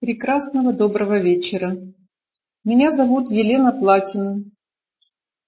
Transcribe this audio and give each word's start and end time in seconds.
Прекрасного 0.00 0.72
доброго 0.72 1.18
вечера. 1.18 1.76
Меня 2.62 2.94
зовут 2.94 3.28
Елена 3.30 3.72
Платина. 3.72 4.44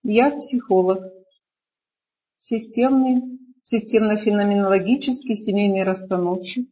Я 0.03 0.37
психолог, 0.37 1.05
системный, 2.37 3.39
системно-феноменологический 3.63 5.37
семейный 5.37 5.85
расстановщик 5.85 6.69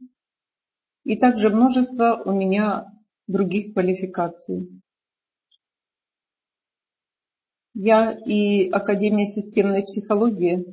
и 1.04 1.17
также 1.17 1.51
множество 1.51 2.21
у 2.24 2.33
меня 2.33 2.87
других 3.28 3.72
квалификаций. 3.74 4.83
Я 7.74 8.10
и 8.10 8.69
Академия 8.71 9.26
системной 9.26 9.85
психологии 9.85 10.65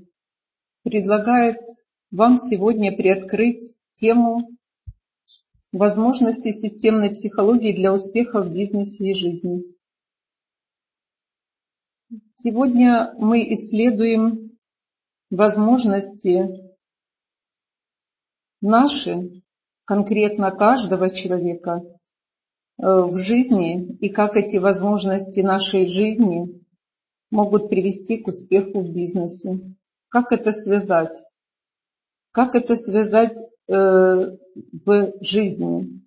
предлагает 0.81 1.59
вам 2.09 2.39
сегодня 2.39 2.97
приоткрыть 2.97 3.61
тему 3.93 4.54
возможности 5.75 6.51
системной 6.51 7.09
психологии 7.09 7.75
для 7.75 7.93
успеха 7.93 8.41
в 8.41 8.51
бизнесе 8.51 9.11
и 9.11 9.13
жизни. 9.13 9.63
Сегодня 12.35 13.13
мы 13.17 13.51
исследуем 13.53 14.57
возможности 15.29 16.71
наши, 18.61 19.41
конкретно 19.83 20.51
каждого 20.51 21.09
человека 21.09 21.81
э, 21.81 21.91
в 22.77 23.17
жизни 23.17 23.97
и 23.97 24.09
как 24.09 24.37
эти 24.37 24.57
возможности 24.57 25.41
нашей 25.41 25.87
жизни 25.87 26.63
могут 27.31 27.69
привести 27.69 28.19
к 28.19 28.29
успеху 28.29 28.79
в 28.79 28.93
бизнесе. 28.93 29.59
Как 30.07 30.31
это 30.31 30.53
связать? 30.53 31.17
Как 32.31 32.55
это 32.55 32.77
связать 32.77 33.37
в 33.67 35.13
жизни? 35.21 36.05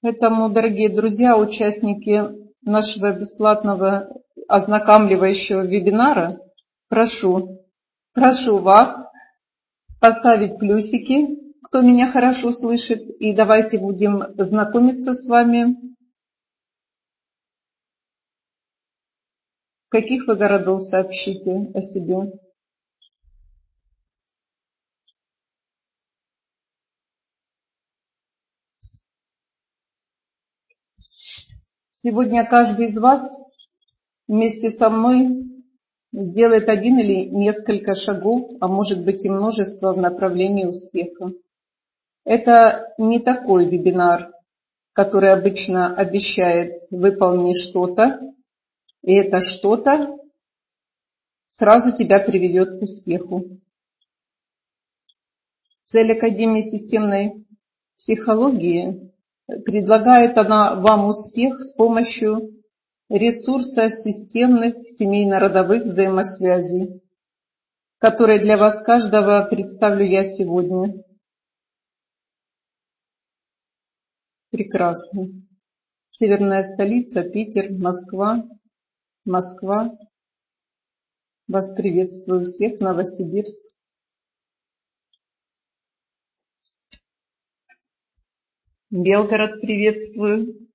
Поэтому, 0.00 0.48
дорогие 0.48 0.88
друзья, 0.88 1.36
участники 1.36 2.22
нашего 2.62 3.12
бесплатного 3.12 4.08
ознакомливающего 4.46 5.62
вебинара, 5.66 6.40
прошу, 6.88 7.64
прошу 8.14 8.58
вас 8.58 8.94
поставить 10.00 10.58
плюсики, 10.58 11.36
кто 11.64 11.82
меня 11.82 12.10
хорошо 12.10 12.52
слышит, 12.52 13.02
и 13.18 13.34
давайте 13.34 13.78
будем 13.78 14.22
знакомиться 14.38 15.14
с 15.14 15.26
вами. 15.26 15.76
Каких 19.90 20.26
вы 20.26 20.36
городов 20.36 20.82
сообщите 20.82 21.70
о 21.72 21.80
себе? 21.80 22.32
Сегодня 32.02 32.46
каждый 32.46 32.88
из 32.88 32.98
вас 32.98 33.20
вместе 34.26 34.70
со 34.70 34.90
мной 34.90 35.44
сделает 36.12 36.68
один 36.68 36.98
или 36.98 37.24
несколько 37.24 37.94
шагов, 37.94 38.50
а 38.60 38.68
может 38.68 39.04
быть 39.04 39.24
и 39.24 39.30
множество 39.30 39.94
в 39.94 39.98
направлении 39.98 40.66
успеха. 40.66 41.32
Это 42.24 42.92
не 42.98 43.20
такой 43.20 43.64
вебинар, 43.64 44.32
который 44.92 45.32
обычно 45.32 45.96
обещает 45.96 46.78
выполнить 46.90 47.56
что-то, 47.70 48.20
и 49.02 49.14
это 49.14 49.40
что-то 49.40 50.18
сразу 51.46 51.92
тебя 51.92 52.20
приведет 52.20 52.78
к 52.78 52.82
успеху. 52.82 53.60
Цель 55.84 56.12
Академии 56.12 56.62
системной 56.62 57.46
психологии 57.96 59.08
Предлагает 59.64 60.36
она 60.36 60.74
вам 60.74 61.06
успех 61.06 61.58
с 61.58 61.72
помощью 61.74 62.62
ресурса 63.08 63.88
системных 63.88 64.74
семейно-родовых 64.98 65.84
взаимосвязей, 65.84 67.00
которые 67.96 68.40
для 68.40 68.58
вас 68.58 68.82
каждого 68.82 69.48
представлю 69.48 70.04
я 70.04 70.24
сегодня. 70.24 71.02
Прекрасно. 74.50 75.28
Северная 76.10 76.64
столица, 76.64 77.22
Питер, 77.22 77.72
Москва, 77.78 78.44
Москва. 79.24 79.96
Вас 81.46 81.74
приветствую 81.74 82.44
всех, 82.44 82.80
Новосибирск. 82.80 83.62
Белгород 88.90 89.60
приветствую. 89.60 90.68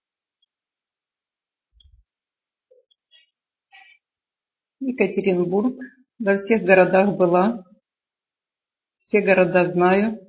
Екатеринбург. 4.80 5.76
Во 6.20 6.36
всех 6.36 6.64
городах 6.64 7.16
была. 7.18 7.64
Все 8.98 9.22
города 9.22 9.72
знаю. 9.72 10.20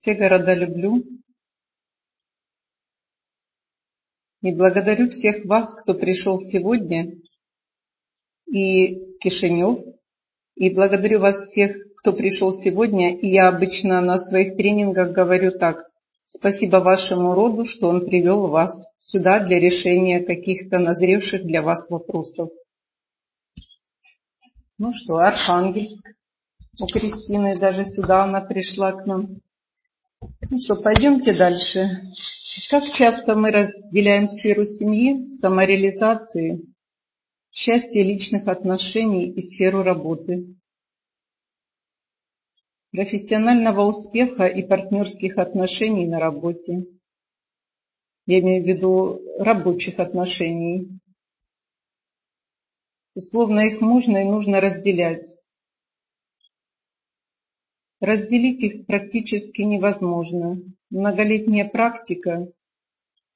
Все 0.00 0.14
города 0.14 0.54
люблю. 0.54 1.15
И 4.42 4.52
благодарю 4.52 5.08
всех 5.08 5.44
вас, 5.44 5.74
кто 5.82 5.94
пришел 5.94 6.38
сегодня. 6.38 7.12
И 8.46 9.16
Кишинев. 9.18 9.84
И 10.54 10.70
благодарю 10.70 11.20
вас 11.20 11.36
всех, 11.46 11.76
кто 11.96 12.12
пришел 12.12 12.58
сегодня. 12.58 13.18
И 13.18 13.28
я 13.28 13.48
обычно 13.48 14.00
на 14.00 14.18
своих 14.18 14.56
тренингах 14.56 15.12
говорю 15.12 15.52
так. 15.58 15.86
Спасибо 16.26 16.78
вашему 16.78 17.34
роду, 17.34 17.64
что 17.64 17.88
он 17.88 18.04
привел 18.04 18.48
вас 18.48 18.72
сюда 18.98 19.40
для 19.40 19.60
решения 19.60 20.24
каких-то 20.24 20.78
назревших 20.78 21.44
для 21.44 21.62
вас 21.62 21.88
вопросов. 21.88 22.50
Ну 24.78 24.92
что, 24.92 25.16
Архангельск. 25.16 26.04
У 26.78 26.86
Кристины 26.86 27.58
даже 27.58 27.84
сюда 27.84 28.24
она 28.24 28.42
пришла 28.42 28.92
к 28.92 29.06
нам. 29.06 29.40
Ну 30.20 30.58
что, 30.58 30.76
пойдемте 30.82 31.34
дальше. 31.34 32.02
Как 32.70 32.84
часто 32.94 33.34
мы 33.34 33.50
разделяем 33.50 34.28
сферу 34.28 34.64
семьи, 34.64 35.26
самореализации, 35.40 36.62
счастья 37.52 38.02
личных 38.02 38.48
отношений 38.48 39.30
и 39.30 39.40
сферу 39.42 39.82
работы 39.82 40.56
профессионального 42.96 43.82
успеха 43.82 44.46
и 44.46 44.66
партнерских 44.66 45.36
отношений 45.36 46.06
на 46.06 46.18
работе. 46.18 46.86
Я 48.24 48.40
имею 48.40 48.64
в 48.64 48.66
виду 48.66 49.20
рабочих 49.38 49.98
отношений. 49.98 50.98
Словно 53.18 53.60
их 53.60 53.80
можно 53.82 54.16
и 54.16 54.24
нужно 54.24 54.60
разделять. 54.60 55.28
Разделить 58.00 58.62
их 58.62 58.86
практически 58.86 59.62
невозможно. 59.62 60.60
Многолетняя 60.90 61.66
практика 61.66 62.52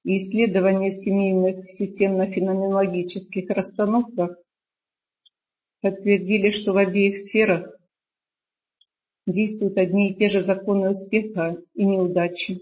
и 0.05 0.19
исследования 0.19 0.91
в 0.91 1.03
семейных 1.03 1.71
системно-феноменологических 1.71 3.49
расстановках 3.49 4.37
подтвердили, 5.81 6.51
что 6.51 6.73
в 6.73 6.77
обеих 6.77 7.17
сферах 7.17 7.75
действуют 9.27 9.79
одни 9.79 10.11
и 10.11 10.15
те 10.15 10.29
же 10.29 10.43
законы 10.43 10.91
успеха 10.91 11.57
и 11.75 11.85
неудачи. 11.85 12.61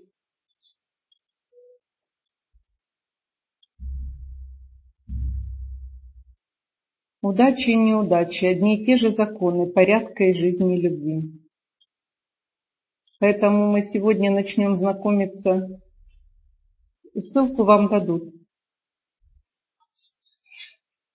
Удачи 7.21 7.71
и 7.71 7.77
неудачи– 7.77 8.45
одни 8.47 8.81
и 8.81 8.85
те 8.85 8.97
же 8.97 9.11
законы 9.11 9.67
порядка 9.67 10.25
и 10.25 10.33
жизни 10.33 10.79
и 10.79 10.81
любви. 10.81 11.38
Поэтому 13.21 13.73
мы 13.73 13.83
сегодня 13.83 14.31
начнем 14.31 14.77
знакомиться. 14.77 15.81
Ссылку 17.15 17.65
вам 17.65 17.89
дадут. 17.89 18.25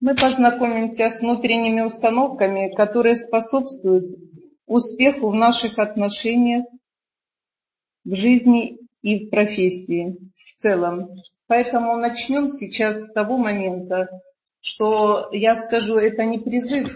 Мы 0.01 0.15
познакомимся 0.15 1.09
с 1.09 1.21
внутренними 1.21 1.81
установками, 1.81 2.75
которые 2.75 3.15
способствуют 3.15 4.19
успеху 4.65 5.29
в 5.29 5.35
наших 5.35 5.79
отношениях, 5.79 6.65
в 8.03 8.13
жизни 8.13 8.79
и 9.01 9.25
в 9.25 9.29
профессии 9.29 10.17
в 10.35 10.61
целом. 10.61 11.09
Поэтому 11.47 11.95
начнем 11.95 12.49
сейчас 12.49 12.97
с 12.97 13.13
того 13.13 13.38
момента, 13.38 14.09
что 14.59 15.29
я 15.31 15.56
скажу, 15.56 15.95
это 15.95 16.25
не 16.25 16.39
призыв, 16.39 16.89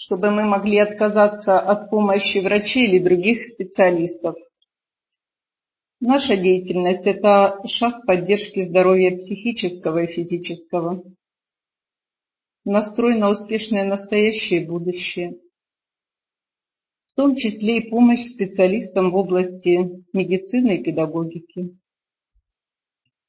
чтобы 0.00 0.30
мы 0.30 0.44
могли 0.44 0.78
отказаться 0.78 1.58
от 1.58 1.90
помощи 1.90 2.38
врачей 2.38 2.88
или 2.88 2.98
других 2.98 3.44
специалистов. 3.44 4.34
Наша 6.00 6.36
деятельность– 6.36 7.02
это 7.06 7.60
шаг 7.66 8.06
поддержки 8.06 8.62
здоровья 8.62 9.16
психического 9.16 10.04
и 10.04 10.06
физического. 10.06 11.02
Настрой 12.64 13.18
на 13.18 13.28
успешное 13.28 13.84
настоящее 13.84 14.62
и 14.62 14.66
будущее– 14.66 15.34
том 17.20 17.36
числе 17.36 17.80
и 17.80 17.90
помощь 17.90 18.22
специалистам 18.22 19.10
в 19.10 19.16
области 19.16 19.90
медицины 20.14 20.78
и 20.78 20.82
педагогики. 20.82 21.76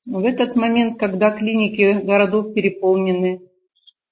В 0.07 0.23
этот 0.23 0.55
момент, 0.55 0.97
когда 0.97 1.37
клиники 1.37 2.01
городов 2.01 2.53
переполнены, 2.53 3.41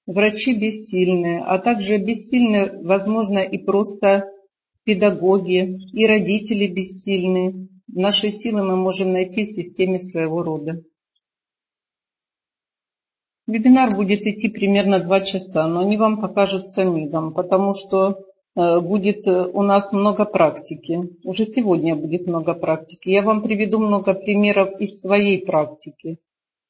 врачи 0.10 0.58
бессильны, 0.58 1.44
а 1.46 1.60
также 1.60 1.98
бессильны, 1.98 2.82
возможно, 2.84 3.40
и 3.40 3.58
просто 3.60 4.26
педагоги, 4.84 5.78
и 5.94 6.08
родители 6.08 6.68
бессильны, 6.68 7.68
наши 7.88 8.32
силы 8.32 8.64
мы 8.64 8.76
можем 8.76 9.14
найти 9.14 9.44
в 9.46 9.50
системе 9.50 10.00
своего 10.02 10.42
рода. 10.42 10.82
Вебинар 13.46 13.96
будет 13.96 14.22
идти 14.22 14.48
примерно 14.50 15.00
два 15.00 15.22
часа, 15.22 15.68
но 15.68 15.82
они 15.82 15.98
вам 15.98 16.22
покажутся 16.22 16.84
мигом, 16.84 17.34
потому 17.34 17.74
что 17.74 18.20
э, 18.56 18.80
будет 18.80 19.28
э, 19.28 19.46
у 19.54 19.64
нас 19.64 19.92
много 19.92 20.26
практики. 20.26 21.02
Уже 21.24 21.46
сегодня 21.46 21.96
будет 21.96 22.28
много 22.28 22.54
практики. 22.54 23.10
Я 23.10 23.24
вам 23.24 23.42
приведу 23.42 23.80
много 23.80 24.14
примеров 24.14 24.80
из 24.80 25.02
своей 25.02 25.44
практики. 25.46 26.18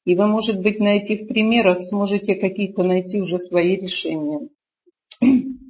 И 0.04 0.14
вы, 0.14 0.26
может 0.26 0.62
быть, 0.62 0.80
на 0.80 0.96
этих 0.96 1.28
примерах 1.28 1.82
сможете 1.82 2.34
какие-то 2.34 2.82
найти 2.82 3.20
уже 3.20 3.38
свои 3.38 3.76
решения. 3.76 4.48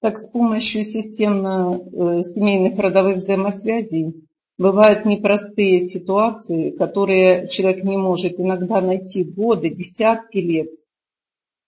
Так, 0.00 0.16
с 0.16 0.30
помощью 0.30 0.84
системно-семейных 0.84 2.78
э, 2.78 2.80
родовых 2.80 3.16
взаимосвязей 3.16 4.28
Бывают 4.58 5.04
непростые 5.04 5.88
ситуации, 5.88 6.70
которые 6.70 7.48
человек 7.48 7.84
не 7.84 7.96
может 7.96 8.40
иногда 8.40 8.80
найти 8.80 9.22
годы, 9.22 9.70
десятки 9.70 10.38
лет, 10.38 10.70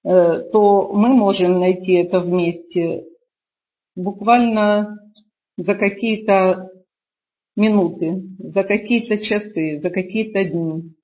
э, 0.05 0.50
то 0.50 0.93
мы 0.93 1.11
можем 1.11 1.61
найти 1.61 1.93
это 1.93 2.19
вместе 2.19 3.05
буквально 3.94 4.99
за 5.56 5.76
какие-то 5.76 6.70
минуты, 7.61 8.23
за 8.39 8.65
какие-то 8.65 9.19
часы, 9.19 9.79
за 9.81 9.91
какие-то 9.91 10.45
дни. 10.45 10.95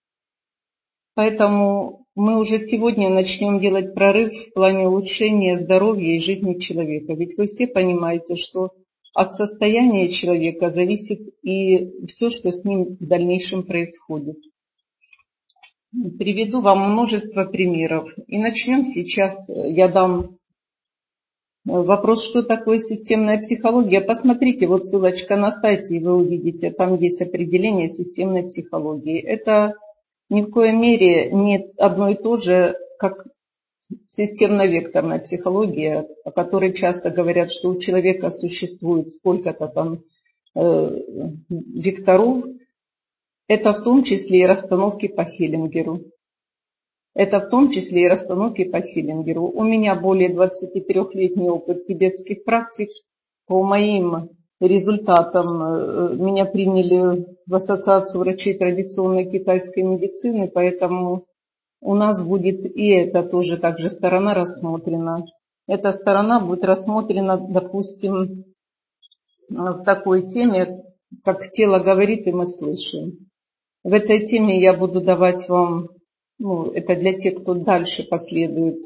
Поэтому 1.14 2.06
мы 2.14 2.38
уже 2.38 2.67
сегодня 2.67 3.11
начнем 3.11 3.61
делать 3.61 3.94
прорыв 3.94 4.32
в 4.32 4.55
плане 4.55 4.88
улучшения 4.88 5.56
здоровья 5.58 6.17
и 6.17 6.19
жизни 6.19 6.58
человека. 6.58 7.14
Ведь 7.14 7.37
вы 7.37 7.47
все 7.47 7.67
понимаете, 7.67 8.35
что 8.37 8.70
от 9.14 9.32
состояния 9.32 10.08
человека 10.08 10.70
зависит 10.70 11.20
и 11.43 12.06
все, 12.06 12.31
что 12.31 12.50
с 12.50 12.64
ним 12.64 12.97
в 13.00 13.06
дальнейшем 13.06 13.62
происходит. 13.62 14.37
Приведу 16.19 16.61
вам 16.61 16.93
множество 16.93 17.44
примеров. 17.44 18.08
И 18.26 18.38
начнем 18.38 18.85
сейчас. 18.85 19.35
Я 19.49 19.88
дам 19.88 20.37
вопрос, 21.67 22.25
что 22.25 22.43
такое 22.43 22.79
системная 22.79 23.41
психология. 23.41 24.01
Посмотрите, 24.01 24.67
вот 24.67 24.87
ссылочка 24.87 25.37
на 25.37 25.51
сайте, 25.51 25.97
и 25.97 26.01
вы 26.01 26.15
увидите, 26.15 26.71
там 26.71 26.97
есть 26.97 27.21
определение 27.21 27.89
системной 27.89 28.45
психологии. 28.45 29.21
Это 29.21 29.75
ни 30.31 30.43
в 30.43 30.51
коей 30.51 30.73
мере 30.73 31.31
не 31.31 31.71
одно 31.77 32.11
и 32.11 32.15
то 32.15 32.37
же, 32.37 32.77
как 32.99 33.27
системно-векторная 34.07 35.21
психология, 35.21 36.07
о 36.25 36.31
которой 36.31 36.73
часто 36.73 37.11
говорят, 37.11 37.51
что 37.53 37.71
у 37.71 37.79
человека 37.79 38.31
существует 38.31 39.13
сколько-то 39.13 39.69
там 39.69 40.01
э, 40.55 40.99
векторов, 41.49 42.45
это 43.49 43.73
в 43.75 43.85
том 43.85 44.03
числе 44.03 44.41
и 44.41 44.47
расстановки 44.47 45.07
по 45.07 45.25
Хиллингеру. 45.25 46.01
Это 47.17 47.41
в 47.41 47.49
том 47.49 47.71
числе 47.71 48.05
и 48.05 48.09
расстановки 48.09 48.65
по 48.65 48.83
Хиллингеру. 48.83 49.47
У 49.47 49.65
меня 49.65 49.95
более 49.95 50.35
23-летний 50.35 51.49
опыт 51.49 51.87
тибетских 51.87 52.45
практик. 52.45 52.91
По 53.47 53.63
моим 53.63 54.29
результатам 54.61 55.63
э, 55.63 56.15
меня 56.17 56.45
приняли 56.45 57.25
в 57.47 57.55
Ассоциацию 57.55 58.21
врачей 58.21 58.59
традиционной 58.59 59.31
китайской 59.31 59.81
медицины, 59.81 60.51
поэтому 60.53 61.25
у 61.81 61.95
нас 61.95 62.23
будет 62.23 62.67
и 62.67 62.89
эта 62.91 63.23
тоже 63.23 63.57
также 63.57 63.89
сторона 63.89 64.35
рассмотрена. 64.35 65.25
Эта 65.67 65.95
сторона 65.95 66.39
будет 66.41 66.65
рассмотрена, 66.65 67.39
допустим, 67.39 68.45
в 69.49 69.85
такой 69.85 70.29
теме, 70.29 70.83
как 71.25 71.51
тело 71.53 71.79
говорит 71.79 72.27
и 72.27 72.33
мы 72.33 72.45
слышим. 72.45 73.31
В 73.83 73.95
этой 73.95 74.27
теме 74.27 74.61
я 74.61 74.75
буду 74.75 75.01
давать 75.01 75.49
вам, 75.49 75.89
ну, 76.38 76.71
это 76.71 76.97
для 76.97 77.19
тех, 77.19 77.43
кто 77.43 77.55
дальше 77.55 78.06
последует 78.09 78.83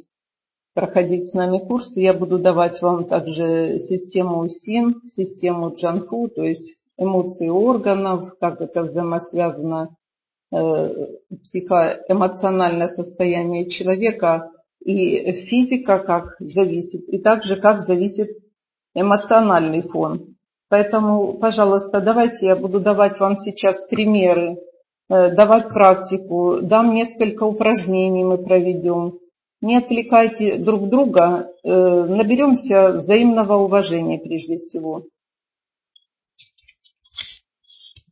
проходить 0.74 1.28
с 1.28 1.34
нами 1.34 1.58
курсы, 1.58 2.00
я 2.00 2.14
буду 2.14 2.38
давать 2.38 2.80
вам 2.80 3.06
также 3.06 3.78
систему 3.78 4.48
СИН, 4.48 5.02
систему 5.06 5.74
Джанфу, 5.74 6.28
то 6.28 6.42
есть 6.42 6.80
эмоции 6.96 7.48
органов, 7.48 8.36
как 8.38 8.60
это 8.60 8.82
взаимосвязано 8.82 9.96
Э, 10.52 11.06
психоэмоциональное 11.44 12.88
состояние 12.88 13.68
человека 13.68 14.50
и 14.84 15.32
физика 15.46 16.00
как 16.00 16.34
зависит, 16.40 17.08
и 17.08 17.18
также 17.18 17.54
как 17.54 17.86
зависит 17.86 18.30
эмоциональный 18.94 19.82
фон. 19.82 20.34
Поэтому, 20.68 21.34
пожалуйста, 21.34 22.00
давайте 22.00 22.46
я 22.46 22.56
буду 22.56 22.80
давать 22.80 23.20
вам 23.20 23.36
сейчас 23.38 23.86
примеры, 23.88 24.58
давать 25.10 25.68
практику, 25.68 26.60
дам 26.62 26.94
несколько 26.94 27.44
упражнений 27.44 28.24
мы 28.24 28.38
проведем. 28.38 29.18
Не 29.60 29.76
отвлекайте 29.76 30.56
друг 30.56 30.88
друга, 30.88 31.50
э, 31.62 31.68
наберемся 31.68 32.92
взаимного 32.92 33.56
уважения 33.56 34.18
прежде 34.18 34.56
всего. 34.56 35.04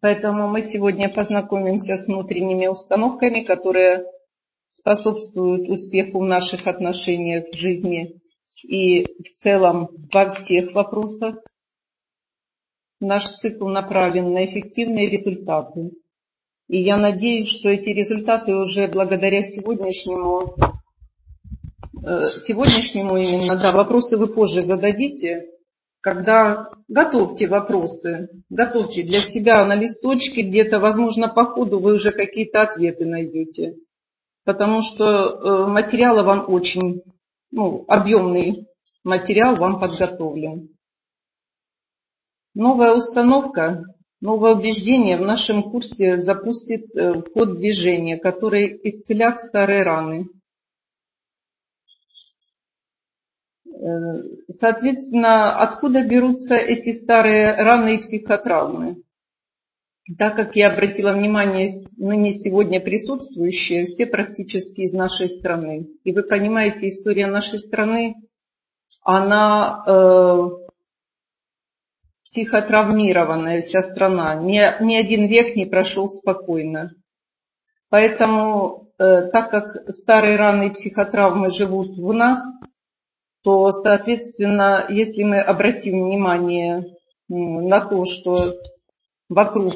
Поэтому 0.00 0.48
мы 0.48 0.62
сегодня 0.62 1.08
познакомимся 1.08 1.94
с 1.94 2.06
внутренними 2.06 2.66
установками, 2.66 3.44
которые 3.44 4.04
способствуют 4.68 5.68
успеху 5.68 6.20
в 6.20 6.24
наших 6.24 6.66
отношениях 6.66 7.46
в 7.50 7.56
жизни 7.56 8.20
и 8.64 9.04
в 9.04 9.42
целом 9.42 9.88
во 10.12 10.30
всех 10.30 10.72
вопросах. 10.74 11.36
Наш 13.00 13.24
цикл 13.40 13.68
направлен 13.68 14.32
на 14.32 14.46
эффективные 14.46 15.08
результаты. 15.08 15.92
И 16.68 16.82
я 16.82 16.98
надеюсь, 16.98 17.48
что 17.48 17.70
эти 17.70 17.88
результаты 17.88 18.54
уже 18.54 18.88
благодаря 18.88 19.42
сегодняшнему, 19.42 20.54
э, 22.04 22.28
сегодняшнему 22.46 23.16
именно, 23.16 23.56
да, 23.56 23.72
вопросы 23.72 24.18
вы 24.18 24.26
позже 24.28 24.60
зададите, 24.60 25.46
когда 26.00 26.68
готовьте 26.86 27.48
вопросы, 27.48 28.28
готовьте 28.50 29.02
для 29.02 29.20
себя 29.20 29.64
на 29.64 29.76
листочке 29.76 30.42
где-то, 30.42 30.78
возможно, 30.78 31.28
по 31.28 31.46
ходу 31.46 31.80
вы 31.80 31.94
уже 31.94 32.12
какие-то 32.12 32.62
ответы 32.62 33.06
найдете. 33.06 33.76
Потому 34.44 34.82
что 34.82 35.04
э, 35.04 35.66
материала 35.68 36.22
вам 36.22 36.50
очень, 36.52 37.02
ну, 37.50 37.84
объемный 37.88 38.66
материал 39.04 39.56
вам 39.56 39.80
подготовлен. 39.80 40.68
Новая 42.54 42.92
установка, 42.94 43.84
новое 44.20 44.54
убеждение 44.54 45.16
в 45.16 45.22
нашем 45.22 45.70
курсе 45.70 46.20
запустит 46.22 46.94
э, 46.96 47.22
ход 47.32 47.56
движения, 47.56 48.16
который 48.18 48.80
исцелят 48.82 49.40
старые 49.40 49.82
раны. 49.82 50.28
Э, 53.66 54.22
соответственно, 54.50 55.60
откуда 55.60 56.02
берутся 56.02 56.54
эти 56.54 56.92
старые 56.92 57.54
раны 57.54 57.96
и 57.96 57.98
психотравмы? 57.98 59.02
Так 60.16 60.36
как 60.36 60.56
я 60.56 60.72
обратила 60.72 61.12
внимание, 61.12 61.68
ныне 61.98 62.32
сегодня 62.32 62.80
присутствующие, 62.80 63.84
все 63.84 64.06
практически 64.06 64.80
из 64.80 64.92
нашей 64.94 65.28
страны. 65.28 65.86
И 66.02 66.12
вы 66.12 66.22
понимаете, 66.22 66.88
история 66.88 67.26
нашей 67.26 67.58
страны, 67.58 68.14
она 69.02 69.84
э, 69.86 70.48
психотравмированная 72.38 73.60
вся 73.62 73.82
страна. 73.82 74.36
Ни, 74.36 74.60
ни 74.84 74.94
один 74.94 75.26
век 75.26 75.56
не 75.56 75.66
прошел 75.66 76.08
спокойно. 76.08 76.92
Поэтому, 77.90 78.88
э, 78.98 79.28
так 79.32 79.50
как 79.50 79.90
старые 79.90 80.36
раны 80.36 80.68
и 80.68 80.70
психотравмы 80.70 81.48
живут 81.50 81.96
в 81.96 82.12
нас, 82.12 82.38
то, 83.42 83.72
соответственно, 83.72 84.86
если 84.88 85.24
мы 85.24 85.40
обратим 85.40 86.04
внимание 86.04 86.84
на 87.28 87.80
то, 87.80 88.04
что 88.04 88.54
вокруг, 89.28 89.72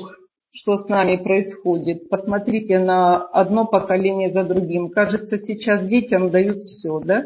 что 0.51 0.77
с 0.77 0.89
нами 0.89 1.17
происходит, 1.17 2.09
посмотрите 2.09 2.79
на 2.79 3.17
одно 3.17 3.67
поколение 3.67 4.31
за 4.31 4.45
другим. 4.45 4.91
Кажется, 4.91 5.39
сейчас 5.39 5.85
детям 5.85 6.31
дают 6.31 6.63
все, 6.65 7.01
да? 7.01 7.25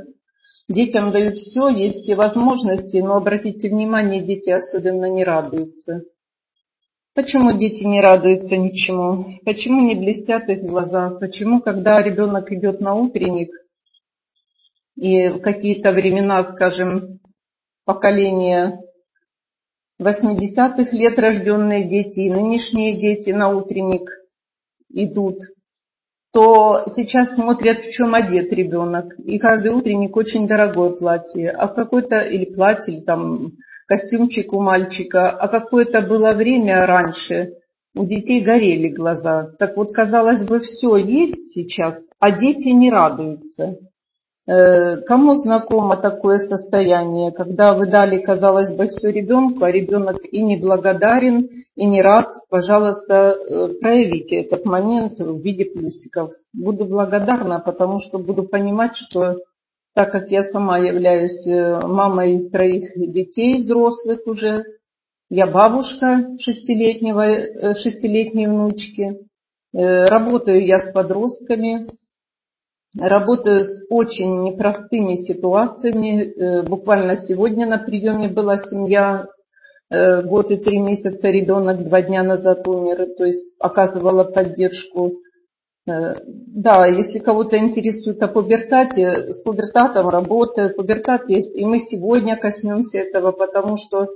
Детям 0.68 1.12
дают 1.12 1.37
все, 1.37 1.68
есть 1.68 2.02
все 2.02 2.16
возможности, 2.16 2.96
но 2.99 3.16
обратите 3.16 3.68
внимание, 3.68 4.23
дети 4.23 4.50
особенно 4.50 5.06
не 5.06 5.23
радуются. 5.23 6.02
Почему 7.14 7.56
дети 7.56 7.85
не 7.85 8.00
радуются 8.00 8.56
ничему? 8.56 9.38
Почему 9.44 9.87
не 9.87 9.94
блестят 9.94 10.49
их 10.49 10.62
глаза? 10.62 11.11
Почему, 11.11 11.61
когда 11.61 12.02
ребенок 12.02 12.50
идет 12.52 12.80
на 12.80 12.94
утренник, 12.94 13.50
и 14.96 15.28
в 15.28 15.40
какие-то 15.40 15.92
времена, 15.92 16.42
скажем, 16.52 17.20
поколение 17.85 18.80
80-х 20.00 20.96
лет 20.96 21.18
рожденные 21.18 21.88
дети 21.88 22.20
и 22.20 22.30
нынешние 22.30 22.99
дети 22.99 23.30
на 23.30 23.50
утренник 23.50 24.11
идут, 24.90 25.38
то 26.36 26.82
сейчас 26.94 27.34
смотрят, 27.34 27.78
в 27.78 27.90
чем 27.92 28.14
одет 28.14 28.52
ребенок. 28.52 29.06
И 29.24 29.38
каждый 29.38 29.72
утренник 29.72 30.14
очень 30.14 30.46
дорогое 30.46 30.90
платье. 30.90 31.48
А 31.50 31.66
какой-то, 31.66 32.20
или 32.20 32.44
платье, 32.44 32.94
или 32.94 33.04
там 33.04 33.52
костюмчик 33.86 34.52
у 34.52 34.60
мальчика. 34.60 35.30
А 35.30 35.48
какое-то 35.48 36.02
было 36.02 36.32
время 36.32 36.80
раньше, 36.80 37.54
у 37.94 38.04
детей 38.04 38.42
горели 38.42 38.88
глаза. 38.88 39.48
Так 39.58 39.78
вот, 39.78 39.92
казалось 39.92 40.44
бы, 40.44 40.60
все 40.60 40.96
есть 40.96 41.54
сейчас, 41.54 41.96
а 42.20 42.30
дети 42.30 42.68
не 42.68 42.90
радуются. 42.90 43.78
Э, 44.48 44.98
кому 44.98 45.34
знакомо 45.34 45.96
такое 45.96 46.38
состояние, 46.38 47.32
когда 47.32 47.74
вы 47.74 47.88
дали, 47.88 48.22
казалось 48.22 48.72
бы, 48.74 48.86
все 48.86 49.10
ребенку, 49.10 49.64
а 49.64 49.72
ребенок 49.72 50.18
и 50.22 50.40
не 50.40 50.56
благодарен, 50.56 51.48
и 51.74 51.84
не 51.84 52.00
рад, 52.00 52.32
пожалуйста, 52.48 53.14
э, 53.14 53.68
проявите 53.80 54.42
этот 54.42 54.64
момент 54.64 55.18
в 55.18 55.40
виде 55.40 55.64
плюсиков. 55.64 56.30
Буду 56.52 56.84
благодарна, 56.84 57.58
потому 57.58 57.98
что 57.98 58.18
буду 58.18 58.44
понимать, 58.44 58.94
что 58.94 59.38
так 59.96 60.12
как 60.12 60.30
я 60.30 60.44
сама 60.44 60.78
являюсь 60.78 61.44
э, 61.48 61.80
мамой 61.84 62.48
троих 62.48 62.92
детей 62.94 63.62
взрослых 63.62 64.20
уже, 64.26 64.64
я 65.28 65.48
бабушка 65.48 66.24
шестилетнего, 66.38 67.74
шестилетней 67.74 68.46
внучки, 68.46 69.26
работаю 69.72 70.64
я 70.64 70.78
с 70.78 70.92
подростками, 70.92 71.88
Работаю 72.98 73.64
с 73.64 73.84
очень 73.90 74.42
непростыми 74.44 75.16
ситуациями. 75.16 76.22
Э, 76.22 76.62
буквально 76.62 77.16
сегодня 77.16 77.66
на 77.66 77.78
приеме 77.78 78.28
была 78.28 78.56
семья, 78.56 79.26
э, 79.90 80.22
год 80.22 80.50
и 80.50 80.56
три 80.56 80.78
месяца 80.78 81.28
ребенок 81.28 81.84
два 81.84 82.00
дня 82.00 82.22
назад 82.22 82.66
умер, 82.66 83.08
то 83.18 83.24
есть 83.24 83.44
оказывала 83.58 84.24
поддержку. 84.24 85.12
Э, 85.86 86.14
да, 86.24 86.86
если 86.86 87.18
кого-то 87.18 87.58
интересует 87.58 88.22
о 88.22 88.28
пубертате, 88.28 89.32
с 89.32 89.42
пубертатом 89.42 90.08
работаю, 90.08 90.74
пубертат 90.74 91.28
есть, 91.28 91.54
и 91.54 91.66
мы 91.66 91.80
сегодня 91.80 92.36
коснемся 92.38 93.00
этого, 93.00 93.32
потому 93.32 93.76
что 93.76 94.08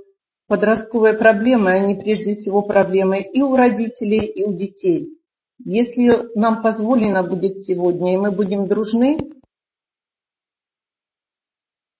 подростковые 0.47 1.13
проблемы, 1.13 1.71
они 1.71 1.95
прежде 1.95 2.33
всего 2.33 2.63
проблемы 2.63 3.21
и 3.21 3.43
у 3.43 3.55
родителей, 3.55 4.25
и 4.25 4.43
у 4.43 4.53
детей. 4.53 5.20
Если 5.65 6.37
нам 6.37 6.61
позволено 6.61 7.23
будет 7.23 7.59
сегодня, 7.59 8.13
и 8.13 8.17
мы 8.17 8.31
будем 8.31 8.67
дружны, 8.67 9.19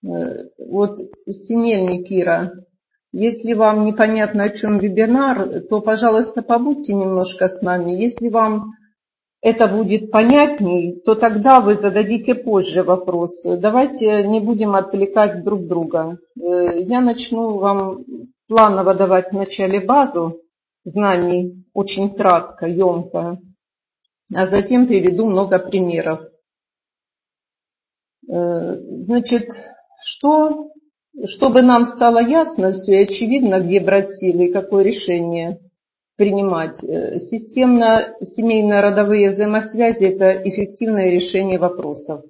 э, 0.03 0.07
вот 0.67 0.99
Синельник 1.27 2.07
Кира, 2.07 2.53
если 3.11 3.53
вам 3.53 3.85
непонятно, 3.85 4.43
о 4.43 4.49
чем 4.49 4.77
вебинар, 4.77 5.61
то, 5.69 5.81
пожалуйста, 5.81 6.41
побудьте 6.41 6.93
немножко 6.93 7.49
с 7.49 7.61
нами. 7.61 7.91
Если 7.91 8.29
вам 8.29 8.71
это 9.41 9.67
будет 9.67 10.11
понятней, 10.11 11.01
то 11.01 11.15
тогда 11.15 11.61
вы 11.61 11.75
зададите 11.75 12.35
позже 12.35 12.83
вопрос. 12.83 13.41
Давайте 13.43 14.23
не 14.27 14.39
будем 14.39 14.75
отвлекать 14.75 15.43
друг 15.43 15.67
друга. 15.67 16.17
Э, 16.39 16.79
я 16.79 17.01
начну 17.01 17.57
вам 17.57 18.05
планово 18.47 18.95
давать 18.95 19.31
в 19.31 19.35
начале 19.35 19.81
базу 19.81 20.39
знаний, 20.83 21.63
очень 21.73 22.15
кратко, 22.15 22.65
емко 22.65 23.37
а 24.33 24.47
затем 24.47 24.87
приведу 24.87 25.25
много 25.25 25.59
примеров. 25.59 26.21
Э, 28.29 28.75
значит, 28.75 29.47
что, 30.03 30.71
чтобы 31.25 31.61
нам 31.61 31.85
стало 31.85 32.19
ясно 32.19 32.71
все 32.71 33.01
и 33.01 33.03
очевидно, 33.03 33.59
где 33.59 33.79
брать 33.79 34.11
силы 34.13 34.45
и 34.45 34.51
какое 34.51 34.83
решение 34.83 35.59
принимать, 36.17 36.83
э, 36.83 37.19
системно-семейно-родовые 37.19 39.29
взаимосвязи– 39.31 40.05
это 40.13 40.41
эффективное 40.47 41.09
решение 41.09 41.57
вопросов. 41.57 42.23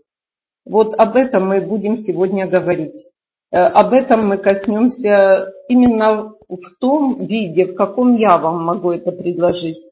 Вот 0.65 0.93
об 0.95 1.15
этом 1.15 1.47
мы 1.47 1.61
будем 1.61 1.97
сегодня 1.97 2.47
говорить. 2.47 3.05
Э, 3.51 3.57
об 3.57 3.93
этом 3.93 4.27
мы 4.27 4.37
коснемся 4.37 5.51
именно 5.67 6.33
в 6.47 6.77
том 6.79 7.25
виде, 7.25 7.65
в 7.65 7.75
каком 7.75 8.15
я 8.15 8.37
вам 8.37 8.63
могу 8.63 8.91
это 8.91 9.11
предложить. 9.11 9.90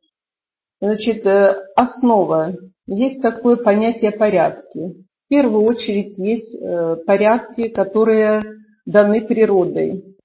Значит, 0.82 1.26
э, 1.26 1.68
основа. 1.76 2.56
Есть 2.88 3.22
такое 3.22 3.58
понятие 3.58 4.12
порядки. 4.12 4.80
В 5.26 5.28
первую 5.30 5.64
очередь 5.64 6.18
есть 6.18 6.56
э, 6.56 6.96
порядки, 7.06 7.68
которые 7.68 8.42
даны 8.86 9.26
природой. 9.28 10.16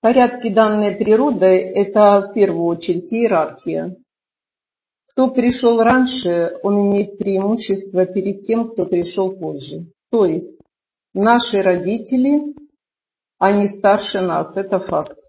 Порядки, 0.00 0.48
данные 0.48 0.96
природой, 0.96 1.58
это 1.58 2.28
в 2.28 2.32
первую 2.32 2.64
очередь 2.64 3.12
иерархия. 3.12 3.96
Кто 5.10 5.28
пришел 5.28 5.82
раньше, 5.82 6.58
он 6.62 6.80
имеет 6.88 7.18
преимущество 7.18 8.06
перед 8.06 8.42
тем, 8.42 8.70
кто 8.70 8.86
пришел 8.86 9.36
позже. 9.36 9.86
То 10.10 10.24
есть 10.24 10.50
наши 11.12 11.60
родители, 11.60 12.54
они 13.38 13.68
старше 13.68 14.20
нас, 14.20 14.56
это 14.56 14.78
факт. 14.78 15.19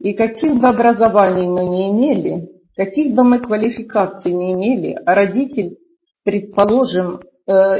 И 0.00 0.12
каких 0.12 0.60
бы 0.60 0.68
образований 0.68 1.46
мы 1.46 1.64
не 1.64 1.90
имели, 1.90 2.48
каких 2.76 3.14
бы 3.14 3.24
мы 3.24 3.38
квалификаций 3.38 4.32
не 4.32 4.52
имели, 4.52 4.98
а 5.06 5.14
родитель, 5.14 5.76
предположим, 6.24 7.20
э, 7.46 7.78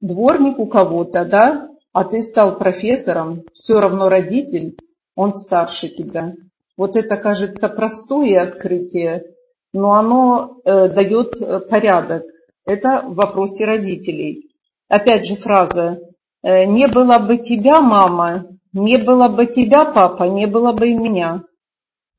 дворник 0.00 0.58
у 0.58 0.66
кого-то, 0.66 1.24
да, 1.24 1.68
а 1.92 2.04
ты 2.04 2.22
стал 2.22 2.58
профессором, 2.58 3.42
все 3.52 3.80
равно 3.80 4.08
родитель, 4.08 4.76
он 5.14 5.34
старше 5.34 5.88
тебя. 5.88 6.34
Вот 6.76 6.96
это 6.96 7.16
кажется 7.16 7.68
простое 7.68 8.40
открытие, 8.40 9.24
но 9.72 9.92
оно 9.92 10.56
э, 10.64 10.88
дает 10.88 11.34
порядок. 11.68 12.24
Это 12.64 13.02
в 13.06 13.14
вопросе 13.14 13.64
родителей. 13.64 14.50
Опять 14.88 15.26
же 15.26 15.36
фраза 15.36 15.98
э, 16.42 16.64
«Не 16.64 16.88
было 16.88 17.18
бы 17.18 17.38
тебя, 17.38 17.80
мама, 17.80 18.46
не 18.72 18.98
было 18.98 19.28
бы 19.28 19.46
тебя, 19.46 19.84
папа, 19.84 20.24
не 20.24 20.46
было 20.46 20.72
бы 20.72 20.88
и 20.88 20.94
меня». 20.94 21.42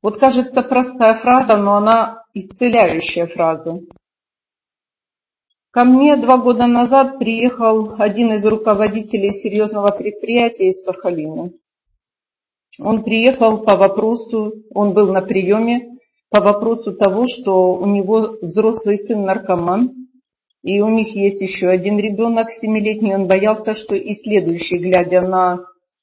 Вот 0.02 0.18
кажется 0.18 0.62
простая 0.62 1.14
фраза, 1.14 1.56
но 1.56 1.76
она 1.76 2.24
исцеляющая 2.34 3.26
фраза. 3.26 3.78
Ко 5.70 5.84
мне 5.84 6.16
два 6.16 6.38
года 6.38 6.66
назад 6.66 7.18
приехал 7.18 7.94
один 7.98 8.34
из 8.34 8.44
руководителей 8.44 9.30
серьезного 9.30 9.96
предприятия 9.96 10.68
из 10.68 10.82
Сахалина. 10.82 11.50
Он 12.80 13.04
приехал 13.04 13.62
по 13.64 13.76
вопросу, 13.76 14.52
он 14.74 14.92
был 14.92 15.12
на 15.12 15.22
приеме 15.22 15.96
по 16.30 16.42
вопросу 16.42 16.94
того, 16.94 17.26
что 17.26 17.74
у 17.74 17.86
него 17.86 18.36
взрослый 18.42 18.98
сын 18.98 19.22
наркоман, 19.22 19.92
и 20.62 20.80
у 20.80 20.88
них 20.88 21.14
есть 21.14 21.40
еще 21.40 21.68
один 21.68 21.98
ребенок 21.98 22.50
семилетний, 22.52 23.14
он 23.14 23.28
боялся, 23.28 23.74
что 23.74 23.94
и 23.94 24.14
следующий, 24.14 24.78
глядя 24.78 25.20
на 25.20 25.60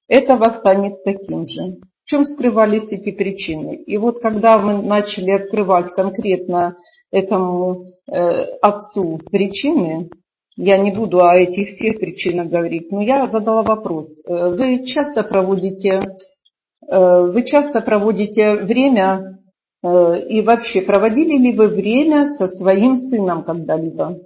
этого, 0.07 0.49
станет 0.51 1.03
таким 1.03 1.45
же 1.45 1.79
чем 2.09 2.25
скрывались 2.25 2.91
эти 2.91 3.11
причины. 3.11 3.75
И 3.75 3.97
вот 3.97 4.19
когда 4.19 4.57
мы 4.57 4.81
начали 4.81 5.29
открывать 5.29 5.91
конкретно 5.93 6.75
этому 7.11 7.93
э, 8.11 8.45
отцу 8.61 9.19
причины, 9.29 10.09
я 10.57 10.77
не 10.77 10.91
буду 10.91 11.23
о 11.23 11.35
этих 11.35 11.67
всех 11.69 11.99
причинах 11.99 12.47
говорить, 12.47 12.91
но 12.91 13.01
я 13.01 13.29
задала 13.29 13.61
вопрос. 13.61 14.09
Э, 14.25 14.49
вы 14.49 14.85
часто 14.85 15.23
проводите, 15.23 16.01
э, 16.87 17.21
вы 17.31 17.43
часто 17.43 17.79
проводите 17.81 18.55
время 18.55 19.37
э, 19.83 19.87
и 20.29 20.41
вообще 20.41 20.81
проводили 20.81 21.37
ли 21.37 21.55
вы 21.55 21.67
время 21.67 22.25
со 22.25 22.47
своим 22.47 22.97
сыном 22.97 23.43
когда-либо, 23.43 24.17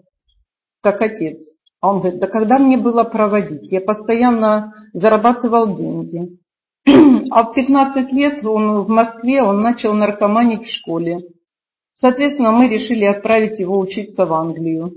как 0.81 1.01
отец? 1.01 1.37
А 1.81 1.89
он 1.89 1.99
говорит, 1.99 2.21
да 2.21 2.27
когда 2.27 2.59
мне 2.59 2.77
было 2.77 3.03
проводить? 3.03 3.69
Я 3.73 3.81
постоянно 3.81 4.71
зарабатывал 4.93 5.75
деньги. 5.75 6.37
А 6.85 7.43
в 7.43 7.53
15 7.53 8.11
лет 8.11 8.43
он 8.45 8.81
в 8.81 8.89
Москве, 8.89 9.41
он 9.41 9.61
начал 9.61 9.93
наркоманить 9.93 10.63
в 10.63 10.71
школе. 10.71 11.19
Соответственно, 11.95 12.51
мы 12.51 12.67
решили 12.67 13.05
отправить 13.05 13.59
его 13.59 13.79
учиться 13.79 14.25
в 14.25 14.33
Англию. 14.33 14.93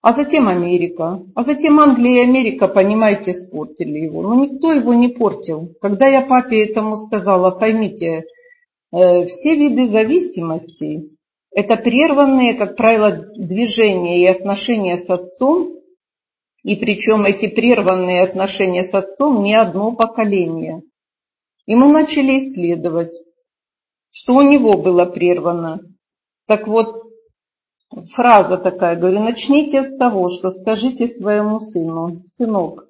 А 0.00 0.12
затем 0.12 0.48
Америка. 0.48 1.20
А 1.34 1.42
затем 1.42 1.80
Англия 1.80 2.22
и 2.22 2.28
Америка, 2.28 2.68
понимаете, 2.68 3.32
испортили 3.32 3.98
его. 3.98 4.22
Но 4.22 4.34
никто 4.34 4.72
его 4.72 4.94
не 4.94 5.08
портил. 5.08 5.74
Когда 5.80 6.06
я 6.06 6.22
папе 6.22 6.64
этому 6.64 6.96
сказала, 6.96 7.50
поймите, 7.50 8.24
э, 8.92 9.24
все 9.26 9.56
виды 9.56 9.88
зависимости– 9.88 11.10
это 11.54 11.76
прерванные, 11.76 12.54
как 12.54 12.76
правило, 12.76 13.26
движения 13.36 14.22
и 14.22 14.26
отношения 14.26 14.98
с 14.98 15.10
отцом, 15.10 15.74
и 16.62 16.76
причем 16.76 17.24
эти 17.24 17.48
прерванные 17.48 18.22
отношения 18.22 18.84
с 18.84 18.94
отцом 18.94 19.42
не 19.42 19.56
одно 19.56 19.92
поколение. 19.92 20.82
И 21.68 21.74
мы 21.74 21.92
начали 21.92 22.38
исследовать, 22.38 23.12
что 24.10 24.32
у 24.32 24.40
него 24.40 24.72
было 24.82 25.04
прервано. 25.04 25.80
Так 26.46 26.66
вот, 26.66 27.02
фраза 28.14 28.56
такая, 28.56 28.96
говорю, 28.96 29.20
начните 29.20 29.82
с 29.82 29.98
того, 29.98 30.30
что 30.30 30.48
скажите 30.48 31.06
своему 31.06 31.60
сыну, 31.60 32.22
сынок, 32.36 32.86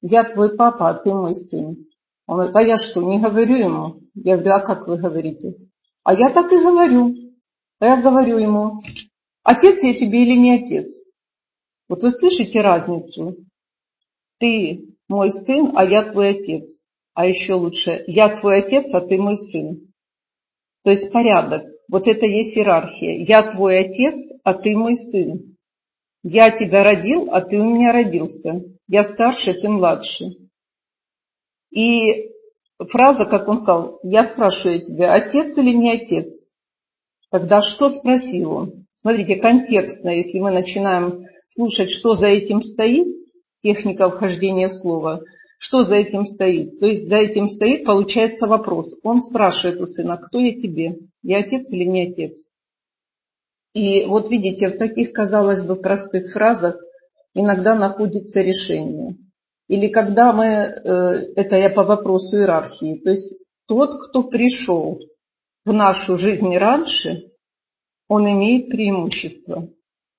я 0.00 0.24
твой 0.24 0.56
папа, 0.56 0.88
а 0.88 0.94
ты 0.94 1.12
мой 1.12 1.34
сын. 1.34 1.76
Он 2.26 2.36
говорит, 2.36 2.56
а 2.56 2.62
я 2.62 2.76
что, 2.78 3.02
не 3.02 3.20
говорю 3.20 3.56
ему? 3.56 4.00
Я 4.14 4.38
говорю, 4.38 4.54
а 4.54 4.60
как 4.60 4.88
вы 4.88 4.96
говорите? 4.96 5.56
А 6.02 6.14
я 6.14 6.30
так 6.30 6.50
и 6.50 6.62
говорю. 6.62 7.14
А 7.78 7.84
я 7.84 8.00
говорю 8.00 8.38
ему, 8.38 8.80
отец 9.42 9.82
я 9.82 9.92
тебе 9.92 10.22
или 10.22 10.38
не 10.38 10.62
отец? 10.62 10.90
Вот 11.90 12.02
вы 12.02 12.10
слышите 12.10 12.62
разницу? 12.62 13.36
Ты 14.38 14.96
мой 15.08 15.30
сын, 15.30 15.72
а 15.76 15.84
я 15.84 16.10
твой 16.10 16.30
отец. 16.30 16.70
А 17.14 17.26
еще 17.26 17.54
лучше, 17.54 18.02
я 18.08 18.36
твой 18.36 18.58
отец, 18.58 18.92
а 18.92 19.00
ты 19.00 19.16
мой 19.16 19.36
сын. 19.36 19.92
То 20.82 20.90
есть 20.90 21.12
порядок. 21.12 21.64
Вот 21.88 22.06
это 22.06 22.26
есть 22.26 22.56
иерархия. 22.56 23.24
Я 23.24 23.50
твой 23.50 23.78
отец, 23.78 24.16
а 24.42 24.54
ты 24.54 24.76
мой 24.76 24.96
сын. 24.96 25.56
Я 26.22 26.50
тебя 26.50 26.82
родил, 26.82 27.28
а 27.30 27.40
ты 27.40 27.58
у 27.58 27.64
меня 27.64 27.92
родился. 27.92 28.62
Я 28.88 29.04
старше, 29.04 29.54
ты 29.54 29.68
младше. 29.68 30.24
И 31.70 32.30
фраза, 32.78 33.26
как 33.26 33.48
он 33.48 33.60
сказал, 33.60 34.00
я 34.02 34.24
спрашиваю 34.24 34.84
тебя, 34.84 35.12
отец 35.12 35.56
или 35.56 35.74
не 35.74 35.92
отец? 35.92 36.32
Тогда 37.30 37.60
что 37.62 37.90
спросил 37.90 38.52
он? 38.52 38.86
Смотрите, 38.94 39.36
контекстно, 39.36 40.10
если 40.10 40.38
мы 40.38 40.50
начинаем 40.50 41.24
слушать, 41.50 41.90
что 41.90 42.14
за 42.14 42.28
этим 42.28 42.62
стоит, 42.62 43.06
техника 43.62 44.10
вхождения 44.10 44.68
в 44.68 44.72
слово, 44.72 45.22
что 45.64 45.82
за 45.82 45.96
этим 45.96 46.26
стоит? 46.26 46.78
То 46.78 46.84
есть 46.84 47.08
за 47.08 47.16
этим 47.16 47.48
стоит, 47.48 47.86
получается 47.86 48.46
вопрос. 48.46 48.94
Он 49.02 49.22
спрашивает 49.22 49.80
у 49.80 49.86
сына, 49.86 50.18
кто 50.18 50.38
я 50.38 50.52
тебе? 50.60 50.98
Я 51.22 51.38
отец 51.38 51.72
или 51.72 51.84
не 51.84 52.10
отец? 52.10 52.36
И 53.72 54.04
вот 54.04 54.30
видите, 54.30 54.68
в 54.68 54.76
таких, 54.76 55.14
казалось 55.14 55.64
бы, 55.66 55.76
простых 55.76 56.34
фразах 56.34 56.76
иногда 57.32 57.74
находится 57.74 58.40
решение. 58.40 59.16
Или 59.68 59.88
когда 59.88 60.34
мы, 60.34 60.44
э, 60.44 61.32
это 61.34 61.56
я 61.56 61.70
по 61.70 61.82
вопросу 61.82 62.36
иерархии, 62.36 63.00
то 63.02 63.08
есть 63.08 63.40
тот, 63.66 64.06
кто 64.06 64.24
пришел 64.24 65.00
в 65.64 65.72
нашу 65.72 66.18
жизнь 66.18 66.54
раньше, 66.58 67.30
он 68.06 68.30
имеет 68.30 68.68
преимущество. 68.68 69.70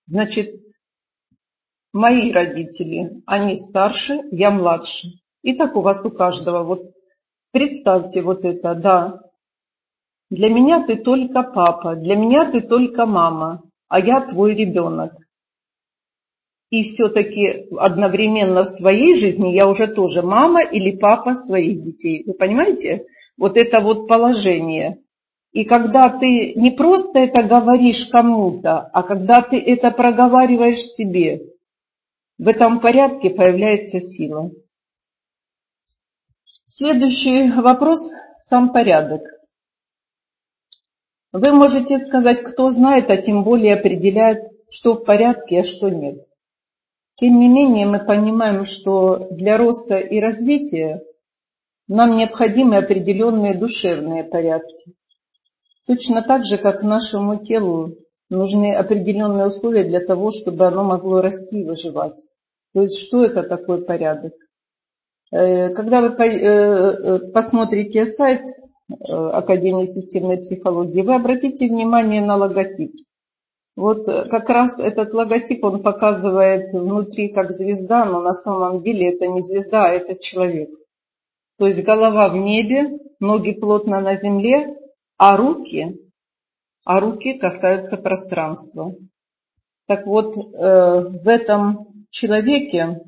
Значит, 0.07 0.55
мои 1.93 2.31
родители, 2.31 3.21
они 3.27 3.57
старше, 3.57 4.21
я 4.31 4.49
младше. 4.49 5.09
И 5.45 5.53
так 5.53 5.75
у 5.75 5.81
вас 5.81 6.03
у 6.03 6.09
каждого. 6.09 6.63
Вот 6.63 6.81
представьте 7.51 8.23
вот 8.23 8.43
это, 8.43 8.73
да, 8.73 9.21
для 10.31 10.49
меня 10.49 10.87
ты 10.87 10.95
только 10.95 11.43
папа, 11.43 11.95
для 11.95 12.15
меня 12.15 12.51
ты 12.51 12.61
только 12.61 13.05
мама, 13.05 13.61
а 13.87 13.99
я 13.99 14.21
твой 14.21 14.55
ребенок. 14.55 15.13
И 16.71 16.81
все-таки 16.81 17.67
одновременно 17.77 18.63
в 18.63 18.69
своей 18.79 19.13
жизни 19.13 19.49
я 19.49 19.69
уже 19.69 19.85
тоже 19.85 20.23
мама 20.23 20.63
или 20.63 20.97
папа 20.97 21.35
своих 21.35 21.83
детей. 21.83 22.23
Вы 22.25 22.33
понимаете? 22.33 23.05
Вот 23.37 23.55
это 23.55 23.81
вот 23.81 24.07
положение. 24.07 24.97
И 25.51 25.63
когда 25.63 26.09
ты 26.09 26.55
не 26.55 26.71
просто 26.71 27.19
это 27.19 27.43
говоришь 27.43 28.07
кому-то, 28.11 28.89
а 28.91 29.03
когда 29.03 29.43
ты 29.43 29.59
это 29.59 29.91
проговариваешь 29.91 30.81
себе, 30.97 31.43
в 32.39 32.47
этом 32.47 32.79
порядке 32.79 33.29
появляется 33.29 33.99
сила. 33.99 34.49
Следующий 36.77 37.49
вопрос– 37.53 38.01
сам 38.49 38.73
порядок. 38.73 39.21
Вы 41.31 41.53
можете 41.53 41.99
сказать, 41.99 42.43
кто 42.43 42.69
знает, 42.69 43.09
а 43.09 43.15
тем 43.15 43.45
более 43.45 43.75
определяет, 43.75 44.51
что 44.69 44.95
в 44.95 45.05
порядке, 45.05 45.61
а 45.61 45.63
что 45.63 45.87
нет. 45.87 46.25
Тем 47.15 47.39
не 47.39 47.47
менее, 47.47 47.85
мы 47.85 48.05
понимаем, 48.05 48.65
что 48.65 49.29
для 49.31 49.55
роста 49.55 49.95
и 49.99 50.19
развития 50.19 51.01
нам 51.87 52.17
необходимы 52.17 52.75
определенные 52.75 53.57
душевные 53.57 54.25
порядки. 54.25 54.95
Точно 55.87 56.23
так 56.23 56.43
же, 56.43 56.57
как 56.57 56.83
нашему 56.83 57.41
телу 57.41 57.95
нужны 58.29 58.75
определенные 58.75 59.47
условия 59.47 59.85
для 59.85 60.01
того, 60.01 60.31
чтобы 60.31 60.67
оно 60.67 60.83
могло 60.83 61.21
расти 61.21 61.61
и 61.61 61.63
выживать. 61.63 62.19
То 62.73 62.81
есть, 62.81 63.07
что 63.07 63.23
это 63.23 63.43
такой 63.43 63.85
порядок? 63.85 64.33
Э, 65.35 65.71
когда 65.71 65.99
вы 65.99 66.15
э, 66.15 66.37
э, 66.37 67.31
посмотрите 67.33 68.05
сайт 68.05 68.43
Академии 69.09 69.85
системной 69.85 70.37
психологии, 70.37 71.01
вы 71.01 71.15
обратите 71.15 71.67
внимание 71.67 72.21
на 72.21 72.37
логотип. 72.37 72.93
Вот 73.75 74.05
как 74.05 74.47
раз 74.47 74.79
этот 74.79 75.13
логотип, 75.13 75.61
он 75.63 75.81
показывает 75.81 76.71
внутри 76.71 77.29
как 77.29 77.51
звезда, 77.51 78.05
но 78.05 78.21
на 78.21 78.33
самом 78.33 78.81
деле 78.81 79.13
это 79.13 79.27
не 79.27 79.41
звезда, 79.41 79.87
а 79.87 79.89
это 79.89 80.15
человек. 80.17 80.69
То 81.57 81.67
есть 81.67 81.83
голова 81.83 82.29
в 82.29 82.37
небе, 82.37 82.99
ноги 83.19 83.51
плотно 83.51 83.99
на 83.99 84.15
земле, 84.15 84.77
а 85.17 85.35
руки, 85.35 85.97
а 86.85 86.99
руки 87.01 87.37
касаются 87.37 87.97
пространства. 87.97 88.93
Так 89.87 90.05
вот, 90.05 90.35
в 90.35 91.27
этом 91.27 91.87
человеке 92.11 93.01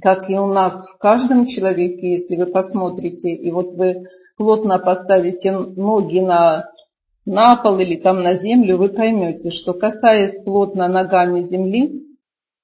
как 0.00 0.30
и 0.30 0.38
у 0.38 0.46
нас 0.46 0.88
в 0.88 0.98
каждом 0.98 1.46
человеке, 1.46 2.12
если 2.12 2.36
вы 2.36 2.46
посмотрите, 2.46 3.30
и 3.30 3.50
вот 3.50 3.74
вы 3.74 4.06
плотно 4.36 4.78
поставите 4.78 5.52
ноги 5.52 6.20
на, 6.20 6.70
на 7.26 7.56
пол 7.56 7.78
или 7.78 7.96
там 7.96 8.22
на 8.22 8.36
землю, 8.36 8.78
вы 8.78 8.88
поймете, 8.88 9.50
что 9.50 9.74
касаясь 9.74 10.42
плотно 10.44 10.88
ногами 10.88 11.42
земли 11.42 12.02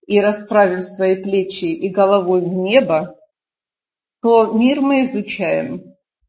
и 0.07 0.21
расправив 0.21 0.83
свои 0.85 1.23
плечи 1.23 1.67
и 1.67 1.91
головой 1.91 2.41
в 2.41 2.49
небо, 2.49 3.14
то 4.23 4.53
мир 4.53 4.81
мы 4.81 5.03
изучаем 5.03 5.83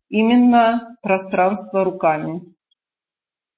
именно 0.10 0.96
пространство 1.02 1.86
руками. 1.86 2.42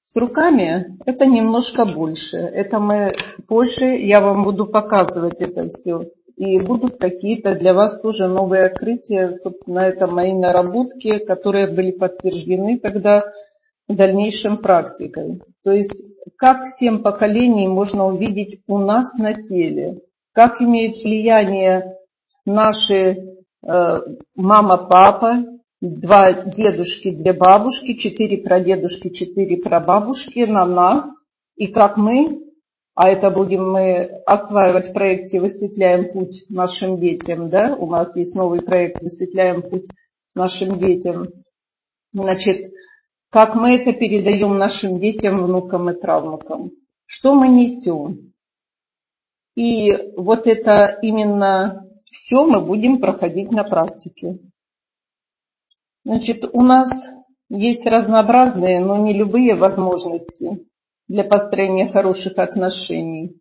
С 0.04 0.15
руками 0.15 0.97
это 1.06 1.25
немножко 1.25 1.86
больше. 1.86 2.38
Это 2.38 2.80
мы 2.80 3.13
позже, 3.47 3.95
я 3.95 4.21
вам 4.21 4.43
буду 4.43 4.67
показывать 4.67 5.39
это 5.39 5.69
все 5.69 6.04
и 6.41 6.58
будут 6.58 6.97
какие-то 6.97 7.54
для 7.54 7.75
вас 7.75 8.01
тоже 8.01 8.27
новые 8.27 8.63
открытия. 8.63 9.32
Собственно, 9.34 9.82
это 9.82 10.08
мои 10.08 10.34
наработки, 10.34 11.19
которые 11.19 11.67
были 11.67 11.91
подтверждены 11.91 12.80
тогда 12.80 13.32
дальнейшим 13.88 14.58
практикой. 14.58 15.39
То 15.63 15.71
есть, 15.71 16.04
как 16.38 16.62
семь 16.80 17.04
поколений 17.04 17.67
можно 17.67 18.08
увидеть 18.08 18.62
у 18.65 18.80
нас 18.80 19.13
на 19.19 19.36
теле, 19.36 19.99
как 20.34 20.60
имеет 20.63 21.04
влияние 21.04 21.93
наши 22.43 23.36
э, 23.63 24.01
мама, 24.36 24.77
папа, 24.89 25.45
два 25.80 26.34
дедушки, 26.34 27.12
две 27.12 27.34
бабушки, 27.34 27.93
четыре 27.93 28.39
прадедушки, 28.39 29.10
четыре 29.10 29.58
прабабушки 29.58 30.39
на 30.45 30.65
нас, 30.65 31.04
и 31.56 31.67
как 31.67 31.97
мы 31.97 32.50
а 32.93 33.10
это 33.10 33.30
будем 33.30 33.71
мы 33.71 34.21
осваивать 34.25 34.89
в 34.89 34.93
проекте 34.93 35.39
«Высветляем 35.39 36.10
путь 36.10 36.45
нашим 36.49 36.99
детям». 36.99 37.49
Да? 37.49 37.75
У 37.75 37.89
нас 37.89 38.15
есть 38.15 38.36
новый 38.36 38.62
проект 38.62 39.01
«Высветляем 39.01 39.62
путь 39.62 39.88
нашим 40.36 40.77
детям». 40.77 41.27
Значит, 42.12 42.73
как 43.30 43.56
мы 43.56 43.75
это 43.77 43.93
передаем 43.93 44.58
нашим 44.58 44.99
детям, 44.99 45.41
внукам 45.43 45.89
и 45.89 45.99
правнукам. 45.99 46.71
Что 47.06 47.34
мы 47.34 47.47
несем? 47.47 48.34
И 49.56 49.91
вот 50.17 50.47
это 50.47 50.97
именно 51.01 51.86
все 52.06 52.45
мы 52.45 52.60
будем 52.62 52.99
проходить 52.99 53.51
на 53.51 53.63
практике. 53.63 54.39
Значит, 56.04 56.43
у 56.51 56.62
нас 56.62 56.89
есть 57.49 57.86
разнообразные, 57.86 58.82
но 58.82 58.97
не 58.97 59.17
любые 59.17 59.56
возможности 59.56 60.65
для 61.12 61.26
построения 61.26 61.91
хороших 61.91 62.38
отношений. 62.38 63.36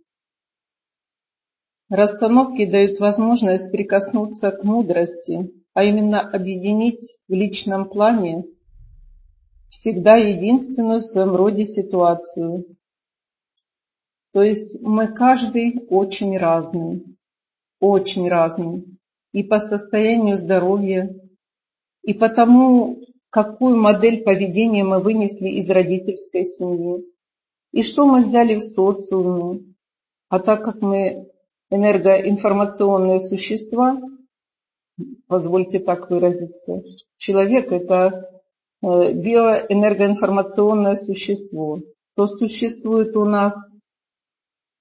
Расстановки 1.88 2.68
дают 2.68 2.98
возможность 2.98 3.70
прикоснуться 3.70 4.50
к 4.50 4.64
мудрости, 4.64 5.52
а 5.72 5.84
именно 5.84 6.20
объединить 6.20 7.00
в 7.28 7.32
личном 7.32 7.88
плане 7.88 8.42
всегда 9.68 10.16
единственную 10.16 10.98
в 10.98 11.04
своем 11.04 11.36
роде 11.36 11.64
ситуацию. 11.64 12.64
То 14.32 14.42
есть 14.42 14.82
мы 14.82 15.06
каждый 15.06 15.86
очень 15.90 16.36
разный, 16.38 17.04
очень 17.78 18.28
разный. 18.28 18.84
И 19.32 19.44
по 19.44 19.60
состоянию 19.60 20.38
здоровья, 20.38 21.08
и 22.02 22.14
по 22.14 22.30
тому, 22.30 23.00
какую 23.30 23.76
модель 23.76 24.24
поведения 24.24 24.82
мы 24.82 25.00
вынесли 25.00 25.50
из 25.50 25.70
родительской 25.70 26.44
семьи. 26.44 27.04
И 27.72 27.82
что 27.82 28.06
мы 28.06 28.22
взяли 28.22 28.56
в 28.56 28.62
социуме? 28.62 29.74
А 30.28 30.38
так 30.40 30.64
как 30.64 30.80
мы 30.80 31.28
энергоинформационные 31.70 33.20
существа, 33.20 34.00
позвольте 35.26 35.78
так 35.78 36.10
выразиться, 36.10 36.82
человек 37.16 37.70
это 37.72 38.28
э, 38.82 39.12
биоэнергоинформационное 39.12 40.96
существо, 40.96 41.80
то 42.16 42.26
существует 42.26 43.16
у 43.16 43.24
нас 43.24 43.54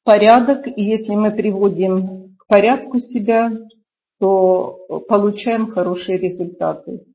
порядок, 0.04 0.68
и 0.68 0.84
если 0.84 1.14
мы 1.14 1.32
приводим 1.32 2.36
к 2.38 2.48
порядку 2.48 3.00
себя, 3.00 3.52
то 4.20 5.04
получаем 5.08 5.68
хорошие 5.68 6.18
результаты. 6.18 7.06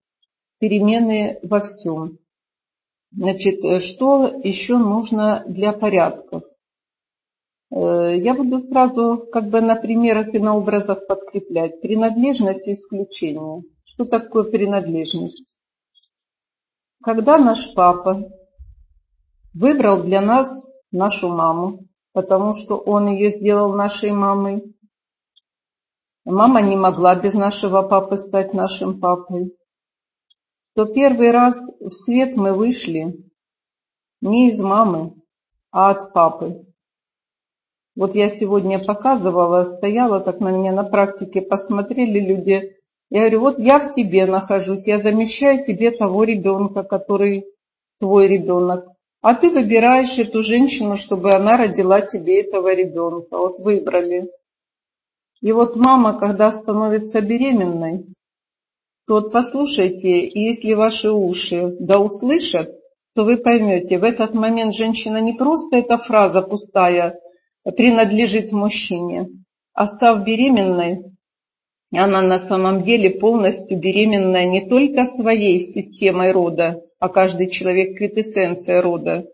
Перемены 0.58 1.38
во 1.42 1.60
всем. 1.60 2.18
Значит, 3.16 3.60
что 3.82 4.26
еще 4.42 4.76
нужно 4.76 5.44
для 5.46 5.72
порядков? 5.72 6.42
Э, 7.70 8.16
я 8.16 8.34
буду 8.34 8.60
сразу 8.68 9.28
как 9.32 9.50
бы 9.50 9.60
на 9.60 9.76
примерах 9.76 10.34
и 10.34 10.38
на 10.38 10.56
образах 10.56 11.06
подкреплять. 11.06 11.80
Принадлежность 11.80 12.66
и 12.66 12.72
исключение. 12.72 13.62
Что 13.84 14.04
такое 14.04 14.44
принадлежность? 14.44 15.56
Когда 17.02 17.38
наш 17.38 17.74
папа 17.74 18.24
выбрал 19.52 20.02
для 20.02 20.20
нас 20.20 20.48
нашу 20.90 21.28
маму, 21.28 21.86
потому 22.12 22.52
что 22.54 22.76
он 22.78 23.08
ее 23.08 23.30
сделал 23.30 23.74
нашей 23.74 24.10
мамой, 24.10 24.62
мама 26.24 26.62
не 26.62 26.76
могла 26.76 27.14
без 27.14 27.34
нашего 27.34 27.82
папы 27.82 28.16
стать 28.16 28.54
нашим 28.54 28.98
папой, 29.00 29.52
то 30.74 30.86
первый 30.86 31.30
раз 31.30 31.54
в 31.80 31.90
свет 31.90 32.36
мы 32.36 32.52
вышли 32.52 33.16
не 34.20 34.50
из 34.50 34.60
мамы, 34.60 35.14
а 35.70 35.90
от 35.90 36.12
папы. 36.12 36.64
Вот 37.96 38.14
я 38.14 38.36
сегодня 38.36 38.84
показывала, 38.84 39.76
стояла, 39.76 40.20
так 40.20 40.40
на 40.40 40.50
меня 40.50 40.72
на 40.72 40.82
практике 40.82 41.42
посмотрели 41.42 42.18
люди. 42.18 42.76
Я 43.10 43.20
говорю, 43.20 43.40
вот 43.40 43.58
я 43.58 43.78
в 43.78 43.94
тебе 43.94 44.26
нахожусь, 44.26 44.86
я 44.86 44.98
замещаю 44.98 45.64
тебе 45.64 45.92
того 45.92 46.24
ребенка, 46.24 46.82
который 46.82 47.44
твой 48.00 48.26
ребенок. 48.26 48.86
А 49.22 49.34
ты 49.34 49.50
выбираешь 49.50 50.18
эту 50.18 50.42
женщину, 50.42 50.96
чтобы 50.96 51.30
она 51.32 51.56
родила 51.56 52.00
тебе 52.00 52.42
этого 52.42 52.74
ребенка. 52.74 53.38
Вот 53.38 53.58
выбрали. 53.60 54.28
И 55.40 55.52
вот 55.52 55.76
мама, 55.76 56.18
когда 56.18 56.52
становится 56.52 57.20
беременной, 57.20 58.06
то 59.06 59.14
вот 59.14 59.32
послушайте, 59.32 60.28
если 60.28 60.74
ваши 60.74 61.10
уши 61.10 61.76
да 61.78 62.00
услышат, 62.00 62.70
то 63.14 63.24
вы 63.24 63.36
поймете, 63.36 63.98
в 63.98 64.04
этот 64.04 64.34
момент 64.34 64.74
женщина 64.74 65.18
не 65.20 65.34
просто 65.34 65.76
эта 65.76 65.98
фраза 65.98 66.42
пустая 66.42 67.18
принадлежит 67.64 68.52
мужчине, 68.52 69.28
а 69.72 69.86
став 69.86 70.24
беременной, 70.24 71.04
она 71.92 72.22
на 72.22 72.40
самом 72.40 72.82
деле 72.82 73.10
полностью 73.10 73.78
беременная 73.78 74.46
не 74.46 74.68
только 74.68 75.06
своей 75.06 75.60
системой 75.72 76.32
рода, 76.32 76.80
а 76.98 77.08
каждый 77.08 77.50
человек 77.50 77.96
квитэссенция 77.96 78.82
рода, 78.82 79.24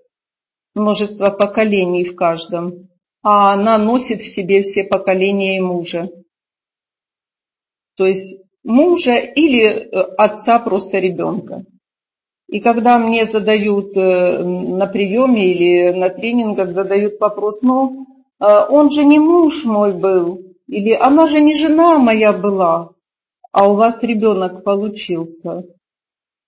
множество 0.74 1.30
поколений 1.30 2.04
в 2.04 2.16
каждом, 2.16 2.88
а 3.22 3.54
она 3.54 3.78
носит 3.78 4.20
в 4.20 4.34
себе 4.34 4.62
все 4.62 4.84
поколения 4.84 5.56
и 5.56 5.60
мужа. 5.60 6.10
То 7.96 8.06
есть 8.06 8.39
мужа 8.64 9.16
или 9.16 9.64
э, 9.64 10.00
отца 10.16 10.58
просто 10.58 10.98
ребенка. 10.98 11.64
И 12.48 12.60
когда 12.60 12.98
мне 12.98 13.26
задают 13.26 13.96
э, 13.96 14.42
на 14.42 14.86
приеме 14.86 15.52
или 15.52 15.92
на 15.96 16.10
тренингах 16.10 16.72
задают 16.72 17.20
вопрос, 17.20 17.60
ну, 17.62 18.04
э, 18.40 18.44
он 18.68 18.90
же 18.90 19.04
не 19.04 19.18
муж 19.18 19.64
мой 19.64 19.92
был, 19.92 20.40
или 20.66 20.92
она 20.92 21.28
же 21.28 21.40
не 21.40 21.54
жена 21.54 21.98
моя 21.98 22.32
была, 22.32 22.90
а 23.52 23.70
у 23.70 23.74
вас 23.74 24.02
ребенок 24.02 24.64
получился. 24.64 25.64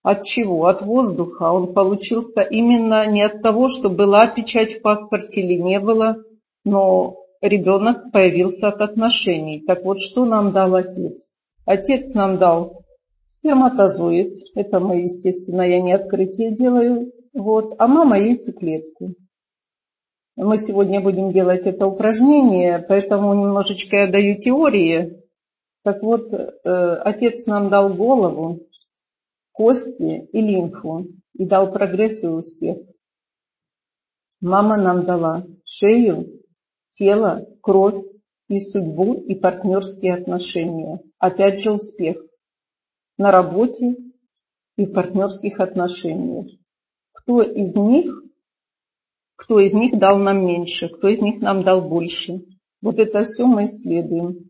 От 0.03 0.25
чего? 0.25 0.67
От 0.67 0.83
воздуха. 0.83 1.53
Он 1.53 1.73
получился 1.73 2.41
именно 2.41 3.07
не 3.07 3.23
от 3.23 3.41
того, 3.41 3.69
что 3.69 3.89
была 3.89 4.27
печать 4.27 4.79
в 4.79 4.83
паспорте 4.83 5.41
или 5.41 5.55
не 5.55 5.79
было, 5.79 6.17
но 6.65 7.17
ребенок 7.41 8.11
появился 8.13 8.69
от 8.69 8.81
отношений. 8.81 9.63
Так 9.65 9.85
вот, 9.85 9.99
что 10.01 10.25
нам 10.25 10.53
дал 10.53 10.75
отец? 10.75 11.32
Отец 11.65 12.13
нам 12.15 12.39
дал 12.39 12.85
сперматозоид, 13.27 14.35
это 14.55 14.81
мы, 14.81 15.03
естественно, 15.03 15.63
я 15.63 15.81
не 15.81 15.93
открытие 15.93 16.55
делаю, 16.55 17.13
вот, 17.33 17.75
а 17.79 17.87
мама 17.87 18.19
яйцеклетку. 18.19 19.15
Мы 20.37 20.59
сегодня 20.59 21.01
будем 21.01 21.33
делать 21.33 21.67
это 21.67 21.87
упражнение, 21.87 22.79
поэтому 22.79 23.35
немножечко 23.35 23.97
я 23.97 24.07
даю 24.07 24.41
теории. 24.41 25.23
Так 25.85 26.03
вот, 26.03 26.33
э, 26.33 26.95
отец 27.05 27.45
нам 27.47 27.69
дал 27.69 27.93
голову, 27.93 28.61
кости 29.53 30.29
и 30.33 30.41
лимфу, 30.41 31.07
и 31.35 31.45
дал 31.45 31.71
прогресс 31.73 32.23
и 32.25 32.29
успех. 32.29 32.79
Мама 34.41 34.77
нам 34.77 35.05
дала 35.05 35.45
шею, 35.65 36.27
тело, 36.93 37.47
кровь, 37.61 38.05
и 38.53 38.61
судьбу, 38.61 39.15
и 39.15 39.35
партнерские 39.35 40.15
отношения. 40.15 41.01
Опять 41.19 41.61
же 41.61 41.73
успех 41.73 42.17
на 43.17 43.31
работе 43.31 43.97
и 44.77 44.87
в 44.87 44.93
партнерских 44.93 45.61
отношениях. 45.61 46.47
Кто 47.13 47.43
из 47.43 47.75
них, 47.75 48.13
кто 49.37 49.59
из 49.59 49.73
них 49.73 49.99
дал 49.99 50.19
нам 50.19 50.47
меньше, 50.47 50.89
кто 50.89 51.09
из 51.09 51.21
них 51.21 51.41
нам 51.41 51.65
дал 51.65 51.89
больше. 51.89 52.43
Вот 52.81 52.99
это 52.99 53.25
все 53.25 53.45
мы 53.45 53.67
исследуем. 53.67 54.49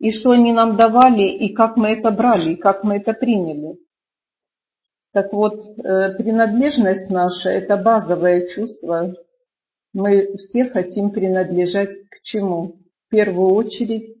И 0.00 0.10
что 0.10 0.30
они 0.30 0.52
нам 0.52 0.76
давали, 0.76 1.28
и 1.28 1.54
как 1.54 1.76
мы 1.76 1.92
это 1.92 2.10
брали, 2.10 2.52
и 2.52 2.56
как 2.56 2.84
мы 2.84 2.96
это 2.96 3.12
приняли. 3.12 3.78
Так 5.12 5.32
вот, 5.32 5.62
э, 5.62 6.14
принадлежность 6.16 7.08
наша– 7.10 7.48
это 7.50 7.76
базовое 7.76 8.46
чувство. 8.48 9.14
Мы 9.92 10.36
все 10.36 10.66
хотим 10.66 11.10
принадлежать 11.10 11.94
к 12.10 12.22
чему? 12.22 12.83
Первую 13.14 13.54
очередь 13.54 14.16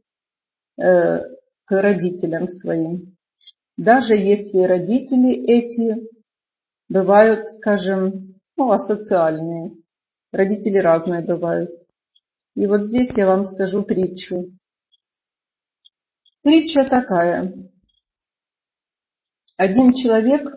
э, 0.78 1.18
к 1.64 1.82
родителям 1.82 2.46
своим. 2.46 3.16
Даже 3.76 4.14
если 4.14 4.60
родители 4.60 5.32
эти 5.32 6.08
бывают, 6.88 7.50
скажем, 7.56 8.36
ну, 8.56 8.70
асоциальные. 8.70 9.72
Родители 10.30 10.78
разные 10.78 11.22
бывают. 11.22 11.70
И 12.54 12.66
вот 12.66 12.86
здесь 12.86 13.08
я 13.16 13.26
вам 13.26 13.46
скажу 13.46 13.82
притчу. 13.82 14.52
Притча 16.42 16.84
такая. 16.88 17.52
Один 19.56 19.92
человек 19.92 20.54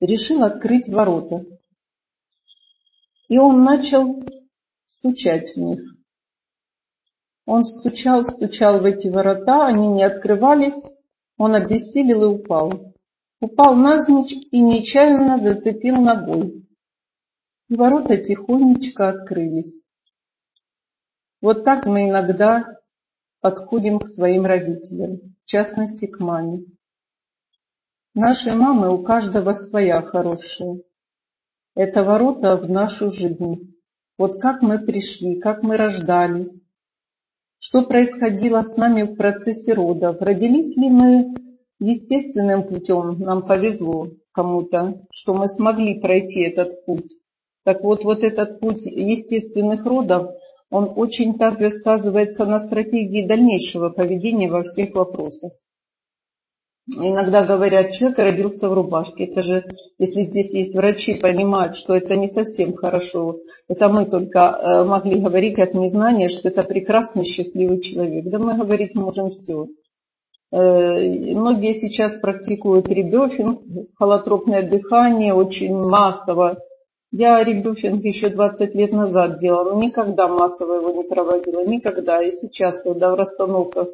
решил 0.00 0.42
открыть 0.42 0.88
ворота. 0.88 1.46
И 3.28 3.38
он 3.38 3.64
начал 3.64 4.22
стучать 4.88 5.54
в 5.54 5.56
них. 5.56 5.94
Он 7.46 7.64
стучал, 7.64 8.24
стучал 8.24 8.80
в 8.80 8.84
эти 8.84 9.08
ворота, 9.08 9.66
они 9.66 9.88
не 9.88 10.02
открывались, 10.02 10.96
он 11.36 11.54
обессилел 11.54 12.24
и 12.24 12.36
упал. 12.36 12.94
Упал 13.40 13.74
навзничь 13.74 14.32
и 14.50 14.60
нечаянно 14.60 15.42
зацепил 15.42 15.96
ногой. 15.96 16.66
И 17.68 17.74
ворота 17.74 18.16
тихонечко 18.16 19.10
открылись. 19.10 19.82
Вот 21.42 21.64
так 21.64 21.84
мы 21.84 22.08
иногда 22.08 22.78
подходим 23.42 23.98
к 23.98 24.06
своим 24.06 24.46
родителям, 24.46 25.34
в 25.44 25.44
частности 25.44 26.06
к 26.06 26.18
маме. 26.20 26.64
Наши 28.14 28.54
мамы 28.54 28.94
у 28.94 29.02
каждого 29.02 29.52
своя 29.52 30.00
хорошая. 30.00 30.78
Это 31.74 32.04
ворота 32.04 32.56
в 32.56 32.70
нашу 32.70 33.10
жизнь. 33.10 33.74
Вот 34.16 34.40
как 34.40 34.62
мы 34.62 34.78
пришли, 34.78 35.40
как 35.40 35.62
мы 35.62 35.76
рождались, 35.76 36.50
что 37.66 37.82
происходило 37.82 38.62
с 38.62 38.76
нами 38.76 39.02
в 39.04 39.16
процессе 39.16 39.72
родов, 39.72 40.20
родились 40.20 40.76
ли 40.76 40.90
мы 40.90 41.34
естественным 41.80 42.66
путем, 42.66 43.18
нам 43.20 43.46
повезло 43.46 44.08
кому-то, 44.32 45.00
что 45.10 45.32
мы 45.32 45.48
смогли 45.48 45.98
пройти 45.98 46.42
этот 46.42 46.84
путь. 46.84 47.10
Так 47.64 47.82
вот, 47.82 48.04
вот 48.04 48.22
этот 48.22 48.60
путь 48.60 48.84
естественных 48.84 49.86
родов, 49.86 50.32
он 50.70 50.92
очень 50.94 51.38
также 51.38 51.70
сказывается 51.70 52.44
на 52.44 52.60
стратегии 52.60 53.26
дальнейшего 53.26 53.88
поведения 53.88 54.50
во 54.50 54.62
всех 54.62 54.94
вопросах. 54.94 55.52
Иногда 56.86 57.46
говорят, 57.46 57.92
человек 57.92 58.18
родился 58.18 58.68
в 58.68 58.74
рубашке. 58.74 59.24
Это 59.24 59.42
же, 59.42 59.64
если 59.98 60.22
здесь 60.22 60.52
есть 60.52 60.74
врачи, 60.74 61.14
понимают, 61.14 61.74
что 61.74 61.96
это 61.96 62.14
не 62.14 62.28
совсем 62.28 62.74
хорошо. 62.74 63.38
Это 63.68 63.88
мы 63.88 64.04
только 64.04 64.38
э, 64.38 64.84
могли 64.84 65.18
говорить 65.18 65.58
от 65.58 65.72
незнания, 65.72 66.28
что 66.28 66.48
это 66.48 66.62
прекрасный, 66.62 67.24
счастливый 67.24 67.80
человек. 67.80 68.26
Да 68.26 68.38
мы 68.38 68.58
говорить 68.58 68.94
можем 68.94 69.30
все. 69.30 69.66
Э, 70.52 71.34
многие 71.34 71.72
сейчас 71.72 72.20
практикуют 72.20 72.88
ребёфинг, 72.88 73.62
холотропное 73.94 74.68
дыхание 74.68 75.32
очень 75.32 75.74
массово. 75.74 76.58
Я 77.10 77.42
ребёфинг 77.42 78.04
еще 78.04 78.28
20 78.28 78.74
лет 78.74 78.92
назад 78.92 79.38
делала, 79.38 79.74
никогда 79.80 80.28
массово 80.28 80.74
его 80.74 80.90
не 80.90 81.04
проводила, 81.04 81.64
никогда. 81.64 82.22
И 82.22 82.30
сейчас, 82.30 82.82
когда 82.82 83.10
в 83.10 83.14
расстановках 83.14 83.88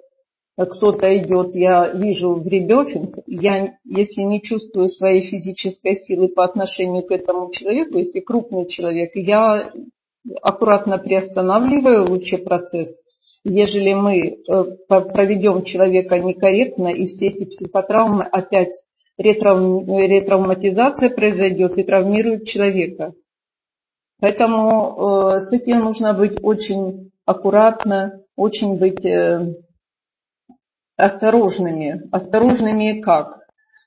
кто-то 0.66 1.16
идет, 1.16 1.54
я 1.54 1.88
вижу 1.88 2.34
в 2.34 2.46
ребёфинг, 2.46 3.18
я, 3.26 3.76
если 3.84 4.22
не 4.22 4.42
чувствую 4.42 4.88
своей 4.88 5.22
физической 5.22 5.94
силы 5.94 6.28
по 6.28 6.44
отношению 6.44 7.04
к 7.04 7.12
этому 7.12 7.50
человеку, 7.52 7.98
если 7.98 8.20
крупный 8.20 8.66
человек, 8.66 9.10
я 9.14 9.72
аккуратно 10.42 10.98
приостанавливаю 10.98 12.10
лучше 12.10 12.38
процесс 12.38 12.88
ежели 13.44 13.94
мы 13.94 14.18
э, 14.18 14.64
проведем 14.86 15.64
человека 15.64 16.18
некорректно, 16.18 16.88
и 16.88 17.06
все 17.06 17.26
эти 17.26 17.44
психотравмы 17.44 18.24
опять 18.24 18.72
ретравматизация 19.18 21.10
произойдет 21.10 21.78
и 21.78 21.82
травмирует 21.82 22.46
человека. 22.46 23.12
Поэтому 24.20 24.68
э, 25.34 25.40
с 25.40 25.52
этим 25.52 25.80
нужно 25.80 26.14
быть 26.14 26.38
очень 26.42 27.10
аккуратно, 27.24 28.20
очень 28.36 28.78
быть 28.78 29.04
э, 29.04 29.54
осторожными. 31.00 32.08
Осторожными 32.10 33.00
как? 33.00 33.40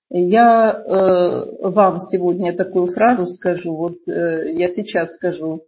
Я 0.10 0.71
э, 0.71 1.69
вам 1.69 1.99
сегодня 1.99 2.56
такую 2.56 2.88
фразу 2.93 3.26
скажу, 3.26 3.76
вот 3.76 4.08
э, 4.08 4.54
я 4.54 4.67
сейчас 4.67 5.15
скажу. 5.15 5.63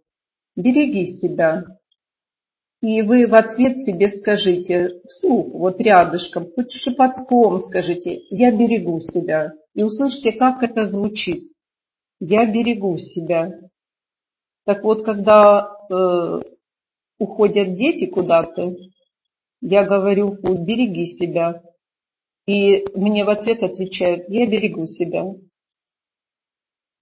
Береги 0.54 1.06
себя. 1.18 1.64
И 2.80 3.02
вы 3.02 3.26
в 3.26 3.34
ответ 3.34 3.78
себе 3.78 4.08
скажите 4.10 5.00
вслух, 5.08 5.52
вот 5.52 5.80
рядышком, 5.80 6.46
хоть 6.54 6.70
шепотком 6.70 7.60
скажите, 7.62 8.20
я 8.30 8.50
берегу 8.52 9.00
себя. 9.00 9.52
И 9.74 9.82
услышите, 9.82 10.32
как 10.32 10.62
это 10.62 10.86
звучит. 10.86 11.50
Я 12.20 12.46
берегу 12.46 12.96
себя. 12.98 13.52
Так 14.64 14.84
вот, 14.84 15.04
когда 15.04 15.68
э, 15.90 16.40
уходят 17.18 17.74
дети 17.74 18.06
куда-то, 18.06 18.76
я 19.60 19.84
говорю, 19.84 20.36
береги 20.42 21.06
себя. 21.06 21.62
И 22.46 22.86
мне 22.94 23.24
в 23.24 23.28
ответ 23.28 23.62
отвечают, 23.62 24.28
я 24.28 24.46
берегу 24.46 24.86
себя. 24.86 25.34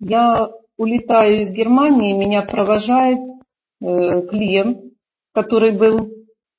Я 0.01 0.51
улетаю 0.77 1.43
из 1.43 1.53
Германии, 1.53 2.13
меня 2.13 2.43
провожает 2.43 3.21
э, 3.81 4.27
клиент, 4.29 4.81
который 5.33 5.77
был 5.77 6.11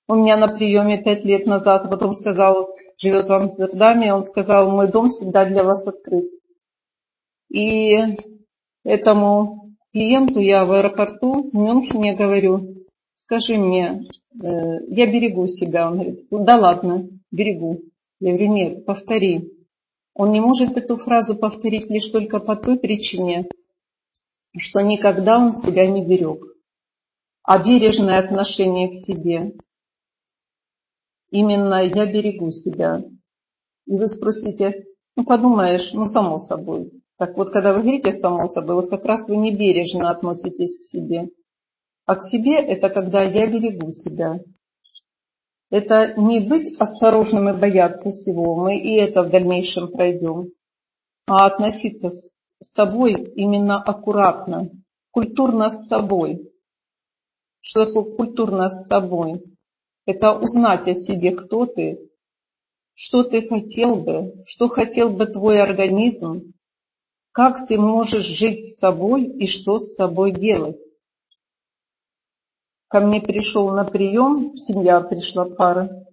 у 0.08 0.16
меня 0.16 0.38
на 0.38 0.48
приеме 0.48 1.02
пять 1.02 1.26
лет 1.26 1.48
назад, 1.48 1.86
а 1.86 1.88
потом 1.88 2.14
сказал, 2.14 2.76
живет 2.98 3.28
в 3.28 3.34
Амстердаме, 3.34 4.14
он 4.14 4.26
сказал, 4.26 4.70
мой 4.70 4.92
дом 4.92 5.10
всегда 5.10 5.46
для 5.46 5.64
вас 5.64 5.86
открыт. 5.88 6.26
И 7.50 7.98
этому 8.84 9.76
клиенту 9.92 10.40
я 10.40 10.66
в 10.66 10.72
аэропорту 10.72 11.50
в 11.52 11.56
Мюнхене 11.56 12.16
говорю, 12.16 12.85
скажи 13.26 13.58
мне, 13.58 14.04
э, 14.42 14.48
я 14.88 15.08
берегу 15.08 15.48
себя. 15.48 15.90
Он 15.90 15.96
говорит, 15.96 16.28
да 16.30 16.58
ладно, 16.58 17.10
берегу. 17.32 17.82
Я 18.20 18.34
говорю, 18.34 18.54
нет, 18.54 18.86
повтори. 18.86 19.52
Он 20.14 20.32
не 20.32 20.40
может 20.40 20.78
эту 20.78 20.98
фразу 20.98 21.36
повторить 21.36 21.90
лишь 21.90 22.10
только 22.12 22.40
по 22.40 22.56
той 22.56 22.80
причине, 22.80 23.50
что 24.58 24.80
никогда 24.80 25.40
он 25.40 25.52
себя 25.52 25.88
не 25.88 26.06
берег. 26.06 26.46
А 27.44 27.62
бережное 27.64 28.20
отношение 28.20 28.90
к 28.90 28.94
себе, 28.94 29.54
именно 31.30 31.84
я 31.84 32.06
берегу 32.06 32.50
себя. 32.52 33.04
И 33.86 33.92
вы 33.92 34.08
спросите, 34.08 34.86
ну 35.16 35.26
подумаешь, 35.26 35.92
ну 35.94 36.06
само 36.06 36.40
собой. 36.40 36.92
Так 37.18 37.38
вот, 37.38 37.52
когда 37.52 37.74
вы 37.74 37.82
говорите 37.82 38.14
само 38.20 38.48
собой, 38.48 38.76
вот 38.76 38.90
как 38.90 39.06
раз 39.06 39.28
вы 39.28 39.38
не 39.38 39.56
бережно 39.56 40.10
относитесь 40.10 40.78
к 40.78 40.84
себе. 40.92 41.30
А 42.06 42.16
к 42.16 42.24
себе 42.24 42.58
это 42.58 42.90
когда 42.90 43.24
я 43.24 43.48
берегу 43.48 43.92
себя. 43.92 44.40
Это 45.72 46.14
не 46.16 46.40
быть 46.40 46.78
осторожным 46.80 47.50
и 47.50 47.60
бояться 47.60 48.12
всего, 48.12 48.56
мы 48.56 48.78
и 48.78 48.94
это 48.94 49.24
в 49.24 49.32
дальнейшем 49.32 49.92
пройдем, 49.92 50.52
а 51.28 51.48
относиться 51.48 52.10
с 52.10 52.32
собой 52.74 53.14
именно 53.36 53.82
аккуратно, 53.82 54.70
культурно 55.12 55.70
с 55.72 55.88
собой. 55.88 56.52
Что 57.62 57.88
такое 57.88 58.16
культурно 58.16 58.70
с 58.70 58.88
собой? 58.88 59.44
Это 60.06 60.38
узнать 60.38 60.88
о 60.88 60.94
себе, 60.94 61.32
кто 61.32 61.66
ты, 61.66 61.98
что 62.94 63.24
ты 63.24 63.42
хотел 63.42 63.96
бы, 63.96 64.44
что 64.46 64.70
хотел 64.70 65.10
бы 65.10 65.26
твой 65.26 65.60
организм, 65.60 66.54
как 67.32 67.68
ты 67.68 67.80
можешь 67.80 68.28
жить 68.28 68.64
с 68.64 68.78
собой 68.78 69.24
и 69.24 69.48
что 69.48 69.80
с 69.80 69.96
собой 69.96 70.32
делать 70.32 70.78
ко 72.96 73.02
мне 73.02 73.20
пришел 73.20 73.72
на 73.72 73.84
прием, 73.84 74.56
семья 74.56 75.02
пришла 75.02 75.44
пара. 75.44 76.06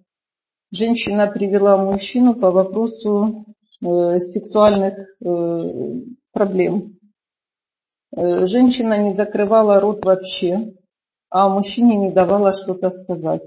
Женщина 0.69 1.27
привела 1.27 1.77
мужчину 1.77 2.35
по 2.35 2.51
вопросу 2.51 3.45
э, 3.81 4.19
сексуальных 4.19 4.97
э, 4.97 5.67
проблем. 6.33 6.97
Э, 8.13 8.45
женщина 8.47 9.01
не 9.01 9.13
закрывала 9.13 9.79
рот 9.79 10.03
вообще, 10.03 10.73
а 11.29 11.47
мужчине 11.47 11.95
не 11.95 12.11
давала 12.11 12.51
что-то 12.51 12.89
сказать. 12.89 13.43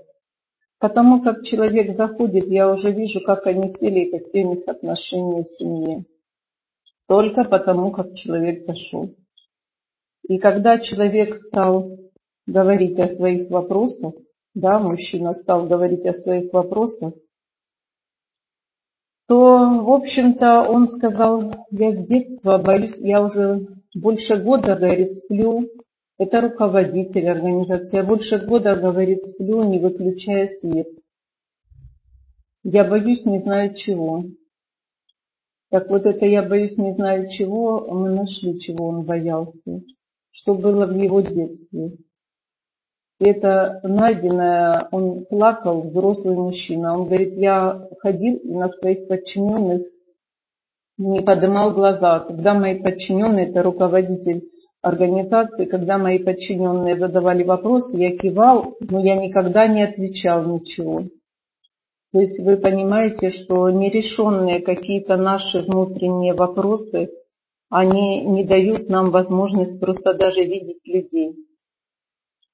Потому 0.79 1.22
как 1.22 1.42
человек 1.42 1.94
заходит, 1.94 2.46
я 2.46 2.72
уже 2.72 2.90
вижу, 2.90 3.20
как 3.20 3.46
они 3.46 3.68
сели 3.68 4.07
и 4.07 4.18
какие 4.18 4.44
у 4.44 4.55
них 4.55 4.66
отношения 4.66 5.42
в 5.42 5.46
семье. 5.46 6.05
Только 7.07 7.44
потому, 7.44 7.90
как 7.90 8.14
человек 8.14 8.64
зашел. 8.64 9.14
И 10.27 10.38
когда 10.38 10.79
человек 10.79 11.37
стал 11.37 12.06
говорить 12.46 12.98
о 12.98 13.09
своих 13.09 13.50
вопросах, 13.50 14.14
да, 14.54 14.78
мужчина 14.78 15.35
стал 15.35 15.66
говорить 15.66 16.06
о 16.06 16.12
своих 16.14 16.52
вопросах, 16.52 17.14
то, 19.28 19.82
в 19.82 19.90
общем-то, 19.92 20.62
он 20.62 20.88
сказал, 20.88 21.52
я 21.70 21.92
с 21.92 22.06
детства 22.06 22.59
боюсь, 22.59 22.96
я 23.00 23.24
уже 23.24 23.66
больше 23.94 24.42
года, 24.42 24.76
говорит, 24.76 25.16
сплю, 25.16 25.68
это 26.18 26.40
руководитель 26.40 27.28
организации, 27.28 27.96
я 27.96 28.04
больше 28.04 28.38
года, 28.46 28.74
говорит, 28.76 29.28
сплю, 29.28 29.64
не 29.64 29.80
выключая 29.80 30.48
свет. 30.61 30.88
Я 32.62 32.85
боюсь, 32.85 33.26
не 33.26 33.40
знаю 33.40 33.74
чего. 33.74 34.24
Так 35.70 35.90
вот 35.90 36.06
это 36.06 36.24
я 36.24 36.42
боюсь, 36.42 36.78
не 36.78 36.92
знаю 36.92 37.28
чего, 37.28 37.87
мы 37.92 38.11
нашли, 38.11 38.61
чего 38.61 38.87
он 38.87 39.04
боялся, 39.04 39.82
что 40.30 40.54
было 40.54 40.87
в 40.87 40.96
его 40.96 41.20
детстве 41.20 41.96
это 43.18 43.81
найденное, 43.83 44.88
он 44.90 45.24
плакал, 45.24 45.83
взрослый 45.83 46.37
мужчина. 46.37 46.98
Он 46.98 47.07
говорит, 47.07 47.35
я 47.37 47.88
ходил 48.00 48.37
и 48.37 48.52
на 48.52 48.68
своих 48.68 49.09
подчиненных 49.09 49.83
не 50.98 51.20
поднимал 51.20 51.72
глаза. 51.72 52.20
Когда 52.20 52.55
мои 52.55 52.81
подчиненные, 52.81 53.48
это 53.48 53.62
руководитель 53.62 54.48
организации, 54.83 55.64
когда 55.64 55.98
мои 55.98 56.18
подчиненные 56.18 56.96
задавали 56.96 57.42
вопросы, 57.42 57.98
я 57.98 58.16
кивал, 58.16 58.76
но 58.81 59.05
я 59.05 59.16
никогда 59.16 59.66
не 59.66 59.83
отвечал 59.83 60.44
ничего. 60.44 61.00
То 62.12 62.20
есть 62.20 62.38
вы 62.44 62.57
понимаете, 62.57 63.31
что 63.31 63.68
нерешенные 63.68 64.61
какие-то 64.61 65.16
наши 65.16 65.61
внутренние 65.61 66.35
вопросы, 66.35 67.11
они 67.68 68.20
не 68.22 68.44
дают 68.44 68.88
нам 68.88 69.11
возможность 69.11 69.81
просто 69.81 70.14
даже 70.14 70.44
видеть 70.44 70.81
людей. 70.87 71.45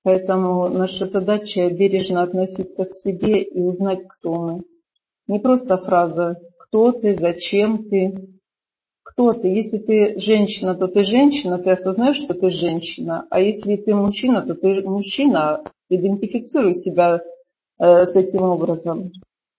Поэтому 0.04 0.68
наша 0.68 1.06
задача 1.08 1.70
бережно 1.70 2.22
относиться 2.22 2.84
к 2.84 2.92
себе 2.92 3.42
и 3.42 3.60
узнать, 3.60 4.06
кто 4.08 4.34
мы. 4.34 4.62
Не 5.28 5.38
просто 5.38 5.76
фраза 5.76 6.36
«кто 6.58 6.92
ты?», 6.92 7.14
«зачем 7.14 7.84
ты?», 7.88 8.32
кто 9.04 9.32
ты? 9.32 9.48
Если 9.48 9.78
ты 9.78 10.18
женщина, 10.18 10.74
то 10.74 10.88
ты 10.88 11.02
женщина, 11.02 11.58
ты 11.58 11.70
осознаешь, 11.70 12.16
что 12.16 12.34
ты 12.34 12.48
женщина. 12.48 13.26
А 13.30 13.40
если 13.40 13.76
ты 13.76 13.94
мужчина, 13.94 14.42
то 14.42 14.54
ты 14.54 14.80
мужчина. 14.82 15.62
Идентифицируй 15.90 16.74
себя 16.74 17.20
э, 17.78 18.06
с 18.06 18.16
этим 18.16 18.42
образом. 18.42 19.12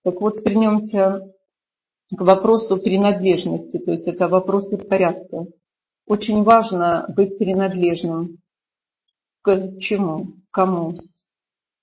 Так 0.04 0.20
вот, 0.20 0.44
вернемся 0.44 1.32
к 2.16 2.22
вопросу 2.22 2.78
принадлежности. 2.78 3.78
То 3.78 3.92
есть 3.92 4.08
это 4.08 4.28
вопросы 4.28 4.78
порядка. 4.78 5.46
Очень 6.08 6.44
важно 6.44 7.06
быть 7.16 7.38
принадлежным 7.38 8.40
к 9.44 9.78
чему? 9.80 10.38
Кому? 10.52 11.00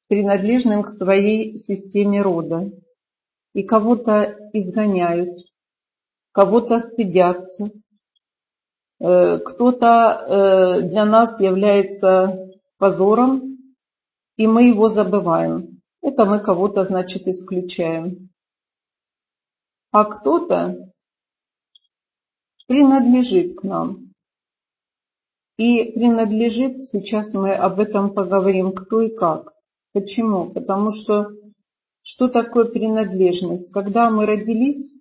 Принадлежным 0.08 0.82
к 0.82 0.90
своей 0.90 1.56
системе 1.56 2.22
рода. 2.22 2.72
И 3.52 3.62
кого-то 3.62 4.36
изгоняют, 4.52 5.38
кого-то 6.32 6.78
стыдятся, 6.78 7.70
э, 9.00 9.38
кто-то 9.38 9.86
э, 9.86 10.82
для 10.88 11.04
нас 11.04 11.40
является 11.40 12.48
позором, 12.78 13.58
и 14.36 14.46
мы 14.46 14.68
его 14.68 14.88
забываем. 14.88 15.80
Это 16.00 16.24
мы 16.24 16.40
кого-то, 16.40 16.84
значит, 16.84 17.26
исключаем. 17.26 18.30
А 19.90 20.04
кто-то 20.04 20.92
принадлежит 22.66 23.58
к 23.58 23.64
нам. 23.64 24.09
И 25.60 25.92
принадлежит, 25.92 26.84
сейчас 26.84 27.34
мы 27.34 27.52
об 27.52 27.80
этом 27.80 28.14
поговорим, 28.14 28.72
кто 28.72 29.02
и 29.02 29.14
как. 29.14 29.52
Почему? 29.92 30.48
Потому 30.48 30.88
что 30.90 31.32
что 32.02 32.28
такое 32.28 32.64
принадлежность? 32.64 33.70
Когда 33.70 34.10
мы 34.10 34.24
родились, 34.24 34.96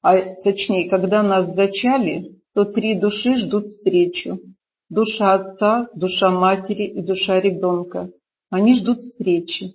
а 0.00 0.16
точнее, 0.42 0.88
когда 0.88 1.22
нас 1.22 1.54
зачали, 1.54 2.40
то 2.54 2.64
три 2.64 2.98
души 2.98 3.36
ждут 3.36 3.66
встречу. 3.66 4.40
Душа 4.88 5.34
отца, 5.34 5.90
душа 5.94 6.30
матери 6.30 6.84
и 6.84 7.02
душа 7.02 7.38
ребенка. 7.38 8.10
Они 8.48 8.72
ждут 8.72 9.00
встречи. 9.00 9.74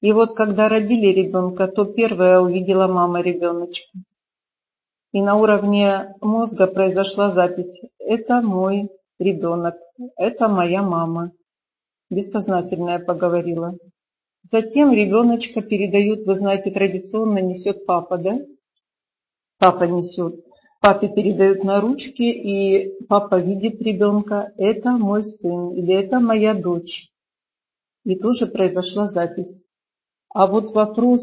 И 0.00 0.10
вот 0.12 0.34
когда 0.34 0.70
родили 0.70 1.08
ребенка, 1.08 1.68
то 1.68 1.84
первая 1.84 2.40
увидела 2.40 2.86
мама 2.86 3.20
ребеночка. 3.20 3.98
И 5.12 5.20
на 5.20 5.36
уровне 5.36 6.14
мозга 6.20 6.66
произошла 6.66 7.32
запись. 7.32 7.80
Это 7.98 8.40
мой 8.40 8.90
ребенок, 9.18 9.74
это 10.16 10.48
моя 10.48 10.82
мама. 10.82 11.32
Бессознательная 12.10 13.00
поговорила. 13.00 13.74
Затем 14.50 14.92
ребеночка 14.92 15.62
передают, 15.62 16.26
вы 16.26 16.36
знаете, 16.36 16.70
традиционно 16.70 17.38
несет 17.38 17.86
папа, 17.86 18.18
да? 18.18 18.38
Папа 19.58 19.84
несет. 19.84 20.44
Папе 20.80 21.08
передают 21.08 21.62
на 21.62 21.80
ручки, 21.80 22.22
и 22.22 23.04
папа 23.06 23.38
видит 23.38 23.82
ребенка, 23.82 24.52
это 24.56 24.92
мой 24.92 25.24
сын 25.24 25.74
или 25.74 25.92
это 25.94 26.20
моя 26.20 26.54
дочь. 26.54 27.10
И 28.04 28.16
тоже 28.16 28.46
произошла 28.46 29.08
запись. 29.08 29.52
А 30.32 30.46
вот 30.46 30.72
вопрос 30.72 31.20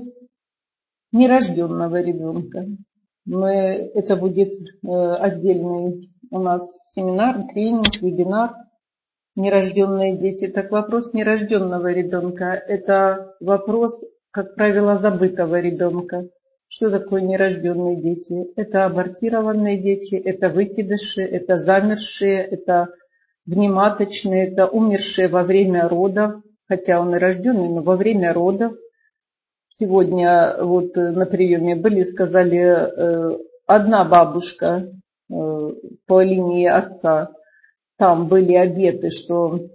нерожденного 1.11 2.01
ребенка. 2.01 2.67
Мы, 3.27 3.91
это 3.93 4.15
будет 4.15 4.53
э, 4.53 4.87
отдельный 4.87 6.09
у 6.31 6.39
нас 6.39 6.63
семинар, 6.93 7.43
тренинг, 7.51 8.01
вебинар 8.01 8.53
«Нерожденные 9.35 10.17
дети». 10.17 10.47
Так 10.47 10.71
вопрос 10.71 11.13
нерожденного 11.13 11.91
ребенка– 11.91 12.45
это 12.67 13.35
вопрос, 13.41 14.01
как 14.31 14.55
правило, 14.55 14.99
забытого 14.99 15.59
ребенка. 15.59 16.29
Что 16.69 16.89
такое 16.89 17.21
нерожденные 17.21 18.01
дети? 18.01 18.47
Это 18.55 18.85
абортированные 18.85 19.77
дети, 19.77 20.15
это 20.15 20.49
выкидыши, 20.49 21.21
это 21.21 21.57
замершие, 21.57 22.43
это 22.43 22.87
внематочные, 23.45 24.47
это 24.47 24.67
умершие 24.67 25.27
во 25.27 25.43
время 25.43 25.89
родов, 25.89 26.35
хотя 26.67 27.01
он 27.01 27.13
и 27.13 27.19
рожденный, 27.19 27.69
но 27.69 27.81
во 27.81 27.97
время 27.97 28.33
родов. 28.33 28.73
Сегодня 29.79 30.57
вот 30.59 30.95
на 30.95 31.27
приеме 31.27 31.75
были, 31.75 32.03
сказали, 32.03 32.57
э, 32.57 33.37
одна 33.67 34.05
бабушка 34.05 34.89
э, 35.29 35.33
по 36.07 36.21
линии 36.21 36.67
отца, 36.67 37.29
там 37.99 38.27
были 38.27 38.55
обеты, 38.55 39.11
что 39.11 39.67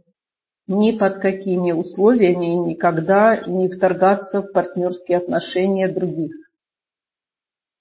ни 0.67 0.99
под 0.99 1.19
какими 1.21 1.71
условиями 1.71 2.47
никогда 2.71 3.45
не 3.47 3.69
вторгаться 3.69 4.43
в 4.43 4.51
партнерские 4.53 5.19
отношения 5.19 5.87
других. 5.87 6.33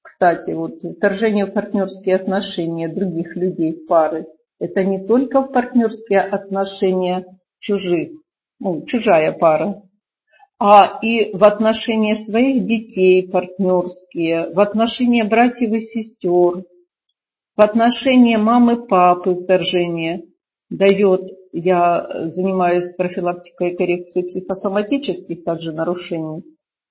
Кстати, 0.03 0.51
вот 0.51 0.75
вторжение 0.97 1.47
в 1.47 1.53
партнерские 1.53 2.17
отношения 2.17 2.87
других 2.87 3.35
людей 3.35 3.73
пары, 3.87 4.27
это 4.59 4.83
не 4.83 5.07
только 5.07 5.41
в 5.41 5.51
партнерские 5.51 6.21
отношения 6.21 7.25
чужих, 7.57 8.11
ну, 8.59 8.85
чужая 8.85 9.31
пара, 9.31 9.81
а 10.63 10.99
и 11.01 11.35
в 11.35 11.43
отношения 11.43 12.17
своих 12.17 12.65
детей 12.65 13.27
партнерские, 13.27 14.53
в 14.53 14.59
отношения 14.59 15.23
братьев 15.23 15.73
и 15.73 15.79
сестер, 15.79 16.65
в 17.57 17.61
отношения 17.61 18.37
мамы, 18.37 18.85
папы 18.85 19.33
вторжение 19.33 20.25
дает, 20.69 21.31
я 21.51 22.27
занимаюсь 22.27 22.93
профилактикой 22.95 23.71
и 23.71 23.75
коррекцией 23.75 24.27
психосоматических 24.27 25.43
также 25.43 25.71
нарушений, 25.71 26.43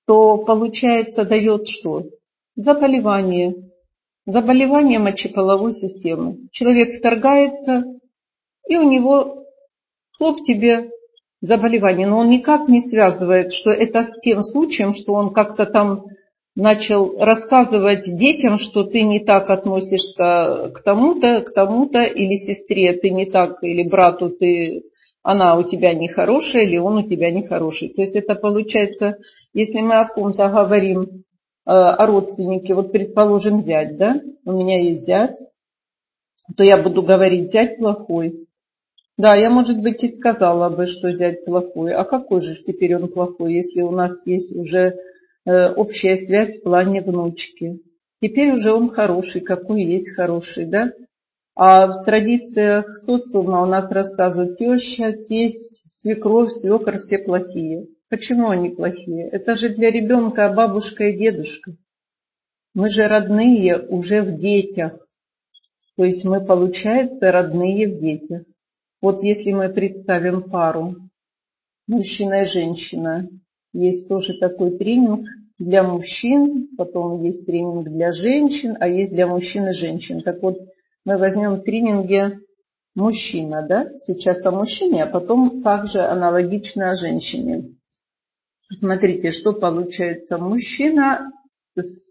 то 0.04 0.38
получается 0.38 1.24
дает 1.24 1.68
что? 1.68 2.06
Заболевание. 2.56 3.54
Заболевание 4.26 4.98
мочеполовой 4.98 5.74
системы. 5.74 6.48
Человек 6.50 6.98
вторгается, 6.98 7.84
и 8.68 8.76
у 8.76 8.90
него 8.90 9.44
хлоп 10.18 10.42
тебе 10.42 10.90
заболевание. 11.40 12.06
Но 12.06 12.18
он 12.18 12.30
никак 12.30 12.68
не 12.68 12.80
связывает, 12.80 13.52
что 13.52 13.70
это 13.70 14.04
с 14.04 14.20
тем 14.20 14.42
случаем, 14.42 14.94
что 14.94 15.12
он 15.14 15.32
как-то 15.32 15.66
там 15.66 16.04
начал 16.56 17.16
рассказывать 17.18 18.04
детям, 18.04 18.58
что 18.58 18.84
ты 18.84 19.02
не 19.02 19.20
так 19.20 19.50
относишься 19.50 20.70
к 20.74 20.82
тому-то, 20.84 21.42
к 21.42 21.52
тому-то, 21.54 22.02
или 22.04 22.34
сестре 22.34 22.92
ты 22.94 23.10
не 23.10 23.26
так, 23.26 23.62
или 23.62 23.88
брату 23.88 24.30
ты, 24.30 24.82
она 25.22 25.56
у 25.56 25.62
тебя 25.62 25.94
нехорошая, 25.94 26.64
или 26.64 26.76
он 26.76 26.98
у 26.98 27.08
тебя 27.08 27.30
нехороший. 27.30 27.90
То 27.90 28.02
есть 28.02 28.16
это 28.16 28.34
получается, 28.34 29.16
если 29.54 29.80
мы 29.80 30.00
о 30.00 30.08
ком-то 30.08 30.48
говорим, 30.48 31.24
Э, 31.66 31.72
о 31.72 32.06
родственнике, 32.06 32.74
вот 32.74 32.90
предположим 32.90 33.62
зять, 33.64 33.96
да, 33.96 34.20
у 34.44 34.52
меня 34.52 34.82
есть 34.82 35.04
зять, 35.04 35.36
то 36.56 36.64
я 36.64 36.82
буду 36.82 37.02
говорить 37.02 37.52
зять 37.52 37.76
плохой. 37.76 38.46
Да, 39.20 39.34
я, 39.36 39.50
может 39.50 39.82
быть, 39.82 40.02
и 40.02 40.08
сказала 40.08 40.70
бы, 40.74 40.86
что 40.86 41.12
зять 41.12 41.44
плохой. 41.44 41.92
А 41.92 42.04
какой 42.04 42.40
же 42.40 42.54
теперь 42.66 42.96
он 42.96 43.08
плохой, 43.08 43.52
если 43.52 43.82
у 43.82 43.90
нас 43.90 44.12
есть 44.26 44.56
уже 44.56 44.96
э, 45.44 45.68
общая 45.74 46.16
связь 46.24 46.56
в 46.56 46.62
плане 46.62 47.02
внучки? 47.02 47.80
Теперь 48.22 48.52
уже 48.52 48.72
он 48.72 48.88
хороший, 48.88 49.42
какой 49.42 49.84
есть 49.84 50.14
хороший, 50.14 50.64
да? 50.64 50.92
А 51.54 51.86
в 51.86 52.06
традициях 52.06 52.96
социума 53.04 53.62
у 53.62 53.66
нас 53.66 53.92
рассказывают 53.92 54.56
теща, 54.56 55.12
тесть, 55.12 55.84
свекровь, 56.00 56.52
свекор, 56.52 56.96
все 56.96 57.18
плохие. 57.18 57.88
Почему 58.08 58.48
они 58.48 58.70
плохие? 58.70 59.28
Это 59.28 59.54
же 59.54 59.68
для 59.68 59.90
ребенка 59.90 60.48
бабушка 60.48 61.04
и 61.04 61.18
дедушка. 61.18 61.72
Мы 62.72 62.88
же 62.88 63.06
родные 63.06 63.80
уже 63.86 64.22
в 64.22 64.38
детях. 64.38 64.94
То 65.98 66.04
есть 66.04 66.24
мы, 66.24 66.42
получается, 66.42 67.30
родные 67.30 67.86
в 67.86 68.00
детях. 68.00 68.44
Вот 69.02 69.22
если 69.22 69.52
мы 69.52 69.70
представим 69.70 70.50
пару, 70.50 70.96
мужчина 71.86 72.42
и 72.42 72.46
женщина, 72.46 73.28
есть 73.72 74.08
тоже 74.08 74.38
такой 74.38 74.76
тренинг 74.76 75.26
для 75.58 75.82
мужчин, 75.82 76.68
потом 76.76 77.22
есть 77.22 77.46
тренинг 77.46 77.88
для 77.88 78.12
женщин, 78.12 78.76
а 78.78 78.88
есть 78.88 79.12
для 79.12 79.26
мужчин 79.26 79.68
и 79.68 79.72
женщин. 79.72 80.22
Так 80.22 80.42
вот, 80.42 80.58
мы 81.04 81.16
возьмем 81.16 81.56
в 81.56 81.62
тренинге 81.62 82.40
мужчина, 82.94 83.66
да, 83.66 83.90
сейчас 84.04 84.44
о 84.44 84.50
мужчине, 84.50 85.04
а 85.04 85.06
потом 85.06 85.62
также 85.62 86.00
аналогично 86.00 86.90
о 86.90 86.94
женщине. 86.94 87.76
Смотрите, 88.68 89.30
что 89.30 89.52
получается. 89.52 90.38
Мужчина, 90.38 91.32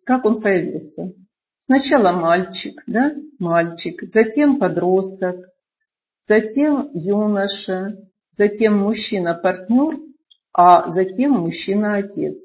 как 0.05 0.25
он 0.25 0.41
появился? 0.41 1.13
Сначала 1.59 2.11
мальчик, 2.11 2.81
да, 2.87 3.13
мальчик, 3.37 4.01
затем 4.11 4.57
подросток, 4.59 5.49
затем 6.29 6.91
юноша, 6.93 7.97
затем 8.31 8.77
мужчина-партнер, 8.77 9.99
а 10.53 10.91
затем 10.91 11.31
мужчина-отец. 11.31 12.41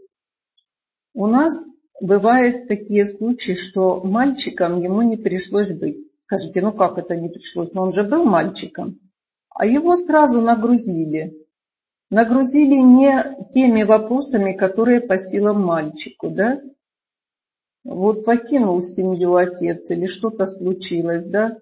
У 1.14 1.28
нас 1.28 1.54
бывают 2.00 2.66
такие 2.66 3.06
случаи, 3.06 3.52
что 3.52 4.00
мальчиком 4.00 4.80
ему 4.82 5.02
не 5.02 5.16
пришлось 5.16 5.72
быть. 5.72 6.04
Скажите, 6.20 6.62
ну 6.62 6.72
как 6.72 6.98
это 6.98 7.14
не 7.14 7.28
пришлось? 7.28 7.72
Но 7.72 7.82
он 7.82 7.92
же 7.92 8.02
был 8.02 8.24
мальчиком. 8.24 8.98
А 9.50 9.66
его 9.66 9.94
сразу 9.94 10.40
нагрузили 10.40 11.44
нагрузили 12.10 12.76
не 12.76 13.48
теми 13.50 13.82
вопросами, 13.82 14.52
которые 14.52 15.00
по 15.00 15.16
силам 15.18 15.62
мальчику, 15.62 16.30
да? 16.30 16.60
Вот 17.82 18.24
покинул 18.24 18.80
семью 18.80 19.34
отец 19.34 19.90
или 19.90 20.06
что-то 20.06 20.46
случилось, 20.46 21.26
да? 21.26 21.58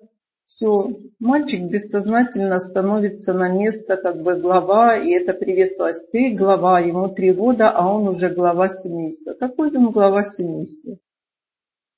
Все, 0.54 0.90
мальчик 1.18 1.62
бессознательно 1.70 2.58
становится 2.58 3.32
на 3.32 3.48
место 3.48 3.96
как 3.96 4.22
бы 4.22 4.34
глава, 4.38 4.98
и 4.98 5.12
это 5.12 5.32
приветствовалось. 5.32 6.04
Ты 6.12 6.34
глава, 6.34 6.80
ему 6.80 7.08
три 7.08 7.32
года, 7.32 7.70
а 7.70 7.90
он 7.90 8.06
уже 8.06 8.28
глава 8.28 8.68
семейства. 8.68 9.32
Какой 9.32 9.74
он 9.74 9.90
глава 9.90 10.22
семейства? 10.22 10.98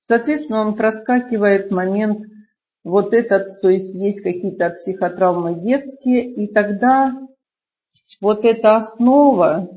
Соответственно, 0.06 0.60
он 0.60 0.76
проскакивает 0.76 1.72
момент 1.72 2.20
вот 2.84 3.12
этот, 3.12 3.60
то 3.60 3.68
есть 3.70 3.92
есть 3.94 4.22
какие-то 4.22 4.70
психотравмы 4.70 5.60
детские, 5.60 6.32
и 6.32 6.46
тогда 6.46 7.12
вот 8.20 8.44
эта 8.44 8.76
основа 8.76 9.68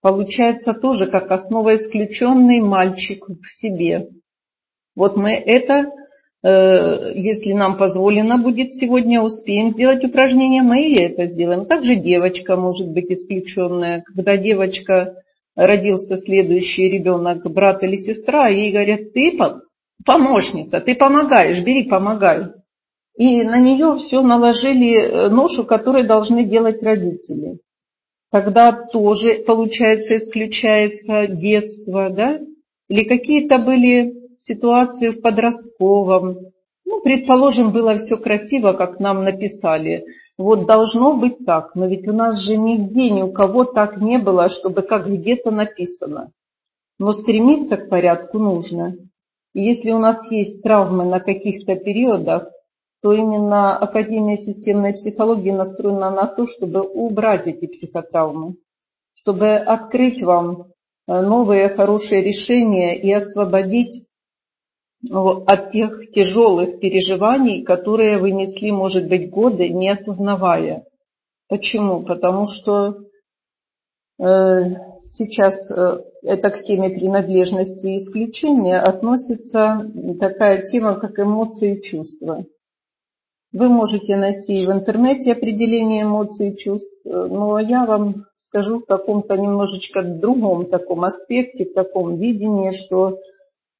получается 0.00 0.72
тоже 0.72 1.08
как 1.08 1.30
основа 1.30 1.76
исключенный 1.76 2.60
мальчик 2.60 3.28
в 3.28 3.46
себе. 3.46 4.08
Вот 4.96 5.16
мы 5.16 5.32
это, 5.32 5.92
если 6.42 7.52
нам 7.52 7.76
позволено 7.76 8.38
будет 8.38 8.72
сегодня, 8.72 9.20
успеем 9.20 9.72
сделать 9.72 10.02
упражнение, 10.04 10.62
мы 10.62 10.86
и 10.86 10.98
это 10.98 11.26
сделаем. 11.26 11.66
Также 11.66 11.96
девочка 11.96 12.56
может 12.56 12.90
быть 12.92 13.10
исключенная. 13.10 14.02
Когда 14.06 14.36
девочка 14.36 15.16
родился 15.54 16.16
следующий 16.16 16.88
ребенок, 16.88 17.42
брат 17.50 17.82
или 17.82 17.96
сестра, 17.96 18.48
ей 18.48 18.72
говорят, 18.72 19.12
ты 19.12 19.38
помощница, 20.06 20.80
ты 20.80 20.94
помогаешь, 20.94 21.62
бери, 21.62 21.84
помогай 21.84 22.46
и 23.20 23.42
на 23.42 23.60
нее 23.60 23.98
все 23.98 24.22
наложили 24.22 24.94
э, 24.96 25.28
ношу, 25.28 25.66
которую 25.66 26.06
должны 26.06 26.44
делать 26.44 26.82
родители. 26.82 27.58
Тогда 28.30 28.72
тоже, 28.72 29.42
получается, 29.46 30.16
исключается 30.16 31.26
детство, 31.26 32.08
да? 32.08 32.40
Или 32.88 33.04
какие-то 33.04 33.58
были 33.58 34.19
ситуации 34.42 35.10
в 35.10 35.20
подростковом, 35.20 36.52
Ну, 36.86 37.00
предположим, 37.02 37.72
было 37.72 37.96
все 37.96 38.16
красиво, 38.16 38.72
как 38.72 38.98
нам 38.98 39.22
написали. 39.22 40.04
Вот 40.36 40.66
должно 40.66 41.16
быть 41.16 41.44
так, 41.46 41.76
но 41.76 41.86
ведь 41.86 42.08
у 42.08 42.12
нас 42.12 42.40
же 42.40 42.56
нигде 42.56 43.10
ни 43.10 43.22
у 43.22 43.32
кого 43.32 43.64
так 43.64 43.98
не 44.00 44.18
было, 44.18 44.48
чтобы 44.48 44.82
как 44.82 45.06
где-то 45.06 45.52
написано. 45.52 46.32
Но 46.98 47.12
стремиться 47.12 47.76
к 47.76 47.88
порядку 47.88 48.38
нужно. 48.38 48.96
И 49.54 49.62
если 49.62 49.92
у 49.92 49.98
нас 49.98 50.18
есть 50.32 50.62
травмы 50.62 51.04
на 51.04 51.20
каких-то 51.20 51.76
периодах, 51.76 52.48
то 53.02 53.12
именно 53.12 53.76
Академия 53.76 54.36
системной 54.36 54.92
психологии 54.92 55.50
настроена 55.50 56.10
на 56.10 56.26
то, 56.26 56.46
чтобы 56.46 56.80
убрать 56.80 57.46
эти 57.46 57.66
психотравмы, 57.66 58.56
чтобы 59.14 59.54
открыть 59.54 60.22
вам 60.22 60.66
э, 61.06 61.20
новые 61.20 61.70
хорошие 61.70 62.22
решения 62.22 63.00
и 63.00 63.10
освободить 63.12 64.06
от 65.08 65.72
тех 65.72 66.10
тяжелых 66.10 66.78
переживаний, 66.80 67.62
которые 67.62 68.18
вы 68.18 68.32
несли, 68.32 68.70
может 68.70 69.08
быть, 69.08 69.30
годы, 69.30 69.68
не 69.68 69.90
осознавая. 69.90 70.84
Почему? 71.48 72.02
Потому 72.02 72.46
что 72.46 72.98
э, 74.18 74.62
сейчас 75.04 75.54
э, 75.70 76.00
это 76.22 76.50
к 76.50 76.62
теме 76.62 76.90
принадлежности 76.90 77.86
и 77.86 77.98
исключения 77.98 78.78
относится 78.78 79.90
такая 80.20 80.62
тема, 80.62 80.96
как 81.00 81.18
эмоции 81.18 81.78
и 81.78 81.82
чувства. 81.82 82.44
Вы 83.52 83.68
можете 83.68 84.16
найти 84.16 84.64
в 84.64 84.70
интернете 84.70 85.32
определение 85.32 86.02
эмоций 86.02 86.50
и 86.50 86.56
чувств, 86.56 86.92
но 87.04 87.58
я 87.58 87.84
вам 87.84 88.26
скажу 88.36 88.80
в 88.80 88.86
каком-то 88.86 89.36
немножечко 89.36 90.02
другом 90.02 90.66
таком 90.66 91.04
аспекте, 91.04 91.64
в 91.64 91.72
таком 91.72 92.16
видении, 92.16 92.70
что 92.70 93.10
э, 93.10 93.16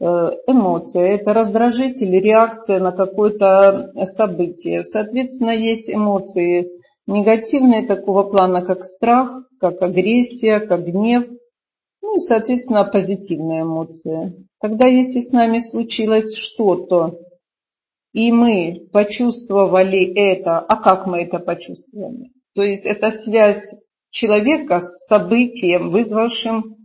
эмоция– 0.00 1.02
это 1.16 1.34
раздражитель, 1.34 2.18
реакция 2.20 2.80
на 2.80 2.92
какое-то 2.92 3.92
событие. 4.16 4.84
Соответственно, 4.84 5.50
есть 5.50 5.90
эмоции 5.90 6.70
негативные 7.06 7.86
такого 7.86 8.24
плана, 8.24 8.62
как 8.62 8.84
страх, 8.84 9.44
как 9.60 9.82
агрессия, 9.82 10.60
как 10.60 10.86
гнев, 10.86 11.26
ну 12.02 12.16
и, 12.16 12.18
соответственно, 12.20 12.84
позитивные 12.84 13.62
эмоции. 13.62 14.46
Тогда, 14.60 14.86
если 14.86 15.20
с 15.20 15.32
нами 15.32 15.60
случилось 15.60 16.34
что-то, 16.34 17.18
и 18.12 18.32
мы 18.32 18.88
почувствовали 18.92 20.12
это, 20.14 20.58
а 20.58 20.82
как 20.82 21.06
мы 21.06 21.22
это 21.22 21.38
почувствовали? 21.38 22.30
То 22.54 22.62
есть 22.62 22.84
это 22.84 23.10
связь 23.10 23.62
человека 24.10 24.80
с 24.80 25.06
событием, 25.06 25.90
вызвавшим 25.90 26.79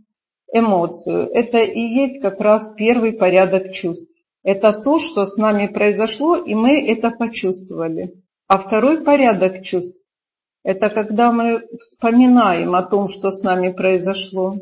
эмоцию. 0.52 1.28
Это 1.32 1.58
и 1.58 1.80
есть 1.80 2.22
как 2.22 2.40
раз 2.40 2.74
первый 2.76 3.12
порядок 3.12 3.72
чувств. 3.72 4.10
Это 4.42 4.72
то, 4.72 4.98
что 4.98 5.26
с 5.26 5.36
нами 5.36 5.66
произошло, 5.66 6.36
и 6.36 6.54
мы 6.54 6.88
это 6.88 7.10
почувствовали. 7.10 8.12
А 8.46 8.58
второй 8.58 9.02
порядок 9.02 9.62
чувств– 9.62 10.00
это 10.62 10.88
когда 10.90 11.32
мы 11.32 11.66
вспоминаем 11.78 12.74
о 12.74 12.82
том, 12.82 13.08
что 13.08 13.30
с 13.30 13.42
нами 13.42 13.72
произошло. 13.72 14.54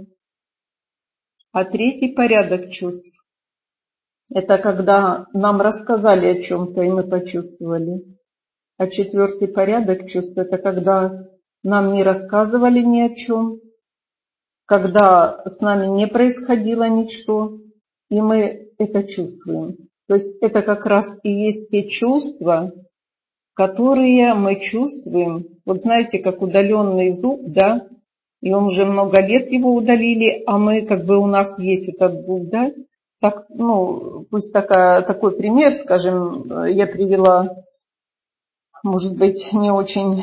А 1.53 1.65
третий 1.65 2.15
порядок 2.15 2.71
чувств 2.71 3.15
это 4.33 4.59
когда 4.59 5.27
нам 5.33 5.61
рассказали 5.61 6.27
о 6.27 6.43
чем-то, 6.43 6.83
и 6.83 6.89
мы 6.89 7.05
почувствовали. 7.05 8.05
А 8.79 8.89
четвертый 8.89 9.49
порядок 9.49 10.07
чувств– 10.09 10.33
это 10.37 10.59
когда 10.59 11.29
нам 11.63 11.93
не 11.93 12.03
рассказывали 12.03 12.81
ни 12.81 13.01
о 13.01 13.15
чем, 13.15 13.61
когда 14.67 15.43
с 15.45 15.61
нами 15.61 15.87
не 15.87 16.07
происходило 16.07 16.89
ничто, 16.89 17.59
и 18.11 18.21
мы 18.21 18.69
это 18.79 19.05
чувствуем. 19.05 19.77
То 20.09 20.15
есть 20.15 20.37
это 20.41 20.63
как 20.63 20.87
раз 20.87 21.07
и 21.23 21.31
есть 21.31 21.69
те 21.69 21.89
чувства, 21.89 22.73
которые 23.55 24.35
мы 24.35 24.61
чувствуем. 24.61 25.47
Вот 25.65 25.81
знаете, 25.81 26.19
как 26.19 26.43
удаленный 26.43 27.13
зуб, 27.13 27.41
да, 27.47 27.87
и 28.43 28.53
он 28.53 28.65
уже 28.67 28.85
много 28.85 29.23
лет 29.23 29.51
его 29.51 29.75
удалили, 29.75 30.43
а 30.47 30.59
мы, 30.59 30.83
как 30.83 31.05
бы 31.05 31.17
у 31.17 31.27
нас 31.27 31.59
есть 31.59 31.95
этот 31.95 32.27
зуб, 32.27 32.49
да, 32.51 32.71
так, 33.21 33.47
ну, 33.49 34.27
пусть 34.31 34.53
такая, 34.53 35.01
такой 35.03 35.35
пример, 35.37 35.73
скажем, 35.73 36.67
я 36.67 36.87
привела, 36.87 37.57
может 38.83 39.17
быть, 39.17 39.49
не 39.55 39.71
очень 39.71 40.23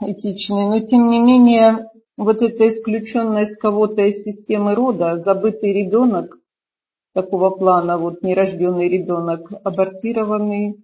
этичный, 0.00 0.68
но 0.68 0.78
тем 0.86 1.08
не 1.08 1.20
менее, 1.20 1.88
вот 2.18 2.42
эта 2.42 2.68
исключенность 2.68 3.58
кого-то 3.60 4.02
из 4.02 4.24
системы 4.24 4.74
рода, 4.74 5.22
забытый 5.24 5.72
ребенок 5.72 6.36
такого 7.14 7.50
плана, 7.50 7.96
вот 7.96 8.22
нерожденный 8.22 8.88
ребенок, 8.88 9.50
абортированный, 9.62 10.74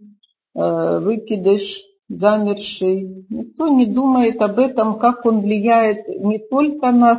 э, 0.54 0.98
выкидыш, 1.00 1.62
замерший. 2.08 3.26
Никто 3.28 3.68
не 3.68 3.86
думает 3.86 4.40
об 4.40 4.60
этом, 4.60 5.00
как 5.00 5.26
он 5.26 5.40
влияет 5.40 6.06
не 6.08 6.38
только 6.38 6.92
на 6.92 7.16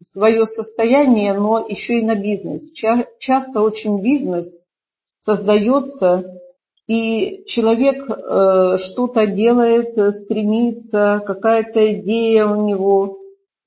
свое 0.00 0.46
состояние, 0.46 1.34
но 1.34 1.66
еще 1.68 1.98
и 1.98 2.04
на 2.04 2.14
бизнес. 2.14 2.72
Часто 3.18 3.60
очень 3.60 4.00
бизнес 4.02 4.50
создается, 5.20 6.40
и 6.86 7.44
человек 7.44 8.08
э, 8.08 8.78
что-то 8.78 9.26
делает, 9.26 10.14
стремится, 10.14 11.22
какая-то 11.26 12.00
идея 12.00 12.46
у 12.46 12.66
него. 12.66 13.19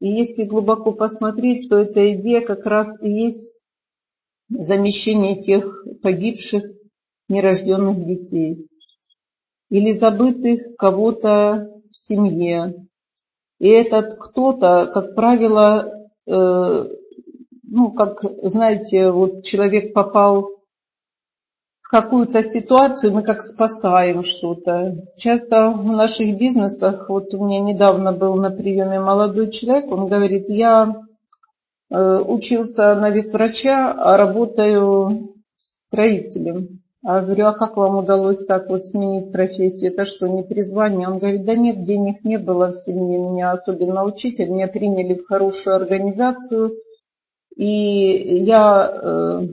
И 0.03 0.07
если 0.07 0.43
глубоко 0.43 0.91
посмотреть, 0.91 1.69
то 1.69 1.77
эта 1.77 2.13
идея 2.13 2.41
как 2.41 2.65
раз 2.65 3.01
и 3.01 3.09
есть 3.09 3.53
замещение 4.49 5.41
тех 5.41 5.85
погибших 6.01 6.63
нерожденных 7.29 8.05
детей 8.05 8.67
или 9.69 9.91
забытых 9.93 10.75
кого-то 10.77 11.71
в 11.89 11.97
семье. 11.97 12.85
И 13.59 13.67
этот 13.67 14.13
кто-то, 14.19 14.91
как 14.93 15.15
правило, 15.15 16.03
Э, 16.25 16.85
ну, 17.63 17.91
как, 17.91 18.19
знаете, 18.43 19.11
вот 19.11 19.43
человек 19.43 19.93
попал 19.93 20.52
какую-то 21.93 22.41
ситуацию, 22.41 23.13
мы 23.13 23.21
как 23.21 23.43
спасаем 23.43 24.23
что-то. 24.23 24.95
Часто 25.15 25.69
в 25.69 25.85
наших 25.85 26.39
бизнесах, 26.39 27.07
вот 27.07 27.31
у 27.35 27.45
меня 27.45 27.59
недавно 27.59 28.11
был 28.11 28.33
на 28.33 28.49
приеме 28.49 28.99
молодой 28.99 29.51
человек, 29.51 29.91
он 29.91 30.07
говорит, 30.07 30.49
я 30.49 30.91
э, 31.91 32.23
учился 32.25 32.95
на 32.95 33.11
ветврача, 33.11 33.91
а 33.91 34.17
работаю 34.17 35.35
строителем. 35.55 36.79
А 37.05 37.21
говорю, 37.21 37.45
а 37.45 37.53
как 37.53 37.77
вам 37.77 37.97
удалось 37.97 38.43
так 38.47 38.69
вот 38.69 38.85
сменить 38.85 39.31
профессию? 39.31 39.91
Это 39.91 40.05
что, 40.05 40.25
не 40.25 40.41
призвание? 40.41 41.07
Он 41.07 41.19
говорит, 41.19 41.45
да 41.45 41.53
нет, 41.53 41.85
денег 41.85 42.23
не 42.23 42.39
было 42.39 42.71
в 42.71 42.77
семье, 42.77 43.19
меня 43.19 43.51
особенно 43.51 44.03
учитель, 44.03 44.49
меня 44.49 44.67
приняли 44.67 45.13
в 45.13 45.27
хорошую 45.27 45.75
организацию, 45.75 46.71
и 47.55 48.43
я, 48.45 48.91
э, 48.91 49.47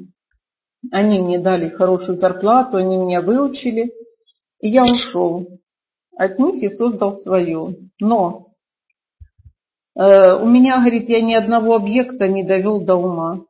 они 0.90 1.20
мне 1.20 1.38
дали 1.38 1.68
хорошую 1.68 2.16
зарплату, 2.16 2.78
они 2.78 2.96
меня 2.96 3.20
выучили, 3.20 3.92
и 4.60 4.68
я 4.68 4.84
ушел 4.84 5.46
от 6.16 6.38
них 6.38 6.62
и 6.62 6.68
создал 6.68 7.16
свою. 7.18 7.76
Но 8.00 8.48
э, 9.98 10.34
у 10.34 10.46
меня, 10.46 10.78
говорит, 10.78 11.08
я 11.08 11.20
ни 11.20 11.34
одного 11.34 11.76
объекта 11.76 12.28
не 12.28 12.44
довел 12.44 12.84
до 12.84 12.96
ума. 12.96 13.44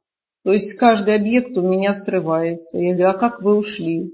То 0.44 0.52
есть 0.52 0.78
каждый 0.78 1.16
объект 1.16 1.56
у 1.56 1.62
меня 1.62 1.94
срывается. 1.94 2.78
Я 2.78 2.94
говорю, 2.94 3.10
а 3.10 3.18
как 3.18 3.42
вы 3.42 3.56
ушли? 3.56 4.12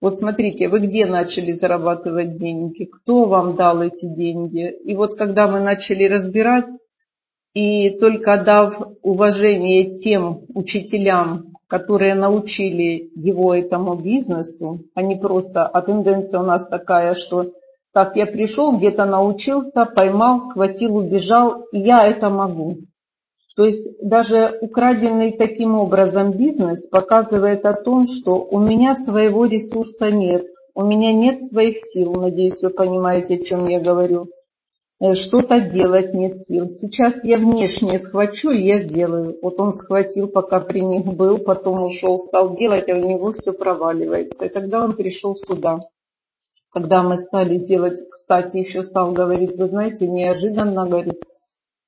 Вот 0.00 0.18
смотрите, 0.18 0.68
вы 0.68 0.80
где 0.80 1.06
начали 1.06 1.52
зарабатывать 1.52 2.36
деньги? 2.36 2.84
Кто 2.84 3.24
вам 3.24 3.56
дал 3.56 3.82
эти 3.82 4.06
деньги? 4.06 4.70
И 4.84 4.94
вот 4.94 5.16
когда 5.16 5.48
мы 5.48 5.60
начали 5.60 6.04
разбирать, 6.04 6.70
и 7.54 7.98
только 7.98 8.42
дав 8.44 8.78
уважение 9.02 9.98
тем 9.98 10.44
учителям, 10.54 11.55
которые 11.68 12.14
научили 12.14 13.10
его 13.14 13.54
этому 13.54 13.96
бизнесу, 13.96 14.80
а 14.94 15.02
не 15.02 15.16
просто, 15.16 15.66
а 15.66 15.82
тенденция 15.82 16.40
у 16.40 16.44
нас 16.44 16.66
такая, 16.68 17.14
что 17.14 17.52
так 17.92 18.14
я 18.14 18.26
пришел, 18.26 18.76
где-то 18.76 19.06
научился, 19.06 19.86
поймал, 19.86 20.40
схватил, 20.40 20.96
убежал, 20.96 21.64
и 21.72 21.78
я 21.78 22.06
это 22.06 22.28
могу. 22.28 22.76
То 23.56 23.64
есть 23.64 23.98
даже 24.06 24.58
украденный 24.60 25.32
таким 25.32 25.76
образом 25.76 26.32
бизнес 26.32 26.86
показывает 26.88 27.64
о 27.64 27.72
том, 27.72 28.04
что 28.06 28.44
у 28.44 28.60
меня 28.60 28.94
своего 28.94 29.46
ресурса 29.46 30.10
нет, 30.10 30.44
у 30.74 30.84
меня 30.84 31.14
нет 31.14 31.46
своих 31.46 31.78
сил, 31.90 32.12
надеюсь, 32.12 32.60
вы 32.62 32.68
понимаете, 32.68 33.36
о 33.36 33.44
чем 33.44 33.66
я 33.66 33.80
говорю. 33.80 34.28
Э, 34.98 35.14
что-то 35.14 35.60
делать 35.60 36.14
нет 36.14 36.42
сил. 36.46 36.68
Сейчас 36.68 37.22
я 37.22 37.36
внешне 37.36 37.98
схвачу, 37.98 38.50
и 38.50 38.66
я 38.66 38.82
сделаю. 38.82 39.38
Вот 39.42 39.60
он 39.60 39.74
схватил, 39.74 40.28
пока 40.28 40.60
при 40.60 40.80
них 40.80 41.04
был, 41.04 41.38
потом 41.38 41.84
ушел, 41.84 42.18
стал 42.18 42.56
делать, 42.56 42.88
а 42.88 42.94
у 42.94 43.08
него 43.08 43.32
все 43.32 43.52
проваливается. 43.52 44.44
И 44.44 44.48
тогда 44.48 44.82
он 44.82 44.96
пришел 44.96 45.36
сюда. 45.36 45.80
Когда 46.70 47.02
мы 47.02 47.18
стали 47.22 47.58
делать, 47.58 48.00
кстати, 48.10 48.58
еще 48.58 48.82
стал 48.82 49.12
говорить, 49.12 49.56
вы 49.56 49.66
знаете, 49.66 50.06
неожиданно, 50.06 50.86
говорит, 50.86 51.22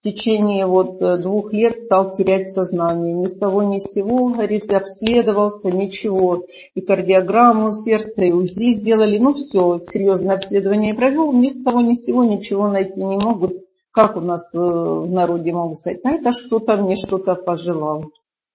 в 0.00 0.04
течение 0.04 0.64
вот 0.66 1.02
э, 1.02 1.18
двух 1.18 1.52
лет 1.52 1.84
стал 1.86 2.14
терять 2.14 2.52
сознание. 2.52 3.14
Ни 3.14 3.26
с 3.26 3.36
того 3.36 3.64
ни 3.64 3.78
с 3.78 3.92
сего, 3.92 4.28
говорит, 4.28 4.72
обследовался, 4.72 5.70
ничего. 5.72 6.44
И 6.74 6.80
кардиограмму 6.80 7.72
сердца, 7.72 8.22
и 8.22 8.30
УЗИ 8.30 8.74
сделали. 8.74 9.18
Ну 9.18 9.32
все, 9.32 9.80
серьезное 9.90 10.36
обследование 10.36 10.94
провел. 10.94 11.32
Ни 11.32 11.48
с 11.48 11.64
того 11.64 11.80
ни 11.80 11.94
с 11.94 12.04
сего 12.04 12.22
ничего 12.22 12.68
найти 12.68 13.02
не 13.02 13.16
могут. 13.16 13.54
Как 13.90 14.16
у 14.16 14.20
нас 14.20 14.42
э, 14.54 14.58
в 14.58 15.10
народе 15.10 15.52
могут 15.52 15.78
сказать, 15.78 16.00
а 16.04 16.10
это 16.10 16.30
что-то 16.30 16.76
мне 16.76 16.94
что-то 16.94 17.34
пожелал. 17.34 18.04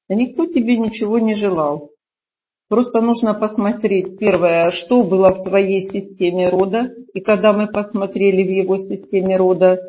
Да 0.07 0.15
никто 0.15 0.45
тебе 0.45 0.77
ничего 0.77 1.19
не 1.19 1.35
желал. 1.35 1.89
Просто 2.69 3.01
нужно 3.01 3.33
посмотреть, 3.33 4.17
первое, 4.17 4.71
что 4.71 5.03
было 5.03 5.33
в 5.33 5.43
твоей 5.43 5.81
системе 5.89 6.49
рода. 6.49 6.93
И 7.13 7.19
когда 7.19 7.51
мы 7.51 7.67
посмотрели 7.67 8.43
в 8.43 8.49
его 8.49 8.77
системе 8.77 9.35
рода, 9.35 9.79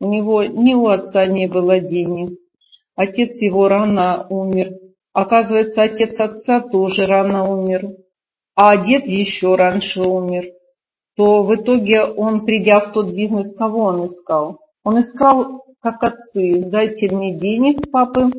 у 0.00 0.06
него 0.06 0.44
ни 0.44 0.74
у 0.74 0.86
отца 0.88 1.26
не 1.26 1.46
было 1.46 1.80
денег. 1.80 2.38
Отец 2.94 3.40
его 3.40 3.68
рано 3.68 4.26
умер. 4.30 4.72
Оказывается, 5.12 5.82
отец 5.82 6.18
отца 6.20 6.60
тоже 6.60 7.06
рано 7.06 7.48
умер. 7.48 7.96
А 8.54 8.76
дед 8.76 9.06
еще 9.06 9.54
раньше 9.54 10.02
умер. 10.02 10.52
То 11.16 11.42
в 11.42 11.54
итоге 11.54 12.04
он, 12.04 12.44
придя 12.44 12.80
в 12.80 12.92
тот 12.92 13.12
бизнес, 13.12 13.54
кого 13.56 13.84
он 13.84 14.06
искал? 14.06 14.60
Он 14.84 15.00
искал, 15.00 15.64
как 15.80 16.02
отцы, 16.02 16.62
дайте 16.64 17.08
мне 17.14 17.34
денег, 17.34 17.90
папы. 17.90 18.30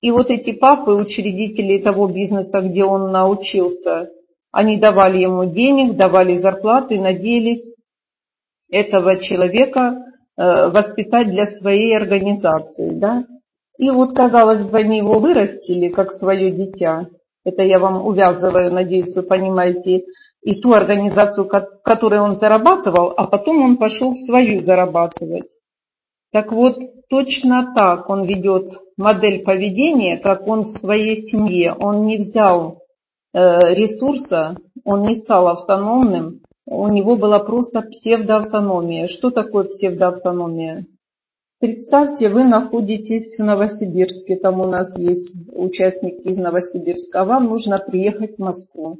И 0.00 0.10
вот 0.10 0.28
эти 0.30 0.52
папы, 0.52 0.92
учредители 0.92 1.78
того 1.78 2.08
бизнеса, 2.08 2.60
где 2.60 2.84
он 2.84 3.10
научился, 3.10 4.10
они 4.52 4.76
давали 4.76 5.18
ему 5.18 5.46
денег, 5.46 5.96
давали 5.96 6.36
зарплаты, 6.36 7.00
надеялись 7.00 7.72
этого 8.70 9.18
человека 9.20 10.03
воспитать 10.36 11.28
для 11.30 11.46
своей 11.46 11.96
организации. 11.96 12.90
Да? 12.90 13.24
И 13.78 13.90
вот, 13.90 14.14
казалось 14.14 14.66
бы, 14.66 14.78
они 14.78 14.98
его 14.98 15.18
вырастили 15.18 15.88
как 15.88 16.12
свое 16.12 16.50
дитя. 16.50 17.06
Это 17.44 17.62
я 17.62 17.78
вам 17.78 18.06
увязываю, 18.06 18.72
надеюсь, 18.72 19.14
вы 19.14 19.22
понимаете, 19.22 20.04
и 20.42 20.60
ту 20.60 20.72
организацию, 20.72 21.46
в 21.46 21.82
которой 21.82 22.20
он 22.20 22.38
зарабатывал, 22.38 23.12
а 23.16 23.26
потом 23.26 23.62
он 23.62 23.76
пошел 23.76 24.12
в 24.12 24.26
свою 24.26 24.62
зарабатывать. 24.62 25.48
Так 26.32 26.52
вот, 26.52 26.78
точно 27.08 27.72
так 27.74 28.08
он 28.10 28.24
ведет 28.24 28.72
модель 28.96 29.42
поведения, 29.42 30.18
как 30.18 30.46
он 30.46 30.64
в 30.64 30.68
своей 30.68 31.16
семье. 31.30 31.74
Он 31.74 32.06
не 32.06 32.18
взял 32.18 32.82
э, 33.32 33.38
ресурса, 33.74 34.56
он 34.84 35.02
не 35.02 35.16
стал 35.16 35.48
автономным, 35.48 36.40
у 36.66 36.88
него 36.88 37.16
была 37.16 37.40
просто 37.40 37.82
псевдоавтономия. 37.82 39.06
Что 39.06 39.30
такое 39.30 39.64
псевдоавтономия? 39.64 40.86
Представьте, 41.60 42.28
вы 42.28 42.44
находитесь 42.44 43.38
в 43.38 43.42
Новосибирске, 43.42 44.36
там 44.36 44.60
у 44.60 44.66
нас 44.66 44.96
есть 44.98 45.34
участники 45.52 46.28
из 46.28 46.36
Новосибирска, 46.36 47.22
а 47.22 47.24
вам 47.24 47.44
нужно 47.44 47.78
приехать 47.78 48.36
в 48.36 48.40
Москву. 48.40 48.98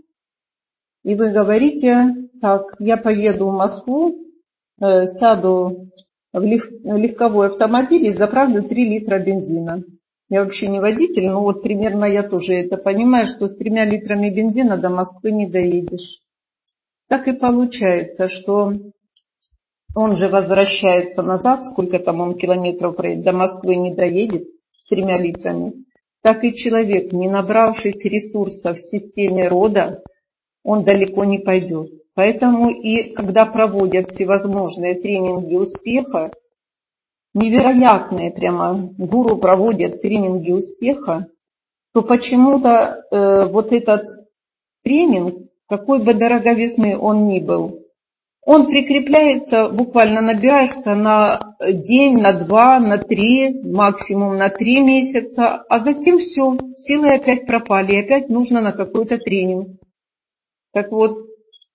И 1.02 1.14
вы 1.14 1.30
говорите, 1.30 2.28
так, 2.40 2.74
я 2.78 2.96
поеду 2.96 3.48
в 3.48 3.52
Москву, 3.52 4.16
э, 4.80 5.06
сяду 5.18 5.90
в 6.32 6.42
легковой 6.42 7.48
автомобиль 7.48 8.06
и 8.06 8.12
заправлю 8.12 8.62
3 8.62 8.84
литра 8.84 9.18
бензина. 9.18 9.84
Я 10.30 10.42
вообще 10.42 10.68
не 10.68 10.80
водитель, 10.80 11.28
но 11.28 11.42
вот 11.42 11.62
примерно 11.62 12.06
я 12.06 12.22
тоже 12.22 12.54
это 12.54 12.76
понимаю, 12.76 13.26
что 13.26 13.48
с 13.48 13.56
тремя 13.56 13.84
литрами 13.84 14.30
бензина 14.30 14.78
до 14.78 14.88
Москвы 14.88 15.32
не 15.32 15.46
доедешь. 15.46 16.23
Так 17.08 17.28
и 17.28 17.32
получается, 17.32 18.28
что 18.28 18.72
он 19.94 20.16
же 20.16 20.28
возвращается 20.28 21.22
назад, 21.22 21.64
сколько 21.64 21.98
там 21.98 22.20
он 22.20 22.36
километров 22.36 22.96
проедет, 22.96 23.24
до 23.24 23.32
Москвы 23.32 23.76
не 23.76 23.94
доедет 23.94 24.48
с 24.76 24.88
тремя 24.88 25.18
литрами. 25.18 25.84
Так 26.22 26.42
и 26.42 26.54
человек, 26.54 27.12
не 27.12 27.28
набравшись 27.28 28.02
ресурсов 28.04 28.78
в 28.78 28.90
системе 28.90 29.46
рода, 29.46 30.02
он 30.64 30.84
далеко 30.84 31.24
не 31.24 31.38
пойдет. 31.38 31.90
Поэтому 32.14 32.70
и 32.70 33.12
когда 33.12 33.44
проводят 33.44 34.10
всевозможные 34.10 34.94
тренинги 34.94 35.54
успеха, 35.54 36.32
невероятные 37.34 38.30
прямо, 38.30 38.90
гуру 38.96 39.36
проводят 39.36 40.00
тренинги 40.00 40.52
успеха, 40.52 41.26
то 41.92 42.02
почему-то 42.02 43.04
э, 43.10 43.46
вот 43.48 43.72
этот 43.72 44.06
тренинг 44.82 45.43
какой 45.76 45.98
бы 45.98 46.14
дороговизны 46.14 46.96
он 46.96 47.26
ни 47.26 47.40
был. 47.40 47.80
Он 48.46 48.66
прикрепляется, 48.66 49.70
буквально 49.70 50.20
набираешься 50.20 50.94
на 50.94 51.56
день, 51.60 52.20
на 52.20 52.32
два, 52.44 52.78
на 52.78 52.98
три, 52.98 53.62
максимум 53.64 54.36
на 54.36 54.50
три 54.50 54.80
месяца, 54.82 55.64
а 55.68 55.80
затем 55.80 56.18
все, 56.18 56.56
силы 56.74 57.14
опять 57.14 57.46
пропали, 57.46 57.94
и 57.94 58.00
опять 58.04 58.28
нужно 58.28 58.60
на 58.60 58.72
какой-то 58.72 59.16
тренинг. 59.18 59.68
Так 60.72 60.92
вот, 60.92 61.16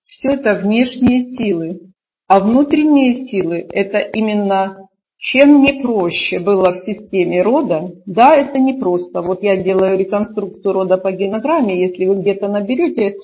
все 0.06 0.30
это 0.30 0.60
внешние 0.60 1.22
силы. 1.36 1.80
А 2.28 2.38
внутренние 2.38 3.26
силы– 3.26 3.66
это 3.72 3.98
именно 3.98 4.88
чем 5.20 5.60
не 5.60 5.82
проще 5.82 6.38
было 6.38 6.72
в 6.72 6.76
системе 6.76 7.42
рода, 7.42 7.92
да, 8.06 8.34
это 8.36 8.58
не 8.58 8.72
просто. 8.72 9.20
Вот 9.20 9.42
я 9.42 9.62
делаю 9.62 9.98
реконструкцию 9.98 10.72
рода 10.72 10.96
по 10.96 11.12
генограмме, 11.12 11.78
если 11.78 12.06
вы 12.06 12.16
где-то 12.22 12.48
наберете 12.48 13.16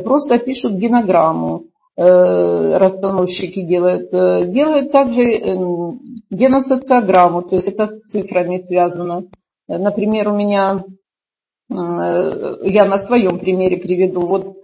просто 0.00 0.38
пишут 0.38 0.72
генограмму, 0.72 1.64
э, 1.96 2.02
расстановщики 2.78 3.62
делают. 3.62 4.12
Э, 4.12 4.46
делают 4.46 4.90
также 4.90 5.22
эм, 5.22 6.00
геносоциограмму, 6.30 7.42
то 7.42 7.54
есть 7.56 7.68
это 7.68 7.86
с 7.86 8.00
цифрами 8.10 8.58
связано. 8.58 9.26
Например, 9.68 10.28
у 10.28 10.36
меня, 10.36 10.84
э, 11.70 11.74
я 12.64 12.84
на 12.86 12.98
своем 12.98 13.38
примере 13.38 13.76
приведу, 13.76 14.20
вот 14.26 14.56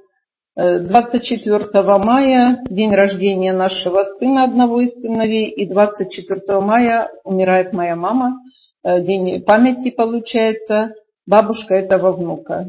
24 0.56 1.98
мая 1.98 2.58
день 2.68 2.92
рождения 2.92 3.52
нашего 3.52 4.02
сына, 4.18 4.44
одного 4.44 4.80
из 4.80 5.00
сыновей, 5.00 5.48
и 5.48 5.66
24 5.66 6.60
мая 6.60 7.08
умирает 7.24 7.72
моя 7.72 7.94
мама, 7.94 8.36
день 8.84 9.42
памяти 9.42 9.90
получается, 9.90 10.92
бабушка 11.24 11.76
этого 11.76 12.12
внука. 12.12 12.68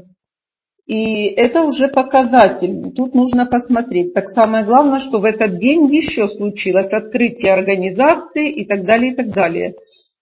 И 0.92 1.28
это 1.38 1.62
уже 1.62 1.88
показатель. 1.88 2.92
Тут 2.94 3.16
нужно 3.16 3.46
посмотреть. 3.46 4.14
Так 4.14 4.28
самое 4.28 4.66
главное, 4.66 5.00
что 5.00 5.20
в 5.20 5.24
этот 5.24 5.58
день 5.58 5.88
еще 5.90 6.28
случилось 6.28 6.92
открытие 6.92 7.54
организации 7.54 8.52
и 8.52 8.66
так 8.66 8.84
далее, 8.84 9.14
и 9.14 9.16
так 9.16 9.30
далее. 9.30 9.76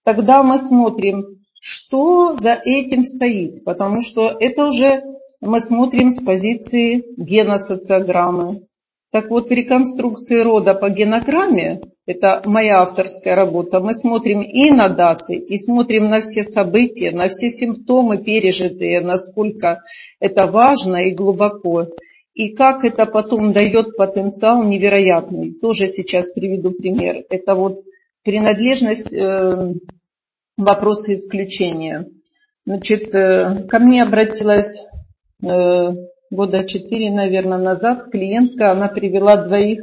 Тогда 0.06 0.44
мы 0.44 0.60
смотрим, 0.60 1.40
что 1.60 2.38
за 2.40 2.52
этим 2.64 3.04
стоит. 3.04 3.64
Потому 3.64 4.02
что 4.02 4.30
это 4.40 4.68
уже 4.68 5.02
мы 5.42 5.60
смотрим 5.62 6.12
с 6.12 6.24
позиции 6.24 7.04
геносоциограммы. 7.18 8.58
Так 9.12 9.32
вот, 9.32 9.48
в 9.48 9.52
реконструкции 9.52 10.40
рода 10.42 10.76
по 10.76 10.92
генограмме, 10.92 11.82
это 12.10 12.42
моя 12.46 12.82
авторская 12.82 13.36
работа, 13.36 13.80
мы 13.80 13.94
смотрим 13.94 14.42
и 14.42 14.72
на 14.72 14.90
даты, 14.90 15.36
и 15.36 15.58
смотрим 15.60 16.10
на 16.10 16.22
все 16.22 16.44
события, 16.44 17.12
на 17.12 17.30
все 17.30 17.50
симптомы 17.50 18.18
пережитые, 18.18 19.02
насколько 19.02 19.84
это 20.20 20.48
важно 20.48 21.08
и 21.08 21.14
глубоко. 21.14 21.86
И 22.34 22.56
как 22.56 22.84
это 22.84 23.06
потом 23.06 23.54
дает 23.54 23.96
потенциал 23.96 24.64
невероятный. 24.64 25.54
Тоже 25.62 25.90
сейчас 25.90 26.34
приведу 26.34 26.72
пример. 26.72 27.26
Это 27.30 27.54
вот 27.54 27.82
принадлежность, 28.24 29.14
э, 29.14 29.74
вопросы 30.58 31.14
исключения. 31.14 32.08
Значит, 32.66 33.14
э, 33.14 33.68
ко 33.68 33.78
мне 33.78 34.02
обратилась 34.02 34.76
э, 35.44 35.92
года 36.32 36.64
четыре, 36.64 37.12
наверное, 37.12 37.60
назад 37.60 38.10
клиентка, 38.12 38.72
она 38.72 38.88
привела 38.88 39.38
двоих 39.38 39.82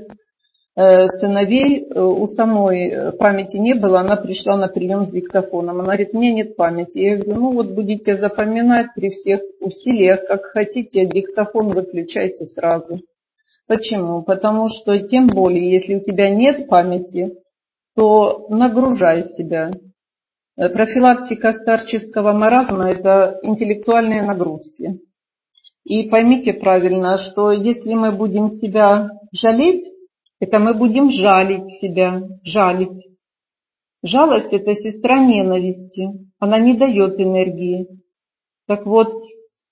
сыновей, 0.76 1.86
э, 1.88 2.00
у 2.00 2.26
самой 2.26 3.12
памяти 3.18 3.56
не 3.56 3.74
было, 3.74 4.00
она 4.00 4.16
пришла 4.16 4.58
на 4.58 4.68
прием 4.68 5.06
с 5.06 5.10
диктофоном. 5.10 5.76
Она 5.76 5.84
говорит, 5.84 6.12
мне 6.12 6.34
нет 6.34 6.54
памяти. 6.54 6.98
Я 6.98 7.16
говорю, 7.16 7.40
ну 7.40 7.52
вот 7.52 7.70
будете 7.70 8.16
запоминать 8.16 8.88
при 8.94 9.10
всех 9.10 9.40
усилиях, 9.60 10.26
как 10.26 10.44
хотите, 10.44 11.06
диктофон 11.06 11.70
выключайте 11.70 12.44
сразу. 12.44 13.00
Почему? 13.66 14.22
Потому 14.22 14.68
что 14.68 14.98
тем 14.98 15.28
более, 15.28 15.72
если 15.72 15.94
у 15.94 16.00
тебя 16.00 16.28
нет 16.28 16.68
памяти, 16.68 17.32
то 17.96 18.46
нагружай 18.50 19.24
себя. 19.24 19.70
Э, 20.58 20.68
профилактика 20.68 21.52
старческого 21.52 22.32
маразма– 22.32 22.90
это 22.90 23.38
интеллектуальные 23.42 24.22
нагрузки. 24.22 25.00
И 25.84 26.10
поймите 26.10 26.52
правильно, 26.52 27.16
что 27.16 27.50
если 27.50 27.94
мы 27.94 28.12
будем 28.12 28.50
себя 28.50 29.08
жалеть, 29.32 29.84
это 30.40 30.58
мы 30.58 30.74
будем 30.74 31.10
жалить 31.10 31.68
себя, 31.80 32.22
жалить. 32.42 33.08
Жалость– 34.02 34.48
это 34.52 34.74
сестра 34.74 35.18
ненависти, 35.18 36.08
она 36.38 36.58
не 36.58 36.74
дает 36.74 37.20
энергии. 37.20 37.86
Так 38.66 38.86
вот, 38.86 39.12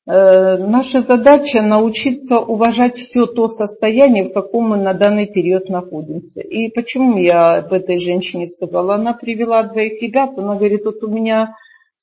Э, 0.06 0.58
наша 0.58 1.00
задача 1.00 1.62
научиться 1.62 2.38
уважать 2.38 2.96
все 2.96 3.24
то 3.24 3.48
состояние, 3.48 4.28
в 4.28 4.34
каком 4.34 4.68
мы 4.68 4.76
на 4.76 4.92
данный 4.92 5.26
период 5.26 5.70
находимся. 5.70 6.42
И 6.42 6.68
почему 6.68 7.16
я 7.16 7.56
об 7.56 7.72
этой 7.72 7.98
женщине 7.98 8.48
сказала? 8.48 8.96
Она 8.96 9.14
привела 9.14 9.62
двоих 9.62 10.02
ребят, 10.02 10.36
она 10.36 10.56
говорит, 10.56 10.84
вот 10.84 11.02
у 11.02 11.08
меня 11.08 11.54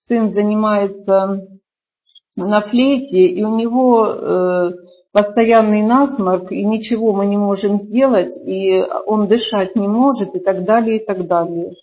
сын 0.07 0.33
занимается 0.33 1.45
на 2.35 2.61
флейте, 2.61 3.27
и 3.27 3.43
у 3.43 3.55
него 3.55 4.07
э, 4.07 4.71
постоянный 5.11 5.81
насморк, 5.81 6.51
и 6.51 6.63
ничего 6.63 7.13
мы 7.13 7.25
не 7.25 7.37
можем 7.37 7.79
сделать, 7.81 8.35
и 8.45 8.81
он 9.05 9.27
дышать 9.27 9.75
не 9.75 9.87
может, 9.87 10.35
и 10.35 10.39
так 10.39 10.63
далее, 10.63 10.97
и 10.97 11.05
так 11.05 11.27
далее. 11.27 11.73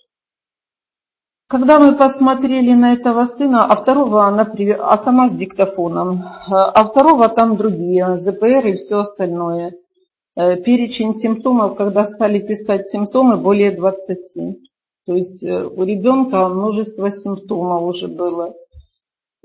Когда 1.48 1.78
мы 1.78 1.96
посмотрели 1.96 2.74
на 2.74 2.92
этого 2.92 3.24
сына, 3.24 3.64
а 3.64 3.76
второго 3.76 4.26
она 4.26 4.42
а 4.80 4.98
сама 4.98 5.28
с 5.28 5.36
диктофоном, 5.36 6.22
а 6.46 6.84
второго 6.84 7.28
там 7.30 7.56
другие, 7.56 8.18
ЗПР 8.18 8.66
и 8.66 8.76
все 8.76 8.98
остальное. 8.98 9.72
Э, 10.36 10.56
перечень 10.56 11.14
симптомов, 11.14 11.76
когда 11.76 12.04
стали 12.04 12.38
писать 12.40 12.90
симптомы, 12.90 13.38
более 13.38 13.70
20. 13.72 14.18
То 15.06 15.14
есть 15.14 15.42
э, 15.42 15.64
у 15.64 15.82
ребенка 15.84 16.48
множество 16.48 17.10
симптомов 17.10 17.82
уже 17.82 18.08
было. 18.08 18.54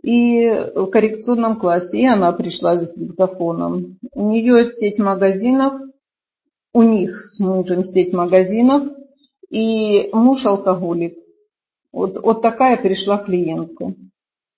И 0.03 0.49
в 0.75 0.87
коррекционном 0.87 1.55
классе, 1.55 1.97
и 1.99 2.05
она 2.05 2.31
пришла 2.33 2.77
с 2.77 2.93
диктофоном. 2.93 3.97
У 4.13 4.29
нее 4.29 4.65
сеть 4.65 4.99
магазинов, 4.99 5.73
у 6.73 6.81
них 6.81 7.11
с 7.27 7.39
мужем 7.39 7.85
сеть 7.85 8.11
магазинов, 8.11 8.91
и 9.49 10.09
муж 10.13 10.45
алкоголик. 10.45 11.15
Вот, 11.93 12.17
вот 12.21 12.41
такая 12.41 12.75
пришла 12.77 13.17
клиентка. 13.19 13.93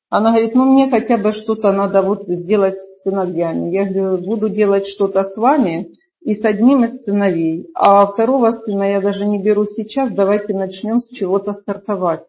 Она 0.10 0.32
говорит, 0.32 0.56
ну 0.56 0.66
мне 0.66 0.90
хотя 0.90 1.18
бы 1.18 1.32
что-то 1.32 1.72
надо 1.74 2.02
вот 2.02 2.24
сделать 2.28 2.80
с 2.80 3.04
сыновьями. 3.04 3.72
Я 3.72 3.86
говорю, 3.86 4.26
буду 4.26 4.50
делать 4.50 4.88
что-то 4.88 5.24
с 5.24 5.36
вами 5.36 5.92
и 6.22 6.34
с 6.34 6.46
одним 6.46 6.86
из 6.86 7.04
сыновей. 7.04 7.68
А 7.76 8.08
второго 8.08 8.52
сына 8.52 8.84
я 8.86 9.02
даже 9.02 9.26
не 9.26 9.44
беру 9.44 9.66
сейчас, 9.66 10.12
давайте 10.12 10.54
начнем 10.54 11.00
с 11.00 11.10
чего-то 11.10 11.54
стартовать. 11.54 12.24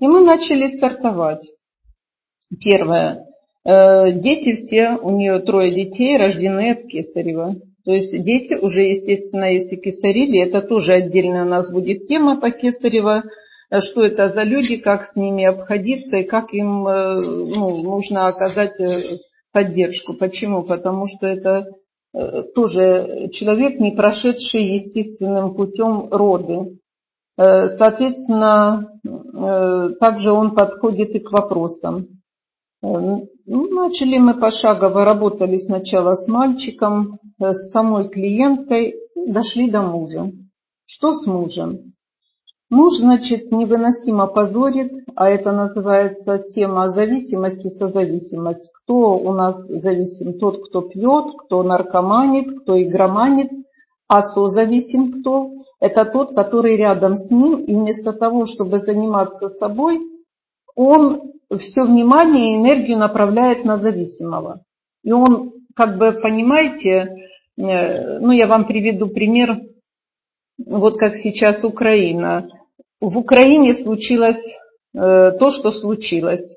И 0.00 0.06
мы 0.06 0.20
начали 0.20 0.66
стартовать. 0.66 1.48
Первое. 2.62 3.26
Э, 3.64 4.12
дети 4.12 4.54
все, 4.54 4.98
у 5.00 5.10
нее 5.10 5.38
трое 5.40 5.72
детей, 5.72 6.16
рождены 6.16 6.72
от 6.72 6.86
кесарева. 6.86 7.56
То 7.84 7.92
есть 7.92 8.22
дети 8.22 8.54
уже, 8.54 8.82
естественно, 8.82 9.52
если 9.52 9.76
кесарили, 9.76 10.40
это 10.46 10.62
тоже 10.62 10.94
отдельная 10.94 11.44
у 11.44 11.48
нас 11.48 11.70
будет 11.70 12.06
тема 12.06 12.40
по 12.40 12.50
кесарево 12.50 13.24
Э, 13.74 13.80
что 13.80 14.04
это 14.04 14.28
за 14.28 14.42
люди, 14.42 14.76
как 14.76 15.04
с 15.04 15.16
ними 15.16 15.44
обходиться 15.44 16.18
и 16.18 16.24
как 16.24 16.52
им 16.52 16.86
э, 16.86 17.20
ну, 17.20 17.82
нужно 17.82 18.28
оказать 18.28 18.76
поддержку. 19.52 20.14
Почему? 20.14 20.62
Потому 20.62 21.06
что 21.06 21.26
это 21.26 21.66
тоже 22.54 23.28
человек, 23.32 23.80
не 23.80 23.90
прошедший 23.90 24.62
естественным 24.62 25.56
путем 25.56 26.08
роды. 26.12 26.78
Соответственно, 27.36 28.88
также 29.98 30.30
он 30.30 30.54
подходит 30.54 31.16
и 31.16 31.18
к 31.18 31.32
вопросам. 31.32 32.13
Ну, 32.86 33.70
начали 33.70 34.18
мы 34.18 34.34
пошагово, 34.34 35.06
работали 35.06 35.56
сначала 35.56 36.14
с 36.14 36.28
мальчиком, 36.28 37.18
с 37.40 37.70
самой 37.70 38.04
клиенткой, 38.04 38.94
дошли 39.26 39.70
до 39.70 39.82
мужа. 39.82 40.30
Что 40.84 41.14
с 41.14 41.26
мужем? 41.26 41.94
Муж, 42.68 42.98
значит, 42.98 43.50
невыносимо 43.50 44.26
позорит, 44.26 44.92
а 45.16 45.30
это 45.30 45.52
называется 45.52 46.38
тема 46.54 46.90
зависимости, 46.90 47.68
созависимость. 47.68 48.70
Кто 48.82 49.16
у 49.16 49.32
нас 49.32 49.56
зависим? 49.66 50.38
Тот, 50.38 50.58
кто 50.66 50.82
пьет, 50.82 51.32
кто 51.38 51.62
наркоманит, 51.62 52.60
кто 52.60 52.82
игроманит. 52.82 53.50
А 54.08 54.22
созависим 54.22 55.20
кто? 55.20 55.52
Это 55.80 56.04
тот, 56.04 56.34
который 56.34 56.76
рядом 56.76 57.16
с 57.16 57.30
ним, 57.30 57.64
и 57.64 57.74
вместо 57.74 58.12
того, 58.12 58.44
чтобы 58.44 58.80
заниматься 58.80 59.48
собой, 59.48 60.00
он 60.74 61.33
все 61.50 61.82
внимание 61.82 62.52
и 62.52 62.56
энергию 62.56 62.98
направляет 62.98 63.64
на 63.64 63.76
зависимого. 63.76 64.62
И 65.02 65.12
он, 65.12 65.52
как 65.74 65.98
бы, 65.98 66.12
понимаете, 66.12 67.16
э, 67.56 68.18
ну 68.18 68.32
я 68.32 68.46
вам 68.46 68.66
приведу 68.66 69.08
пример, 69.08 69.60
вот 70.66 70.96
как 70.96 71.16
сейчас 71.16 71.64
Украина 71.64 72.48
в 73.00 73.18
Украине 73.18 73.74
случилось 73.74 74.44
э, 74.94 75.32
то, 75.38 75.50
что 75.50 75.70
случилось. 75.72 76.56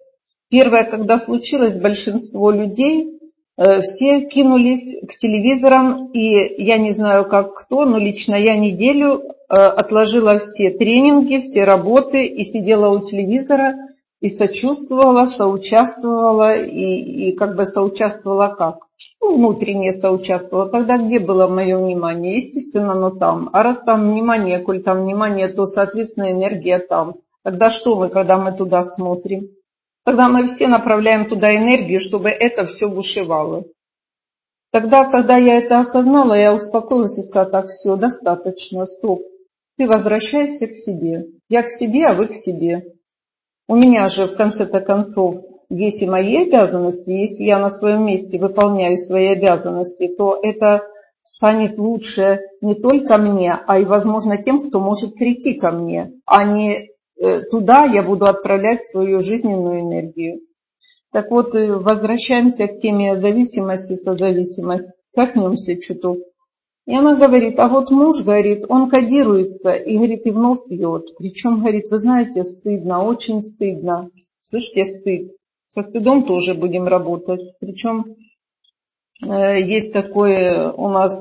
Первое, 0.50 0.86
когда 0.86 1.20
случилось, 1.20 1.80
большинство 1.80 2.52
людей 2.52 3.20
э, 3.58 3.82
все 3.82 4.22
кинулись 4.28 5.06
к 5.08 5.18
телевизорам, 5.18 6.12
и 6.14 6.64
я 6.64 6.78
не 6.78 6.92
знаю, 6.92 7.28
как 7.28 7.54
кто, 7.54 7.86
но 7.86 7.98
лично 7.98 8.36
я 8.36 8.56
неделю 8.56 9.24
отложила 9.50 10.40
все 10.40 10.72
тренинги, 10.72 11.38
все 11.38 11.64
работы 11.64 12.26
и 12.26 12.44
сидела 12.44 12.90
у 12.90 13.06
телевизора 13.06 13.76
и 14.20 14.30
сочувствовала, 14.30 15.28
соучаствовала, 15.28 16.55
и, 16.55 17.30
и 17.30 17.36
как 17.36 17.55
бы 17.55 17.65
соучаствовала 17.65 18.55
как? 18.55 18.80
Ну, 19.22 19.38
внутренне 19.38 19.93
соучаствовала. 19.93 20.70
Тогда 20.70 20.97
где 20.97 21.20
было 21.20 21.47
мое 21.47 21.78
внимание? 21.78 22.38
Естественно, 22.38 22.95
но 22.95 23.11
там. 23.11 23.49
А 23.53 23.61
раз 23.61 23.84
там 23.84 24.11
внимание, 24.11 24.59
коль 24.59 24.82
там 24.82 25.03
внимание, 25.03 25.49
то, 25.49 25.65
соответственно, 25.68 26.32
энергия 26.32 26.80
там. 26.80 27.15
Тогда 27.43 27.70
что 27.70 27.95
мы, 27.95 28.09
когда 28.09 28.38
мы 28.38 28.57
туда 28.57 28.82
смотрим? 28.82 29.49
Тогда 30.03 30.30
мы 30.30 30.47
все 30.47 30.68
направляем 30.68 31.30
туда 31.30 31.55
энергию, 31.55 31.99
чтобы 31.99 32.30
это 32.30 32.65
все 32.65 32.88
бушевало. 32.89 33.65
Тогда, 34.72 35.09
когда 35.09 35.38
я 35.38 35.57
это 35.57 35.80
осознала, 35.80 36.34
я 36.34 36.53
успокоилась 36.53 37.18
и 37.18 37.28
сказала, 37.28 37.51
так, 37.51 37.68
все, 37.68 37.95
достаточно, 37.95 38.86
стоп. 38.86 39.22
Ты 39.78 39.88
возвращайся 39.88 40.68
к 40.68 40.74
себе. 40.74 41.28
Я 41.49 41.63
к 41.63 41.70
себе, 41.70 42.07
а 42.07 42.15
вы 42.15 42.28
к 42.28 42.34
себе. 42.34 42.97
У 43.68 43.76
меня 43.76 44.07
же 44.07 44.28
в 44.28 44.36
конце-то 44.36 44.80
концов 44.80 45.43
есть 45.70 46.01
и 46.01 46.07
мои 46.07 46.47
обязанности. 46.47 47.09
Если 47.09 47.43
я 47.43 47.59
на 47.59 47.70
своем 47.70 48.05
месте 48.05 48.39
выполняю 48.39 48.97
свои 48.97 49.28
обязанности, 49.28 50.07
то 50.18 50.39
это 50.41 50.84
станет 51.22 51.78
лучше 51.78 52.39
не 52.61 52.76
только 52.76 53.18
мне, 53.18 53.53
а 53.68 53.80
и, 53.80 53.84
возможно, 53.86 54.41
тем, 54.41 54.59
кто 54.59 54.80
может 54.80 55.15
прийти 55.15 55.55
ко 55.55 55.72
мне, 55.72 56.13
а 56.26 56.45
не 56.45 56.91
э, 57.20 57.41
туда 57.51 57.84
я 57.86 58.01
буду 58.01 58.26
отправлять 58.26 58.86
свою 58.88 59.22
жизненную 59.22 59.82
энергию. 59.82 60.39
Так 61.11 61.30
вот, 61.30 61.53
э, 61.53 61.74
возвращаемся 61.74 62.68
к 62.68 62.80
теме 62.80 63.20
зависимости, 63.20 63.95
созависимость. 63.95 64.89
Коснемся 65.13 65.76
чуток. 65.82 66.20
И 66.88 66.96
она 66.96 67.16
говорит, 67.16 67.60
а 67.60 67.68
вот 67.68 67.92
муж, 67.92 68.24
говорит, 68.24 68.64
он 68.70 68.90
кодируется 68.90 69.72
и, 69.72 69.98
говорит, 69.98 70.26
и 70.26 70.32
вновь 70.32 70.66
пьет. 70.70 71.04
Причем, 71.18 71.60
говорит, 71.60 71.90
вы 71.92 71.98
знаете, 72.00 72.46
стыдно, 72.46 73.04
очень 73.04 73.42
стыдно. 73.42 74.10
Слышите, 74.42 74.86
стыд. 74.86 75.32
Со 75.68 75.82
стыдом 75.84 76.26
тоже 76.26 76.54
будем 76.54 76.88
работать. 76.88 77.42
Причем 77.60 78.16
э, 79.22 79.62
есть 79.64 79.92
такое, 79.92 80.72
у 80.72 80.88
нас 80.88 81.12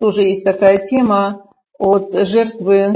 тоже 0.00 0.22
есть 0.22 0.44
такая 0.44 0.78
тема 0.78 1.44
от 1.78 2.10
жертвы, 2.26 2.94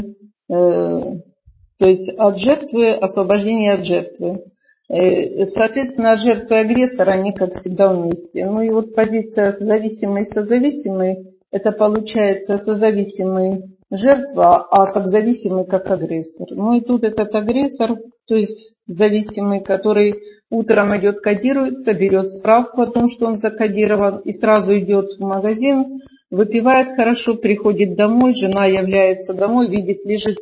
э, 0.49 0.49
то 0.49 1.87
есть 1.87 2.09
от 2.17 2.39
жертвы, 2.39 2.93
освобождение 2.93 3.73
от 3.73 3.85
жертвы. 3.85 4.43
Э, 4.89 5.45
соответственно, 5.45 6.15
жертвы 6.15 6.55
и 6.55 6.59
агрессор, 6.61 7.09
они 7.09 7.31
как 7.31 7.51
всегда 7.51 7.93
вместе. 7.93 8.43
Ну 8.47 8.61
и 8.63 8.71
вот 8.71 8.95
позиция 8.95 9.51
зависимой 9.51 10.23
и 10.23 10.25
созависимой 10.25 11.36
это 11.51 11.71
получается 11.71 12.57
созависимый 12.57 13.77
жертва, 13.89 14.67
а 14.69 14.91
как 14.91 15.07
зависимый 15.07 15.65
как 15.65 15.89
агрессор. 15.89 16.47
Ну 16.51 16.73
и 16.73 16.81
тут 16.81 17.03
этот 17.03 17.33
агрессор, 17.33 17.97
то 18.27 18.35
есть 18.35 18.75
зависимый, 18.85 19.61
который 19.61 20.15
утром 20.49 20.97
идет 20.97 21.19
кодируется, 21.19 21.93
берет 21.93 22.31
справку 22.31 22.81
о 22.81 22.87
том, 22.87 23.07
что 23.07 23.27
он 23.27 23.39
закодирован, 23.39 24.19
и 24.19 24.31
сразу 24.31 24.77
идет 24.77 25.11
в 25.17 25.21
магазин, 25.21 25.99
выпивает 26.29 26.95
хорошо, 26.95 27.35
приходит 27.35 27.95
домой, 27.95 28.33
жена 28.35 28.65
является 28.65 29.33
домой, 29.33 29.69
видит, 29.69 30.05
лежит 30.05 30.37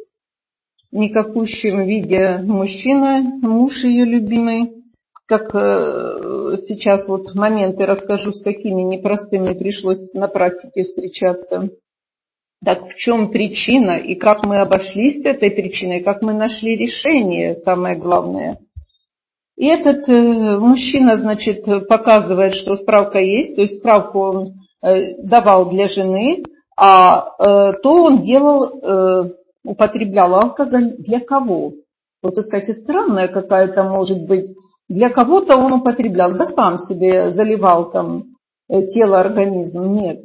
в 0.91 0.95
никакущем 0.95 1.85
виде 1.85 2.37
мужчина, 2.43 3.21
муж 3.41 3.83
ее 3.83 4.05
любимый, 4.05 4.74
как 5.27 5.55
э, 5.55 6.57
сейчас 6.65 7.07
вот 7.07 7.33
моменты 7.33 7.85
расскажу, 7.85 8.31
с 8.31 8.43
какими 8.43 8.81
непростыми 8.81 9.53
пришлось 9.57 10.13
на 10.13 10.27
практике 10.27 10.83
встречаться. 10.83 11.69
Так 12.63 12.87
в 12.87 12.95
чем 12.95 13.31
причина 13.31 13.97
и 13.97 14.15
как 14.15 14.45
мы 14.45 14.59
обошлись 14.59 15.21
с 15.21 15.25
этой 15.25 15.51
причиной, 15.51 16.01
как 16.01 16.21
мы 16.21 16.33
нашли 16.33 16.77
решение, 16.77 17.55
самое 17.55 17.97
главное. 17.97 18.59
И 19.57 19.65
этот 19.65 20.07
э, 20.07 20.57
мужчина, 20.59 21.15
значит, 21.15 21.65
показывает, 21.87 22.53
что 22.53 22.75
справка 22.75 23.19
есть, 23.19 23.55
то 23.55 23.61
есть 23.61 23.79
справку 23.79 24.19
он 24.19 24.45
э, 24.83 25.15
давал 25.23 25.69
для 25.69 25.87
жены, 25.87 26.43
а 26.77 27.29
то 27.37 28.03
он 28.03 28.21
делал, 28.21 29.31
употреблял 29.63 30.35
алкоголь 30.35 30.97
для 30.97 31.21
кого? 31.21 31.71
Вот, 32.21 32.35
сказать, 32.35 32.75
странная 32.75 33.29
какая-то 33.29 33.83
может 33.83 34.27
быть 34.27 34.49
Для 34.87 35.09
кого-то 35.09 35.57
он 35.57 35.73
употреблял, 35.73 36.33
да 36.33 36.45
сам 36.45 36.77
себе 36.77 37.31
заливал 37.31 37.91
там 37.91 38.35
э, 38.69 38.83
тело, 38.87 39.19
организм. 39.19 39.93
Нет. 39.93 40.21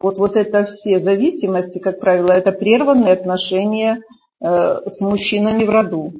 Вот, 0.00 0.18
вот 0.18 0.36
это 0.36 0.64
все 0.64 0.98
зависимости, 1.00 1.78
как 1.78 2.00
правило, 2.00 2.32
это 2.32 2.52
прерванные 2.52 3.12
отношения 3.12 4.02
э, 4.42 4.46
с 4.86 5.00
мужчинами 5.00 5.64
в 5.64 5.70
роду. 5.70 6.12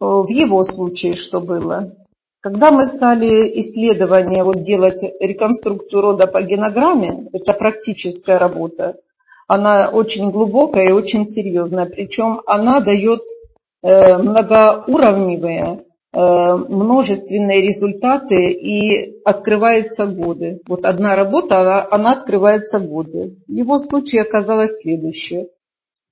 В 0.00 0.28
его 0.28 0.64
случае 0.64 1.14
что 1.14 1.40
было? 1.40 1.94
Когда 2.42 2.72
мы 2.72 2.86
стали 2.86 3.60
исследования 3.60 4.42
вот 4.42 4.64
делать 4.64 5.00
реконструкцию 5.20 6.02
рода 6.02 6.26
по 6.26 6.42
генограмме, 6.42 7.28
это 7.32 7.52
практическая 7.52 8.36
работа, 8.36 8.96
она 9.46 9.90
очень 9.90 10.32
глубокая 10.32 10.88
и 10.88 10.92
очень 10.92 11.28
серьезная, 11.28 11.86
причем 11.86 12.40
она 12.46 12.80
дает 12.80 13.20
э, 13.82 14.16
многоуровневые, 14.16 15.62
э, 15.62 15.91
множественные 16.14 17.62
результаты 17.62 18.52
и 18.52 19.22
открываются 19.24 20.04
годы. 20.04 20.60
Вот 20.68 20.84
одна 20.84 21.16
работа, 21.16 21.86
она 21.90 22.12
открывается 22.12 22.80
годы. 22.80 23.36
В 23.48 23.50
его 23.50 23.78
случае 23.78 24.22
оказалось 24.22 24.78
следующее. 24.82 25.46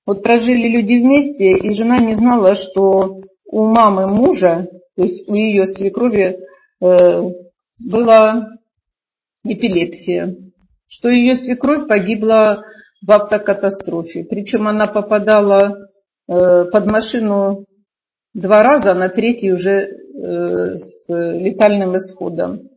Вот 0.07 0.23
прожили 0.23 0.67
люди 0.67 0.93
вместе, 0.93 1.51
и 1.51 1.73
жена 1.75 1.99
не 1.99 2.15
знала, 2.15 2.55
что 2.55 3.21
у 3.45 3.65
мамы 3.65 4.07
мужа, 4.07 4.67
то 4.95 5.03
есть 5.03 5.29
у 5.29 5.35
ее 5.35 5.67
свекрови, 5.67 6.39
э, 6.81 7.21
была 7.91 8.47
эпилепсия, 9.43 10.35
что 10.87 11.09
ее 11.09 11.35
свекровь 11.35 11.87
погибла 11.87 12.63
в 13.05 13.11
автокатастрофе. 13.11 14.23
Причем 14.23 14.67
она 14.67 14.87
попадала 14.87 15.87
э, 16.27 16.65
под 16.65 16.91
машину 16.91 17.65
два 18.33 18.63
раза, 18.63 18.93
на 18.93 19.09
третий 19.09 19.51
уже 19.51 19.71
э, 19.71 20.77
с 20.77 21.05
летальным 21.07 21.97
исходом. 21.97 22.69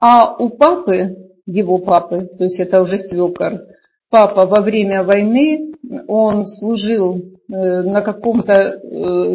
А 0.00 0.36
у 0.36 0.50
папы, 0.50 1.16
его 1.46 1.78
папы, 1.78 2.28
то 2.38 2.44
есть 2.44 2.58
это 2.58 2.80
уже 2.80 2.98
свекор, 2.98 3.60
папа 4.10 4.46
во 4.46 4.62
время 4.62 5.04
войны, 5.04 5.74
он 6.08 6.46
служил 6.46 7.16
э, 7.16 7.22
на 7.82 8.02
каком-то 8.02 8.80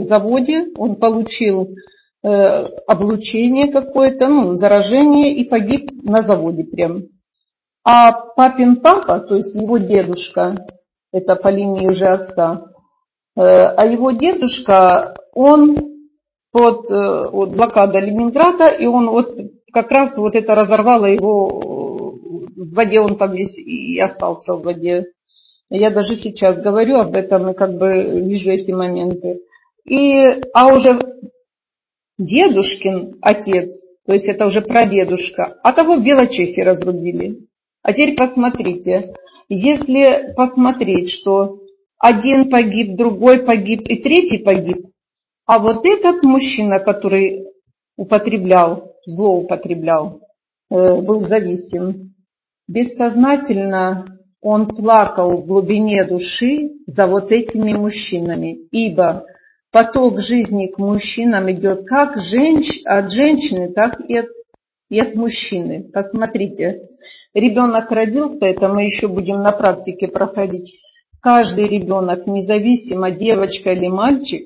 заводе, 0.04 0.68
он 0.78 0.96
получил 0.96 1.76
облучение 2.24 3.72
какое-то, 3.72 4.28
ну, 4.28 4.56
заражение 4.56 5.36
и 5.36 5.48
погиб 5.48 5.92
на 6.04 6.24
заводе 6.24 6.64
прям. 6.64 7.04
А 7.90 8.12
папин 8.12 8.82
папа, 8.82 9.20
то 9.22 9.36
есть 9.36 9.56
его 9.56 9.78
дедушка, 9.78 10.58
это 11.14 11.38
по 11.38 11.48
линии 11.48 11.88
уже 11.88 12.08
отца, 12.08 12.64
э, 13.38 13.42
а 13.42 13.88
его 13.88 14.12
дедушка, 14.12 15.16
он 15.38 15.78
под 16.52 16.90
э, 16.90 17.30
вот, 17.32 17.50
блокада 17.50 18.00
Ленинграда, 18.00 18.70
и 18.70 18.88
он 18.88 19.10
вот 19.10 19.38
как 19.72 19.92
раз 19.92 20.18
вот 20.18 20.34
это 20.34 20.56
разорвало 20.56 21.06
его 21.06 22.16
в 22.56 22.74
воде, 22.74 23.00
он 23.00 23.18
там 23.18 23.34
весь 23.34 23.56
и 23.58 24.00
остался 24.00 24.54
в 24.54 24.64
воде. 24.64 25.06
Я 25.70 25.92
даже 25.92 26.16
сейчас 26.16 26.60
говорю 26.60 26.98
об 26.98 27.16
этом 27.16 27.52
и 27.52 27.54
как 27.54 27.78
бы 27.78 27.92
вижу 28.22 28.50
эти 28.50 28.72
моменты. 28.72 29.42
И, 29.86 30.42
а 30.54 30.74
уже 30.74 31.00
дедушкин 32.18 33.18
отец, 33.22 33.72
то 34.08 34.14
есть 34.14 34.28
это 34.28 34.48
уже 34.48 34.62
прадедушка, 34.62 35.58
а 35.62 35.72
того 35.72 35.98
в 35.98 36.04
Белочехе 36.04 36.64
разрубили. 36.64 37.48
А 37.84 37.94
теперь 37.94 38.16
посмотрите, 38.16 39.14
если 39.50 40.34
посмотреть, 40.36 41.12
что 41.12 41.60
один 42.00 42.50
погиб, 42.50 42.98
другой 42.98 43.46
погиб 43.46 43.82
и 43.82 44.02
третий 44.02 44.40
погиб, 44.40 44.88
а 45.48 45.60
вот 45.60 45.86
этот 45.86 46.24
мужчина, 46.24 46.80
который 46.80 47.48
употреблял, 47.96 48.92
злоупотреблял, 49.06 50.20
э, 50.70 51.02
был 51.02 51.22
зависим, 51.22 52.14
бессознательно 52.68 54.06
он 54.42 54.68
плакал 54.68 55.42
в 55.42 55.46
глубине 55.46 56.04
души 56.04 56.72
за 56.86 57.08
вот 57.08 57.32
этими 57.32 57.74
мужчинами, 57.74 58.68
ибо 58.72 59.26
поток 59.72 60.20
жизни 60.20 60.68
к 60.68 60.78
мужчинам 60.78 61.50
идет 61.50 61.86
как 61.86 62.18
от 62.18 63.12
женщины, 63.12 63.74
так 63.74 64.02
и 64.02 64.18
от, 64.18 64.28
и 64.90 65.00
от 65.00 65.16
мужчины. 65.16 65.90
Посмотрите, 65.94 66.82
ребенок 67.34 67.90
родился, 67.90 68.46
это 68.46 68.68
мы 68.68 68.84
еще 68.84 69.08
будем 69.08 69.38
на 69.38 69.54
практике 69.54 70.10
проходить. 70.10 70.76
Каждый 71.22 71.70
ребенок, 71.70 72.28
независимо, 72.28 73.12
девочка 73.12 73.72
или 73.72 73.88
мальчик, 73.88 74.44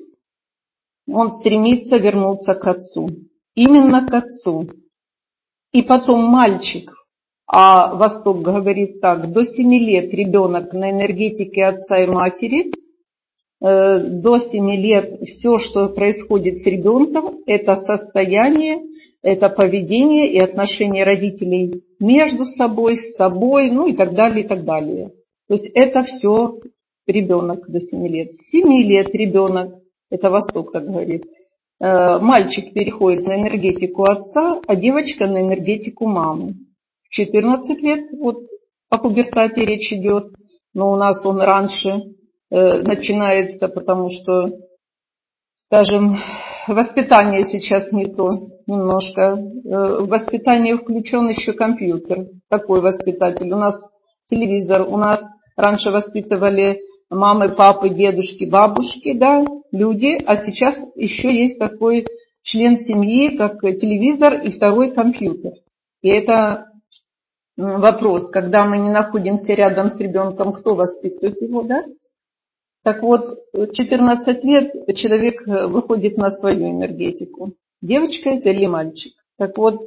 он 1.12 1.32
стремится 1.32 1.96
вернуться 1.96 2.54
к 2.54 2.66
отцу. 2.66 3.08
Именно 3.54 4.06
к 4.06 4.14
отцу. 4.14 4.68
И 5.72 5.82
потом 5.82 6.24
мальчик, 6.24 6.92
а 7.46 7.94
Восток 7.94 8.42
говорит 8.42 9.00
так, 9.00 9.32
до 9.32 9.44
7 9.44 9.74
лет 9.74 10.12
ребенок 10.14 10.72
на 10.72 10.90
энергетике 10.90 11.64
отца 11.64 12.02
и 12.02 12.06
матери, 12.06 12.72
э, 13.60 13.98
до 13.98 14.38
7 14.38 14.70
лет 14.76 15.20
все, 15.26 15.58
что 15.58 15.88
происходит 15.88 16.62
с 16.62 16.66
ребенком, 16.66 17.40
это 17.46 17.76
состояние 17.76 18.80
это 19.22 19.48
поведение 19.48 20.32
и 20.32 20.38
отношения 20.38 21.04
родителей 21.04 21.84
между 22.00 22.44
собой, 22.44 22.96
с 22.96 23.14
собой, 23.14 23.70
ну 23.70 23.86
и 23.86 23.94
так 23.94 24.14
далее, 24.14 24.44
и 24.44 24.48
так 24.48 24.64
далее. 24.64 25.12
То 25.48 25.54
есть 25.54 25.70
это 25.74 26.02
все 26.02 26.58
ребенок 27.06 27.68
до 27.68 27.78
7 27.78 28.06
лет. 28.08 28.32
С 28.32 28.50
7 28.50 28.66
лет 28.82 29.14
ребенок, 29.14 29.76
это 30.12 30.30
Восток 30.30 30.72
так 30.72 30.84
говорит, 30.84 31.24
э, 31.80 32.18
мальчик 32.18 32.72
переходит 32.74 33.26
на 33.26 33.40
энергетику 33.40 34.02
отца, 34.02 34.60
а 34.66 34.76
девочка 34.76 35.26
на 35.26 35.40
энергетику 35.40 36.06
мамы. 36.06 36.54
В 37.04 37.08
14 37.10 37.80
лет, 37.80 38.10
вот 38.12 38.36
о 38.90 38.98
пубертате 38.98 39.64
речь 39.64 39.92
идет, 39.92 40.34
но 40.74 40.92
у 40.92 40.96
нас 40.96 41.24
он 41.24 41.40
раньше 41.40 41.88
э, 42.50 42.82
начинается, 42.82 43.68
потому 43.68 44.10
что, 44.10 44.50
скажем, 45.64 46.18
воспитание 46.68 47.44
сейчас 47.44 47.90
не 47.90 48.04
то 48.04 48.28
немножко. 48.66 49.22
Э, 49.22 50.02
в 50.02 50.08
воспитание 50.08 50.76
включен 50.76 51.28
еще 51.30 51.54
компьютер. 51.54 52.26
Такой 52.50 52.82
воспитатель. 52.82 53.50
У 53.50 53.56
нас 53.56 53.74
телевизор, 54.26 54.82
у 54.82 54.98
нас 54.98 55.22
раньше 55.56 55.90
воспитывали 55.90 56.80
мамы, 57.12 57.50
папы, 57.50 57.90
дедушки, 57.90 58.44
бабушки, 58.44 59.12
да, 59.12 59.44
люди, 59.70 60.18
а 60.26 60.36
сейчас 60.44 60.76
еще 60.96 61.32
есть 61.32 61.58
такой 61.58 62.06
член 62.42 62.80
семьи, 62.80 63.36
как 63.36 63.60
телевизор 63.60 64.34
и 64.34 64.50
второй 64.50 64.92
компьютер. 64.92 65.52
И 66.02 66.08
это 66.08 66.66
вопрос, 67.56 68.30
когда 68.30 68.64
мы 68.64 68.78
не 68.78 68.90
находимся 68.90 69.52
рядом 69.52 69.90
с 69.90 70.00
ребенком, 70.00 70.52
кто 70.52 70.74
воспитывает 70.74 71.40
его, 71.40 71.62
да? 71.62 71.82
Так 72.82 73.02
вот, 73.02 73.26
14 73.54 74.44
лет 74.44 74.72
человек 74.96 75.46
э, 75.46 75.66
выходит 75.68 76.16
на 76.16 76.30
свою 76.32 76.68
энергетику. 76.72 77.52
Девочка 77.80 78.30
это 78.30 78.50
или 78.50 78.66
мальчик? 78.66 79.12
Так 79.38 79.56
вот, 79.56 79.82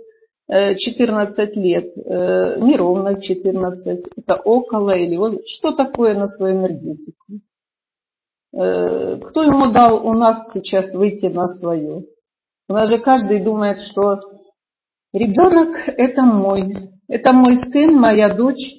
14 0.48 1.38
э, 1.38 1.60
лет, 1.60 1.98
э, 1.98 2.60
неровно 2.60 3.20
14, 3.20 4.08
это 4.16 4.36
около 4.36 4.92
или 4.92 5.18
вот 5.18 5.48
что 5.48 5.72
такое 5.72 6.14
на 6.16 6.28
свою 6.28 6.58
энергетику? 6.58 7.40
Кто 8.52 9.44
ему 9.44 9.70
дал 9.74 10.08
у 10.08 10.14
нас 10.14 10.54
сейчас 10.54 10.94
выйти 10.94 11.26
на 11.26 11.46
свою? 11.46 12.06
У 12.70 12.74
нас 12.74 12.90
же 12.90 13.00
каждый 13.00 13.44
думает, 13.44 13.82
что 13.82 14.22
ребенок 15.12 15.76
это 15.88 16.22
мой, 16.22 16.74
это 17.10 17.34
мой 17.34 17.58
сын, 17.58 17.94
моя 18.00 18.34
дочь, 18.34 18.76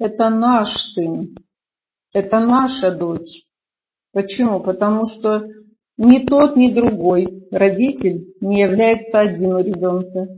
это 0.00 0.28
наш 0.28 0.70
сын. 0.94 1.36
Это 2.12 2.40
наша 2.40 2.90
дочь. 2.90 3.44
Почему? 4.12 4.60
Потому 4.60 5.04
что 5.04 5.46
ни 5.98 6.26
тот, 6.26 6.56
ни 6.56 6.72
другой 6.72 7.46
родитель 7.50 8.34
не 8.40 8.62
является 8.62 9.20
один 9.20 9.52
у 9.52 9.58
ребенка. 9.58 10.28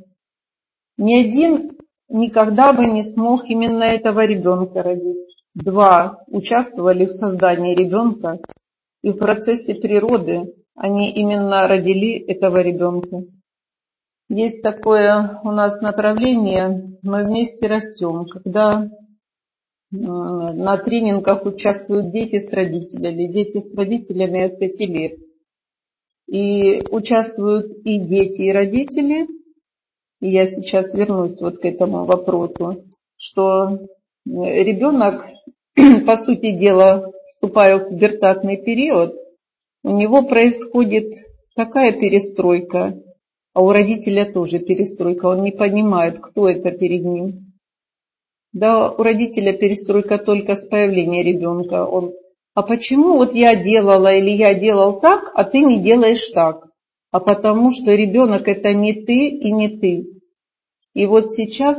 Ни 0.99 1.15
один 1.15 1.79
никогда 2.09 2.73
бы 2.73 2.85
не 2.87 3.05
смог 3.05 3.49
именно 3.49 3.85
этого 3.85 4.27
ребенка 4.27 4.83
родить. 4.83 5.17
Два 5.55 6.25
участвовали 6.27 7.07
в 7.07 7.13
создании 7.13 7.75
ребенка, 7.75 8.39
и 9.03 9.13
в 9.13 9.17
процессе 9.17 9.75
природы 9.75 10.55
они 10.75 11.13
именно 11.13 11.69
родили 11.69 12.19
этого 12.19 12.59
ребенка. 12.59 13.23
Есть 14.29 14.63
такое 14.63 15.41
у 15.43 15.53
нас 15.53 15.81
направление 15.81 16.99
«Мы 17.03 17.25
вместе 17.25 17.67
растем», 17.67 18.25
когда 18.25 18.91
на 19.91 20.77
тренингах 20.79 21.47
участвуют 21.47 22.11
дети 22.11 22.39
с 22.39 22.53
родителями, 22.53 23.33
дети 23.33 23.61
с 23.61 23.75
родителями 23.75 24.43
от 24.43 24.59
5 24.59 24.81
лет. 24.81 25.19
И 26.27 26.83
участвуют 26.91 27.73
и 27.85 27.99
дети, 27.99 28.43
и 28.43 28.53
родители. 28.53 29.38
И 30.21 30.31
я 30.31 30.49
сейчас 30.51 30.95
вернусь 30.95 31.41
вот 31.41 31.59
к 31.59 31.65
этому 31.65 32.05
вопросу, 32.05 32.85
что 33.17 33.79
ребенок, 34.27 35.25
по 36.07 36.17
сути 36.17 36.53
дела, 36.53 37.13
вступая 37.29 37.79
в 37.79 37.89
пубертатный 37.89 38.57
период, 38.57 39.15
у 39.85 39.97
него 39.97 40.23
происходит 40.23 41.13
такая 41.55 41.93
перестройка 41.93 43.01
А 43.55 43.63
у 43.63 43.71
родителя 43.71 44.33
тоже 44.33 44.59
перестройка, 44.59 45.27
он 45.27 45.43
не 45.43 45.53
понимает, 45.53 46.19
кто 46.21 46.49
это 46.49 46.73
перед 46.73 47.05
ним. 47.05 47.53
Да, 48.53 48.91
у 48.91 49.03
родителя 49.03 49.57
перестройка 49.57 50.19
только 50.19 50.57
с 50.57 50.69
появления 50.69 51.23
ребенка. 51.23 51.85
Он, 51.85 52.13
а 52.55 52.63
почему 52.63 53.17
вот 53.17 53.35
я 53.35 53.55
делала 53.55 54.15
или 54.15 54.31
я 54.31 54.55
делал 54.55 55.01
так, 55.01 55.31
а 55.35 55.45
ты 55.45 55.61
не 55.61 55.81
делаешь 55.81 56.29
так? 56.35 56.68
А 57.11 57.21
потому 57.21 57.71
что 57.71 57.95
ребенок 57.95 58.49
это 58.49 58.75
не 58.75 59.05
ты 59.05 59.29
и 59.29 59.51
не 59.51 59.79
ты. 59.79 60.07
И 60.95 61.07
вот 61.07 61.31
сейчас 61.31 61.79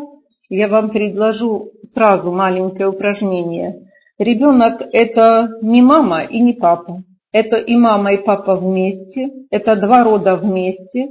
я 0.50 0.68
вам 0.68 0.90
предложу 0.90 1.72
сразу 1.94 2.32
маленькое 2.32 2.90
упражнение. 2.90 3.88
Ребенок 4.18 4.82
это 4.92 5.50
не 5.62 5.82
мама 5.82 6.24
и 6.24 6.40
не 6.40 6.54
папа. 6.54 7.04
Это 7.32 7.58
и 7.58 7.76
мама, 7.76 8.14
и 8.14 8.18
папа 8.18 8.56
вместе. 8.56 9.30
Это 9.52 9.76
два 9.76 10.04
рода 10.04 10.36
вместе. 10.36 11.10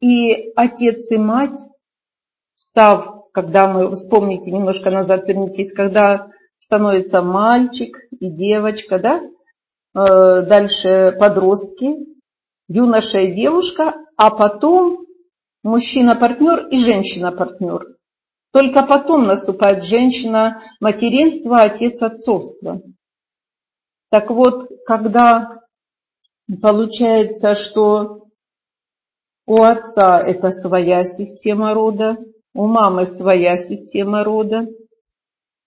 И 0.00 0.52
отец 0.54 1.10
и 1.10 1.16
мать, 1.16 1.58
став, 2.54 3.24
когда 3.32 3.66
мы, 3.66 3.94
вспомните, 3.96 4.52
немножко 4.52 4.90
назад 4.90 5.26
вернитесь, 5.26 5.72
когда 5.72 6.28
становится 6.60 7.22
мальчик 7.22 7.96
и 8.20 8.30
девочка, 8.30 9.00
да, 9.00 9.20
э, 9.20 10.42
дальше 10.42 11.16
подростки, 11.18 11.96
юноша 12.68 13.18
и 13.20 13.34
девушка, 13.34 13.94
а 14.16 14.30
потом 14.30 15.06
мужчина-партнер 15.62 16.68
и 16.68 16.78
женщина-партнер. 16.78 17.96
Только 18.52 18.82
потом 18.82 19.26
наступает 19.26 19.84
женщина 19.84 20.62
материнство, 20.80 21.62
отец 21.62 22.00
отцовство. 22.00 22.80
Так 24.10 24.30
вот, 24.30 24.68
когда 24.86 25.52
получается, 26.62 27.54
что 27.54 28.24
у 29.46 29.62
отца 29.62 30.20
это 30.20 30.50
своя 30.50 31.04
система 31.04 31.74
рода, 31.74 32.16
у 32.54 32.66
мамы 32.66 33.06
своя 33.06 33.56
система 33.56 34.24
рода, 34.24 34.66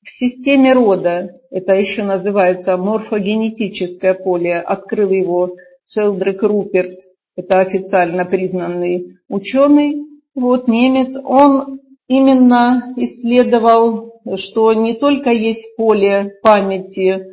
в 0.04 0.10
системе 0.10 0.74
рода, 0.74 1.30
это 1.52 1.74
еще 1.74 2.04
называется 2.04 2.76
морфогенетическое 2.78 4.16
поле, 4.16 4.60
открыл 4.60 5.12
его 5.12 5.56
Шелдрик 5.94 6.42
Руперт, 6.42 6.98
это 7.36 7.60
официально 7.60 8.24
признанный 8.24 9.18
ученый, 9.28 10.06
вот 10.34 10.70
немец, 10.70 11.18
он 11.26 11.82
именно 12.08 12.94
исследовал, 12.96 14.22
что 14.36 14.74
не 14.74 14.94
только 14.94 15.32
есть 15.32 15.76
поле 15.76 16.40
памяти 16.44 17.26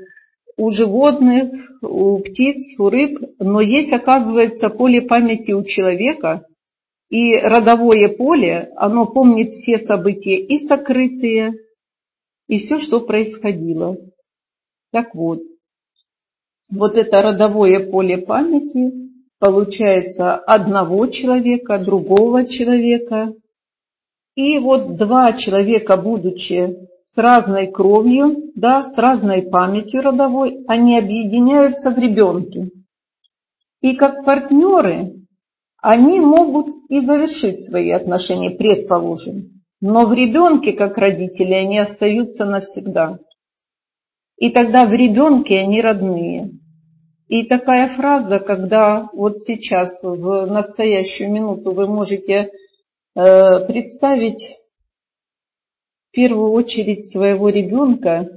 у 0.56 0.70
животных, 0.70 1.52
у 1.82 2.18
птиц, 2.18 2.80
у 2.80 2.88
рыб, 2.88 3.20
но 3.38 3.60
есть, 3.60 3.92
оказывается, 3.92 4.70
поле 4.70 5.02
памяти 5.02 5.52
у 5.52 5.62
человека. 5.62 6.44
И 7.10 7.36
родовое 7.36 8.08
поле, 8.08 8.70
оно 8.76 9.06
помнит 9.06 9.50
все 9.52 9.78
события 9.78 10.36
и 10.36 10.58
сокрытые, 10.66 11.54
и 12.48 12.58
все, 12.58 12.78
что 12.78 13.00
происходило. 13.00 13.96
Так 14.90 15.14
вот, 15.14 15.40
вот 16.70 16.94
это 16.96 17.22
родовое 17.22 17.90
поле 17.90 18.18
памяти 18.18 19.10
получается 19.38 20.34
одного 20.34 21.06
человека, 21.06 21.78
другого 21.78 22.46
человека, 22.46 23.32
и 24.34 24.58
вот 24.58 24.96
два 24.96 25.32
человека, 25.32 25.96
будучи 25.96 26.76
с 27.06 27.16
разной 27.16 27.68
кровью, 27.68 28.52
да, 28.54 28.82
с 28.82 28.96
разной 28.96 29.42
памятью 29.42 30.02
родовой, 30.02 30.64
они 30.68 30.96
объединяются 30.96 31.90
в 31.90 31.98
ребенке. 31.98 32.70
И 33.80 33.96
как 33.96 34.24
партнеры 34.24 35.14
они 35.80 36.20
могут 36.20 36.74
и 36.88 37.00
завершить 37.00 37.62
свои 37.68 37.90
отношения, 37.90 38.50
предположим. 38.50 39.62
Но 39.80 40.06
в 40.06 40.12
ребенке, 40.12 40.72
как 40.72 40.98
родители, 40.98 41.52
они 41.52 41.78
остаются 41.78 42.44
навсегда. 42.44 43.18
И 44.38 44.50
тогда 44.50 44.86
в 44.86 44.92
ребенке 44.92 45.58
они 45.58 45.80
родные. 45.80 46.50
И 47.28 47.44
такая 47.44 47.88
фраза, 47.96 48.38
когда 48.38 49.08
вот 49.12 49.38
сейчас, 49.40 50.02
в 50.02 50.46
настоящую 50.46 51.32
минуту 51.32 51.72
вы 51.72 51.86
можете 51.86 52.50
Э, 53.20 53.66
представить 53.66 54.58
в 56.08 56.12
первую 56.12 56.52
очередь 56.52 57.10
своего 57.10 57.48
ребенка, 57.48 58.28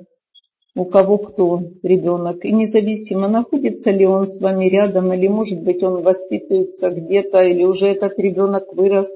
у 0.74 0.86
кого 0.86 1.20
кто 1.20 1.62
ребенок, 1.84 2.44
и 2.44 2.52
независимо, 2.52 3.28
находится 3.28 3.92
ли 3.92 4.08
он 4.08 4.28
с 4.28 4.42
вами 4.42 4.70
рядом, 4.70 5.14
или, 5.14 5.28
может 5.28 5.64
быть, 5.64 5.84
он 5.84 6.02
воспитывается 6.02 6.90
где-то, 6.90 7.44
или 7.44 7.64
уже 7.64 7.90
этот 7.90 8.18
ребенок 8.18 8.74
вырос. 8.74 9.08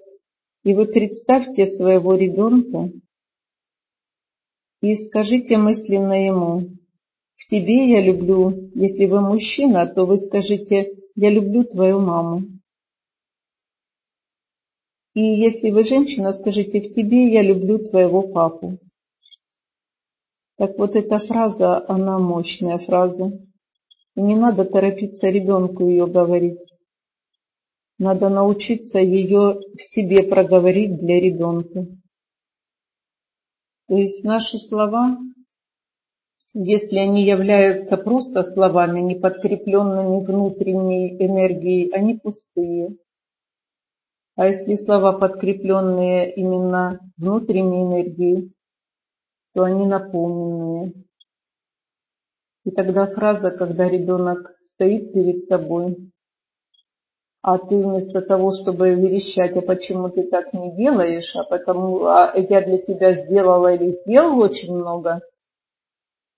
И 0.63 0.75
вы 0.75 0.85
представьте 0.85 1.65
своего 1.65 2.13
ребенка 2.13 2.91
и 4.85 4.95
скажите 4.95 5.57
мысленно 5.57 6.13
ему, 6.13 6.69
в 7.35 7.47
тебе 7.49 7.89
я 7.89 8.01
люблю, 8.01 8.69
если 8.75 9.07
вы 9.07 9.19
мужчина, 9.19 9.87
то 9.87 10.05
вы 10.05 10.17
скажите, 10.17 10.91
я 11.15 11.31
люблю 11.31 11.63
твою 11.63 11.99
маму. 11.99 12.43
И 15.15 15.21
если 15.21 15.71
вы 15.71 15.83
женщина, 15.83 16.33
скажите, 16.33 16.81
в 16.81 16.93
тебе 16.93 17.31
я 17.31 17.41
люблю 17.41 17.79
твоего 17.79 18.21
папу. 18.23 18.77
Так 20.57 20.77
вот 20.77 20.95
эта 20.95 21.17
фраза, 21.19 21.83
она 21.89 22.19
мощная 22.19 22.77
фраза. 22.77 23.31
И 24.15 24.21
не 24.21 24.35
надо 24.35 24.65
торопиться 24.65 25.29
ребенку 25.29 25.87
ее 25.87 26.05
говорить. 26.05 26.61
Надо 27.97 28.29
научиться 28.29 28.99
ее 28.99 29.59
в 29.73 29.81
себе 29.81 30.23
проговорить 30.23 30.99
для 30.99 31.19
ребенка. 31.19 31.87
То 33.87 33.95
есть 33.95 34.23
наши 34.23 34.57
слова, 34.57 35.17
если 36.53 36.97
они 36.97 37.23
являются 37.23 37.97
просто 37.97 38.43
словами, 38.43 38.99
не 38.99 39.15
подкрепленными 39.15 40.25
внутренней 40.25 41.15
энергией, 41.23 41.91
они 41.91 42.17
пустые. 42.17 42.97
А 44.35 44.47
если 44.47 44.75
слова 44.75 45.13
подкрепленные 45.13 46.33
именно 46.33 46.99
внутренней 47.17 47.83
энергией, 47.83 48.53
то 49.53 49.63
они 49.63 49.85
наполненные. 49.85 50.93
И 52.65 52.71
тогда 52.71 53.05
фраза, 53.05 53.51
когда 53.51 53.87
ребенок 53.87 54.57
стоит 54.63 55.13
перед 55.13 55.47
тобой, 55.47 56.11
а 57.47 57.59
ты 57.59 57.75
вместо 57.75 58.21
того, 58.21 58.51
чтобы 58.51 58.95
верещать, 58.95 59.55
а 59.55 59.61
почему 59.61 60.09
ты 60.09 60.23
так 60.23 60.51
не 60.51 60.75
делаешь, 60.75 61.31
а 61.35 61.43
потому 61.43 62.03
а 62.05 62.33
я 62.35 62.65
для 62.65 62.79
тебя 62.79 63.13
сделала 63.13 63.71
или 63.71 63.99
сделал 64.01 64.39
очень 64.39 64.75
много, 64.75 65.21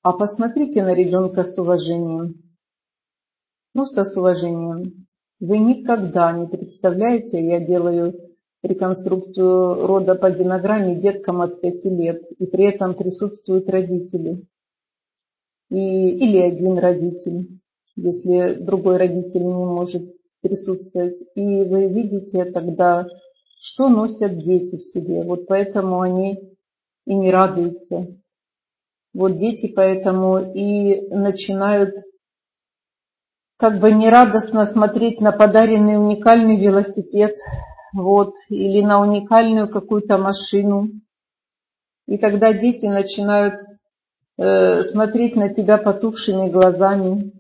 а 0.02 0.12
посмотрите 0.12 0.84
на 0.84 0.94
ребенка 0.94 1.46
с 1.46 1.58
уважением. 1.58 2.44
Просто 3.74 4.04
с 4.04 4.18
уважением. 4.18 5.08
Вы 5.40 5.60
никогда 5.60 6.34
не 6.34 6.46
представляете, 6.46 7.42
я 7.42 7.62
делаю 7.62 8.14
реконструкцию 8.62 9.88
рода 9.88 10.16
по 10.16 10.30
генограмме 10.30 10.96
деткам 10.96 11.40
от 11.40 11.62
5 11.62 11.86
лет, 11.86 12.22
и 12.38 12.46
при 12.48 12.66
этом 12.66 12.96
присутствуют 12.96 13.70
родители. 13.70 14.46
И, 15.70 15.78
или 15.78 16.38
один 16.40 16.78
родитель, 16.78 17.62
если 17.96 18.56
другой 18.56 18.98
родитель 18.98 19.46
не 19.46 19.54
может 19.54 20.17
присутствовать. 20.48 21.22
И 21.36 21.64
вы 21.64 21.88
видите 21.88 22.46
тогда, 22.46 23.08
что 23.60 23.90
носят 23.90 24.38
дети 24.40 24.78
в 24.78 24.82
себе. 24.82 25.24
Вот 25.24 25.48
поэтому 25.48 26.02
они 26.02 26.40
и 27.06 27.14
не 27.16 27.32
радуются. 27.32 28.08
Вот 29.14 29.38
дети 29.38 29.72
поэтому 29.76 30.54
и 30.54 31.08
начинают 31.10 31.96
как 33.58 33.80
бы 33.80 33.92
нерадостно 33.92 34.66
смотреть 34.66 35.20
на 35.20 35.32
подаренный 35.32 35.98
уникальный 35.98 36.60
велосипед, 36.60 37.36
вот, 37.94 38.34
или 38.50 38.86
на 38.86 39.02
уникальную 39.02 39.68
какую-то 39.68 40.18
машину. 40.20 40.90
И 42.08 42.18
тогда 42.18 42.54
дети 42.54 42.86
начинают 42.86 43.56
э, 44.38 44.84
смотреть 44.84 45.36
на 45.36 45.54
тебя 45.54 45.78
потухшими 45.78 46.50
глазами. 46.50 47.32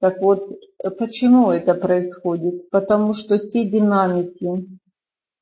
Так 0.00 0.20
вот, 0.20 0.50
почему 0.98 1.50
это 1.50 1.74
происходит? 1.74 2.68
Потому 2.70 3.12
что 3.12 3.38
те 3.38 3.64
динамики 3.64 4.66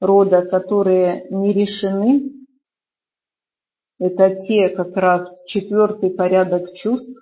рода, 0.00 0.42
которые 0.42 1.26
не 1.30 1.52
решены, 1.52 2.30
это 3.98 4.36
те 4.40 4.68
как 4.70 4.96
раз 4.96 5.28
четвертый 5.46 6.10
порядок 6.10 6.72
чувств, 6.72 7.20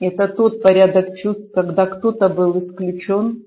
это 0.00 0.28
тот 0.28 0.62
порядок 0.62 1.16
чувств, 1.16 1.52
когда 1.52 1.86
кто-то 1.86 2.28
был 2.28 2.58
исключен, 2.58 3.44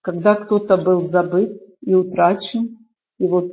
когда 0.00 0.34
кто-то 0.36 0.76
был 0.76 1.06
забыт 1.06 1.60
и 1.80 1.94
утрачен. 1.94 2.78
И 3.18 3.26
вот 3.26 3.52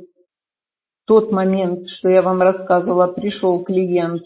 тот 1.06 1.32
момент, 1.32 1.88
что 1.88 2.08
я 2.08 2.22
вам 2.22 2.40
рассказывала, 2.40 3.08
пришел 3.08 3.64
клиент 3.64 4.22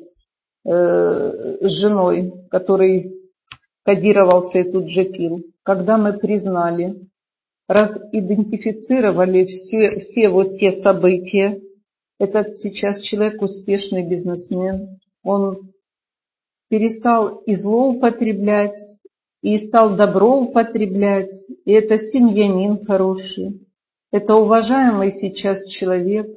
э, 0.64 0.70
с 0.70 1.70
женой, 1.80 2.32
который 2.50 3.18
кодировался 3.88 4.58
и 4.58 4.70
тут 4.70 4.90
же 4.90 5.06
пил. 5.06 5.46
Когда 5.62 5.96
мы 5.96 6.18
признали 6.18 7.08
разидентифицировали 7.66 9.46
все, 9.46 9.98
все 10.00 10.28
вот 10.28 10.58
те 10.58 10.72
события. 10.72 11.58
Этот 12.18 12.58
сейчас 12.58 13.00
человек 13.00 13.40
успешный 13.40 14.06
бизнесмен. 14.06 14.98
Он 15.22 15.72
перестал 16.68 17.38
и 17.46 17.54
зло 17.54 17.88
употреблять, 17.88 18.78
и 19.40 19.56
стал 19.56 19.96
добро 19.96 20.38
употреблять. 20.38 21.34
И 21.64 21.72
это 21.72 21.96
семьянин 21.96 22.84
хороший. 22.84 23.66
Это 24.12 24.34
уважаемый 24.34 25.12
сейчас 25.12 25.66
человек. 25.70 26.28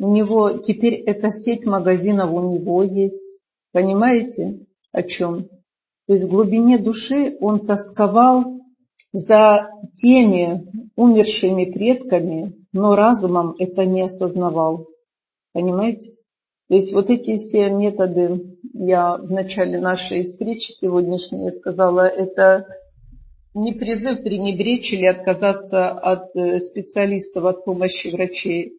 У 0.00 0.12
него 0.12 0.58
теперь 0.58 0.94
эта 0.94 1.30
сеть 1.30 1.64
магазинов 1.64 2.32
у 2.32 2.52
него 2.52 2.82
есть. 2.82 3.40
Понимаете, 3.70 4.66
о 4.90 5.04
чем? 5.04 5.48
То 6.10 6.14
есть 6.14 6.26
в 6.26 6.30
глубине 6.30 6.76
души 6.78 7.36
он 7.40 7.68
тосковал 7.68 8.42
за 9.12 9.70
теми 9.94 10.66
умершими 10.96 11.70
предками, 11.70 12.52
но 12.72 12.96
разумом 12.96 13.54
это 13.60 13.84
не 13.84 14.02
осознавал. 14.02 14.88
Понимаете? 15.52 16.10
То 16.68 16.74
есть 16.74 16.92
вот 16.92 17.10
эти 17.10 17.36
все 17.36 17.70
методы, 17.70 18.56
я 18.74 19.18
в 19.18 19.30
начале 19.30 19.78
нашей 19.78 20.24
встречи 20.24 20.72
сегодняшней 20.80 21.52
сказала, 21.52 22.08
это 22.08 22.66
не 23.54 23.72
призыв 23.72 24.24
пренебречь 24.24 24.92
или 24.92 25.06
отказаться 25.06 25.90
от 25.90 26.34
э, 26.34 26.58
специалистов, 26.58 27.44
от 27.44 27.64
помощи 27.64 28.08
врачей. 28.08 28.72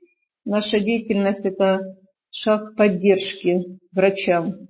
Наша 0.44 0.82
деятельность– 0.82 1.40
это 1.46 1.96
шаг 2.30 2.76
поддержки 2.76 3.80
врачам 3.94 4.68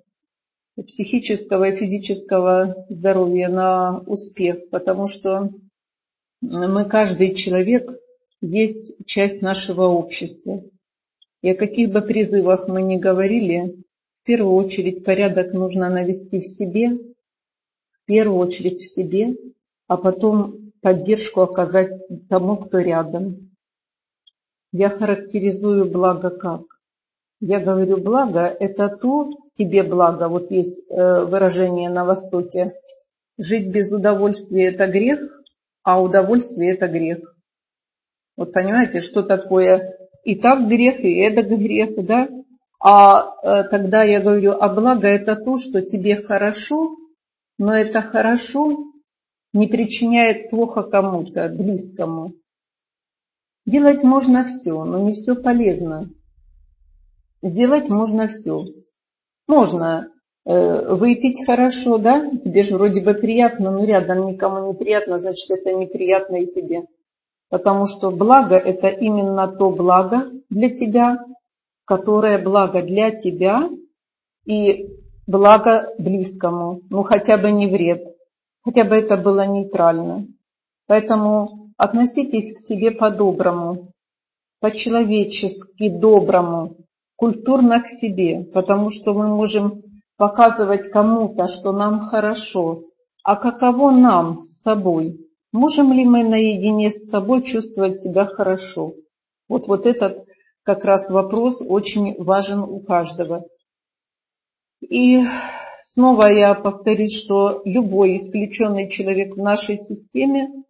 психического 0.75 1.65
и 1.69 1.77
физического 1.77 2.85
здоровья 2.89 3.49
на 3.49 3.99
успех, 3.99 4.69
потому 4.69 5.07
что 5.07 5.49
мы, 6.41 6.85
каждый 6.85 7.35
человек, 7.35 7.89
есть 8.41 8.95
часть 9.05 9.41
нашего 9.41 9.83
общества. 9.83 10.63
И 11.41 11.49
о 11.49 11.55
каких 11.55 11.91
бы 11.91 12.01
призывах 12.01 12.67
мы 12.67 12.81
ни 12.81 12.97
говорили, 12.97 13.83
в 14.21 14.25
первую 14.25 14.55
очередь 14.55 15.03
порядок 15.03 15.53
нужно 15.53 15.89
навести 15.89 16.39
в 16.39 16.45
себе, 16.45 16.89
в 16.89 18.05
первую 18.05 18.39
очередь 18.39 18.79
в 18.79 18.93
себе, 18.93 19.35
а 19.87 19.97
потом 19.97 20.71
поддержку 20.81 21.41
оказать 21.41 21.91
тому, 22.29 22.57
кто 22.57 22.79
рядом. 22.79 23.51
Я 24.71 24.89
характеризую 24.89 25.89
благо 25.91 26.29
как? 26.29 26.61
Я 27.39 27.59
говорю, 27.59 27.97
благо– 27.97 28.41
это 28.59 28.89
то, 28.89 29.31
тебе 29.53 29.83
благо, 29.83 30.27
вот 30.27 30.49
есть 30.51 30.83
э, 30.89 31.25
выражение 31.25 31.89
на 31.89 32.05
Востоке, 32.05 32.73
жить 33.37 33.71
без 33.71 33.91
удовольствия– 33.91 34.67
это 34.73 34.87
грех, 34.87 35.19
а 35.83 36.01
удовольствие– 36.01 36.73
это 36.73 36.87
грех. 36.87 37.19
Вот 38.37 38.53
понимаете, 38.53 39.01
что 39.01 39.23
такое 39.23 39.97
и 40.23 40.35
так 40.35 40.67
грех, 40.67 40.99
и 40.99 41.17
это 41.17 41.41
грех, 41.43 42.05
да? 42.05 42.29
А 42.83 43.35
э, 43.43 43.69
тогда 43.69 44.03
я 44.03 44.21
говорю, 44.21 44.53
а 44.53 44.69
благо 44.69 45.07
это 45.07 45.35
то, 45.35 45.57
что 45.57 45.81
тебе 45.81 46.21
хорошо, 46.23 46.95
но 47.57 47.75
это 47.75 48.01
хорошо 48.01 48.91
не 49.53 49.67
причиняет 49.67 50.49
плохо 50.49 50.83
кому-то, 50.83 51.49
близкому. 51.49 52.33
Делать 53.65 54.01
можно 54.03 54.45
все, 54.45 54.83
но 54.83 54.99
не 54.99 55.13
все 55.13 55.35
полезно. 55.35 56.09
Сделать 57.43 57.89
можно 57.89 58.27
все. 58.27 58.65
Можно 59.51 60.07
э, 60.45 60.95
выпить 60.95 61.45
хорошо, 61.45 61.97
да? 61.97 62.31
Тебе 62.41 62.63
же 62.63 62.77
вроде 62.77 63.01
бы 63.01 63.13
приятно, 63.13 63.69
но 63.69 63.83
рядом 63.83 64.27
никому 64.27 64.71
не 64.71 64.73
приятно, 64.73 65.19
значит 65.19 65.51
это 65.51 65.73
неприятно 65.73 66.37
и 66.37 66.45
тебе. 66.49 66.83
Потому 67.49 67.85
что 67.85 68.11
благо 68.11 68.55
это 68.55 68.87
именно 68.87 69.49
то 69.49 69.69
благо 69.69 70.31
для 70.49 70.69
тебя, 70.69 71.17
которое 71.83 72.41
благо 72.41 72.81
для 72.81 73.11
тебя 73.11 73.69
и 74.45 74.87
благо 75.27 75.89
близкому. 75.97 76.79
Ну 76.89 77.03
хотя 77.03 77.37
бы 77.37 77.51
не 77.51 77.67
вред. 77.67 78.01
Хотя 78.63 78.85
бы 78.85 78.95
это 78.95 79.17
было 79.17 79.45
нейтрально. 79.45 80.27
Поэтому 80.87 81.73
относитесь 81.75 82.55
к 82.55 82.59
себе 82.69 82.91
по-доброму, 82.91 83.89
по-человечески 84.61 85.89
доброму, 85.89 86.77
культурно 87.21 87.81
к 87.81 87.87
себе, 88.01 88.43
потому 88.53 88.89
что 88.89 89.13
мы 89.13 89.27
можем 89.27 89.83
показывать 90.17 90.91
кому-то, 90.91 91.47
что 91.47 91.71
нам 91.71 92.01
хорошо, 92.01 92.81
а 93.23 93.37
каково 93.37 93.91
нам 93.91 94.41
с 94.41 94.61
собой– 94.63 95.17
Можем 95.51 95.91
ли 95.91 96.05
мы 96.05 96.23
наедине 96.23 96.91
с 96.91 97.09
собой 97.09 97.43
чувствовать 97.43 98.01
себя 98.01 98.25
хорошо? 98.25 98.93
Вот, 99.49 99.67
вот 99.67 99.85
этот 99.85 100.25
как 100.63 100.85
раз 100.85 101.09
вопрос 101.09 101.61
очень 101.61 102.15
важен 102.23 102.59
у 102.59 102.79
каждого. 102.79 103.45
И 104.79 105.21
снова 105.93 106.27
я 106.27 106.53
повторюсь, 106.55 107.21
что 107.21 107.61
любой 107.65 108.15
исключенный 108.15 108.89
человек 108.89 109.35
в 109.35 109.39
нашей 109.39 109.77
системе, 109.79 110.63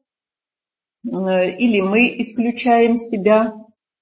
э, 1.06 1.52
или 1.58 1.82
мы 1.82 2.20
исключаем 2.22 2.97
себя 2.97 3.54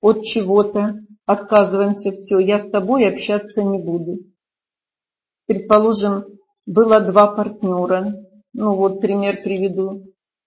от 0.01 0.23
чего-то, 0.23 0.99
отказываемся, 1.29 2.11
все, 2.11 2.39
я 2.39 2.59
с 2.59 2.71
тобой 2.71 3.07
общаться 3.07 3.61
не 3.61 3.77
буду. 3.77 4.17
Предположим, 5.45 6.25
было 6.65 7.01
два 7.01 7.27
партнера, 7.35 8.15
ну 8.53 8.75
вот 8.75 8.99
пример 8.99 9.43
приведу. 9.43 10.05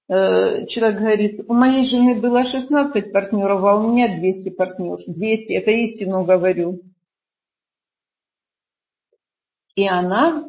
Э, 0.08 0.66
человек 0.66 0.98
говорит, 0.98 1.40
у 1.46 1.54
моей 1.54 1.84
жены 1.84 2.20
было 2.20 2.42
16 2.42 3.12
партнеров, 3.12 3.62
а 3.62 3.76
у 3.76 3.92
меня 3.92 4.18
200 4.18 4.56
партнеров. 4.56 5.00
200, 5.06 5.52
это 5.52 5.70
истину 5.70 6.24
говорю. 6.24 6.80
И 9.76 9.86
она, 9.86 10.44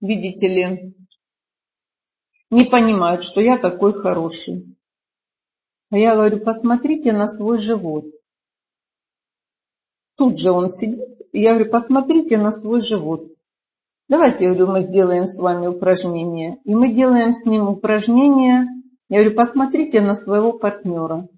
видите 0.00 0.48
ли, 0.48 0.94
не 2.50 2.64
понимает, 2.64 3.22
что 3.22 3.42
я 3.42 3.58
такой 3.58 3.92
хороший. 3.92 4.74
А 5.90 5.98
я 5.98 6.14
говорю, 6.14 6.42
посмотрите 6.42 7.12
на 7.12 7.28
свой 7.28 7.58
живот. 7.58 8.06
Тут 10.16 10.38
же 10.38 10.50
он 10.52 10.70
сидит, 10.70 11.02
и 11.32 11.42
я 11.42 11.54
говорю, 11.54 11.70
посмотрите 11.70 12.38
на 12.38 12.52
свой 12.52 12.80
живот. 12.80 13.26
Давайте, 14.08 14.44
я 14.44 14.50
говорю, 14.50 14.68
мы 14.68 14.82
сделаем 14.82 15.26
с 15.26 15.38
вами 15.40 15.66
упражнение. 15.66 16.58
И 16.64 16.74
мы 16.74 16.92
делаем 16.92 17.32
с 17.32 17.44
ним 17.46 17.68
упражнение. 17.68 18.66
Я 19.08 19.20
говорю, 19.20 19.36
посмотрите 19.36 20.00
на 20.00 20.14
своего 20.14 20.52
партнера. 20.52 21.28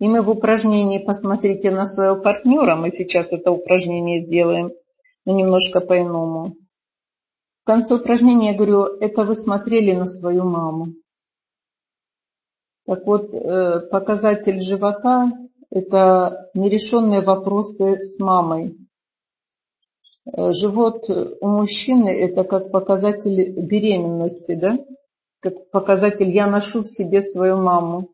И 0.00 0.06
мы 0.06 0.22
в 0.22 0.30
упражнении 0.30 1.04
«Посмотрите 1.04 1.72
на 1.72 1.86
своего 1.86 2.22
партнера», 2.22 2.76
мы 2.76 2.90
сейчас 2.90 3.32
это 3.32 3.50
упражнение 3.50 4.24
сделаем, 4.24 4.70
но 5.26 5.34
немножко 5.34 5.80
по-иному. 5.80 6.54
В 7.62 7.66
конце 7.66 7.96
упражнения 7.96 8.52
я 8.52 8.56
говорю, 8.56 8.84
это 9.00 9.24
вы 9.24 9.34
смотрели 9.34 9.96
на 9.96 10.06
свою 10.06 10.44
маму. 10.44 10.94
Так 12.86 13.04
вот, 13.06 13.34
э, 13.34 13.80
показатель 13.90 14.60
живота– 14.60 15.32
это 15.70 16.50
нерешенные 16.54 17.20
вопросы 17.20 18.02
с 18.02 18.18
мамой. 18.18 18.76
Э, 20.26 20.52
живот 20.52 21.08
у 21.08 21.46
мужчины 21.46 22.08
это 22.08 22.44
как 22.44 22.70
показатель 22.70 23.52
беременности, 23.60 24.54
да? 24.54 24.78
Как 25.40 25.70
показатель 25.70 26.28
я 26.28 26.46
ношу 26.46 26.82
в 26.82 26.88
себе 26.88 27.22
свою 27.22 27.56
маму. 27.58 28.10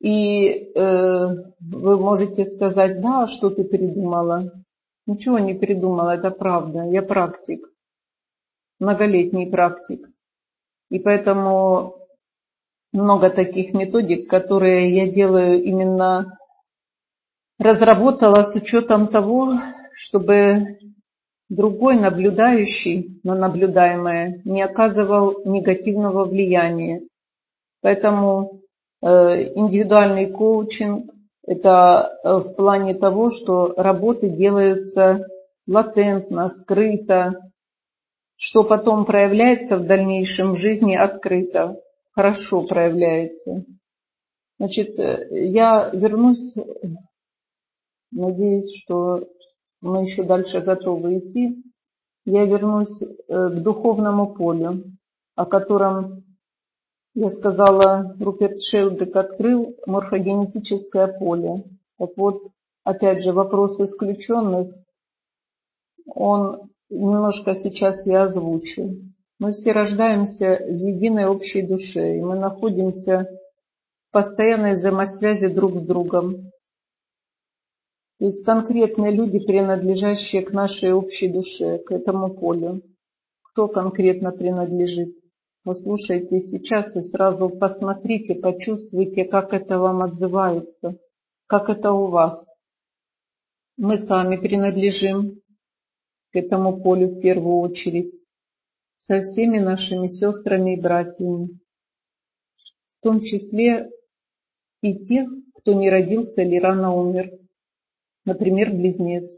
И 0.00 0.72
э, 0.72 1.52
вы 1.60 1.98
можете 1.98 2.44
сказать, 2.46 3.00
да, 3.02 3.26
что 3.26 3.50
ты 3.50 3.64
придумала? 3.64 4.50
Ничего 5.06 5.38
не 5.38 5.54
придумала, 5.54 6.16
это 6.16 6.30
правда. 6.30 6.84
Я 6.84 7.02
практик, 7.02 7.68
многолетний 8.78 9.50
практик. 9.50 10.08
И 10.90 10.98
поэтому 10.98 11.99
много 12.92 13.30
таких 13.30 13.72
методик, 13.72 14.28
которые 14.28 14.94
я 14.94 15.10
делаю 15.10 15.62
именно 15.62 16.38
разработала 17.58 18.42
с 18.42 18.56
учетом 18.56 19.08
того, 19.08 19.52
чтобы 19.94 20.78
другой 21.48 21.96
наблюдающий 21.96 23.20
на 23.22 23.34
наблюдаемое 23.34 24.40
не 24.44 24.62
оказывал 24.62 25.42
негативного 25.44 26.24
влияния. 26.24 27.02
Поэтому 27.82 28.60
э, 29.02 29.06
индивидуальный 29.54 30.30
коучинг– 30.30 31.10
это 31.46 32.18
э, 32.24 32.34
в 32.38 32.54
плане 32.54 32.94
того, 32.94 33.30
что 33.30 33.74
работы 33.76 34.28
делаются 34.28 35.26
латентно, 35.66 36.48
скрыто, 36.48 37.40
что 38.36 38.64
потом 38.64 39.04
проявляется 39.04 39.76
в 39.76 39.86
дальнейшем 39.86 40.54
в 40.54 40.56
жизни 40.56 40.94
открыто, 40.94 41.76
хорошо 42.12 42.66
проявляется. 42.66 43.64
Значит, 44.58 44.98
э, 44.98 45.28
я 45.30 45.90
вернусь 45.92 46.56
Надеюсь, 48.12 48.74
что 48.82 49.28
мы 49.80 50.02
еще 50.02 50.24
дальше 50.24 50.60
готовы 50.60 51.18
идти. 51.18 51.62
Я 52.24 52.44
вернусь 52.44 53.02
э, 53.02 53.06
к 53.28 53.62
духовному 53.62 54.34
полю, 54.34 54.84
о 55.36 55.46
котором 55.46 56.24
Я 57.14 57.30
сказала, 57.30 58.14
Руперт 58.20 58.62
Шелдек 58.62 59.14
открыл 59.16 59.76
морфогенетическое 59.86 61.08
поле. 61.18 61.64
Так 61.98 62.10
вот, 62.16 62.52
опять 62.84 63.22
же, 63.22 63.32
вопрос 63.32 63.80
исключенных, 63.80 64.72
он 66.06 66.70
немножко 66.88 67.54
сейчас 67.54 68.06
я 68.06 68.24
озвучу. 68.24 69.09
Мы 69.40 69.52
все 69.52 69.72
рождаемся 69.72 70.62
в 70.66 70.86
единой 70.86 71.24
общей 71.24 71.62
душе, 71.62 72.18
и 72.18 72.20
мы 72.20 72.38
находимся 72.38 73.26
в 74.08 74.12
постоянной 74.12 74.74
взаимосвязи 74.74 75.46
друг 75.46 75.80
с 75.80 75.86
другом. 75.86 76.50
То 78.18 78.26
есть 78.26 78.44
конкретные 78.44 79.12
люди, 79.12 79.38
принадлежащие 79.38 80.42
к 80.42 80.52
нашей 80.52 80.92
общей 80.92 81.28
душе, 81.28 81.78
к 81.78 81.90
этому 81.90 82.34
полю. 82.34 82.82
Кто 83.44 83.66
конкретно 83.66 84.30
принадлежит? 84.30 85.16
Послушайте 85.64 86.40
сейчас 86.40 86.94
и 86.96 87.00
сразу 87.00 87.48
посмотрите, 87.48 88.34
почувствуйте, 88.34 89.24
как 89.24 89.54
это 89.54 89.78
вам 89.78 90.02
отзывается, 90.02 90.98
как 91.46 91.70
это 91.70 91.92
у 91.92 92.08
вас. 92.08 92.44
Мы 93.78 94.00
сами 94.00 94.36
принадлежим 94.36 95.40
к 96.30 96.36
этому 96.36 96.82
полю 96.82 97.08
в 97.08 97.20
первую 97.20 97.60
очередь, 97.60 98.19
со 99.02 99.22
всеми 99.22 99.58
нашими 99.58 100.08
сестрами 100.08 100.76
и 100.76 100.80
братьями, 100.80 101.58
в 102.98 103.02
том 103.02 103.22
числе 103.22 103.90
и 104.82 105.04
тех, 105.04 105.28
кто 105.56 105.72
не 105.74 105.90
родился 105.90 106.42
или 106.42 106.58
рано 106.58 106.94
умер 106.94 107.30
например, 108.24 108.70
близнец. 108.70 109.30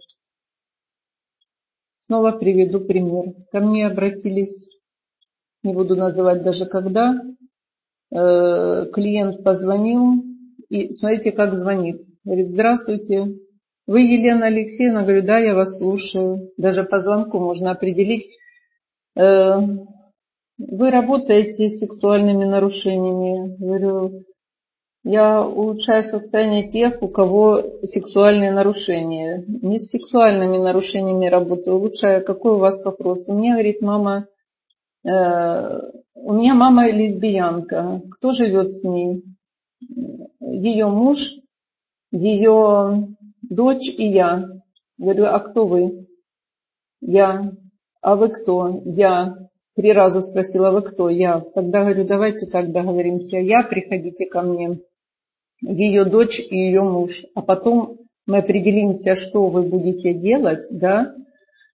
Снова 2.00 2.32
приведу 2.32 2.80
пример. 2.80 3.34
Ко 3.50 3.60
мне 3.60 3.86
обратились, 3.86 4.68
не 5.62 5.72
буду 5.72 5.96
называть 5.96 6.42
даже 6.42 6.66
когда, 6.66 7.14
э, 8.10 8.86
клиент 8.92 9.42
позвонил, 9.42 10.24
и 10.68 10.92
смотрите, 10.92 11.32
как 11.32 11.54
звонит. 11.54 12.02
Говорит, 12.24 12.50
здравствуйте, 12.50 13.34
вы 13.86 14.00
Елена 14.00 14.46
Алексеевна? 14.46 15.02
Говорю, 15.02 15.22
да, 15.22 15.38
я 15.38 15.54
вас 15.54 15.78
слушаю. 15.78 16.50
Даже 16.56 16.84
по 16.84 17.00
звонку 17.00 17.38
можно 17.38 17.70
определить. 17.70 18.26
Э, 19.16 19.58
вы 20.58 20.90
работаете 20.90 21.68
с 21.68 21.78
сексуальными 21.78 22.44
нарушениями? 22.44 23.56
Говорю, 23.58 24.24
я 25.04 25.42
улучшаю 25.42 26.04
состояние 26.04 26.70
тех, 26.70 27.02
у 27.02 27.08
кого 27.08 27.60
сексуальные 27.82 28.52
нарушения. 28.52 29.44
Не 29.46 29.78
с 29.78 29.90
сексуальными 29.90 30.58
нарушениями 30.58 31.26
работаю, 31.26 31.76
улучшаю. 31.76 32.24
Какой 32.24 32.52
у 32.52 32.58
вас 32.58 32.84
вопрос? 32.84 33.26
У 33.26 33.34
меня, 33.34 33.54
говорит, 33.54 33.80
мама, 33.80 34.26
э, 35.04 35.80
у 36.14 36.32
меня 36.34 36.54
мама 36.54 36.88
лесбиянка. 36.88 38.02
Кто 38.12 38.32
живет 38.32 38.74
с 38.74 38.84
ней? 38.84 39.24
Ее 40.40 40.86
муж, 40.86 41.18
ее 42.12 43.08
дочь 43.42 43.88
и 43.88 44.06
я. 44.06 44.48
Говорю, 44.98 45.24
а 45.24 45.40
кто 45.40 45.66
вы? 45.66 46.06
Я. 47.00 47.52
А 48.02 48.16
вы 48.16 48.28
кто? 48.28 48.82
Я. 48.84 49.48
Три 49.74 49.92
раза 49.92 50.20
спросила, 50.20 50.70
вы 50.70 50.82
кто? 50.82 51.08
Я. 51.08 51.40
Тогда 51.54 51.80
говорю, 51.80 52.04
давайте 52.04 52.46
так 52.50 52.70
договоримся. 52.70 53.38
Я, 53.38 53.62
приходите 53.62 54.26
ко 54.26 54.42
мне 54.42 54.80
ее 55.62 56.04
дочь 56.04 56.40
и 56.40 56.56
ее 56.56 56.82
муж, 56.82 57.24
а 57.34 57.42
потом 57.42 57.98
мы 58.26 58.38
определимся, 58.38 59.14
что 59.14 59.46
вы 59.46 59.62
будете 59.62 60.12
делать, 60.12 60.66
да, 60.70 61.14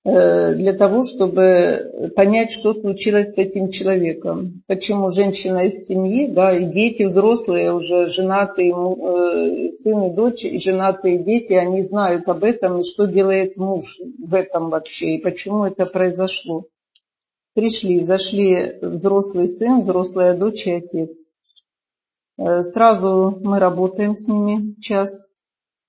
для 0.09 0.73
того, 0.75 1.03
чтобы 1.03 2.13
понять, 2.17 2.53
что 2.53 2.73
случилось 2.73 3.35
с 3.35 3.39
этим 3.39 3.71
человеком. 3.71 4.63
Почему 4.67 5.11
женщина 5.11 5.67
из 5.67 5.87
семьи, 5.87 6.29
да, 6.29 6.57
и 6.57 6.67
дети 6.67 7.03
взрослые, 7.03 7.75
уже 7.75 8.07
женатые, 8.07 8.71
э, 8.73 9.73
сын 9.83 10.05
и 10.05 10.15
дочь, 10.15 10.45
и 10.45 10.59
женатые 10.59 11.19
дети, 11.19 11.53
они 11.53 11.83
знают 11.83 12.29
об 12.29 12.45
этом, 12.45 12.81
и 12.81 12.85
что 12.85 13.07
делает 13.07 13.57
муж 13.57 13.87
в 14.19 14.35
этом 14.35 14.71
вообще, 14.71 15.17
и 15.17 15.23
почему 15.23 15.65
это 15.65 15.85
произошло. 15.85 16.65
Пришли, 17.55 18.05
зашли 18.05 18.79
взрослый 18.81 19.49
сын, 19.49 19.81
взрослая 19.81 20.37
дочь 20.37 20.67
и 20.67 20.73
отец. 20.73 21.11
Э, 22.39 22.63
сразу 22.63 23.39
мы 23.43 23.59
работаем 23.59 24.15
с 24.15 24.27
ними 24.27 24.81
час, 24.81 25.11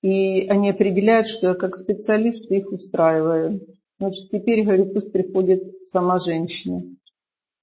и 0.01 0.47
они 0.47 0.71
определяют, 0.71 1.27
что 1.27 1.49
я 1.49 1.53
как 1.53 1.75
специалист 1.75 2.51
их 2.51 2.71
устраиваю. 2.71 3.61
Значит, 3.99 4.29
теперь, 4.31 4.63
говорю, 4.63 4.93
пусть 4.93 5.11
приходит 5.11 5.61
сама 5.87 6.19
женщина. 6.19 6.83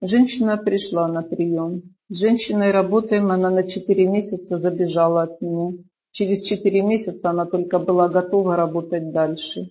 Женщина 0.02 0.58
пришла 0.58 1.08
на 1.08 1.22
прием. 1.22 1.94
С 2.10 2.18
женщиной 2.18 2.72
работаем, 2.72 3.30
она 3.30 3.50
на 3.50 3.66
4 3.66 4.06
месяца 4.06 4.58
забежала 4.58 5.22
от 5.22 5.40
меня. 5.40 5.72
Через 6.12 6.42
4 6.46 6.82
месяца 6.82 7.30
она 7.30 7.46
только 7.46 7.78
была 7.78 8.08
готова 8.08 8.54
работать 8.54 9.10
дальше. 9.12 9.70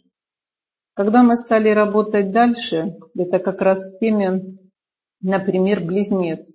Когда 0.96 1.22
мы 1.22 1.38
стали 1.38 1.70
работать 1.70 2.32
дальше, 2.32 2.98
это 3.16 3.40
как 3.40 3.62
раз 3.62 3.80
в 3.80 4.00
теме, 4.00 4.58
например, 5.22 5.84
близнец. 5.84 6.48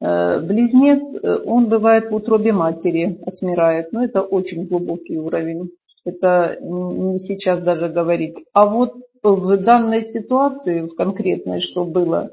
Э, 0.00 0.40
близнец, 0.40 1.02
э, 1.14 1.42
он 1.44 1.68
бывает 1.68 2.10
в 2.10 2.14
утробе 2.14 2.52
матери, 2.52 3.20
отмирает, 3.24 3.92
но 3.92 4.02
это 4.02 4.22
очень 4.22 4.66
глубокий 4.66 5.18
уровень. 5.18 5.70
Это 6.10 6.58
не 6.60 7.18
сейчас 7.18 7.62
даже 7.62 7.88
говорить. 7.88 8.36
А 8.52 8.66
вот 8.66 8.94
в 9.22 9.56
данной 9.58 10.04
ситуации, 10.04 10.88
в 10.88 10.94
конкретной, 10.94 11.60
что 11.60 11.84
было, 11.84 12.30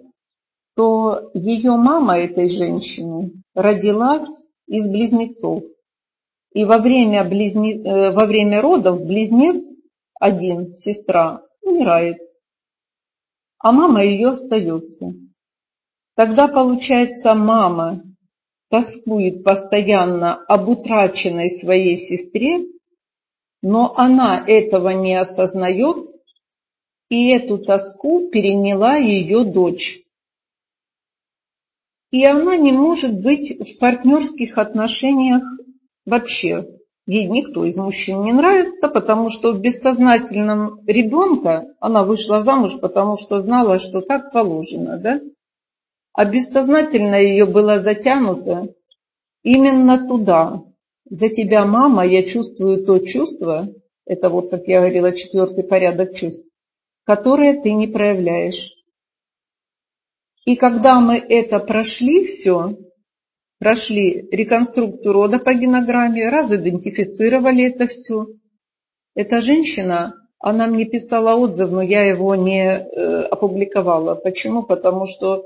то 0.75 1.29
ее 1.33 1.71
мама 1.71 2.19
этой 2.19 2.49
женщины 2.49 3.31
родилась 3.53 4.27
из 4.67 4.89
близнецов. 4.89 5.63
И 6.53 6.65
во 6.65 6.79
время, 6.79 7.23
близне... 7.23 7.81
Э, 7.83 8.11
во 8.11 8.25
время 8.25 8.61
родов 8.61 9.05
близнец 9.05 9.63
один, 10.19 10.73
сестра, 10.73 11.41
умирает. 11.61 12.17
А 13.59 13.71
мама 13.71 14.03
ее 14.03 14.29
остается. 14.29 15.13
Тогда, 16.15 16.47
получается, 16.47 17.35
мама 17.35 18.01
тоскует 18.69 19.43
постоянно 19.43 20.35
об 20.47 20.69
утраченной 20.69 21.49
своей 21.59 21.97
сестре, 21.97 22.65
но 23.61 23.93
она 23.97 24.43
этого 24.45 24.89
не 24.89 25.15
осознает, 25.15 26.09
и 27.09 27.29
эту 27.29 27.57
тоску 27.59 28.29
переняла 28.29 28.97
ее 28.97 29.43
дочь. 29.45 29.99
И 32.11 32.25
она 32.25 32.57
не 32.57 32.71
может 32.71 33.21
быть 33.21 33.59
в 33.59 33.79
партнерских 33.79 34.57
отношениях 34.57 35.43
вообще. 36.05 36.67
Ей 37.05 37.25
никто 37.27 37.65
из 37.65 37.77
мужчин 37.77 38.23
не 38.23 38.33
нравится, 38.33 38.89
потому 38.89 39.29
что 39.29 39.53
в 39.53 39.61
бессознательном 39.61 40.85
ребенка 40.85 41.67
она 41.79 42.03
вышла 42.03 42.43
замуж, 42.43 42.79
потому 42.81 43.17
что 43.17 43.39
знала, 43.39 43.79
что 43.79 44.01
так 44.01 44.31
положено, 44.31 44.97
да? 44.97 45.21
а 46.17 46.25
бессознательно 46.25 47.13
ее 47.13 47.45
было 47.45 47.79
затянуто 47.79 48.73
именно 49.43 50.07
туда. 50.07 50.63
За 51.09 51.29
тебя, 51.29 51.65
мама, 51.65 52.05
я 52.05 52.23
чувствую 52.23 52.85
то 52.85 52.99
чувство, 52.99 53.69
это 54.05 54.29
вот, 54.29 54.49
как 54.49 54.67
я 54.67 54.79
говорила, 54.79 55.13
четвертый 55.13 55.63
порядок 55.63 56.15
чувств, 56.15 56.49
которое 57.05 57.61
ты 57.61 57.71
не 57.73 57.87
проявляешь. 57.87 58.73
И 60.45 60.55
когда 60.55 60.99
мы 60.99 61.17
это 61.17 61.59
прошли 61.59 62.25
все, 62.25 62.77
прошли 63.59 64.27
реконструкцию 64.31 65.13
рода 65.13 65.39
по 65.39 65.53
генограмме, 65.53 66.29
разидентифицировали 66.29 67.65
это 67.65 67.87
все, 67.87 68.27
эта 69.15 69.41
женщина, 69.41 70.13
она 70.39 70.67
мне 70.67 70.85
писала 70.85 71.35
отзыв, 71.35 71.71
но 71.71 71.81
я 71.81 72.03
его 72.03 72.35
не 72.35 72.63
э, 72.63 73.21
опубликовала. 73.23 74.15
Почему? 74.15 74.63
Потому 74.63 75.05
что 75.07 75.45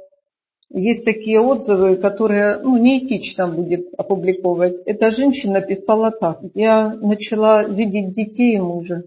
есть 0.73 1.05
такие 1.05 1.39
отзывы, 1.39 1.97
которые 1.97 2.59
ну, 2.59 2.77
неэтично 2.77 3.47
будет 3.47 3.87
опубликовать. 3.97 4.79
Эта 4.85 5.11
женщина 5.11 5.61
писала 5.61 6.11
так. 6.11 6.39
Я 6.53 6.89
начала 6.93 7.63
видеть 7.63 8.13
детей 8.13 8.55
и 8.55 8.59
мужа. 8.59 9.03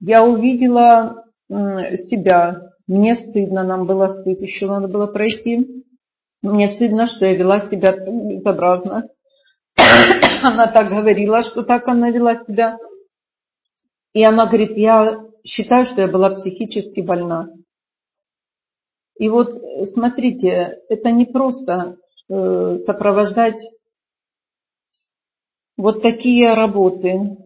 Я 0.00 0.24
увидела 0.24 1.24
себя. 1.48 2.72
Мне 2.86 3.14
стыдно, 3.14 3.62
нам 3.62 3.86
было 3.86 4.08
стыд, 4.08 4.40
еще 4.40 4.66
надо 4.66 4.88
было 4.88 5.06
пройти. 5.06 5.84
Мне 6.42 6.68
стыдно, 6.74 7.06
что 7.06 7.26
я 7.26 7.36
вела 7.36 7.68
себя 7.68 7.92
безобразно. 7.92 9.08
Она 10.42 10.66
так 10.66 10.88
говорила, 10.88 11.42
что 11.42 11.62
так 11.62 11.86
она 11.86 12.10
вела 12.10 12.44
себя. 12.44 12.78
И 14.14 14.24
она 14.24 14.46
говорит, 14.46 14.76
я 14.76 15.20
считаю, 15.44 15.84
что 15.84 16.00
я 16.00 16.08
была 16.08 16.30
психически 16.30 17.00
больна. 17.00 17.50
И 19.20 19.28
вот 19.28 19.50
э, 19.50 19.84
смотрите, 19.84 20.78
это 20.88 21.10
не 21.10 21.26
просто 21.26 21.98
э, 22.30 22.78
сопровождать 22.78 23.62
вот 25.76 26.00
такие 26.00 26.54
работы. 26.54 27.36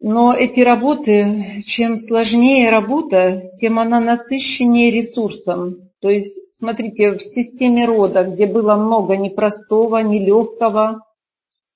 Но 0.00 0.32
эти 0.32 0.60
работы, 0.60 1.62
чем 1.66 1.98
сложнее 1.98 2.70
работа, 2.70 3.42
тем 3.58 3.78
она 3.78 4.00
насыщеннее 4.00 4.90
ресурсом. 4.90 5.90
То 6.00 6.08
есть, 6.08 6.40
смотрите, 6.56 7.12
в 7.12 7.20
системе 7.20 7.84
рода, 7.84 8.24
где 8.24 8.46
было 8.46 8.76
много 8.76 9.18
непростого, 9.18 9.98
нелегкого, 9.98 11.04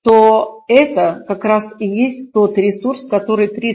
то 0.02 0.62
это 0.68 1.22
как 1.28 1.44
раз 1.44 1.64
и 1.78 1.86
есть 1.86 2.32
тот 2.32 2.56
ресурс, 2.56 3.06
который 3.08 3.48
при 3.48 3.74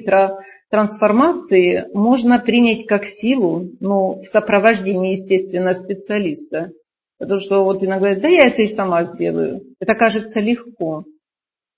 трансформации 0.69 1.87
можно 1.93 2.39
принять 2.39 2.85
как 2.85 3.05
силу, 3.05 3.69
ну, 3.79 4.21
в 4.21 4.25
сопровождении, 4.27 5.17
естественно, 5.17 5.73
специалиста. 5.73 6.71
Потому 7.17 7.41
что 7.41 7.63
вот 7.63 7.83
иногда 7.83 8.15
да 8.15 8.27
я 8.29 8.47
это 8.47 8.61
и 8.61 8.73
сама 8.73 9.03
сделаю. 9.03 9.61
Это 9.79 9.93
кажется 9.95 10.39
легко. 10.39 11.03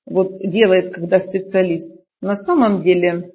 Вот 0.06 0.40
делает, 0.40 0.94
когда 0.94 1.20
специалист. 1.20 1.92
На 2.22 2.36
самом 2.36 2.84
деле 2.84 3.32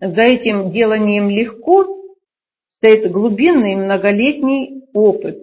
за 0.00 0.22
этим 0.22 0.70
деланием 0.70 1.30
легко 1.30 1.86
стоит 2.68 3.10
глубинный 3.10 3.74
многолетний 3.76 4.84
опыт. 4.92 5.38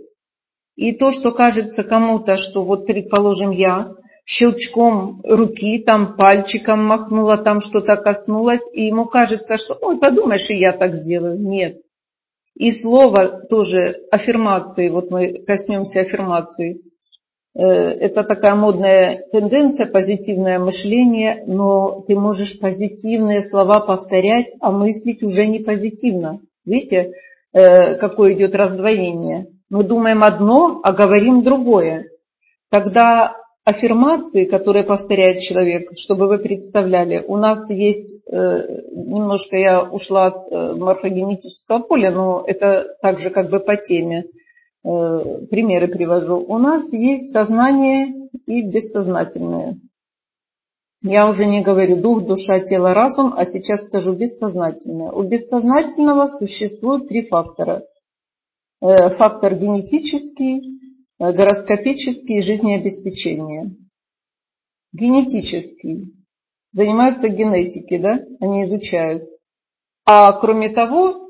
И 0.76 0.92
то, 0.94 1.12
что 1.12 1.32
кажется 1.32 1.84
кому-то, 1.84 2.36
что 2.36 2.64
вот, 2.64 2.86
предположим, 2.86 3.52
я 3.52 3.94
щелчком 4.26 5.22
руки, 5.24 5.80
там 5.80 6.18
пальчиком 6.18 6.84
махнула, 6.84 7.38
там 7.38 7.62
что-то 7.62 7.96
коснулась, 7.96 8.62
и 8.74 8.88
ему 8.88 9.06
кажется, 9.06 9.58
что, 9.58 9.78
ой, 9.82 10.00
подумаешь, 10.00 10.50
и 10.50 10.56
я 10.56 10.74
так 10.74 10.96
сделаю. 10.96 11.40
Нет. 11.40 11.78
И 12.56 12.72
слово 12.72 13.46
тоже 13.50 13.98
аффирмации, 14.12 14.90
вот 14.90 15.12
мы 15.12 15.44
коснемся 15.46 16.00
аффирмации. 16.00 16.82
Э, 17.54 17.62
это 17.62 18.24
такая 18.24 18.56
модная 18.56 19.24
тенденция, 19.32 19.86
позитивное 19.86 20.58
мышление, 20.58 21.44
но 21.46 22.04
ты 22.08 22.16
можешь 22.16 22.60
позитивные 22.60 23.42
слова 23.42 23.82
повторять, 23.82 24.48
а 24.60 24.72
мыслить 24.72 25.22
уже 25.22 25.46
не 25.46 25.60
позитивно. 25.60 26.40
Видите, 26.66 27.12
э, 27.54 27.96
какое 27.96 28.34
идет 28.34 28.56
раздвоение? 28.56 29.48
Мы 29.70 29.84
думаем 29.84 30.24
одно, 30.24 30.80
а 30.84 30.94
говорим 30.94 31.44
другое. 31.44 32.06
Когда 32.72 33.36
аффирмации, 33.66 34.46
которые 34.46 34.86
повторяет 34.86 35.42
человек, 35.42 35.90
чтобы 35.98 36.28
вы 36.28 36.38
представляли, 36.38 37.24
у 37.28 37.36
нас 37.36 37.70
есть, 37.70 38.16
э, 38.28 38.82
немножко 38.92 39.58
я 39.58 39.84
ушла 39.84 40.28
от 40.28 40.78
морфогенетического 40.78 41.80
поля, 41.80 42.12
но 42.12 42.44
это 42.48 42.96
также 43.02 43.30
как 43.32 43.50
бы 43.50 43.60
по 43.60 43.76
теме, 43.76 44.26
примеры 44.84 45.88
привожу. 45.88 46.38
У 46.38 46.60
нас 46.60 46.94
есть 46.94 47.32
сознание 47.32 48.30
и 48.46 48.62
бессознательное. 48.62 49.80
Я 51.08 51.30
уже 51.30 51.46
не 51.46 51.62
говорю 51.62 51.98
дух, 51.98 52.26
душа, 52.26 52.60
тело, 52.62 52.96
разум, 52.96 53.36
а 53.38 53.46
сейчас 53.46 53.86
скажу 53.86 54.16
бессознательное. 54.16 55.12
У 55.12 55.22
бессознательного 55.22 56.26
существует 56.26 57.08
три 57.08 57.28
фактора. 57.28 57.84
Э, 58.82 59.12
фактор 59.12 59.54
генетический, 59.56 60.75
э, 61.20 61.32
гороскопический 61.32 62.38
и 62.38 62.42
жизнеобеспечение. 62.42 63.76
Генетический. 64.94 66.14
Занимаются 66.72 67.30
генетикой, 67.30 68.00
да? 68.00 68.20
Они 68.40 68.64
изучают. 68.66 69.24
А 70.06 70.34
кроме 70.40 70.70
того, 70.70 71.30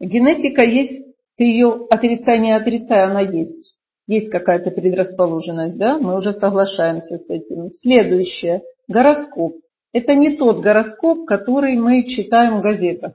генетика 0.00 0.62
есть, 0.62 1.06
ты 1.36 1.44
ее 1.44 1.86
отрицай, 1.90 2.38
не 2.40 2.52
отрицай, 2.52 3.04
она 3.04 3.20
есть. 3.20 3.76
Есть 4.06 4.30
какая-то 4.30 4.70
предрасположенность, 4.70 5.76
да? 5.76 5.98
Мы 5.98 6.16
уже 6.16 6.32
соглашаемся 6.32 7.18
с 7.18 7.30
этим. 7.30 7.72
Следующее– 7.72 8.62
Гороскоп. 8.88 9.56
Это 9.92 10.14
не 10.14 10.36
тот 10.36 10.60
гороскоп, 10.60 11.26
который 11.26 11.76
мы 11.76 12.04
читаем 12.04 12.58
в 12.58 12.62
газетах, 12.62 13.12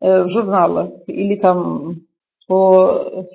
э, 0.00 0.24
в 0.24 0.28
журналах 0.28 0.90
или 1.06 1.36
там 1.36 2.02
по 2.46 3.26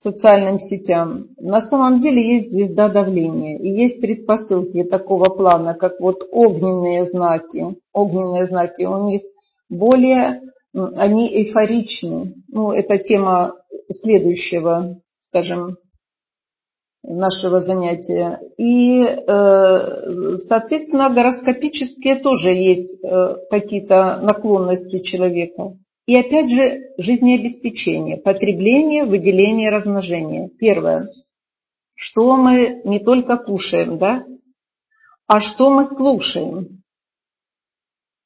социальным 0.00 0.60
сетям. 0.60 1.28
На 1.38 1.60
самом 1.60 2.00
деле 2.00 2.36
есть 2.36 2.52
звезда 2.52 2.88
давления 2.88 3.58
и 3.58 3.68
есть 3.68 4.00
предпосылки 4.00 4.84
такого 4.84 5.24
плана, 5.24 5.74
как 5.74 5.98
вот 6.00 6.22
огненные 6.30 7.04
знаки. 7.06 7.76
Огненные 7.92 8.46
знаки 8.46 8.84
у 8.84 9.08
них 9.08 9.22
более, 9.68 10.40
они 10.72 11.28
эйфоричны. 11.28 12.34
Ну, 12.48 12.70
это 12.70 12.98
тема 12.98 13.56
следующего, 13.90 15.00
скажем, 15.22 15.78
нашего 17.02 17.60
занятия. 17.60 18.40
И, 18.56 19.02
э, 19.02 20.36
соответственно, 20.48 21.10
гороскопические 21.10 22.16
тоже 22.16 22.50
есть 22.50 23.02
э, 23.02 23.36
какие-то 23.50 24.20
наклонности 24.20 24.98
человека. 24.98 25.74
И 26.08 26.16
опять 26.16 26.50
же, 26.50 26.94
жизнеобеспечение, 26.96 28.16
потребление, 28.16 29.04
выделение, 29.04 29.68
размножение. 29.68 30.48
Первое. 30.58 31.04
Что 31.94 32.38
мы 32.38 32.80
не 32.84 32.98
только 32.98 33.36
кушаем, 33.36 33.98
да, 33.98 34.24
а 35.26 35.40
что 35.40 35.68
мы 35.68 35.84
слушаем. 35.84 36.82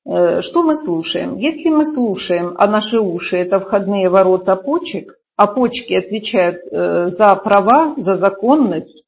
Э, 0.07 0.41
что 0.43 0.63
мы 0.63 0.77
слушаем? 0.77 1.37
Если 1.39 1.71
мы 1.71 1.85
слушаем, 1.85 2.55
а 2.57 2.69
наши 2.69 3.01
уши– 3.01 3.37
это 3.39 3.59
входные 3.59 4.09
ворота 4.09 4.55
почек, 4.55 5.17
а 5.35 5.49
почки 5.49 5.95
отвечают 5.95 6.59
э, 6.71 7.11
за 7.11 7.35
права, 7.35 7.97
за 7.97 8.15
законность, 8.15 9.03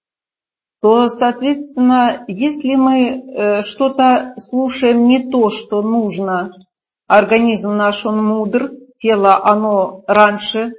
то, 0.82 1.06
соответственно, 1.10 2.24
если 2.26 2.74
мы 2.74 2.98
э, 2.98 3.62
что-то 3.62 4.34
слушаем 4.38 5.06
не 5.06 5.30
то, 5.30 5.48
что 5.50 5.80
нужно, 5.80 6.50
организм 7.06 7.76
наш, 7.76 8.04
он 8.06 8.24
мудр, 8.24 8.72
тело, 8.98 9.40
оно 9.44 10.02
раньше, 10.06 10.72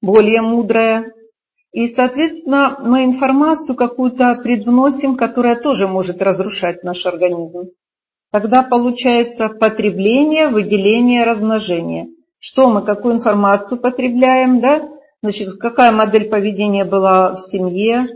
более 0.00 0.42
мудрое, 0.42 1.12
и, 1.72 1.86
соответственно, 1.88 2.78
мы 2.80 3.04
информацию 3.04 3.76
какую-то 3.76 4.40
предвносим, 4.42 5.16
которая 5.16 5.56
тоже 5.56 5.86
может 5.86 6.20
разрушать 6.20 6.82
наш 6.82 7.06
организм. 7.06 7.70
Тогда 8.32 8.62
получается 8.62 9.48
потребление, 9.48 10.48
выделение, 10.48 11.24
размножение– 11.24 12.08
что 12.40 12.70
мы, 12.70 12.84
какую 12.84 13.14
информацию 13.14 13.80
потребляем, 13.80 14.60
да, 14.60 14.88
значит, 15.22 15.58
какая 15.60 15.92
модель 15.92 16.28
поведения 16.28 16.84
была 16.84 17.34
в 17.34 17.38
семье, 17.38 18.06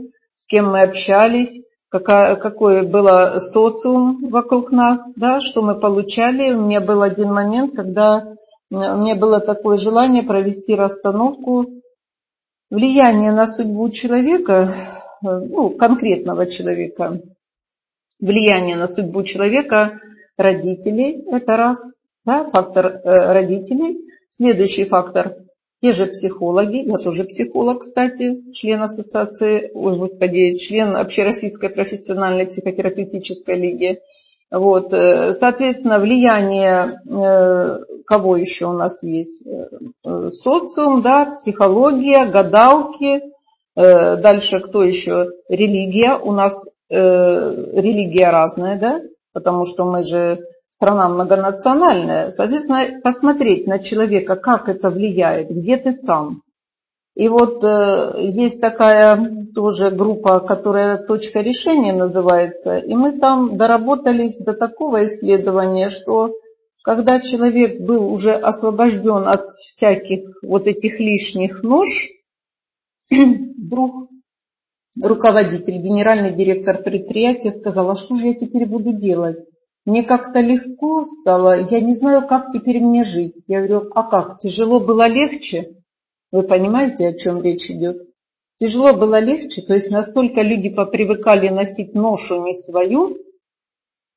с 0.41 0.47
кем 0.47 0.71
мы 0.71 0.83
общались, 0.83 1.63
какая, 1.95 2.35
какой 2.35 2.85
был 2.85 3.07
социум 3.53 4.29
вокруг 4.29 4.73
нас, 4.73 4.99
да, 5.15 5.39
что 5.41 5.63
мы 5.63 5.79
получали. 5.79 6.53
У 6.53 6.63
меня 6.63 6.81
был 6.81 7.03
один 7.03 7.33
момент, 7.33 7.77
когда 7.77 8.35
у 8.69 8.77
меня 8.77 9.15
было 9.15 9.39
такое 9.39 9.77
желание 9.77 10.25
провести 10.25 10.75
расстановку 10.75 11.67
влияния 12.69 13.31
на 13.31 13.47
судьбу 13.47 13.89
человека, 13.91 15.01
ну, 15.23 15.71
конкретного 15.71 16.47
человека, 16.51 17.21
влияние 18.21 18.75
на 18.75 18.89
судьбу 18.89 19.23
человека 19.23 20.01
родителей, 20.37 21.25
это 21.31 21.57
раз, 21.57 21.79
да, 22.25 22.51
фактор 22.51 22.87
э, 22.87 23.33
родителей, 23.33 24.05
Следующий 24.37 24.85
фактор. 24.87 25.37
Те 25.81 25.93
же 25.93 26.07
психологи, 26.07 26.89
я 26.89 26.97
тоже 26.99 27.25
психолог, 27.25 27.81
кстати, 27.81 28.53
член 28.53 28.83
ассоциации, 28.83 29.71
ой, 29.75 29.99
господи, 29.99 30.57
член 30.57 30.97
Общероссийской 30.97 31.71
профессиональной 31.71 32.47
психотерапевтической 32.47 33.57
лиги. 33.57 34.01
Вот, 34.51 34.93
э, 34.93 35.33
соответственно, 35.41 35.99
влияние, 35.99 37.01
э, 37.11 37.79
кого 38.07 38.37
еще 38.37 38.67
у 38.67 38.73
нас 38.73 39.03
есть? 39.03 39.45
Э, 39.47 40.31
социум, 40.31 41.03
да, 41.03 41.33
психология, 41.33 42.27
гадалки, 42.27 43.23
дальше 43.77 44.61
кто 44.61 44.85
еще? 44.85 45.31
Религия. 45.49 46.17
У 46.17 46.31
нас 46.31 46.53
религия 46.89 48.31
разная, 48.31 48.79
да, 48.79 49.01
потому 49.33 49.67
что 49.67 49.85
мы 49.85 50.05
же 50.05 50.39
страна 50.77 51.09
многонациональная, 51.09 52.31
соответственно, 52.31 53.01
посмотреть 53.03 53.67
на 53.67 53.79
человека, 53.79 54.37
как 54.37 54.69
это 54.69 54.91
влияет, 54.91 55.51
где 55.51 55.77
ты 55.77 55.93
сам. 55.93 56.43
И 57.15 57.29
вот 57.29 57.63
э, 57.63 58.15
есть 58.19 58.61
такая 58.61 59.47
тоже 59.55 59.91
группа, 59.91 60.41
которая 60.41 60.99
«Точка 60.99 61.41
решения» 61.41 61.93
называется, 61.93 62.79
и 62.79 62.95
мы 62.95 63.19
там 63.21 63.57
доработались 63.57 64.37
до 64.39 64.53
такого 64.53 65.05
исследования, 65.05 65.89
что 65.91 66.33
когда 66.83 67.21
человек 67.21 67.81
был 67.81 68.13
уже 68.13 68.33
освобожден 68.33 69.29
от 69.29 69.49
всяких 69.53 70.43
вот 70.43 70.67
этих 70.67 70.99
лишних 70.99 71.63
нож, 71.63 71.89
вдруг 73.11 74.11
руководитель, 75.01 75.79
генеральный 75.79 76.35
директор 76.35 76.83
предприятия 76.83 77.53
сказал, 77.53 77.91
а 77.91 77.97
что 77.97 78.17
же 78.17 78.27
я 78.27 78.35
теперь 78.35 78.67
буду 78.67 78.93
делать? 78.93 79.39
Мне 79.85 80.03
как-то 80.03 80.41
легко 80.41 81.05
стало, 81.05 81.61
я 81.61 81.81
не 81.81 81.93
знаю, 81.93 82.27
как 82.27 82.51
теперь 82.53 82.81
мне 82.81 83.05
жить. 83.05 83.43
Я 83.47 83.59
говорю, 83.59 83.91
а 83.95 84.05
как, 84.05 84.39
тяжело 84.39 84.81
было 84.81 85.07
легче? 85.07 85.77
Вы 86.33 86.43
понимаете, 86.43 87.09
о 87.09 87.17
чем 87.17 87.43
речь 87.43 87.71
идет? 87.71 87.99
Тяжело 88.59 88.95
было 88.95 89.21
легче, 89.21 89.63
то 89.63 89.75
есть 89.75 89.91
настолько 89.91 90.41
люди 90.41 90.71
попривыкали 90.71 91.49
носить 91.49 91.95
ношу 91.95 92.45
не 92.45 92.55
свою, 92.55 93.19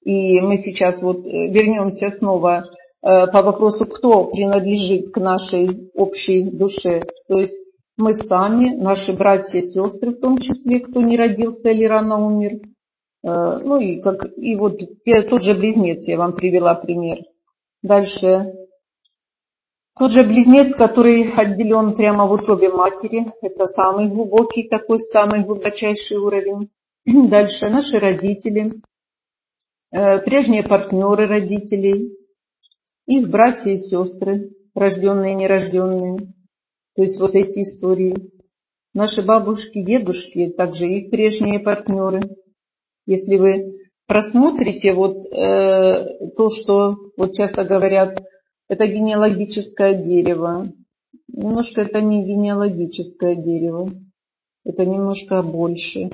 и 0.04 0.40
мы 0.40 0.58
сейчас 0.58 1.02
вот 1.02 1.26
э, 1.28 1.48
вернемся 1.50 2.10
снова 2.12 2.70
по 3.02 3.42
вопросу, 3.42 3.86
кто 3.86 4.26
принадлежит 4.26 5.12
к 5.12 5.18
нашей 5.18 5.90
общей 5.94 6.44
душе. 6.44 7.04
То 7.28 7.40
есть 7.40 7.64
мы 7.96 8.14
сами, 8.14 8.76
наши 8.76 9.16
братья 9.16 9.60
и 9.60 9.62
сестры, 9.62 10.12
в 10.12 10.20
том 10.20 10.38
числе, 10.40 10.82
кто 10.82 11.02
не 11.02 11.18
родился 11.18 11.70
или 11.70 11.86
рано 11.86 12.26
умер. 12.26 12.60
Ну 13.30 13.78
и, 13.80 14.00
как, 14.00 14.26
и 14.38 14.56
вот 14.56 14.80
те, 15.04 15.22
тот 15.24 15.44
же 15.44 15.54
близнец, 15.54 16.08
я 16.08 16.18
вам 16.18 16.34
привела 16.34 16.76
пример. 16.76 17.20
Дальше. 17.84 18.54
Тот 19.98 20.12
же 20.12 20.24
близнец, 20.24 20.76
который 20.76 21.34
отделен 21.34 21.96
прямо 21.96 22.28
в 22.28 22.32
утробе 22.32 22.70
матери, 22.70 23.34
это 23.42 23.66
самый 23.66 24.08
глубокий, 24.08 24.70
такой 24.70 25.00
самый 25.00 25.44
глубочайший 25.44 26.18
уровень. 26.18 26.70
Дальше 27.06 27.70
наши 27.70 28.00
родители, 28.00 28.82
э, 29.92 30.20
прежние 30.20 30.64
партнеры 30.64 31.28
родителей, 31.28 32.16
их 33.08 33.30
братья 33.30 33.72
и 33.72 33.78
сестры, 33.78 34.52
рожденные 34.76 35.34
и 35.34 35.36
нерожденные. 35.36 36.18
То 36.96 37.02
есть 37.02 37.20
вот 37.20 37.36
эти 37.36 37.62
истории. 37.62 38.16
Наши 38.94 39.22
бабушки, 39.22 39.84
дедушки, 39.84 40.50
также 40.56 40.88
их 40.88 41.10
прежние 41.10 41.60
партнеры. 41.60 42.22
Если 43.08 43.38
вы 43.38 43.80
просмотрите 44.06 44.94
вот 44.94 45.26
э, 45.26 46.30
то, 46.38 46.50
что 46.50 46.98
вот 47.18 47.34
часто 47.34 47.66
говорят, 47.66 48.22
это 48.70 48.86
генеалогическое 48.86 49.96
дерево. 49.96 50.72
Немножко 51.30 51.82
это 51.82 52.02
не 52.02 52.24
генеалогическое 52.24 53.36
дерево, 53.36 53.90
это 54.66 54.86
немножко 54.86 55.42
больше. 55.42 56.10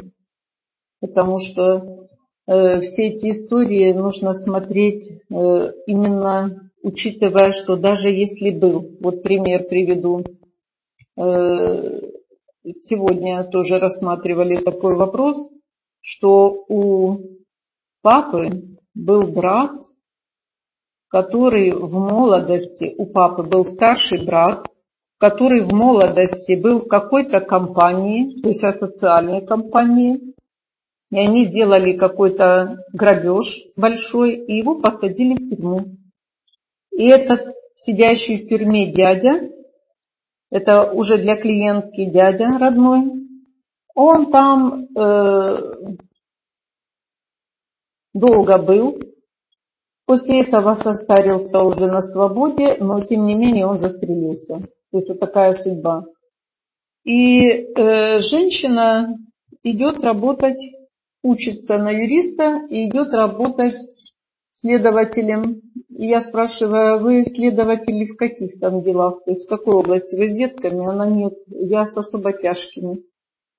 Потому 1.02 1.40
что 1.40 2.06
э, 2.48 2.80
все 2.82 3.08
эти 3.10 3.32
истории 3.32 3.92
нужно 3.92 4.34
смотреть 4.34 5.04
э, 5.30 5.72
именно 5.88 6.72
учитывая, 6.84 7.52
что 7.54 7.76
даже 7.78 8.10
если 8.10 8.52
был, 8.52 8.98
вот 9.00 9.24
пример 9.24 9.64
приведу, 9.68 10.24
э, 11.18 12.00
сегодня 12.82 13.46
тоже 13.46 13.80
рассматривали 13.80 14.58
такой 14.58 14.96
вопрос, 14.96 15.38
что 16.04 16.66
у 16.68 17.18
папы 18.02 18.50
был 18.94 19.32
брат, 19.32 19.72
который 21.08 21.72
в 21.72 21.94
молодости, 21.94 22.94
у 22.98 23.06
папы 23.06 23.44
был 23.44 23.66
старший 23.66 24.26
брат, 24.26 24.68
который 25.18 25.64
в 25.66 25.72
молодости 25.72 26.62
был 26.62 26.82
в 26.82 26.88
какой-то 26.88 27.40
компании, 27.40 28.42
то 28.42 28.50
есть 28.50 28.64
асоциальной 28.64 29.46
компании, 29.46 30.34
и 31.10 31.18
они 31.18 31.46
сделали 31.46 31.94
какой-то 31.94 32.84
грабеж 32.92 33.46
большой, 33.78 34.36
и 34.36 34.58
его 34.58 34.82
посадили 34.82 35.36
в 35.36 35.50
тюрьму. 35.50 35.80
И 36.92 37.06
этот 37.08 37.54
сидящий 37.76 38.44
в 38.44 38.50
тюрьме 38.50 38.92
дядя, 38.92 39.50
это 40.52 40.92
уже 40.92 41.18
для 41.18 41.38
клиентки 41.38 42.06
дядя 42.06 42.58
родной, 42.58 43.23
он 43.96 44.32
там 44.32 44.88
э, 44.96 45.74
долго 48.14 48.58
был, 48.58 49.00
После 50.06 50.42
этого 50.42 50.74
состарился 50.74 51.60
уже 51.60 51.86
на 51.88 52.02
свободе, 52.02 52.76
но 52.80 53.00
тем 53.02 53.26
не 53.26 53.36
менее 53.36 53.66
он 53.66 53.80
застрелился. 53.80 54.56
То 54.92 54.98
есть 54.98 55.10
вот 55.10 55.20
такая 55.20 55.54
судьба. 55.54 56.04
И 57.06 57.40
э, 57.48 58.20
женщина 58.20 59.18
идет 59.64 60.04
работать, 60.04 60.60
учится 61.24 61.78
на 61.78 61.90
юриста 61.92 62.66
и 62.70 62.90
идет 62.90 63.14
работать 63.14 63.78
следователем. 64.52 65.62
И 65.90 66.08
я 66.08 66.22
спрашиваю, 66.22 66.96
«А 66.96 66.98
вы 66.98 67.24
следователи 67.24 68.06
в 68.06 68.18
каких 68.18 68.60
там 68.60 68.84
делах? 68.84 69.24
То 69.24 69.32
есть 69.32 69.46
в 69.46 69.50
какой 69.50 69.76
области? 69.76 70.16
Вы 70.18 70.32
с 70.32 70.38
детками? 70.38 70.86
Она 70.86 71.08
нет. 71.08 71.34
Я 71.48 71.86
с 71.86 71.96
особо 71.96 72.34
тяжкими. 72.34 73.04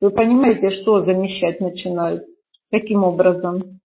Вы 0.04 0.10
понимаете, 0.10 0.70
что 0.70 1.00
замещать 1.00 1.60
начинают? 1.60 2.24
Каким 2.70 3.04
образом? 3.04 3.80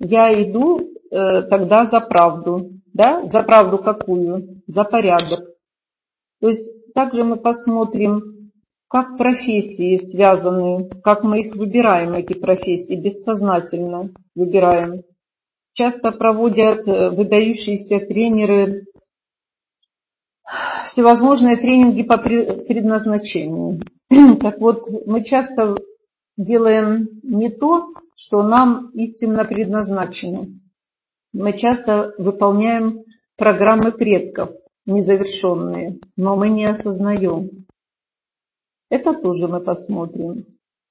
Я 0.00 0.32
иду 0.42 0.92
Э, 1.12 1.42
тогда 1.42 1.86
за 1.86 2.00
правду. 2.00 2.70
Да? 2.94 3.28
За 3.30 3.42
правду 3.42 3.78
какую? 3.78 4.62
За 4.66 4.84
порядок. 4.84 5.40
То 6.40 6.48
есть 6.48 6.94
также 6.94 7.22
мы 7.22 7.36
посмотрим, 7.36 8.50
как 8.88 9.18
профессии 9.18 9.96
связаны, 10.10 10.88
как 11.02 11.22
мы 11.22 11.40
их 11.40 11.54
выбираем, 11.54 12.14
эти 12.14 12.32
профессии, 12.32 12.94
бессознательно 12.94 14.10
выбираем. 14.34 15.02
Часто 15.74 16.12
проводят 16.12 16.88
э, 16.88 17.10
выдающиеся 17.10 18.06
тренеры 18.06 18.86
всевозможные 20.88 21.56
тренинги 21.56 22.02
по 22.02 22.18
предназначению. 22.18 23.80
Так 24.40 24.60
вот, 24.60 24.84
мы 25.06 25.24
часто 25.24 25.76
делаем 26.36 27.08
не 27.22 27.50
то, 27.50 27.88
что 28.16 28.42
нам 28.42 28.90
истинно 28.94 29.44
предназначено. 29.44 30.46
Мы 31.32 31.56
часто 31.56 32.14
выполняем 32.18 33.04
программы 33.36 33.92
предков, 33.92 34.50
незавершенные, 34.84 35.98
но 36.16 36.36
мы 36.36 36.48
не 36.48 36.66
осознаем. 36.66 37.66
Это 38.90 39.14
тоже 39.14 39.48
мы 39.48 39.60
посмотрим. 39.60 40.44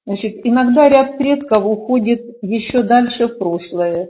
Значит, 0.06 0.38
иногда 0.44 0.90
ряд 0.90 1.18
предков 1.18 1.64
уходит 1.64 2.38
еще 2.42 2.82
дальше 2.82 3.28
в 3.28 3.38
прошлое 3.38 4.10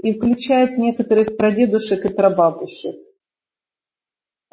и 0.00 0.14
включает 0.14 0.78
некоторых 0.78 1.36
прадедушек 1.36 2.04
и 2.04 2.14
прабабушек. 2.14 2.94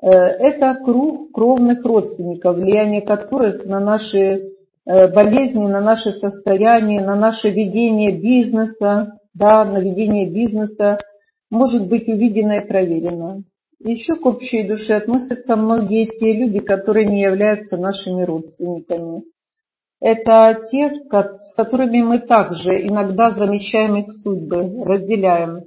Э, 0.02 0.10
это 0.10 0.76
круг 0.84 1.32
кровных 1.32 1.84
родственников, 1.84 2.58
влияние 2.58 3.02
которых 3.02 3.66
на 3.66 3.80
наши 3.80 4.18
э, 4.86 5.08
болезни, 5.08 5.66
на 5.68 5.82
наше 5.82 6.12
состояние, 6.12 7.02
на 7.02 7.16
наше 7.16 7.50
ведение 7.50 8.20
бизнеса, 8.20 9.18
да, 9.34 9.66
на 9.66 9.80
ведение 9.80 10.30
бизнеса 10.30 11.00
может 11.50 11.88
быть 11.88 12.08
увидено 12.08 12.54
и 12.54 12.68
проверено. 12.68 13.44
Еще 13.80 14.16
к 14.16 14.26
общей 14.26 14.64
душе 14.64 14.96
относятся 14.96 15.56
многие 15.56 16.06
те 16.06 16.34
люди, 16.34 16.60
которые 16.60 17.06
не 17.06 17.22
являются 17.22 17.78
нашими 17.78 18.24
родственниками. 18.24 19.24
Это 20.02 20.66
те, 20.70 20.92
с 20.92 21.56
которыми 21.56 22.02
мы 22.02 22.20
также 22.20 22.86
иногда 22.88 23.32
замечаем 23.32 23.96
их 23.96 24.12
судьбы, 24.12 24.84
разделяем. 24.84 25.64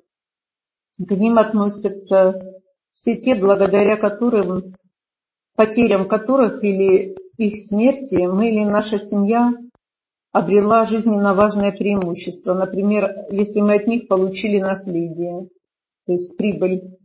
К 0.99 1.11
ним 1.13 1.39
относятся 1.39 2.58
все 3.01 3.17
те, 3.17 3.35
благодаря 3.35 3.97
которым, 3.97 4.75
потерям 5.57 6.09
которых 6.09 6.63
или 6.65 7.17
их 7.37 7.69
смерти 7.69 8.27
мы 8.27 8.51
или 8.51 8.65
наша 8.65 8.99
семья 8.99 9.53
обрела 10.33 10.85
жизненно 10.85 11.35
важное 11.35 11.73
преимущество. 11.73 12.55
Например, 12.55 13.27
если 13.31 13.61
мы 13.61 13.77
от 13.77 13.87
них 13.87 14.09
получили 14.09 14.61
наследие, 14.61 15.49
то 16.07 16.13
есть 16.13 16.37
прибыль. 16.37 16.97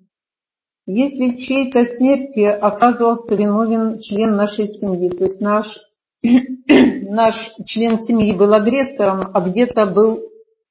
Если 0.86 1.38
чьей-то 1.38 1.86
смерти 1.86 2.41
оказывался 2.41 3.36
виновен 3.36 3.99
член 3.99 4.36
нашей 4.36 4.68
семьи, 4.68 5.10
то 5.10 5.24
есть 5.24 5.40
наш, 5.40 5.65
наш 6.24 7.36
член 7.65 8.02
семьи 8.03 8.34
был 8.34 8.53
агрессором, 8.53 9.32
а 9.34 9.49
где-то 9.49 9.86
был 9.86 10.20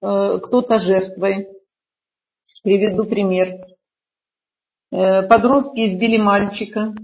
э, 0.03 0.39
кто-то 0.41 0.79
жертвой. 0.79 1.49
Приведу 2.63 3.05
пример. 3.07 3.57
Э, 4.93 5.23
подростки 5.23 5.87
избили 5.87 6.19
мальчика. 6.19 6.95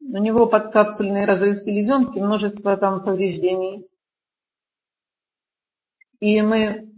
У 0.00 0.18
него 0.18 0.46
подкапсульный 0.46 1.24
разрыв 1.24 1.58
селезенки, 1.58 2.20
множество 2.20 2.76
там 2.76 3.02
повреждений. 3.02 3.88
И 6.20 6.40
мы 6.42 6.92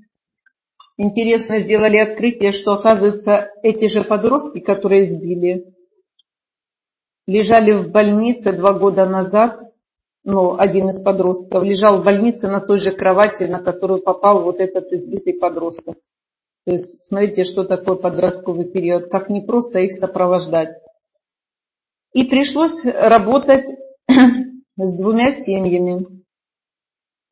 интересно 0.98 1.60
сделали 1.60 1.96
открытие, 1.96 2.52
что 2.52 2.74
оказывается 2.74 3.50
эти 3.62 3.86
же 3.86 4.04
подростки, 4.04 4.60
которые 4.60 5.10
сбили, 5.10 5.72
лежали 7.26 7.72
в 7.72 7.90
больнице 7.90 8.52
два 8.52 8.74
года 8.74 9.06
назад, 9.06 9.58
ну, 10.22 10.58
один 10.58 10.90
из 10.90 11.02
подростков 11.02 11.62
лежал 11.62 12.02
в 12.02 12.04
больнице 12.04 12.48
на 12.48 12.60
той 12.60 12.76
же 12.76 12.92
кровати, 12.92 13.44
на 13.44 13.62
которую 13.62 14.02
попал 14.02 14.42
вот 14.42 14.60
этот 14.60 14.92
избитый 14.92 15.34
подросток. 15.34 15.96
То 16.66 16.72
есть 16.72 17.05
смотрите, 17.06 17.44
что 17.44 17.62
такое 17.62 17.94
подростковый 17.94 18.68
период, 18.68 19.09
как 19.09 19.30
не 19.30 19.40
просто 19.40 19.78
их 19.78 19.93
сопровождать. 19.93 20.70
И 22.12 22.24
пришлось 22.24 22.84
работать 22.84 23.66
с 24.09 24.98
двумя 25.01 25.30
семьями. 25.30 26.24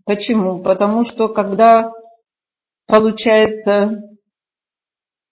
Почему? 0.04 0.62
Потому 0.62 1.02
что 1.02 1.30
когда, 1.34 1.90
получается, 2.86 4.02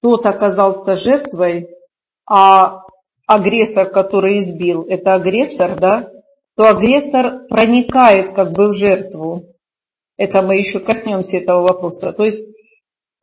тот 0.00 0.26
оказался 0.26 0.96
жертвой, 0.96 1.68
а 2.28 2.82
агрессор, 3.28 3.88
который 3.90 4.40
избил, 4.40 4.82
это 4.88 5.14
агрессор, 5.14 5.78
да, 5.78 6.10
то 6.56 6.68
агрессор 6.68 7.46
проникает 7.48 8.34
как 8.34 8.50
бы 8.50 8.68
в 8.68 8.72
жертву. 8.72 9.44
Это 10.16 10.42
мы 10.42 10.56
еще 10.56 10.80
коснемся 10.80 11.36
этого 11.36 11.62
вопроса. 11.62 12.12
То 12.12 12.24
есть 12.24 12.51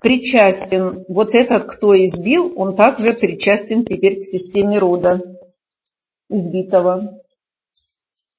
причастен, 0.01 1.05
вот 1.07 1.35
этот, 1.35 1.65
кто 1.65 1.93
избил, 1.95 2.53
он 2.55 2.75
также 2.75 3.13
причастен 3.13 3.85
теперь 3.85 4.21
к 4.21 4.25
системе 4.25 4.79
рода 4.79 5.21
избитого. 6.29 7.19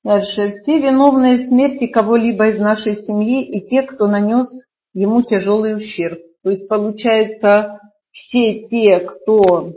Дальше. 0.03 0.53
Все 0.61 0.79
виновные 0.79 1.37
в 1.37 1.47
смерти 1.47 1.87
кого-либо 1.87 2.49
из 2.49 2.59
нашей 2.59 2.97
семьи 2.97 3.45
и 3.45 3.67
те, 3.67 3.83
кто 3.83 4.07
нанес 4.07 4.47
ему 4.95 5.23
тяжелый 5.23 5.75
ущерб. 5.75 6.19
То 6.43 6.51
есть 6.51 6.69
получается, 6.69 7.79
все 8.11 8.63
те, 8.65 9.01
кто 9.01 9.69
э, 9.69 9.73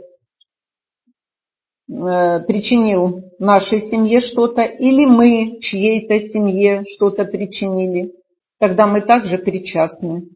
причинил 1.88 3.30
нашей 3.38 3.80
семье 3.80 4.20
что-то, 4.20 4.62
или 4.62 5.04
мы 5.04 5.58
чьей-то 5.60 6.18
семье 6.20 6.84
что-то 6.86 7.26
причинили, 7.26 8.14
тогда 8.58 8.86
мы 8.86 9.02
также 9.02 9.36
причастны. 9.36 10.28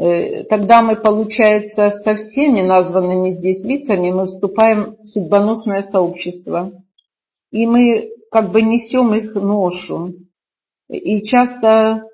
Э, 0.00 0.44
тогда 0.44 0.80
мы, 0.80 0.96
получается, 0.96 1.90
со 1.90 2.14
всеми 2.14 2.62
названными 2.62 3.32
здесь 3.32 3.62
лицами 3.62 4.10
мы 4.10 4.24
вступаем 4.24 4.96
в 5.02 5.06
судьбоносное 5.06 5.82
сообщество. 5.82 6.72
И 7.52 7.66
мы 7.66 8.08
как 8.30 8.50
бы 8.50 8.62
несем 8.62 9.12
их 9.12 9.34
ношу. 9.34 10.14
И 10.88 11.22
часто 11.22 12.04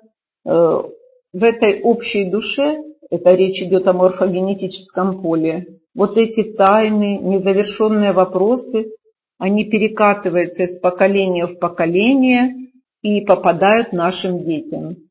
э, 0.45 0.49
в 0.49 1.43
этой 1.43 1.81
общей 1.81 2.29
душе, 2.29 2.77
это 3.09 3.33
речь 3.35 3.61
идет 3.61 3.87
о 3.87 3.93
морфогенетическом 3.93 5.21
поле, 5.21 5.79
вот 5.95 6.17
эти 6.17 6.43
тайны, 6.43 7.19
незавершенные 7.19 8.11
вопросы, 8.11 8.91
они 9.37 9.63
перекатываются 9.63 10.63
из 10.63 10.77
поколения 10.79 11.47
в 11.47 11.57
поколение 11.57 12.53
и 13.01 13.21
попадают 13.21 13.93
нашим 13.93 14.43
детям. 14.43 15.06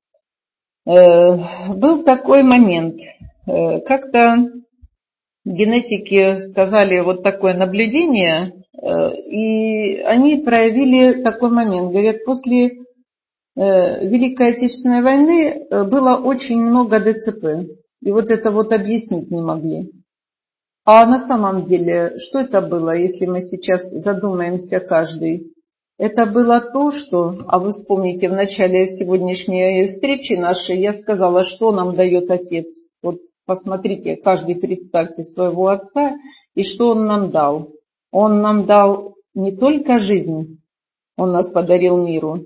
Э, 0.87 1.75
был 1.75 2.05
такой 2.05 2.43
момент, 2.43 3.01
э, 3.47 3.81
как-то 3.81 4.37
генетики 5.45 6.39
сказали 6.51 7.01
вот 7.01 7.25
такое 7.25 7.55
наблюдение, 7.55 8.53
э, 8.81 9.17
и 9.17 10.01
они 10.03 10.37
проявили 10.45 11.23
такой 11.23 11.51
момент. 11.51 11.91
Говорят, 11.91 12.25
после 12.25 12.83
Великой 13.59 14.51
Отечественной 14.53 15.01
войны 15.01 15.67
было 15.71 16.17
очень 16.17 16.61
много 16.61 17.01
ДЦП. 17.01 17.67
И 18.03 18.13
вот 18.13 18.31
это 18.31 18.51
вот 18.51 18.71
объяснить 18.71 19.31
не 19.31 19.41
могли. 19.41 19.91
А 20.85 21.07
на 21.07 21.27
самом 21.27 21.65
деле, 21.65 22.19
что 22.19 22.41
это 22.41 22.61
было, 22.61 22.95
если 22.95 23.25
мы 23.25 23.41
сейчас 23.41 23.81
задумаемся 23.93 24.81
каждый? 24.81 25.55
Это 25.99 26.27
было 26.27 26.61
то, 26.61 26.91
что, 26.91 27.33
а 27.49 27.59
вы 27.59 27.71
вспомните, 27.71 28.29
в 28.29 28.33
начале 28.33 28.99
сегодняшней 28.99 29.87
встречи 29.87 30.35
нашей 30.35 30.79
я 30.79 30.93
сказала, 30.93 31.43
что 31.43 31.73
нам 31.73 31.95
дает 31.95 32.31
Отец. 32.31 32.67
Вот 33.03 33.17
посмотрите, 33.47 34.17
каждый 34.17 34.57
представьте 34.57 35.23
своего 35.23 35.69
Отца 35.69 36.17
и 36.55 36.65
что 36.65 36.91
Он 36.91 37.07
нам 37.07 37.31
дал. 37.31 37.71
Он 38.11 38.43
нам 38.43 38.67
дал 38.67 39.15
не 39.35 39.57
только 39.57 39.99
жизнь, 39.99 40.61
Он 41.17 41.33
нас 41.33 41.51
подарил 41.51 41.97
миру, 41.97 42.41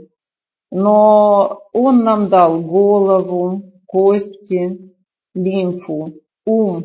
но 0.70 1.62
Он 1.72 2.04
нам 2.04 2.28
дал 2.28 2.60
голову, 2.60 3.64
кости, 3.86 4.92
лимфу, 5.34 6.14
ум. 6.46 6.84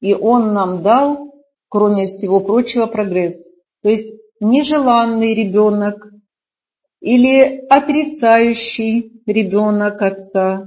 И 0.00 0.14
Он 0.14 0.54
нам 0.54 0.82
дал, 0.82 1.34
кроме 1.68 2.06
всего 2.06 2.40
прочего, 2.40 2.86
прогресс. 2.86 3.34
То 3.82 3.90
есть 3.90 4.18
нежеланный 4.40 5.34
ребенок 5.34 6.08
или 7.00 7.66
отрицающий 7.68 9.22
ребенок 9.26 10.02
отца. 10.02 10.66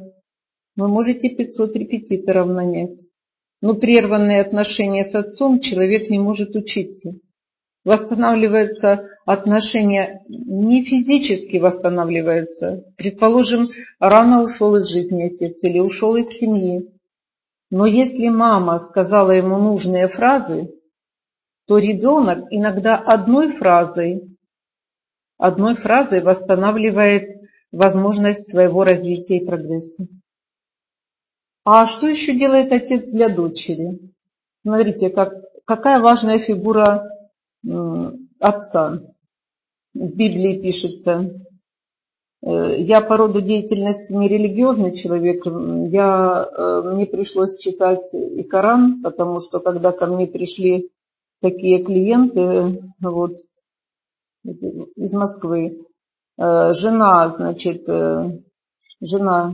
Вы 0.76 0.88
можете 0.88 1.30
500 1.30 1.76
репетиторов 1.76 2.48
нанять. 2.48 3.00
Но 3.62 3.76
прерванные 3.76 4.42
отношения 4.42 5.06
с 5.06 5.14
отцом 5.14 5.60
человек 5.60 6.10
не 6.10 6.20
может 6.20 6.56
учиться. 6.56 7.14
Восстанавливаются 7.84 9.08
отношения, 9.26 10.22
не 10.28 10.84
физически 10.84 11.58
восстанавливаются. 11.58 12.84
Предположим, 12.98 13.66
рано 14.00 14.44
ушел 14.44 14.76
из 14.76 14.88
жизни 14.90 15.24
отец 15.24 15.64
или 15.64 15.80
ушел 15.80 16.16
из 16.16 16.28
семьи. 16.40 16.88
Но 17.70 17.86
если 17.86 18.30
мама 18.30 18.80
сказала 18.80 19.32
ему 19.32 19.58
нужные 19.58 20.08
фразы, 20.10 20.70
то 21.72 21.78
ребенок 21.78 22.48
иногда 22.50 22.98
одной 22.98 23.54
фразой, 23.54 24.38
одной 25.38 25.78
фразой 25.78 26.22
восстанавливает 26.22 27.48
возможность 27.72 28.50
своего 28.50 28.84
развития 28.84 29.38
и 29.38 29.46
прогресса. 29.46 30.06
А 31.64 31.88
что 31.88 32.08
еще 32.08 32.38
делает 32.38 32.74
отец 32.74 33.10
для 33.10 33.30
дочери? 33.30 34.02
Смотрите, 34.64 35.12
как, 35.12 35.32
какая 35.64 36.02
важная 36.02 36.40
фигура 36.40 37.10
отца. 38.42 39.00
В 39.94 40.14
Библии 40.14 40.62
пишется, 40.62 41.42
э, 42.44 42.82
я 42.82 43.00
по 43.00 43.16
роду 43.16 43.40
деятельности 43.40 44.12
не 44.12 44.28
религиозный 44.28 44.94
человек, 44.94 45.46
я, 45.90 46.50
э, 46.52 46.82
мне 46.96 47.06
пришлось 47.06 47.58
читать 47.60 48.14
и 48.14 48.44
Коран, 48.44 49.02
потому 49.02 49.40
что 49.40 49.62
когда 49.62 49.94
ко 49.94 50.06
мне 50.08 50.28
пришли 50.28 50.90
такие 51.42 51.84
клиенты 51.84 52.82
вот, 53.02 53.38
из 54.44 55.14
Москвы. 55.14 55.86
Э, 56.38 56.72
жена, 56.74 57.30
значит, 57.30 57.88
э, 57.90 58.40
жена 59.02 59.54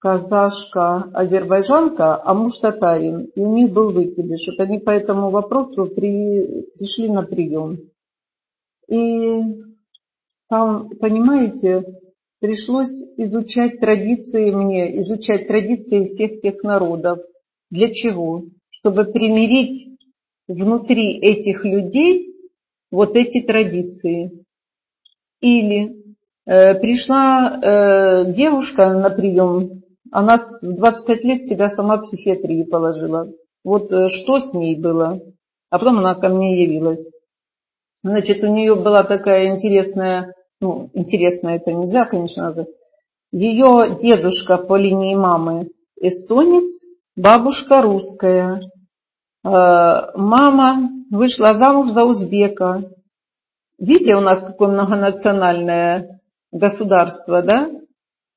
казашка, 0.00 1.10
азербайджанка, 1.12 2.22
а 2.22 2.34
муж 2.34 2.58
татарин. 2.58 3.30
И 3.34 3.40
у 3.40 3.52
них 3.52 3.72
был 3.72 3.90
выкидыш. 3.90 4.46
Вот 4.48 4.64
они 4.64 4.78
по 4.78 4.90
этому 4.90 5.30
вопросу 5.30 5.86
при, 5.86 6.66
пришли 6.76 7.08
на 7.10 7.22
прием. 7.22 7.78
И 8.88 9.42
там, 10.48 10.88
понимаете, 11.00 11.84
пришлось 12.40 12.92
изучать 13.16 13.80
традиции 13.80 14.50
мне, 14.50 15.00
изучать 15.00 15.48
традиции 15.48 16.06
всех 16.06 16.40
тех 16.40 16.62
народов. 16.62 17.18
Для 17.70 17.92
чего? 17.92 18.44
Чтобы 18.70 19.04
примирить 19.04 19.97
внутри 20.48 21.18
этих 21.18 21.64
людей 21.64 22.34
вот 22.90 23.14
эти 23.14 23.42
традиции. 23.42 24.44
Или 25.40 25.94
э, 26.46 26.74
пришла 26.80 27.60
э, 27.62 28.32
девушка 28.32 28.92
на 28.92 29.10
прием, 29.10 29.82
она 30.10 30.38
в 30.62 30.74
25 30.74 31.24
лет 31.24 31.46
себя 31.46 31.68
сама 31.68 31.98
в 31.98 32.02
психиатрии 32.04 32.64
положила. 32.64 33.30
Вот 33.64 33.92
э, 33.92 34.08
что 34.08 34.40
с 34.40 34.52
ней 34.52 34.74
было? 34.74 35.20
А 35.70 35.78
потом 35.78 35.98
она 35.98 36.14
ко 36.14 36.28
мне 36.28 36.62
явилась. 36.64 37.06
Значит, 38.02 38.42
у 38.42 38.46
нее 38.46 38.74
была 38.74 39.02
такая 39.04 39.54
интересная, 39.54 40.32
ну, 40.60 40.90
интересная 40.94 41.56
это 41.56 41.72
нельзя, 41.72 42.04
конечно, 42.04 42.44
назвать. 42.44 42.68
Ее 43.32 43.96
дедушка 44.00 44.56
по 44.56 44.76
линии 44.76 45.14
мамы 45.14 45.68
эстонец, 46.00 46.72
бабушка 47.16 47.82
русская. 47.82 48.60
Э, 49.48 50.10
мама 50.14 50.90
вышла 51.10 51.54
замуж 51.54 51.90
за 51.92 52.04
узбека. 52.04 52.90
Видите, 53.78 54.14
у 54.14 54.20
нас 54.20 54.44
какое 54.44 54.68
многонациональное 54.68 56.20
государство, 56.52 57.42
да? 57.42 57.70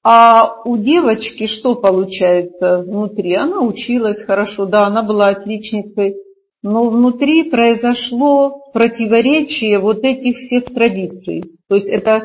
А 0.04 0.62
у 0.64 0.78
девочки 0.78 1.48
что 1.48 1.76
получается 1.76 2.80
внутри? 2.80 3.36
Она 3.36 3.60
училась 3.62 4.24
хорошо, 4.24 4.66
да, 4.66 4.88
она 4.88 5.04
была 5.04 5.30
отличницей, 5.30 6.16
но 6.64 6.90
внутри 6.90 7.50
произошло 7.50 8.62
противоречие 8.74 9.80
вот 9.80 10.04
этих 10.04 10.38
всех 10.38 10.66
традиций. 10.74 11.44
То 11.68 11.76
есть 11.76 11.90
это 11.90 12.12
э, 12.12 12.22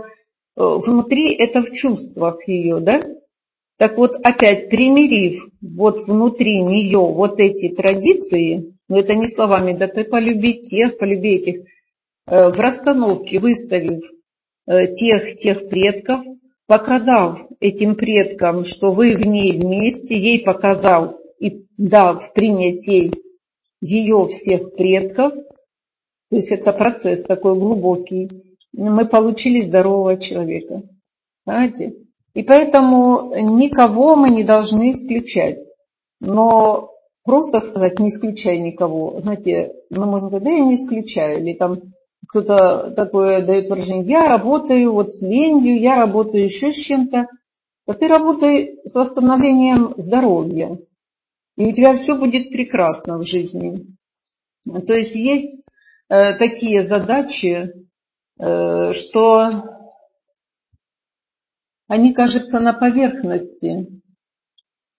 внутри, 0.56 1.34
это 1.34 1.62
в 1.62 1.72
чувствах 1.72 2.46
ее, 2.46 2.80
да? 2.80 3.00
Так 3.78 3.98
вот, 3.98 4.16
опять 4.22 4.70
примирив 4.70 5.48
вот 5.60 6.00
внутри 6.06 6.62
нее 6.62 6.98
вот 6.98 7.38
эти 7.40 7.74
традиции, 7.74 8.75
но 8.88 8.98
это 8.98 9.14
не 9.14 9.28
словами, 9.28 9.76
да 9.76 9.88
ты 9.88 10.04
полюби 10.04 10.62
тех, 10.62 10.98
полюби 10.98 11.36
этих, 11.36 11.56
э, 12.26 12.48
в 12.48 12.58
расстановке 12.58 13.38
выставив 13.38 14.04
э, 14.66 14.94
тех, 14.94 15.38
тех 15.40 15.68
предков, 15.68 16.24
показав 16.66 17.46
этим 17.60 17.96
предкам, 17.96 18.64
что 18.64 18.92
вы 18.92 19.14
в 19.14 19.26
ней 19.26 19.58
вместе, 19.58 20.16
ей 20.16 20.44
показал 20.44 21.18
и 21.40 21.64
дав 21.76 22.32
принять 22.32 22.86
ей 22.86 23.12
ее 23.80 24.28
всех 24.28 24.74
предков, 24.74 25.32
то 26.30 26.36
есть 26.36 26.50
это 26.50 26.72
процесс 26.72 27.22
такой 27.22 27.54
глубокий, 27.58 28.28
мы 28.72 29.06
получили 29.06 29.62
здорового 29.62 30.18
человека. 30.18 30.82
Понимаете? 31.44 31.94
И 32.34 32.42
поэтому 32.42 33.32
никого 33.34 34.16
мы 34.16 34.30
не 34.30 34.44
должны 34.44 34.92
исключать. 34.92 35.58
Но 36.20 36.90
просто 37.26 37.58
сказать 37.58 37.98
не 37.98 38.08
исключай 38.08 38.58
никого, 38.58 39.20
знаете, 39.20 39.72
мы 39.90 40.06
можем 40.06 40.28
сказать, 40.28 40.44
да 40.44 40.50
я 40.50 40.64
не 40.64 40.76
исключаю, 40.76 41.40
или 41.40 41.54
там 41.54 41.80
кто-то 42.28 42.92
такое 42.94 43.44
дает 43.44 43.68
выражение, 43.68 44.06
я 44.06 44.28
работаю 44.28 44.92
вот 44.92 45.12
с 45.12 45.22
ленью, 45.22 45.80
я 45.80 45.96
работаю 45.96 46.44
еще 46.44 46.72
с 46.72 46.76
чем-то. 46.76 47.26
то 47.86 47.92
ты 47.92 48.08
работай 48.08 48.78
с 48.84 48.94
восстановлением 48.94 49.94
здоровья. 49.96 50.78
И 51.56 51.66
у 51.66 51.72
тебя 51.72 51.94
все 51.94 52.16
будет 52.16 52.50
прекрасно 52.50 53.18
в 53.18 53.24
жизни. 53.24 53.86
То 54.64 54.92
есть 54.92 55.14
есть 55.14 55.62
э, 56.08 56.36
такие 56.38 56.82
задачи, 56.82 57.72
э, 58.38 58.92
что 58.92 59.48
они 61.88 62.12
кажутся 62.12 62.58
на 62.58 62.72
поверхности, 62.72 63.95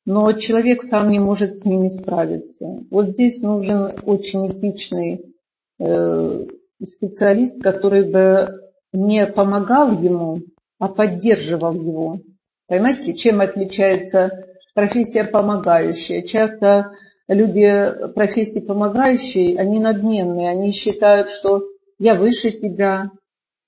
но 0.07 0.31
человек 0.31 0.83
сам 0.85 1.11
не 1.11 1.19
может 1.19 1.57
с 1.57 1.65
ними 1.65 1.89
справиться. 1.89 2.79
Вот 2.89 3.09
здесь 3.09 3.41
нужен 3.41 3.91
очень 4.05 4.47
этичный 4.47 5.35
э, 5.79 6.45
специалист, 6.81 7.61
который 7.61 8.09
бы 8.09 8.47
не 8.93 9.27
помогал 9.27 9.91
ему, 10.01 10.39
а 10.79 10.87
поддерживал 10.87 11.73
его. 11.73 12.21
Понимаете, 12.69 13.15
чем 13.15 13.41
отличается 13.41 14.45
профессия 14.73 15.25
помогающая? 15.25 16.21
Часто 16.21 16.91
люди 17.27 17.91
профессии 18.15 18.65
помогающие, 18.65 19.59
они 19.59 19.77
надменные, 19.77 20.51
они 20.51 20.71
считают, 20.71 21.31
что 21.31 21.63
я 21.99 22.15
выше 22.15 22.51
тебя, 22.51 23.11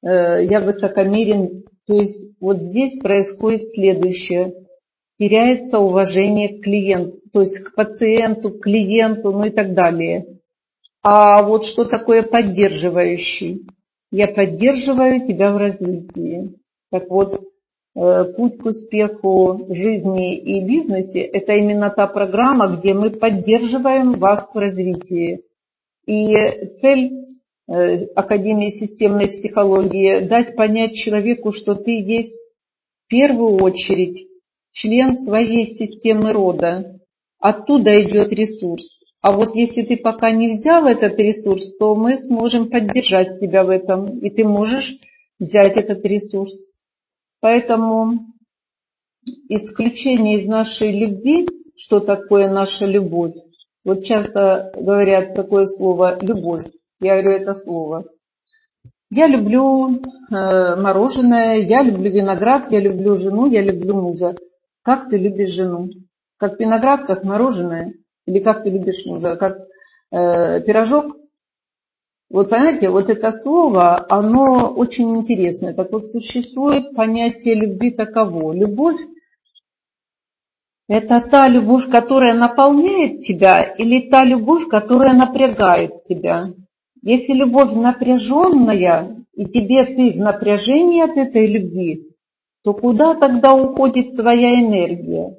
э, 0.02 0.46
я 0.46 0.62
высокомерен. 0.62 1.66
То 1.86 1.96
есть 1.96 2.34
вот 2.40 2.62
здесь 2.62 2.98
происходит 3.02 3.72
следующее. 3.72 4.54
Теряется 5.20 5.80
уважение 5.80 6.48
к 6.48 6.64
клиенту, 6.64 7.20
то 7.34 7.42
есть 7.42 7.60
к 7.60 7.76
пациенту, 7.76 8.52
к 8.52 8.62
клиенту, 8.62 9.32
ну 9.32 9.44
и 9.44 9.50
так 9.50 9.74
далее. 9.74 10.40
А 11.04 11.44
вот 11.44 11.66
что 11.66 11.84
такое 11.84 12.24
поддерживающий? 12.24 13.68
Я 14.12 14.30
поддерживаю 14.30 15.26
тебя 15.26 15.52
в 15.52 15.58
развитии. 15.58 16.56
Так 16.90 17.10
вот, 17.10 17.42
э, 17.98 18.24
путь 18.38 18.60
к 18.60 18.66
успеху 18.66 19.66
в 19.66 19.76
жизни 19.76 20.38
и 20.38 20.64
бизнесе– 20.64 21.20
это 21.34 21.52
именно 21.52 21.90
та 21.90 22.08
программа, 22.08 22.78
где 22.78 22.94
мы 22.94 23.12
поддерживаем 23.12 24.14
вас 24.14 24.50
в 24.54 24.58
развитии. 24.58 25.42
И 26.08 26.34
цель 26.80 27.26
э, 27.68 28.06
Академии 28.16 28.70
системной 28.70 29.28
психологии– 29.28 30.28
дать 30.30 30.56
понять 30.56 30.94
человеку, 30.94 31.52
что 31.52 31.76
ты 31.76 32.00
есть 32.00 32.40
в 33.06 33.10
первую 33.10 33.62
очередь 33.62 34.30
член 34.72 35.18
своей 35.18 35.66
системы 35.66 36.34
рода. 36.34 37.00
Оттуда 37.40 38.02
идет 38.04 38.32
ресурс. 38.34 39.04
А 39.22 39.32
вот 39.32 39.56
если 39.56 39.84
ты 39.84 39.98
пока 39.98 40.32
не 40.32 40.54
взял 40.54 40.86
этот 40.86 41.18
ресурс, 41.18 41.76
то 41.78 41.96
мы 41.96 42.18
сможем 42.18 42.70
поддержать 42.70 43.40
тебя 43.40 43.64
в 43.64 43.70
этом, 43.70 44.20
и 44.20 44.30
ты 44.30 44.44
можешь 44.46 44.98
взять 45.40 45.76
этот 45.78 46.04
ресурс. 46.06 46.52
Поэтому 47.42 48.28
исключение 49.50 50.40
из 50.40 50.48
нашей 50.48 50.92
любви, 50.98 51.48
что 51.76 52.00
такое 52.00 52.50
наша 52.50 52.86
любовь, 52.86 53.36
вот 53.84 54.04
часто 54.04 54.72
говорят 54.76 55.34
такое 55.36 55.66
слово 55.66 56.18
«любовь», 56.22 56.66
я 57.00 57.22
говорю 57.22 57.42
это 57.42 57.54
слово. 57.54 58.06
Я 59.10 59.28
люблю 59.28 59.90
э, 59.96 60.76
мороженое, 60.76 61.58
я 61.58 61.82
люблю 61.82 62.12
виноград, 62.12 62.72
я 62.72 62.80
люблю 62.80 63.16
жену, 63.16 63.48
я 63.48 63.62
люблю 63.62 63.96
мужа. 63.96 64.36
Как 64.90 65.08
ты 65.08 65.18
любишь 65.18 65.52
жену? 65.52 65.90
Как 66.40 66.60
виноград, 66.60 67.06
как 67.06 67.24
мороженое? 67.24 67.94
Или 68.26 68.40
как 68.40 68.64
ты 68.64 68.72
любишь 68.72 69.06
мужа? 69.06 69.36
Как 69.36 69.60
э, 70.12 70.62
пирожок? 70.62 71.16
Вот 72.32 72.50
понимаете, 72.50 72.90
вот 72.90 73.08
это 73.08 73.32
слово, 73.34 74.04
оно 74.10 74.74
очень 74.74 75.16
интересное. 75.16 75.76
Так 75.76 75.92
вот, 75.92 76.12
существует 76.12 76.96
понятие 76.96 77.54
любви 77.54 77.92
таково. 77.92 78.52
Любовь– 78.52 79.00
это 80.88 81.22
та 81.22 81.48
любовь, 81.48 81.88
которая 81.92 82.34
наполняет 82.34 83.22
тебя, 83.22 83.62
или 83.62 84.10
та 84.10 84.24
любовь, 84.24 84.68
которая 84.70 85.14
напрягает 85.14 86.04
тебя. 86.06 86.46
Если 87.04 87.34
любовь 87.34 87.74
напряженная, 87.74 89.24
и 89.36 89.46
тебе 89.46 89.86
ты 89.86 90.14
в 90.14 90.20
напряжении 90.20 91.04
от 91.04 91.16
этой 91.16 91.46
любви, 91.46 92.09
то 92.70 92.74
куда 92.74 93.16
тогда 93.16 93.56
уходит 93.56 94.16
твоя 94.16 94.54
энергия? 94.60 95.38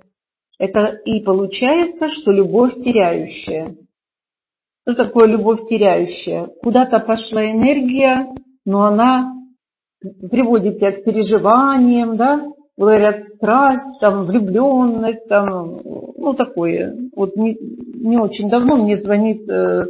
Это 0.59 0.99
и 1.05 1.21
получается, 1.21 2.09
что 2.09 2.33
любовь 2.33 2.75
теряющая. 2.83 3.77
Что 4.83 5.05
такое 5.05 5.29
любовь 5.29 5.69
теряющая? 5.69 6.49
Куда-то 6.61 6.99
пошла 6.99 7.49
энергия, 7.49 8.27
но 8.67 8.83
она 8.85 9.33
приводит 10.29 10.79
тебя 10.79 10.91
к 10.91 11.05
переживаниям, 11.05 12.17
да, 12.17 12.49
говорят, 12.77 13.29
страсть, 13.29 14.01
там, 14.01 14.25
влюбленность, 14.25 15.29
там, 15.29 15.81
ну, 15.85 16.35
такое. 16.35 16.97
Вот 17.15 17.37
не, 17.37 17.57
не 17.95 18.17
очень 18.17 18.51
давно 18.51 18.75
мне 18.75 18.97
звонит 18.97 19.49
э, 19.49 19.85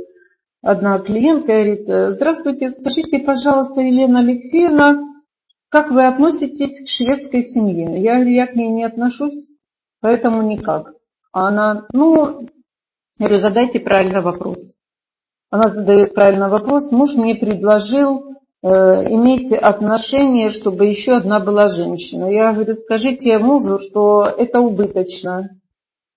одна 0.60 0.98
клиентка, 0.98 1.52
говорит, 1.52 1.86
здравствуйте, 1.86 2.68
скажите, 2.68 3.20
пожалуйста, 3.20 3.80
Елена 3.80 4.18
Алексеевна, 4.18 5.02
как 5.70 5.90
вы 5.90 6.05
относитесь 6.05 6.84
к 6.84 6.88
шведской 6.88 7.42
семье? 7.42 8.02
Я 8.02 8.16
говорю, 8.16 8.30
я 8.30 8.47
к 8.48 8.55
ней 8.56 8.68
не 8.68 8.84
отношусь, 8.84 9.48
поэтому 10.01 10.42
никак. 10.42 10.92
А 11.32 11.47
она, 11.48 11.86
ну, 11.92 12.48
я 13.18 13.26
говорю, 13.26 13.38
задайте 13.40 13.78
правильный 13.78 14.20
вопрос. 14.20 14.74
Она 15.51 15.72
задает 15.72 16.14
правильный 16.14 16.48
вопрос. 16.48 16.90
Муж 16.90 17.14
мне 17.14 17.36
предложил 17.36 18.36
э, 18.62 18.68
иметь 18.68 19.52
отношения, 19.52 20.51
чтобы 20.51 20.86
еще 20.86 21.12
одна 21.16 21.38
была 21.38 21.68
женщина. 21.68 22.26
Я 22.26 22.52
говорю, 22.52 22.74
скажите 22.74 23.38
мужу, 23.38 23.78
что 23.78 24.24
это 24.24 24.60
убыточно 24.60 25.51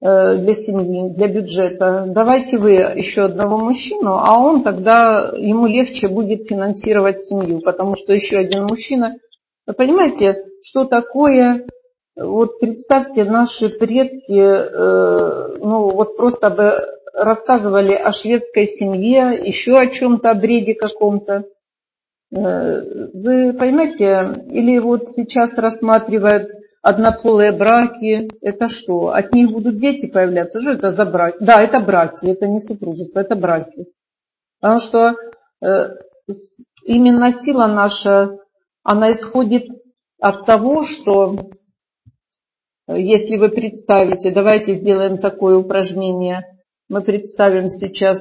э, 0.02 0.38
для 0.38 0.54
семьи, 0.54 1.14
для 1.14 1.28
бюджета. 1.28 2.06
Давайте 2.08 2.58
вы 2.58 2.72
еще 2.72 3.26
одного 3.26 3.60
мужчину, 3.60 4.14
а 4.18 4.40
он 4.40 4.64
тогда, 4.64 5.32
ему 5.38 5.68
легче 5.68 6.08
будет 6.08 6.48
финансировать 6.48 7.24
семью, 7.26 7.62
потому 7.62 7.96
что 7.96 8.14
еще 8.14 8.38
один 8.38 8.64
мужчина. 8.64 9.18
Вы 9.66 9.74
понимаете, 9.74 10.44
что 10.62 10.86
такое 10.86 11.66
вот 12.16 12.60
представьте, 12.60 13.24
наши 13.24 13.70
предки, 13.70 14.38
э, 14.38 15.58
ну 15.58 15.90
вот 15.90 16.16
просто 16.16 16.50
бы 16.52 16.78
рассказывали 17.14 17.94
о 17.94 18.12
шведской 18.12 18.68
семье, 18.68 19.42
еще 19.44 19.80
о 19.80 19.88
чем-то, 19.88 20.32
о 20.32 20.36
бреде 20.36 20.76
каком-то. 20.76 21.46
Э, 22.36 22.82
вы 23.14 23.54
понимаете, 23.54 24.44
или 24.52 24.78
вот 24.78 25.10
сейчас 25.10 25.58
рассматривают 25.58 26.52
однополые 26.84 27.52
браки, 27.52 28.30
это 28.42 28.68
что? 28.68 29.10
От 29.10 29.34
них 29.34 29.52
будут 29.52 29.80
дети 29.80 30.06
появляться? 30.06 30.60
Что 30.60 30.74
это 30.74 30.92
за 30.92 31.06
браки? 31.06 31.38
Да, 31.40 31.64
это 31.64 31.80
браки, 31.80 32.26
это 32.28 32.46
не 32.46 32.60
супружество, 32.60 33.22
это 33.22 33.36
браки. 33.36 33.88
Потому 34.60 34.80
что 34.80 35.16
э, 35.66 35.96
именно 36.86 37.32
сила 37.42 37.66
наша, 37.68 38.38
она 38.84 39.12
исходит 39.12 39.68
от 40.20 40.46
того, 40.46 40.84
что 40.84 41.50
если 42.88 43.38
вы 43.38 43.50
представите, 43.50 44.32
давайте 44.32 44.76
сделаем 44.76 45.18
такое 45.18 45.58
упражнение– 45.58 46.46
мы 46.94 47.02
представим 47.02 47.70
сейчас, 47.70 48.20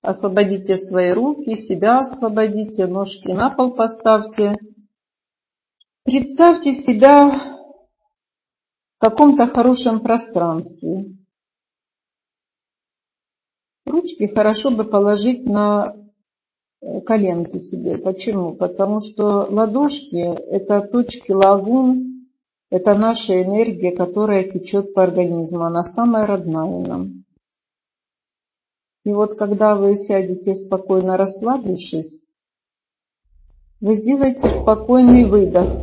освободите 0.00 0.76
свои 0.76 1.12
руки, 1.12 1.56
себя 1.56 1.98
освободите, 1.98 2.86
ножки 2.86 3.32
на 3.32 3.50
пол 3.50 3.74
поставьте. 3.74 4.52
Представьте 6.04 6.72
себя 6.72 7.26
в 7.26 7.40
каком-то 8.98 9.48
хорошем 9.48 10.00
пространстве. 10.00 11.16
Ручки 13.86 14.32
хорошо 14.32 14.70
бы 14.70 14.84
положить 14.84 15.46
на 15.46 15.96
э, 15.96 16.05
коленки 17.04 17.58
себе. 17.58 17.98
Почему? 17.98 18.54
Потому 18.54 19.00
что 19.00 19.46
ладошки– 19.50 20.16
это 20.50 20.80
точки 20.82 21.32
лагун, 21.32 22.26
это 22.70 22.94
наша 22.94 23.42
энергия, 23.42 23.92
которая 23.92 24.50
течет 24.50 24.94
по 24.94 25.02
организму, 25.02 25.64
она 25.64 25.82
самая 25.82 26.26
родная 26.26 26.84
нам. 26.84 27.24
И 29.04 29.12
вот 29.12 29.36
когда 29.36 29.76
вы 29.76 29.94
сядете 29.94 30.54
спокойно 30.54 31.16
расслабившись, 31.16 32.24
вы 33.80 33.94
сделаете 33.94 34.50
спокойный 34.60 35.26
выдох. 35.26 35.80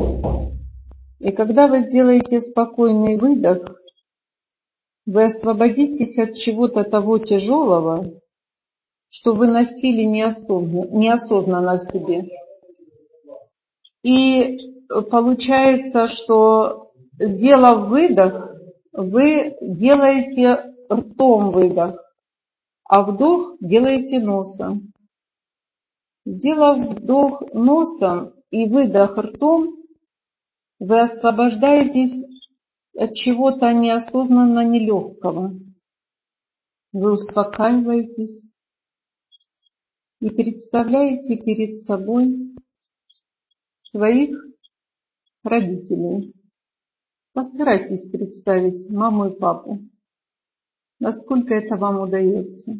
И 1.19 1.31
когда 1.31 1.67
вы 1.67 1.80
сделаете 1.81 2.41
спокойный 2.41 3.17
выдох, 3.17 3.80
вы 5.05 5.25
освободитесь 5.25 6.17
от 6.17 6.35
чего-то 6.35 6.84
того 6.84 7.17
тяжелого, 7.17 8.21
что 9.14 9.34
вы 9.34 9.48
носили 9.48 10.03
неосознанно, 10.03 10.88
неосознанно 10.90 11.77
в 11.77 11.81
себе. 11.81 12.30
И 14.02 14.57
получается, 15.11 16.07
что 16.07 16.91
сделав 17.19 17.90
выдох, 17.90 18.49
вы 18.91 19.56
делаете 19.61 20.73
ртом 20.91 21.52
выдох, 21.52 21.95
а 22.85 23.03
вдох 23.03 23.57
делаете 23.61 24.19
носом. 24.19 24.91
Сделав 26.26 26.80
вдох 26.80 27.53
носом 27.53 28.34
и 28.49 28.65
выдох 28.65 29.15
ртом, 29.15 29.76
Вы 30.80 31.02
освобождаетесь 31.02 32.26
от 32.98 33.14
чего-то 33.14 33.72
неосознанно 33.73 34.65
нелегкого. 34.65 35.53
Вы 36.91 37.14
успокаиваетесь 37.14 38.52
и 40.23 40.29
представляете 40.29 41.35
перед 41.35 41.81
собой 41.81 42.55
своих 43.83 44.37
родителей. 45.43 46.33
Постарайтесь 47.33 48.09
представить 48.09 48.89
маму 48.89 49.31
и 49.31 49.37
папу. 49.37 49.81
Насколько 50.99 51.55
это 51.55 51.75
вам 51.75 51.99
удается. 51.99 52.71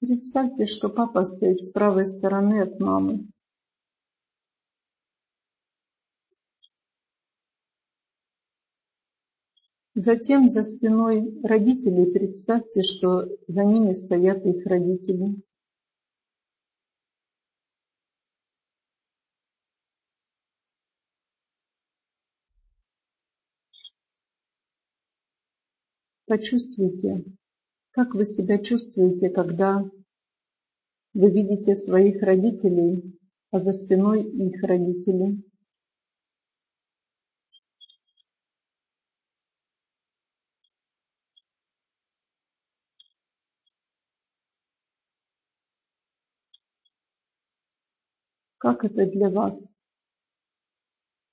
Представьте, 0.00 0.64
что 0.64 0.88
папа 0.88 1.24
стоит 1.24 1.62
с 1.62 1.70
правой 1.72 2.06
стороны 2.06 2.62
от 2.62 2.80
мамы. 2.80 3.28
Затем 9.98 10.50
за 10.50 10.62
спиной 10.62 11.40
родителей 11.42 12.12
представьте, 12.12 12.82
что 12.82 13.30
за 13.48 13.64
ними 13.64 13.94
стоят 13.94 14.44
их 14.44 14.66
родители. 14.66 15.42
Почувствуйте, 26.26 27.24
как 27.92 28.14
вы 28.14 28.26
себя 28.26 28.58
чувствуете, 28.58 29.30
когда 29.30 29.82
вы 31.14 31.30
видите 31.30 31.74
своих 31.74 32.20
родителей, 32.20 33.18
а 33.50 33.58
за 33.58 33.72
спиной 33.72 34.24
их 34.24 34.62
родителей. 34.62 35.42
Как 48.66 48.84
это 48.84 49.06
для 49.06 49.30
вас? 49.30 49.56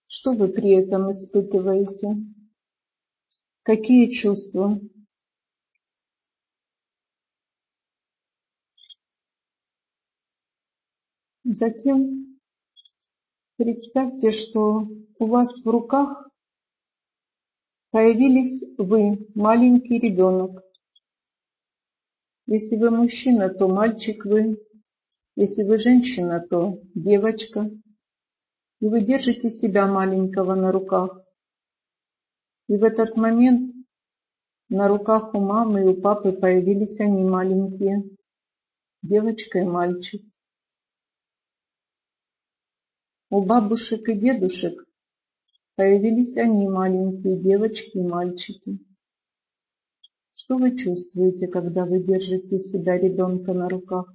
Что 0.06 0.34
вы 0.34 0.50
при 0.50 0.70
этом 0.76 1.10
испытываете? 1.10 2.16
Какие 3.64 4.12
чувства? 4.12 4.80
Затем 11.44 12.38
представьте, 13.58 14.30
что 14.30 14.88
у 15.18 15.26
вас 15.26 15.50
в 15.66 15.68
руках 15.68 16.30
появились 17.90 18.64
вы, 18.78 19.28
маленький 19.34 19.98
ребенок. 19.98 20.64
Если 22.46 22.76
вы 22.76 22.92
мужчина, 22.92 23.50
то 23.50 23.68
мальчик 23.68 24.24
вы, 24.24 24.60
если 25.36 25.64
вы 25.64 25.78
женщина, 25.78 26.46
то 26.48 26.80
девочка. 26.94 27.70
И 28.80 28.88
вы 28.88 29.02
держите 29.02 29.50
себя 29.50 29.88
маленького 29.88 30.56
на 30.56 30.72
руках. 30.72 31.22
И 32.68 32.78
в 32.78 32.84
этот 32.84 33.16
момент 33.16 33.74
на 34.70 34.88
руках 34.88 35.34
у 35.34 35.40
мамы 35.40 35.82
и 35.82 35.86
у 35.86 36.02
папы 36.02 36.32
появились 36.32 37.00
они 37.00 37.24
маленькие, 37.24 38.04
девочка 39.02 39.60
и 39.60 39.64
мальчик. 39.64 40.22
У 43.30 43.44
бабушек 43.44 44.08
и 44.10 44.14
дедушек 44.14 44.86
появились 45.76 46.38
они 46.38 46.68
маленькие, 46.68 47.42
девочки 47.42 47.98
и 47.98 48.04
мальчики. 48.04 48.80
Что 50.34 50.58
вы 50.58 50.78
чувствуете, 50.78 51.48
когда 51.48 51.86
вы 51.86 52.04
держите 52.04 52.60
себя 52.60 52.98
ребенка 52.98 53.54
на 53.54 53.70
руках? 53.70 54.14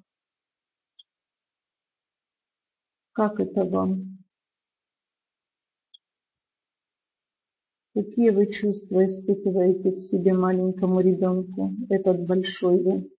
Как 3.18 3.40
это 3.40 3.64
вам? 3.64 4.18
Какие 7.92 8.30
вы 8.30 8.46
чувства 8.46 9.04
испытываете 9.04 9.90
к 9.90 9.98
себе 9.98 10.34
маленькому 10.34 11.00
ребенку, 11.00 11.74
этот 11.88 12.24
большой 12.24 12.80
вы? 12.80 13.10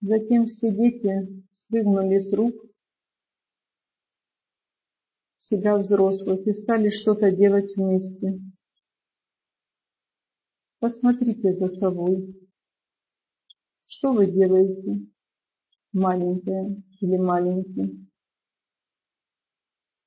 Затем 0.00 0.46
все 0.46 0.72
дети 0.72 1.44
спрыгнули 1.52 2.18
с 2.18 2.32
рук 2.32 2.73
себя 5.44 5.76
взрослых 5.76 6.46
и 6.46 6.52
стали 6.52 6.88
что-то 6.88 7.30
делать 7.30 7.76
вместе. 7.76 8.40
Посмотрите 10.78 11.52
за 11.52 11.68
собой. 11.68 12.34
Что 13.84 14.14
вы 14.14 14.30
делаете, 14.30 15.06
маленькая 15.92 16.82
или 17.00 17.16
маленький? 17.18 18.08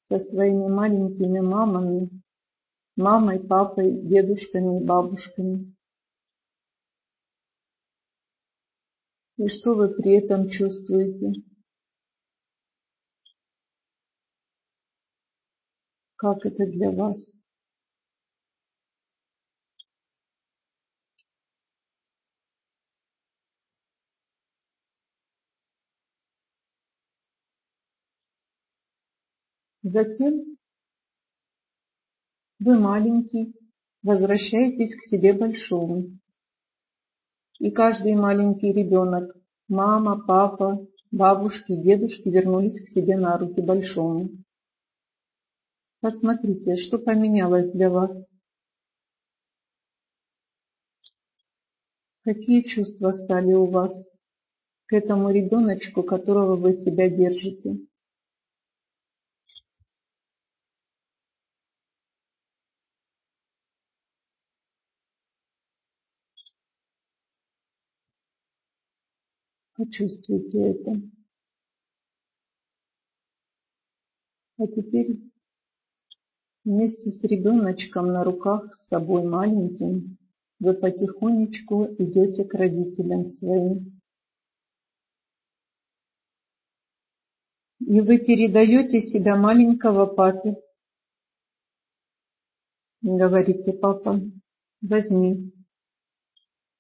Со 0.06 0.20
своими 0.20 0.68
маленькими 0.68 1.40
мамами, 1.40 2.10
мамой, 2.96 3.40
папой, 3.40 3.92
дедушками 3.92 4.82
и 4.82 4.86
бабушками. 4.86 5.76
И 9.38 9.48
что 9.50 9.76
вы 9.76 9.90
при 9.90 10.18
этом 10.18 10.50
чувствуете? 10.50 11.44
Как 16.18 16.44
это 16.48 16.66
для 16.66 16.90
вас? 16.90 17.20
Затем 29.84 30.58
вы 32.60 32.80
маленький, 32.80 33.54
возвращаетесь 34.02 34.96
к 34.96 35.04
себе 35.04 35.34
большому. 35.34 36.18
И 37.60 37.70
каждый 37.70 38.16
маленький 38.16 38.74
ребенок, 38.74 39.36
мама, 39.68 40.20
папа, 40.26 40.84
бабушки, 41.12 41.76
дедушки 41.76 42.28
вернулись 42.28 42.84
к 42.84 42.90
себе 42.90 43.18
на 43.18 43.38
руки 43.38 43.62
большому. 43.62 44.37
Посмотрите, 46.00 46.76
что 46.76 47.00
поменялось 47.00 47.72
для 47.72 47.90
вас. 47.90 48.16
Какие 52.24 52.62
чувства 52.62 53.14
стали 53.14 53.54
у 53.54 53.66
вас 53.66 53.94
к 54.86 54.94
этому 54.94 55.32
ребеночку, 55.32 56.04
которого 56.04 56.56
вы 56.56 56.78
себя 56.78 57.10
держите? 57.10 57.80
Почувствуйте 69.76 70.72
это. 70.72 71.02
А 74.58 74.68
теперь 74.68 75.20
вместе 76.68 77.12
с 77.12 77.24
ребеночком 77.24 78.08
на 78.08 78.26
руках 78.26 78.74
с 78.74 78.88
собой 78.90 79.24
маленьким 79.24 80.18
вы 80.60 80.74
потихонечку 80.74 81.86
идете 81.98 82.44
к 82.44 82.54
родителям 82.54 83.26
своим. 83.28 84.02
И 87.80 88.02
вы 88.02 88.18
передаете 88.18 89.00
себя 89.00 89.38
маленького 89.38 90.08
папе. 90.08 90.58
Говорите, 93.02 93.72
папа, 93.72 94.20
возьми. 94.82 95.54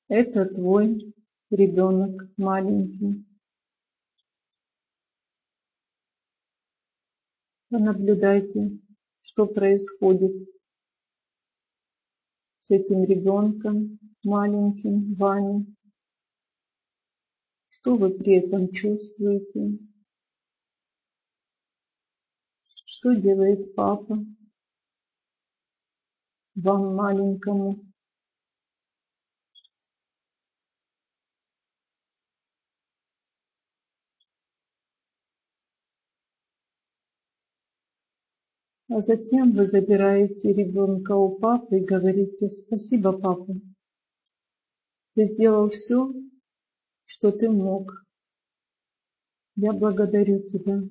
Это 0.10 0.46
твой 0.48 1.14
ребенок 1.50 2.30
маленький. 2.36 3.26
Понаблюдайте, 7.70 8.80
что 9.28 9.46
происходит 9.46 10.32
с 12.62 12.72
этим 12.72 13.04
ребенком 13.04 14.00
маленьким, 14.24 15.16
Ваней. 15.16 15.66
Что 17.70 17.98
вы 17.98 18.12
при 18.12 18.38
этом 18.38 18.72
чувствуете? 18.72 19.78
Что 22.86 23.14
делает 23.14 23.76
папа 23.76 24.18
вам 26.56 26.96
маленькому? 26.96 27.87
А 38.90 39.02
затем 39.02 39.52
вы 39.52 39.68
забираете 39.68 40.54
ребенка 40.54 41.14
у 41.14 41.38
папы 41.38 41.80
и 41.80 41.86
говорите 41.86 42.48
«Спасибо, 42.48 43.12
папа, 43.12 43.54
ты 45.14 45.28
сделал 45.28 45.70
все, 45.70 46.14
что 47.04 47.32
ты 47.32 47.50
мог. 47.50 48.06
Я 49.56 49.74
благодарю 49.74 50.42
тебя». 50.48 50.82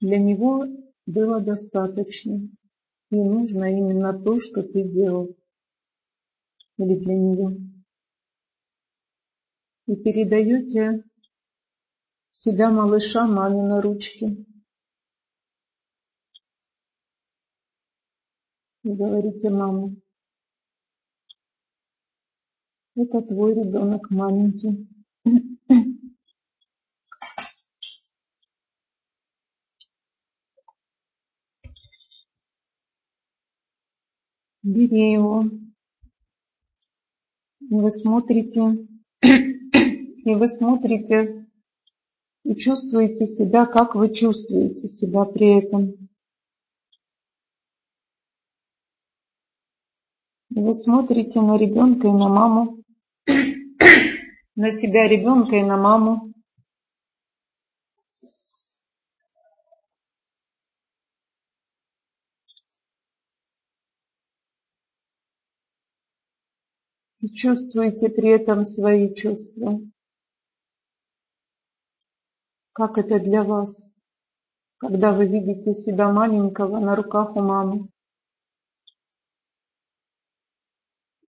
Для 0.00 0.18
него 0.18 0.64
было 1.04 1.40
достаточно, 1.40 2.48
и 3.10 3.16
нужно 3.16 3.70
именно 3.70 4.18
то, 4.18 4.38
что 4.38 4.62
ты 4.62 4.84
делал. 4.84 5.36
Или 6.78 6.96
для 6.96 7.14
нее. 7.14 7.56
И 9.86 9.94
передаете 9.96 11.04
себя 12.32 12.70
малыша 12.70 13.26
маме 13.26 13.62
на 13.62 13.82
ручки. 13.82 14.46
Говорите, 18.84 19.48
мама, 19.48 19.94
это 22.96 23.22
твой 23.22 23.54
ребенок 23.54 24.10
маленький. 24.10 24.88
Бери 34.64 35.12
его. 35.12 35.44
И 37.60 37.74
вы 37.74 37.90
смотрите, 37.92 38.88
и 39.22 40.34
вы 40.34 40.48
смотрите 40.48 41.46
и 42.44 42.56
чувствуете 42.56 43.26
себя, 43.26 43.66
как 43.66 43.94
вы 43.94 44.12
чувствуете 44.12 44.88
себя 44.88 45.24
при 45.24 45.60
этом. 45.60 46.02
И 50.41 50.41
вы 50.60 50.74
смотрите 50.74 51.40
на 51.40 51.56
ребенка 51.56 52.08
и 52.08 52.12
на 52.12 52.28
маму, 52.28 52.82
на 54.54 54.70
себя 54.72 55.08
ребенка 55.08 55.56
и 55.56 55.62
на 55.62 55.76
маму. 55.76 56.32
И 67.20 67.28
чувствуете 67.28 68.08
при 68.08 68.30
этом 68.30 68.64
свои 68.64 69.14
чувства. 69.14 69.80
Как 72.72 72.98
это 72.98 73.20
для 73.20 73.44
вас, 73.44 73.72
когда 74.78 75.12
вы 75.12 75.26
видите 75.26 75.72
себя 75.72 76.10
маленького 76.10 76.80
на 76.80 76.96
руках 76.96 77.36
у 77.36 77.40
мамы? 77.40 77.91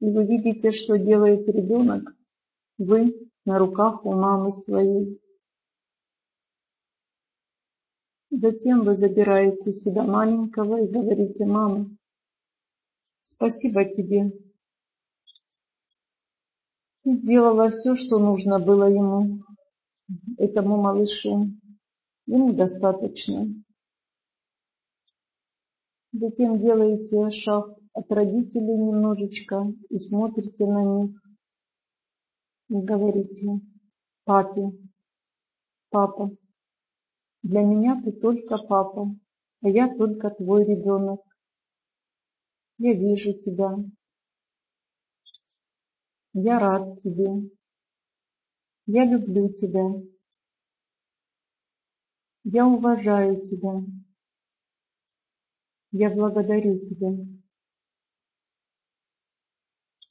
И 0.03 0.05
вы 0.05 0.25
видите, 0.25 0.71
что 0.71 0.97
делает 0.97 1.47
ребенок, 1.47 2.13
вы 2.77 3.15
на 3.45 3.57
руках 3.57 4.05
у 4.05 4.11
мамы 4.11 4.51
своей. 4.51 5.17
Затем 8.29 8.83
вы 8.83 8.97
забираете 8.97 9.71
себя 9.71 10.03
маленького 10.03 10.83
и 10.83 10.91
говорите, 10.91 11.45
мама, 11.45 11.89
спасибо 13.23 13.85
тебе. 13.85 14.33
Ты 17.03 17.13
сделала 17.13 17.69
все, 17.69 17.95
что 17.95 18.19
нужно 18.19 18.59
было 18.59 18.89
ему, 18.89 19.39
этому 20.37 20.81
малышу. 20.81 21.47
Ему 22.25 22.51
достаточно. 22.51 23.47
Затем 26.11 26.59
делаете 26.59 27.29
шаг 27.29 27.77
от 27.93 28.11
родителей 28.11 28.77
немножечко 28.77 29.71
и 29.89 29.97
смотрите 29.97 30.65
на 30.65 30.83
них 30.83 31.21
и 32.69 32.75
говорите 32.75 33.61
папе, 34.25 34.71
папа, 35.89 36.35
для 37.43 37.61
меня 37.61 38.01
ты 38.01 38.11
только 38.13 38.57
папа, 38.57 39.13
а 39.61 39.69
я 39.69 39.93
только 39.95 40.29
твой 40.29 40.63
ребенок. 40.63 41.19
Я 42.77 42.93
вижу 42.93 43.33
тебя. 43.39 43.75
Я 46.33 46.59
рад 46.59 46.99
тебе. 47.01 47.49
Я 48.85 49.05
люблю 49.05 49.49
тебя. 49.49 49.93
Я 52.45 52.65
уважаю 52.65 53.41
тебя. 53.41 53.83
Я 55.91 56.09
благодарю 56.09 56.79
тебя. 56.79 57.32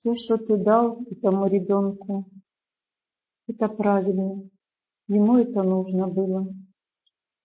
Все, 0.02 0.16
что 0.16 0.36
ты 0.36 0.56
дал 0.56 1.00
этому 1.12 1.46
ребенку, 1.46 2.28
это 3.46 3.68
правильно. 3.68 4.50
Ему 5.06 5.38
это 5.38 5.62
нужно 5.62 6.08
было. 6.08 6.52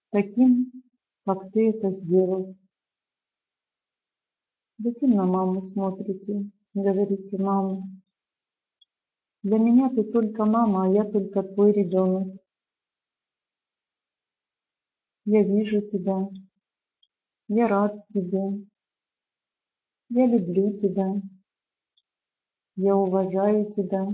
Таким, 0.10 0.72
как 1.24 1.52
ты 1.52 1.70
это 1.70 1.92
сделал. 1.92 2.56
Затем 4.80 5.12
на 5.12 5.28
маму 5.28 5.62
смотрите, 5.62 6.50
говорите, 6.74 7.38
мама, 7.38 7.84
для 9.44 9.60
меня 9.60 9.92
ты 9.92 10.04
только 10.04 10.44
мама, 10.46 10.86
а 10.86 10.90
я 10.90 11.04
только 11.04 11.44
твой 11.44 11.74
ребенок. 11.74 12.42
Я 15.26 15.44
вижу 15.44 15.82
тебя. 15.82 16.28
Я 17.50 17.68
рад 17.68 18.08
тебе. 18.08 18.66
Я 20.10 20.26
люблю 20.26 20.76
тебя. 20.76 21.22
Я 22.80 22.96
уважаю 22.96 23.72
тебя. 23.72 24.08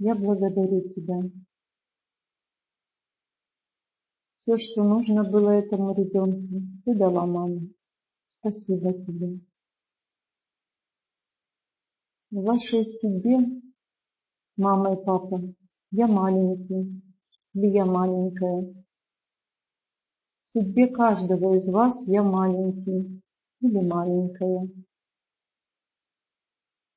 Я 0.00 0.16
благодарю 0.16 0.88
тебя. 0.88 1.22
Все, 4.38 4.56
что 4.56 4.82
нужно 4.82 5.22
было 5.22 5.50
этому 5.50 5.94
ребенку, 5.94 6.66
ты 6.84 6.96
дала 6.96 7.24
маме. 7.24 7.70
Спасибо 8.26 8.92
тебе. 8.92 9.38
В 12.32 12.42
вашей 12.42 12.84
судьбе, 12.84 13.38
мама 14.56 14.94
и 14.94 15.04
папа, 15.04 15.40
я 15.92 16.08
маленький 16.08 17.00
или 17.54 17.66
я 17.68 17.84
маленькая. 17.84 18.74
В 20.42 20.48
судьбе 20.48 20.88
каждого 20.88 21.54
из 21.54 21.68
вас 21.68 21.94
я 22.08 22.24
маленький 22.24 23.22
или 23.60 23.78
маленькая. 23.78 24.68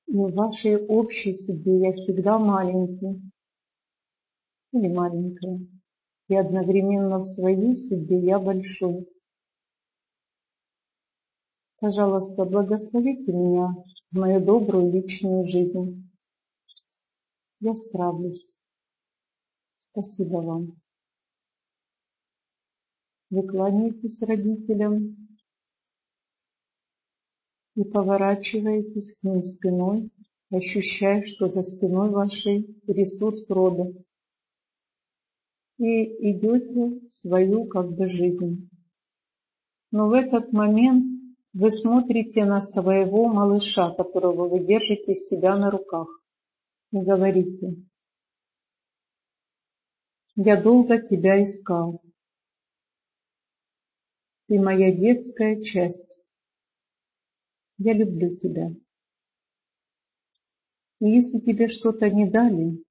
И 0.08 0.14
в 0.14 0.34
вашей 0.34 0.86
общей 0.86 1.34
судьбе 1.34 1.80
я 1.80 1.94
всегда 1.94 2.38
маленький 2.38 3.22
или 4.72 4.88
маленькая. 4.94 5.60
И 6.28 6.36
одновременно 6.36 7.20
в 7.20 7.26
своей 7.26 7.76
судьбе 7.76 8.20
я 8.20 8.40
большой. 8.40 9.08
Пожалуйста, 11.80 12.46
благословите 12.46 13.32
меня 13.32 13.76
в 14.12 14.18
мою 14.18 14.44
добрую 14.44 14.92
личную 14.92 15.46
жизнь. 15.46 16.10
Я 17.60 17.76
справлюсь. 17.76 18.56
Спасибо 19.80 20.38
вам. 20.38 20.82
Вы 23.30 23.48
кланяетесь 23.48 24.22
родителям, 24.22 25.25
и 27.76 27.84
поворачиваетесь 27.84 29.18
к 29.18 29.24
ним 29.24 29.44
спиной, 29.44 30.10
ощущая, 30.50 31.24
что 31.24 31.50
за 31.50 31.62
спиной 31.62 32.10
вашей 32.10 32.82
ресурс 32.88 33.50
рода. 33.50 33.92
И 35.78 36.32
идете 36.32 37.02
в 37.08 37.14
свою 37.14 37.66
как 37.66 37.92
бы 37.92 38.08
жизнь. 38.08 38.70
Но 39.92 40.08
в 40.08 40.14
этот 40.14 40.54
момент 40.54 41.22
вы 41.54 41.70
смотрите 41.70 42.46
на 42.46 42.62
своего 42.62 43.28
малыша, 43.28 43.94
которого 43.94 44.48
вы 44.48 44.66
держите 44.66 45.14
себя 45.16 45.58
на 45.58 45.70
руках, 45.70 46.08
и 46.92 46.98
говорите, 46.98 47.76
«Я 50.38 50.62
долго 50.62 51.02
тебя 51.02 51.42
искал. 51.44 52.02
Ты 54.48 54.60
моя 54.60 54.94
детская 54.94 55.62
часть. 55.64 56.25
Я 57.78 57.94
люблю 57.94 58.36
тебя. 58.38 58.72
И 61.02 61.10
если 61.10 61.40
тебе 61.40 61.68
что-то 61.68 62.10
не 62.10 62.30
дали, 62.30 62.84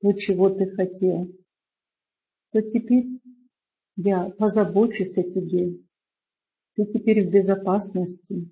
то, 0.00 0.12
чего 0.12 0.50
ты 0.50 0.68
хотел, 0.70 1.28
то 2.50 2.60
теперь 2.60 3.06
Я 3.96 4.30
позабочусь 4.30 5.16
о 5.18 5.22
тебе. 5.22 5.78
Ты 6.74 6.86
теперь 6.86 7.26
в 7.26 7.30
безопасности. 7.30 8.50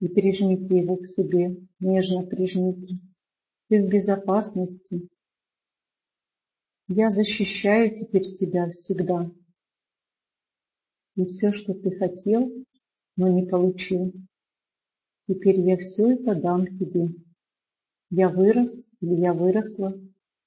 И 0.00 0.08
прижмите 0.08 0.78
его 0.78 0.96
к 0.96 1.06
себе, 1.06 1.56
нежно 1.78 2.26
прижмите. 2.26 2.94
Ты 3.68 3.82
в 3.82 3.88
безопасности. 3.88 5.08
Я 6.88 7.10
защищаю 7.10 7.94
теперь 7.94 8.22
тебя 8.22 8.70
всегда. 8.70 9.30
И 11.16 11.24
все, 11.26 11.52
что 11.52 11.74
ты 11.74 11.90
хотел, 11.96 12.50
но 13.16 13.28
не 13.28 13.46
получил, 13.46 14.12
теперь 15.26 15.60
я 15.60 15.76
все 15.76 16.12
это 16.12 16.34
дам 16.34 16.66
тебе. 16.74 17.08
Я 18.10 18.28
вырос 18.28 18.70
или 19.00 19.14
я 19.14 19.32
выросла, 19.32 19.94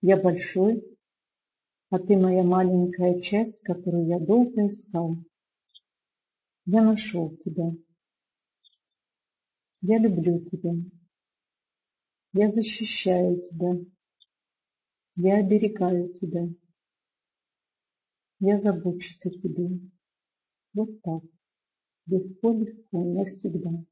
я 0.01 0.17
большой, 0.17 0.83
а 1.89 1.99
ты 1.99 2.17
моя 2.17 2.43
маленькая 2.43 3.21
часть, 3.21 3.61
которую 3.61 4.07
я 4.07 4.19
долго 4.19 4.67
искал. 4.67 5.15
Я 6.65 6.81
нашел 6.81 7.35
тебя. 7.37 7.71
Я 9.81 9.99
люблю 9.99 10.43
тебя. 10.45 10.73
Я 12.33 12.51
защищаю 12.51 13.41
тебя. 13.41 13.75
Я 15.15 15.37
оберегаю 15.37 16.13
тебя. 16.13 16.47
Я 18.39 18.59
забочусь 18.59 19.25
о 19.25 19.29
тебе. 19.29 19.79
Вот 20.73 21.01
так. 21.01 21.21
Легко-легко, 22.07 23.03
навсегда. 23.03 23.85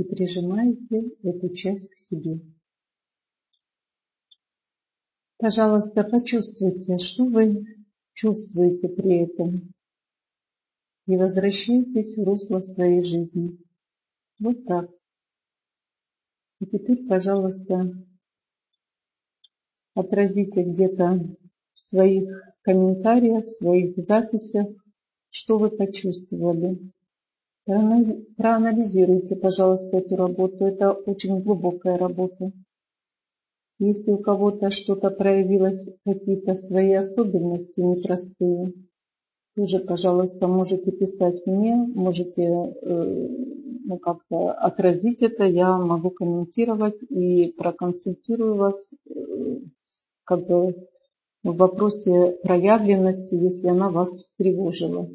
И 0.00 0.02
прижимаете 0.02 1.10
эту 1.22 1.54
часть 1.54 1.90
к 1.90 1.96
себе. 1.96 2.40
Пожалуйста, 5.36 6.04
почувствуйте, 6.04 6.96
что 6.96 7.26
вы 7.26 7.66
чувствуете 8.14 8.88
при 8.88 9.24
этом. 9.24 9.74
И 11.06 11.18
возвращайтесь 11.18 12.16
в 12.16 12.24
русло 12.24 12.60
своей 12.60 13.02
жизни. 13.02 13.58
Вот 14.38 14.64
так. 14.64 14.90
И 16.60 16.64
теперь, 16.64 17.06
пожалуйста, 17.06 17.92
отразите 19.92 20.62
где-то 20.62 21.36
в 21.74 21.78
своих 21.78 22.42
комментариях, 22.62 23.44
в 23.44 23.58
своих 23.58 23.98
записях, 23.98 24.66
что 25.28 25.58
вы 25.58 25.68
почувствовали. 25.68 26.90
Проанализируйте, 27.66 29.36
пожалуйста, 29.36 29.98
эту 29.98 30.16
работу. 30.16 30.64
Это 30.64 30.92
очень 30.92 31.42
глубокая 31.42 31.98
работа. 31.98 32.52
Если 33.78 34.12
у 34.12 34.18
кого-то 34.18 34.70
что-то 34.70 35.10
проявилось, 35.10 35.94
какие-то 36.04 36.54
свои 36.54 36.92
особенности 36.92 37.80
непростые, 37.80 38.74
тоже, 39.56 39.80
пожалуйста, 39.80 40.46
можете 40.46 40.92
писать 40.92 41.46
мне, 41.46 41.74
можете 41.74 42.42
э, 42.42 43.28
ну, 43.84 43.98
как-то 43.98 44.52
отразить 44.52 45.22
это, 45.22 45.44
я 45.44 45.76
могу 45.78 46.10
комментировать 46.10 47.02
и 47.08 47.52
проконсультирую 47.58 48.54
вас 48.56 48.76
э, 49.08 49.60
как 50.24 50.46
бы 50.46 50.88
в 51.42 51.56
вопросе 51.56 52.38
проявленности, 52.42 53.34
если 53.34 53.68
она 53.68 53.88
вас 53.88 54.10
встревожила. 54.10 55.08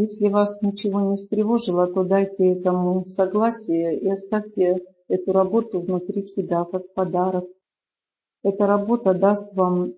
Если 0.00 0.28
вас 0.28 0.62
ничего 0.62 1.00
не 1.00 1.16
встревожило, 1.16 1.92
то 1.92 2.04
дайте 2.04 2.52
этому 2.52 3.04
согласие 3.04 3.98
и 3.98 4.08
оставьте 4.08 4.76
эту 5.08 5.32
работу 5.32 5.80
внутри 5.80 6.22
себя 6.22 6.64
как 6.66 6.94
подарок. 6.94 7.46
Эта 8.44 8.68
работа 8.68 9.12
даст 9.12 9.52
вам 9.54 9.94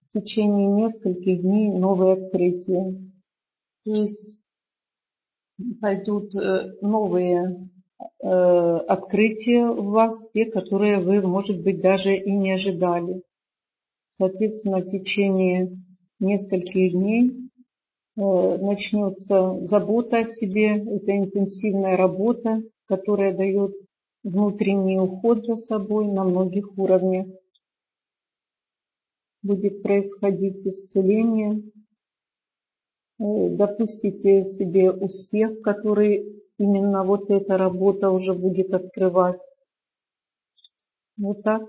в 0.00 0.08
течение 0.08 0.66
нескольких 0.66 1.42
дней 1.42 1.70
новые 1.70 2.24
открытия. 2.24 3.00
То 3.84 3.94
есть 3.94 4.40
пойдут 5.80 6.34
э, 6.34 6.74
новые 6.80 7.70
э, 8.20 8.28
открытия 8.28 9.66
у 9.66 9.90
вас, 9.90 10.18
те, 10.32 10.46
которые 10.46 10.98
вы, 10.98 11.22
может 11.22 11.62
быть, 11.62 11.80
даже 11.80 12.16
и 12.16 12.32
не 12.32 12.50
ожидали. 12.50 13.22
Соответственно, 14.18 14.78
в 14.78 14.88
течение 14.88 15.70
нескольких 16.18 16.90
дней 16.94 17.43
начнется 18.16 19.66
забота 19.66 20.18
о 20.18 20.24
себе, 20.24 20.76
это 20.76 21.16
интенсивная 21.16 21.96
работа, 21.96 22.62
которая 22.86 23.34
дает 23.34 23.74
внутренний 24.22 24.98
уход 24.98 25.44
за 25.44 25.56
собой 25.56 26.06
на 26.06 26.24
многих 26.24 26.76
уровнях. 26.78 27.26
Будет 29.42 29.82
происходить 29.82 30.66
исцеление. 30.66 31.62
Э, 33.20 33.48
допустите 33.50 34.44
себе 34.44 34.90
успех, 34.90 35.60
который 35.60 36.42
именно 36.58 37.04
вот 37.04 37.30
эта 37.30 37.58
работа 37.58 38.10
уже 38.10 38.34
будет 38.34 38.72
открывать. 38.72 39.42
Вот 41.16 41.42
так 41.42 41.62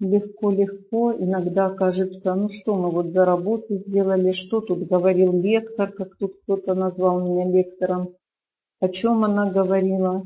легко-легко, 0.00 1.12
иногда 1.12 1.70
кажется, 1.70 2.34
ну 2.34 2.48
что 2.48 2.74
мы 2.74 2.90
вот 2.90 3.12
за 3.12 3.24
работу 3.24 3.76
сделали, 3.86 4.32
что 4.32 4.60
тут 4.60 4.86
говорил 4.86 5.32
лектор, 5.40 5.92
как 5.92 6.16
тут 6.16 6.32
кто-то 6.42 6.74
назвал 6.74 7.20
меня 7.20 7.50
лектором, 7.50 8.16
о 8.80 8.88
чем 8.88 9.24
она 9.24 9.50
говорила. 9.50 10.24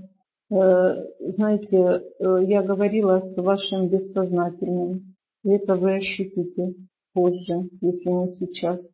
Э, 0.51 0.95
знаете, 1.21 1.77
э, 1.77 2.37
я 2.47 2.63
говорила 2.63 3.19
с 3.19 3.37
вашим 3.37 3.89
бессознательным, 3.89 5.17
это 5.43 5.75
вы 5.75 5.97
ощутите 5.97 6.75
позже, 7.13 7.69
если 7.81 8.11
не 8.11 8.29
сейчас. 8.29 8.87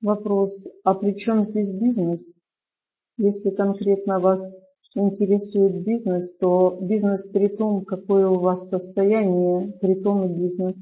Вопрос, 0.00 0.52
а 0.84 0.94
при 0.94 1.16
чем 1.16 1.44
здесь 1.44 1.72
бизнес? 1.72 2.24
Если 3.18 3.50
конкретно 3.50 4.18
вас 4.18 4.40
интересует 4.94 5.82
бизнес, 5.82 6.36
то 6.36 6.78
бизнес 6.80 7.28
при 7.30 7.48
том, 7.48 7.84
какое 7.84 8.28
у 8.28 8.38
вас 8.38 8.68
состояние, 8.68 9.72
при 9.80 9.94
том 9.94 10.24
и 10.24 10.34
бизнес. 10.34 10.76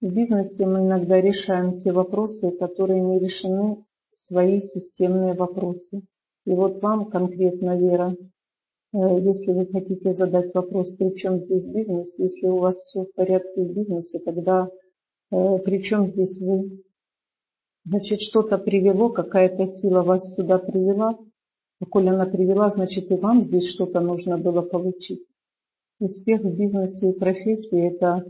В 0.00 0.12
бизнесе 0.12 0.66
мы 0.66 0.80
иногда 0.80 1.20
решаем 1.20 1.78
те 1.78 1.92
вопросы, 1.92 2.50
которые 2.52 3.00
не 3.00 3.18
решены, 3.18 3.84
свои 4.26 4.60
системные 4.60 5.34
вопросы. 5.34 6.02
И 6.46 6.50
вот 6.52 6.80
вам 6.82 7.10
конкретно, 7.10 7.76
Вера, 7.76 8.16
э, 8.92 8.98
если 9.20 9.52
вы 9.52 9.66
хотите 9.66 10.14
задать 10.14 10.54
вопрос, 10.54 10.90
при 10.92 11.14
чем 11.16 11.40
здесь 11.40 11.66
бизнес, 11.66 12.18
если 12.18 12.48
у 12.48 12.58
вас 12.58 12.76
все 12.76 13.04
в 13.04 13.12
порядке 13.14 13.62
в 13.62 13.74
бизнесе, 13.74 14.20
тогда 14.20 14.70
э, 15.30 15.58
при 15.58 15.82
чем 15.82 16.08
здесь 16.08 16.40
вы? 16.40 16.82
Значит, 17.84 18.20
что-то 18.20 18.56
привело, 18.58 19.10
какая-то 19.10 19.66
сила 19.66 20.02
вас 20.02 20.34
сюда 20.34 20.58
привела, 20.58 21.18
а 21.80 21.86
коль 21.86 22.08
она 22.08 22.26
привела, 22.26 22.70
значит 22.70 23.10
и 23.10 23.14
вам 23.14 23.42
здесь 23.42 23.72
что-то 23.72 24.00
нужно 24.00 24.36
было 24.36 24.62
получить. 24.62 25.24
Успех 25.98 26.42
в 26.42 26.56
бизнесе 26.56 27.10
и 27.10 27.18
профессии– 27.18 27.88
это 27.94 28.24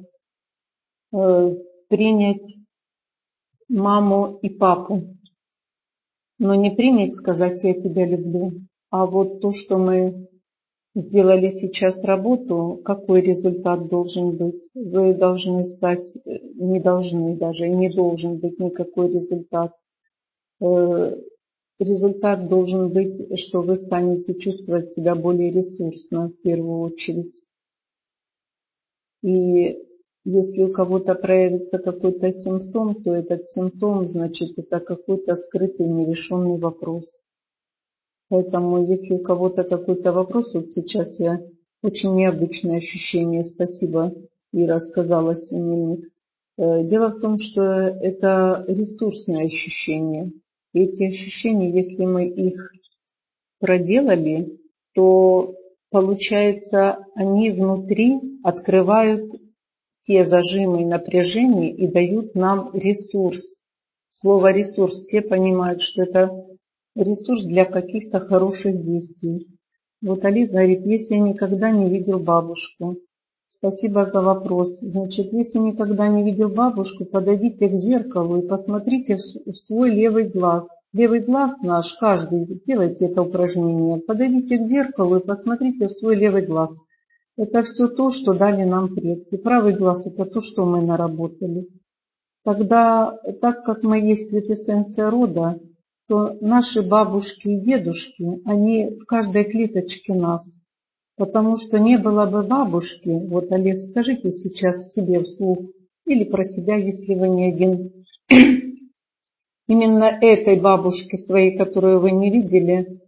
э, 1.13 1.57
принять 1.89 2.57
маму 3.69 4.39
и 4.43 4.49
папу. 4.49 5.17
Но 6.39 6.55
не 6.55 6.71
принять, 6.71 7.17
сказать 7.17 7.63
«я 7.63 7.75
тебя 7.81 8.07
люблю», 8.07 8.53
а 8.91 9.07
вот 9.07 9.41
то, 9.41 9.53
что 9.53 9.79
мы 9.79 10.29
сделали 10.95 11.51
сейчас 11.51 12.03
работу, 12.03 12.81
какой 12.85 13.21
результат 13.21 13.89
должен 13.89 14.37
быть? 14.37 14.69
Вы 14.75 15.15
должны 15.15 15.65
стать, 15.65 16.17
э, 16.25 16.39
не 16.55 16.81
должны 16.81 17.37
даже, 17.37 17.69
не 17.69 17.89
должен 17.89 18.39
быть 18.39 18.59
никакой 18.59 19.13
результат. 19.13 19.73
Результат 21.81 22.47
должен 22.47 22.91
быть, 22.91 23.39
что 23.39 23.63
вы 23.63 23.75
станете 23.77 24.35
чувствовать 24.35 24.93
себя 24.93 25.15
более 25.15 25.51
ресурсно 25.51 26.29
в 26.29 26.43
первую 26.43 26.81
очередь. 26.81 27.35
И 29.23 29.79
если 30.27 30.65
у 30.65 30.73
кого-то 30.73 31.15
проявится 31.15 31.79
какой-то 31.79 32.31
симптом, 32.33 33.03
то 33.03 33.15
этот 33.15 33.51
симптом, 33.51 34.07
значит, 34.11 34.59
это 34.59 34.79
какой-то 34.81 35.35
скрытый 35.37 35.87
нерешенный 35.87 36.59
вопрос. 36.59 37.11
Поэтому, 38.29 38.87
если 38.87 39.15
у 39.15 39.21
кого-то 39.21 39.65
какой-то 39.65 40.13
вопрос, 40.13 40.53
вот 40.53 40.71
сейчас 40.73 41.19
я 41.19 41.41
очень 41.83 42.15
необычное 42.15 42.77
ощущение, 42.77 43.43
спасибо, 43.43 44.15
Ира 44.53 44.81
сказала 44.81 45.35
Семенник. 45.35 46.13
Э, 46.59 46.85
дело 46.85 47.09
в 47.09 47.21
том, 47.21 47.39
что 47.39 47.63
это 47.63 48.67
ресурсное 48.69 49.47
ощущение 49.47 50.31
эти 50.73 51.05
ощущения, 51.05 51.71
если 51.71 52.05
мы 52.05 52.29
их 52.29 52.73
проделали, 53.59 54.59
то 54.95 55.55
получается, 55.91 56.99
они 57.15 57.51
внутри 57.51 58.21
открывают 58.43 59.31
те 60.03 60.27
зажимы 60.27 60.83
и 60.83 60.87
напряжения 60.87 61.73
и 61.75 61.87
дают 61.87 62.35
нам 62.35 62.71
ресурс. 62.75 63.55
Слово 64.11 64.53
ресурс 64.53 64.95
все 65.03 65.21
понимают, 65.23 65.81
что 65.83 66.03
это 66.03 66.31
ресурс 66.97 67.45
для 67.45 67.65
каких-то 67.65 68.21
хороших 68.21 68.83
действий. 68.85 69.47
Вот 70.03 70.25
Али 70.25 70.47
говорит, 70.47 70.87
если 70.87 71.15
я 71.15 71.21
никогда 71.21 71.71
не 71.71 71.91
видел 71.91 72.19
бабушку, 72.19 72.97
Спасибо 73.63 74.07
за 74.07 74.23
вопрос. 74.23 74.81
Значит, 74.81 75.35
если 75.35 75.59
никогда 75.59 76.09
не 76.09 76.25
видел 76.25 76.49
бабушку, 76.49 77.05
подойдите 77.05 77.69
к 77.69 77.75
зеркалу 77.75 78.39
и 78.39 78.49
посмотрите 78.49 79.17
в 79.17 79.55
свой 79.67 79.91
левый 79.91 80.31
глаз. 80.31 80.67
Левый 80.95 81.21
глаз 81.21 81.61
наш, 81.61 81.95
каждый, 82.01 82.47
сделайте 82.47 83.05
это 83.05 83.21
упражнение. 83.21 83.99
Подойдите 83.99 84.57
к 84.57 84.63
зеркалу 84.63 85.19
и 85.19 85.27
посмотрите 85.27 85.89
в 85.89 85.93
свой 85.93 86.17
левый 86.17 86.47
глаз. 86.47 86.71
Это 87.37 87.63
все 87.65 87.89
то, 87.89 88.09
что 88.09 88.33
дали 88.33 88.65
нам 88.65 88.95
предки. 88.95 89.37
Правый 89.37 89.77
глаз– 89.77 90.07
это 90.11 90.25
то, 90.25 90.41
что 90.41 90.65
мы 90.65 90.81
наработали. 90.81 91.67
Тогда, 92.45 93.15
так 93.43 93.63
как 93.65 93.83
мы 93.83 94.01
есть 94.01 94.31
квитэссенция 94.31 95.11
рода, 95.11 95.61
то 96.09 96.35
наши 96.41 96.81
бабушки 96.81 97.49
и 97.49 97.61
дедушки, 97.61 98.41
они 98.47 99.01
в 99.01 99.05
каждой 99.05 99.45
клеточке 99.45 100.15
нас– 100.15 100.43
Потому 101.21 101.59
что 101.59 101.79
не 101.79 101.99
было 101.99 102.25
бы 102.25 102.43
бабушки, 102.43 103.11
вот, 103.11 103.53
Олег, 103.53 103.83
скажите 103.83 104.31
сейчас 104.31 104.95
себе 104.95 105.23
вслух, 105.23 105.59
или 106.07 106.25
про 106.25 106.43
себя, 106.45 106.77
если 106.77 107.15
вы 107.15 107.29
не 107.29 107.53
один, 107.53 107.93
именно 109.69 110.05
этой 110.05 110.59
бабушки 110.59 111.17
своей, 111.17 111.59
которую 111.59 112.01
вы 112.01 112.13
не 112.13 112.31
видели, 112.31 113.03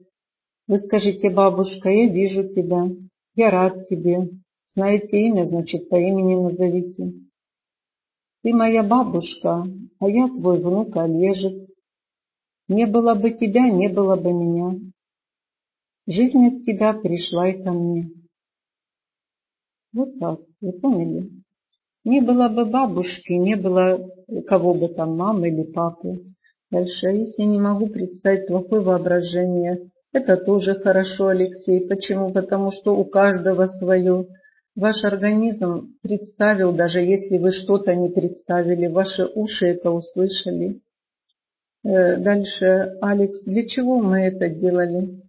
вы 0.68 0.76
скажите, 0.76 1.30
бабушка, 1.30 1.88
я 1.88 2.06
вижу 2.06 2.46
тебя, 2.50 2.90
я 3.34 3.48
рад 3.48 3.84
тебе. 3.84 4.28
Знаете 4.74 5.18
имя, 5.28 5.46
значит, 5.46 5.88
по 5.88 5.96
имени 5.96 6.34
назовите. 6.34 7.14
Ты 8.42 8.52
моя 8.52 8.82
бабушка, 8.82 9.64
а 10.00 10.10
я 10.10 10.28
твой 10.28 10.60
внук 10.60 10.94
Олежек. 10.98 11.66
Не 12.68 12.86
было 12.86 13.14
бы 13.14 13.30
тебя, 13.30 13.70
не 13.70 13.88
было 13.88 14.16
бы 14.16 14.34
меня. 14.34 14.91
Жизнь 16.06 16.46
от 16.46 16.62
тебя 16.62 16.94
пришла 16.94 17.48
и 17.48 17.62
ко 17.62 17.70
мне. 17.70 18.10
Вот 19.92 20.18
так, 20.18 20.40
вы 20.60 20.72
поняли? 20.72 21.30
Не 22.04 22.20
было 22.20 22.48
бы 22.48 22.64
бабушки, 22.64 23.32
не 23.34 23.54
было 23.54 24.10
кого 24.46 24.74
бы 24.74 24.88
там, 24.88 25.16
мамы 25.16 25.48
или 25.48 25.62
папы. 25.62 26.20
Дальше, 26.70 27.08
если 27.08 27.42
не 27.42 27.60
могу 27.60 27.86
представить 27.86 28.48
плохое 28.48 28.82
воображение, 28.82 29.90
это 30.12 30.36
тоже 30.36 30.74
хорошо, 30.74 31.28
Алексей. 31.28 31.86
Почему? 31.86 32.32
Потому 32.32 32.70
что 32.70 32.96
у 32.96 33.04
каждого 33.04 33.66
свое. 33.66 34.26
Ваш 34.74 35.04
организм 35.04 35.94
представил, 36.02 36.72
даже 36.72 37.00
если 37.00 37.36
вы 37.36 37.50
что-то 37.50 37.94
не 37.94 38.08
представили, 38.08 38.86
ваши 38.86 39.26
уши 39.34 39.66
это 39.66 39.90
услышали. 39.90 40.80
Э, 41.84 42.16
дальше, 42.16 42.96
Алекс, 43.02 43.44
для 43.44 43.66
чего 43.66 44.00
мы 44.00 44.20
это 44.20 44.48
делали? 44.48 45.22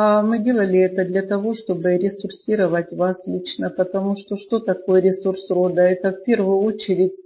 А 0.00 0.22
мы 0.22 0.38
делали 0.38 0.78
это 0.78 1.04
для 1.04 1.22
того, 1.26 1.54
чтобы 1.54 1.98
ресурсировать 1.98 2.92
вас 2.92 3.26
лично, 3.26 3.68
потому 3.68 4.14
что 4.14 4.36
что 4.36 4.60
такое 4.60 5.00
ресурс 5.02 5.50
рода? 5.50 5.82
Это 5.82 6.12
в 6.12 6.22
первую 6.22 6.60
очередь 6.60 7.16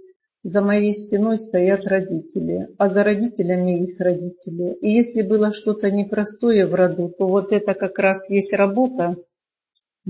за 0.41 0.59
моей 0.59 0.95
спиной 0.95 1.37
стоят 1.37 1.85
родители, 1.85 2.69
а 2.79 2.89
за 2.89 3.03
родителями 3.03 3.83
их 3.83 3.99
родители. 3.99 4.73
И 4.81 4.89
если 4.89 5.21
было 5.21 5.53
что-то 5.53 5.91
непростое 5.91 6.65
в 6.65 6.73
роду, 6.73 7.13
то 7.15 7.27
вот 7.27 7.51
это 7.51 7.75
как 7.75 7.99
раз 7.99 8.27
есть 8.31 8.51
работа, 8.51 9.17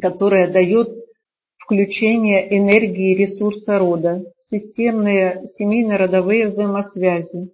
которая 0.01 0.49
дает 0.49 0.87
включение 1.57 2.57
энергии 2.57 3.13
ресурса 3.13 3.77
рода, 3.77 4.23
системные 4.37 5.47
семейно-родовые 5.47 6.47
взаимосвязи. 6.47 7.51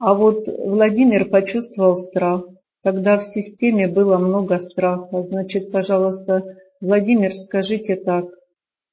А 0.00 0.14
вот 0.14 0.48
Владимир 0.48 1.28
почувствовал 1.28 1.94
страх– 1.94 2.42
Тогда 2.82 3.18
в 3.18 3.24
системе 3.24 3.88
было 3.88 4.18
много 4.18 4.58
страха. 4.58 5.22
Значит, 5.22 5.70
пожалуйста, 5.70 6.42
Владимир, 6.80 7.32
скажите 7.32 7.96
так. 7.96 8.26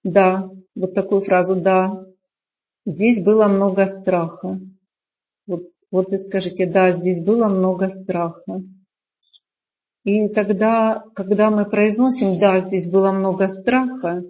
Да, 0.03 0.49
вот 0.75 0.93
такую 0.93 1.21
фразу 1.21 1.55
«да». 1.55 2.05
Здесь 2.85 3.23
было 3.23 3.47
много 3.47 3.85
страха. 3.85 4.59
Вот, 5.45 5.63
вот 5.91 6.13
и 6.13 6.17
скажите 6.17 6.65
«да, 6.65 6.93
здесь 6.93 7.23
было 7.23 7.47
много 7.47 7.89
страха». 7.89 8.61
И 10.03 10.29
тогда, 10.29 11.03
когда 11.15 11.49
мы 11.49 11.65
произносим 11.65 12.39
«да, 12.39 12.59
здесь 12.61 12.89
было 12.91 13.11
много 13.11 13.47
страха», 13.47 14.23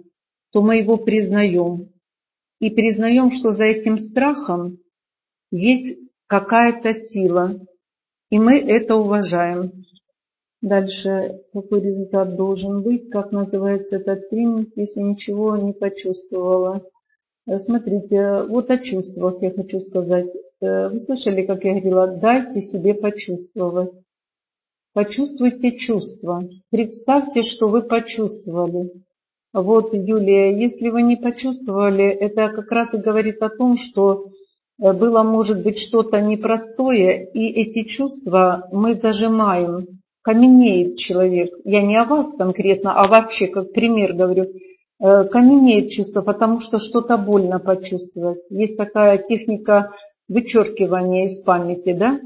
то 0.52 0.62
мы 0.62 0.78
его 0.78 0.96
признаем. 0.96 1.90
И 2.60 2.70
признаем, 2.70 3.30
что 3.30 3.52
за 3.52 3.64
этим 3.64 3.98
страхом 3.98 4.78
есть 5.50 6.00
какая-то 6.26 6.92
сила, 6.92 7.60
и 8.30 8.38
мы 8.38 8.58
это 8.58 8.96
уважаем. 8.96 9.84
Дальше, 10.60 11.40
какой 11.52 11.80
результат 11.80 12.34
должен 12.34 12.82
быть, 12.82 13.10
как 13.10 13.30
называется 13.30 13.96
этот 13.96 14.28
тренинг, 14.28 14.70
если 14.74 15.00
ничего 15.00 15.56
не 15.56 15.72
почувствовала. 15.72 16.82
Э, 17.46 17.58
смотрите, 17.58 18.42
вот 18.42 18.68
о 18.70 18.78
чувствах 18.78 19.40
я 19.40 19.52
хочу 19.52 19.78
сказать. 19.78 20.34
Э, 20.60 20.88
вы 20.88 20.98
слышали, 20.98 21.46
как 21.46 21.64
я 21.64 21.74
говорила, 21.74 22.08
дайте 22.08 22.60
себе 22.60 22.94
почувствовать. 22.94 23.92
Почувствуйте 24.94 25.78
чувства. 25.78 26.42
Представьте, 26.70 27.42
что 27.42 27.68
вы 27.68 27.82
почувствовали. 27.82 28.90
Вот, 29.52 29.94
Юлия, 29.94 30.60
если 30.60 30.88
вы 30.88 31.02
не 31.02 31.16
почувствовали, 31.16 32.04
это 32.04 32.48
как 32.48 32.70
раз 32.72 32.92
и 32.92 32.98
говорит 32.98 33.40
о 33.42 33.48
том, 33.48 33.76
что 33.76 34.32
было, 34.78 35.22
может 35.22 35.62
быть, 35.62 35.78
что-то 35.78 36.20
непростое, 36.20 37.28
и 37.32 37.46
эти 37.48 37.82
чувства 37.88 38.68
мы 38.72 38.94
зажимаем. 38.94 39.86
Каменеет 40.22 40.96
человек. 40.96 41.50
Я 41.64 41.82
не 41.82 41.96
о 41.96 42.04
вас 42.04 42.36
конкретно, 42.36 42.92
а 43.00 43.08
вообще, 43.08 43.46
как 43.46 43.72
пример 43.72 44.12
говорю. 44.12 44.46
Э, 45.00 45.24
каменеет 45.24 45.90
чувство, 45.90 46.22
потому 46.22 46.58
что 46.60 46.78
что-то 46.78 47.16
больно 47.16 47.58
почувствовать. 47.58 48.40
Есть 48.50 48.76
такая 48.76 49.18
техника 49.18 49.92
вычеркивания 50.28 51.26
из 51.26 51.42
памяти, 51.44 51.92
да? 51.92 52.20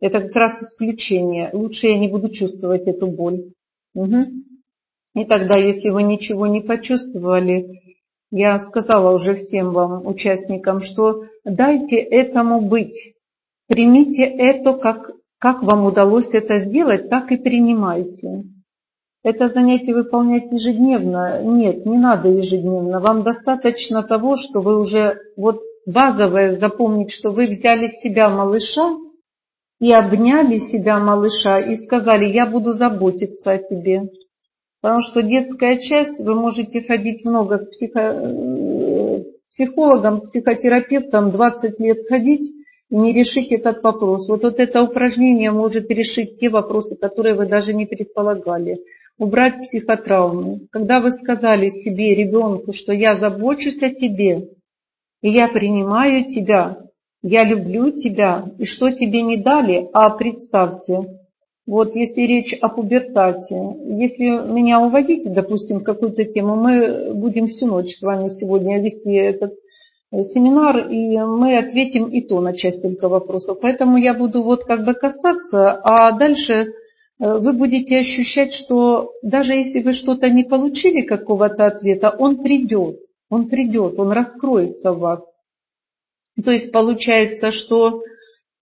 Это 0.00 0.20
как 0.20 0.34
раз 0.34 0.62
исключение. 0.62 1.50
Лучше 1.52 1.86
я 1.86 1.98
не 1.98 2.08
буду 2.08 2.28
чувствовать 2.28 2.86
эту 2.86 3.06
боль. 3.06 3.52
Угу. 3.94 4.22
И 5.14 5.24
тогда, 5.24 5.56
если 5.56 5.88
вы 5.88 6.02
ничего 6.02 6.46
не 6.46 6.60
почувствовали, 6.60 7.80
я 8.30 8.58
сказала 8.58 9.14
уже 9.14 9.34
всем 9.36 9.72
вам, 9.72 10.06
участникам, 10.06 10.80
что 10.80 11.22
дайте 11.46 11.96
этому 11.96 12.60
быть. 12.60 13.14
Примите 13.68 14.24
это, 14.24 14.74
как, 14.74 15.10
как 15.38 15.62
вам 15.62 15.86
удалось 15.86 16.32
это 16.34 16.58
сделать, 16.58 17.08
так 17.08 17.32
и 17.32 17.36
принимайте. 17.36 18.44
Это 19.24 19.48
занятие 19.48 19.94
выполнять 19.94 20.52
ежедневно? 20.52 21.42
Нет, 21.42 21.84
не 21.84 21.98
надо 21.98 22.28
ежедневно. 22.28 23.00
Вам 23.00 23.22
достаточно 23.24 24.02
того, 24.02 24.36
что 24.36 24.60
вы 24.60 24.78
уже 24.78 25.18
вот 25.36 25.60
базовое 25.86 26.52
запомнить, 26.52 27.10
что 27.10 27.30
вы 27.30 27.46
взяли 27.46 27.86
себя 27.86 28.28
малыша 28.28 28.96
и 29.80 29.92
обняли 29.92 30.58
себя 30.58 30.98
малыша 30.98 31.58
и 31.58 31.76
сказали, 31.76 32.26
я 32.26 32.46
буду 32.46 32.72
заботиться 32.72 33.52
о 33.52 33.58
тебе. 33.58 34.10
Потому 34.80 35.00
что 35.00 35.22
детская 35.22 35.78
часть, 35.78 36.20
вы 36.20 36.34
можете 36.34 36.80
ходить 36.86 37.24
много 37.24 37.58
к 37.58 37.70
психо, 37.70 38.00
э, 38.00 39.24
психологам, 39.56 40.20
психотерапевтам, 40.20 41.30
20 41.30 41.80
лет 41.80 41.98
ходить 42.08 42.52
не 42.90 43.12
решить 43.12 43.50
этот 43.52 43.82
вопрос. 43.82 44.28
Вот, 44.28 44.44
вот 44.44 44.60
это 44.60 44.82
упражнение 44.82 45.50
может 45.50 45.90
решить 45.90 46.38
те 46.38 46.50
вопросы, 46.50 46.96
которые 46.96 47.34
вы 47.34 47.46
даже 47.46 47.72
не 47.72 47.86
предполагали. 47.86 48.78
Убрать 49.18 49.62
психотравму. 49.62 50.60
Когда 50.70 51.00
вы 51.00 51.10
сказали 51.10 51.70
себе, 51.70 52.14
ребенку, 52.14 52.72
что 52.72 52.92
я 52.92 53.14
забочусь 53.14 53.82
о 53.82 53.88
тебе, 53.88 54.48
и 55.22 55.30
я 55.30 55.48
принимаю 55.48 56.28
тебя, 56.28 56.76
я 57.22 57.42
люблю 57.42 57.92
тебя, 57.92 58.44
и 58.58 58.66
что 58.66 58.90
тебе 58.90 59.22
не 59.22 59.38
дали, 59.38 59.88
а 59.94 60.10
представьте, 60.10 61.15
вот 61.66 61.96
если 61.96 62.20
речь 62.20 62.56
о 62.60 62.68
пубертате, 62.68 63.56
если 63.56 64.52
меня 64.52 64.80
уводите, 64.80 65.30
допустим, 65.30 65.80
в 65.80 65.84
какую-то 65.84 66.24
тему, 66.24 66.54
мы 66.54 67.12
будем 67.12 67.48
всю 67.48 67.66
ночь 67.66 67.90
с 67.90 68.02
вами 68.02 68.28
сегодня 68.28 68.80
вести 68.80 69.12
этот 69.12 69.52
э, 70.12 70.22
семинар, 70.22 70.88
и 70.88 71.18
мы 71.18 71.58
ответим 71.58 72.06
и 72.06 72.22
то 72.22 72.40
на 72.40 72.52
часть 72.52 72.82
только 72.82 73.08
вопросов. 73.08 73.58
Поэтому 73.60 73.96
я 73.96 74.14
буду 74.14 74.44
вот 74.44 74.62
как 74.64 74.84
бы 74.84 74.94
касаться, 74.94 75.72
а 75.72 76.12
дальше 76.12 76.52
э, 76.52 76.66
вы 77.18 77.52
будете 77.52 77.96
ощущать, 77.98 78.52
что 78.52 79.10
даже 79.22 79.54
если 79.54 79.82
вы 79.82 79.92
что-то 79.92 80.30
не 80.30 80.44
получили 80.44 81.04
какого-то 81.04 81.66
ответа, 81.66 82.10
он 82.10 82.44
придет, 82.44 83.00
он 83.28 83.48
придет, 83.48 83.98
он 83.98 84.12
раскроется 84.12 84.92
в 84.92 85.00
вас. 85.00 85.20
То 86.44 86.52
есть 86.52 86.70
получается, 86.70 87.50
что 87.50 88.02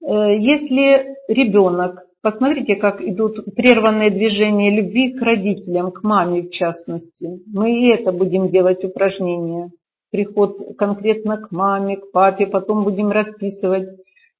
э, 0.01 0.39
если 0.39 1.17
ребенок 1.29 2.05
Посмотрите, 2.25 2.75
как 2.75 3.01
идут 3.01 3.55
прерванные 3.55 4.11
движения 4.11 4.75
любви 4.75 5.13
к 5.13 5.23
родителям, 5.23 5.93
к 5.93 6.03
маме 6.03 6.43
в 6.43 6.51
частности. 6.51 7.41
Мы 7.47 7.79
и 7.79 7.89
это 7.91 8.11
будем 8.11 8.49
делать 8.49 8.83
упражнение. 8.83 9.71
Приход 10.11 10.59
конкретно 10.77 11.37
к 11.37 11.53
маме, 11.53 11.99
к 11.99 12.11
папе, 12.11 12.47
потом 12.47 12.83
будем 12.83 13.11
расписывать. 13.11 13.89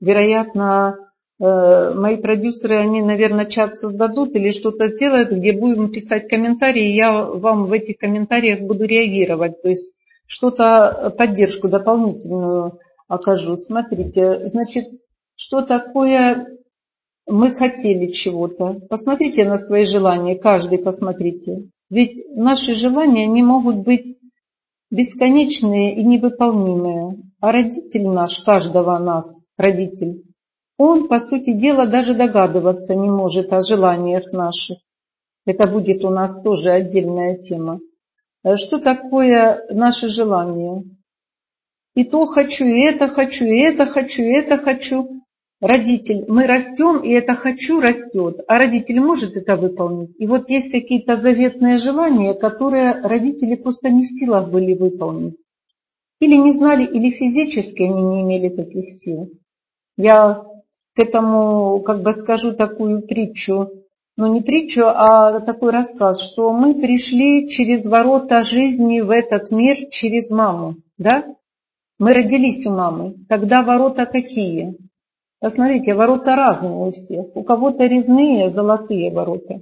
Вероятно, 0.01 0.97
Э, 1.41 1.93
мои 1.95 2.17
продюсеры, 2.17 2.77
они, 2.77 3.03
наверное, 3.03 3.47
чат 3.47 3.77
создадут 3.77 4.35
или 4.37 4.51
что-то 4.51 4.87
сделают, 4.87 5.33
где 5.33 5.53
будем 5.53 5.91
писать 5.91 6.29
комментарии, 6.29 6.95
я 6.95 7.25
вам 7.25 7.67
в 7.67 7.73
этих 7.73 7.99
комментариях 7.99 8.61
буду 8.61 8.85
реагировать, 8.85 9.61
то 9.61 9.69
есть 9.69 9.95
что-то, 10.27 11.13
поддержку 11.19 11.69
дополнительную 11.69 12.79
окажу. 13.09 13.57
Смотрите, 13.57 14.47
значит, 14.47 14.87
что 15.35 15.63
такое 15.63 16.47
мы 17.27 17.55
хотели 17.55 18.11
чего-то. 18.13 18.81
Посмотрите 18.89 19.45
на 19.45 19.59
свои 19.59 19.85
желания, 19.85 20.37
каждый 20.37 20.79
посмотрите. 20.79 21.69
Ведь 21.91 22.23
наши 22.35 22.75
желания, 22.75 23.25
они 23.25 23.43
могут 23.43 23.85
быть 23.85 24.19
бесконечные 24.91 25.97
и 25.97 26.05
невыполнимые. 26.05 27.17
А 27.41 27.53
родитель 27.53 28.09
наш, 28.09 28.43
каждого 28.45 28.99
нас, 28.99 29.27
родитель, 29.57 30.23
он, 30.77 31.09
по 31.09 31.21
сути 31.21 31.53
дела, 31.53 31.87
даже 31.87 32.15
догадываться 32.15 32.95
не 32.95 33.09
может 33.09 33.53
о 33.53 33.63
желаниях 33.63 34.33
наших. 34.33 34.79
Это 35.47 35.69
будет 35.69 36.05
у 36.05 36.11
нас 36.11 36.43
тоже 36.43 36.71
отдельная 36.71 37.37
тема. 37.37 37.81
Э, 38.45 38.57
что 38.57 38.79
такое 38.79 39.63
наше 39.71 40.09
желание? 40.09 40.83
И 41.95 42.05
то 42.05 42.27
хочу, 42.27 42.65
и 42.65 42.81
это 42.81 43.07
хочу, 43.09 43.45
и 43.45 43.61
это 43.61 43.87
хочу, 43.87 44.23
и 44.23 44.33
это 44.33 44.57
хочу. 44.57 45.23
Родитель, 45.67 46.27
мы 46.29 46.47
растем, 46.47 46.99
и 46.99 47.13
это 47.13 47.33
хочу 47.33 47.81
растет, 47.81 48.41
а 48.47 48.59
родитель 48.59 49.01
может 49.01 49.35
это 49.35 49.57
выполнить. 49.57 50.11
И 50.19 50.27
вот 50.27 50.51
есть 50.51 50.71
какие-то 50.71 51.17
заветные 51.17 51.79
желания, 51.79 52.35
которые 52.35 53.01
родители 53.01 53.55
просто 53.55 53.89
не 53.89 54.05
в 54.05 54.09
силах 54.09 54.51
были 54.51 54.75
выполнить. 54.75 55.37
Или 56.21 56.37
не 56.37 56.53
знали, 56.53 56.85
или 56.85 57.09
физически 57.09 57.83
они 57.83 58.03
не 58.03 58.21
имели 58.21 58.51
таких 58.51 58.91
сил. 59.01 59.31
Я 59.97 60.43
к 60.95 61.03
этому 61.03 61.81
как 61.81 62.03
бы 62.03 62.13
скажу 62.13 62.53
такую 62.55 63.01
притчу, 63.01 63.71
ну 64.19 64.35
не 64.35 64.43
притчу, 64.43 64.85
а 64.85 65.41
такой 65.41 65.73
рассказ, 65.73 66.21
что 66.31 66.53
мы 66.53 66.75
пришли 66.75 67.49
через 67.49 67.87
ворота 67.87 68.43
жизни 68.43 69.01
в 69.01 69.09
этот 69.09 69.51
мир 69.51 69.79
через 69.91 70.29
маму, 70.29 70.75
да? 70.99 71.25
Мы 71.99 72.13
родились 72.13 72.67
у 72.67 72.71
мамы. 72.71 73.15
Тогда 73.31 73.63
ворота 73.63 74.05
какие? 74.05 74.77
Посмотрите, 75.45 75.93
ворота 75.93 76.37
разные 76.37 76.73
у 76.73 76.91
всех. 76.91 77.37
У 77.37 77.45
кого-то 77.45 77.85
резные, 77.85 78.51
золотые 78.51 79.13
ворота. 79.13 79.61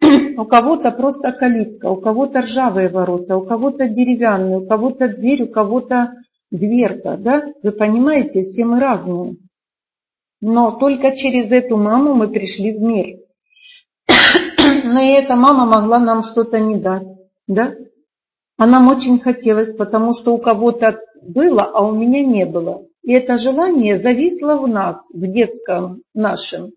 У 0.38 0.44
кого-то 0.44 0.92
просто 0.92 1.32
калитка, 1.32 1.86
у 1.90 1.96
кого-то 1.96 2.42
ржавые 2.42 2.88
ворота, 2.88 3.36
у 3.36 3.44
кого-то 3.44 3.88
деревянные, 3.88 4.58
у 4.58 4.66
кого-то 4.68 5.08
дверь, 5.08 5.42
у 5.42 5.48
кого-то 5.48 6.12
дверка. 6.52 7.16
Да? 7.16 7.46
Вы 7.64 7.72
понимаете, 7.72 8.42
все 8.42 8.64
мы 8.64 8.78
разные. 8.78 9.38
Но 10.40 10.70
только 10.70 11.16
через 11.16 11.50
эту 11.50 11.78
маму 11.78 12.14
мы 12.14 12.28
пришли 12.28 12.70
в 12.70 12.80
мир. 12.80 13.16
Но 14.84 15.00
и 15.00 15.08
эта 15.14 15.34
мама 15.34 15.64
могла 15.64 15.98
нам 15.98 16.22
что-то 16.22 16.60
не 16.60 16.76
дать. 16.76 17.08
Да? 17.48 17.74
А 18.56 18.66
нам 18.66 18.86
очень 18.86 19.18
хотелось, 19.18 19.74
потому 19.74 20.14
что 20.14 20.32
у 20.32 20.38
кого-то 20.38 21.00
было, 21.22 21.72
а 21.74 21.84
у 21.84 21.92
меня 21.92 22.22
не 22.22 22.46
было. 22.46 22.84
И 23.04 23.12
это 23.12 23.36
желание 23.36 23.98
зависло 23.98 24.56
в 24.56 24.66
нас, 24.66 24.96
в 25.12 25.26
детском 25.26 26.02
нашем. 26.14 26.72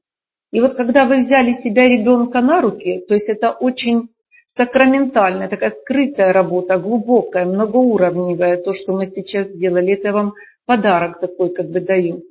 И 0.51 0.59
вот 0.59 0.75
когда 0.75 1.05
вы 1.05 1.17
взяли 1.17 1.53
себя 1.53 1.87
ребенка 1.87 2.41
на 2.41 2.61
руки, 2.61 3.03
то 3.07 3.13
есть 3.13 3.29
это 3.29 3.51
очень 3.51 4.09
сакраментальная, 4.55 5.47
такая 5.47 5.69
скрытая 5.69 6.33
работа, 6.33 6.77
глубокая, 6.77 7.45
многоуровневая, 7.45 8.57
то, 8.57 8.73
что 8.73 8.93
мы 8.93 9.05
сейчас 9.05 9.47
сделали, 9.47 9.93
это 9.93 10.07
я 10.07 10.13
вам 10.13 10.33
подарок 10.65 11.19
такой 11.19 11.53
как 11.53 11.69
бы 11.69 11.79
даю. 11.79 12.23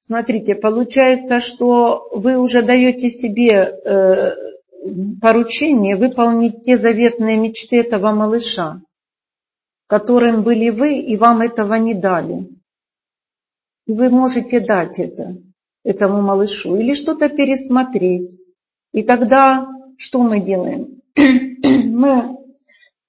Смотрите, 0.00 0.54
получается, 0.54 1.40
что 1.40 2.08
вы 2.12 2.38
уже 2.38 2.62
даете 2.62 3.10
себе 3.10 3.50
э, 3.50 4.32
поручение 5.20 5.96
выполнить 5.96 6.62
те 6.62 6.76
заветные 6.78 7.36
мечты 7.36 7.80
этого 7.80 8.12
малыша, 8.12 8.80
которым 9.86 10.42
были 10.42 10.70
вы, 10.70 10.98
и 10.98 11.16
вам 11.16 11.42
этого 11.42 11.74
не 11.74 11.94
дали. 11.94 12.46
И 13.86 13.92
вы 13.92 14.10
можете 14.10 14.60
дать 14.60 14.98
это 14.98 15.36
этому 15.84 16.22
малышу 16.22 16.76
или 16.76 16.94
что-то 16.94 17.28
пересмотреть. 17.28 18.38
И 18.92 19.02
тогда 19.02 19.66
что 19.96 20.22
мы 20.22 20.40
делаем? 20.40 21.00
мы, 21.16 22.36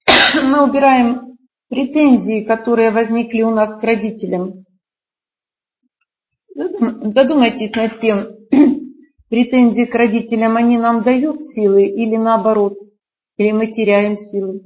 мы 0.43 0.67
убираем 0.67 1.37
претензии, 1.69 2.43
которые 2.43 2.91
возникли 2.91 3.41
у 3.43 3.51
нас 3.51 3.79
к 3.79 3.83
родителям, 3.83 4.63
Задумайтесь 6.55 7.75
над 7.75 7.99
тем, 7.99 8.27
претензии 9.29 9.85
к 9.85 9.95
родителям, 9.95 10.55
они 10.55 10.77
нам 10.77 11.01
дают 11.01 11.43
силы 11.43 11.87
или 11.87 12.15
наоборот, 12.15 12.77
или 13.37 13.51
мы 13.51 13.67
теряем 13.67 14.17
силы. 14.17 14.61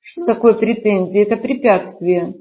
Что 0.00 0.26
такое 0.26 0.54
претензии? 0.54 1.22
Это 1.22 1.36
препятствия. 1.36 2.34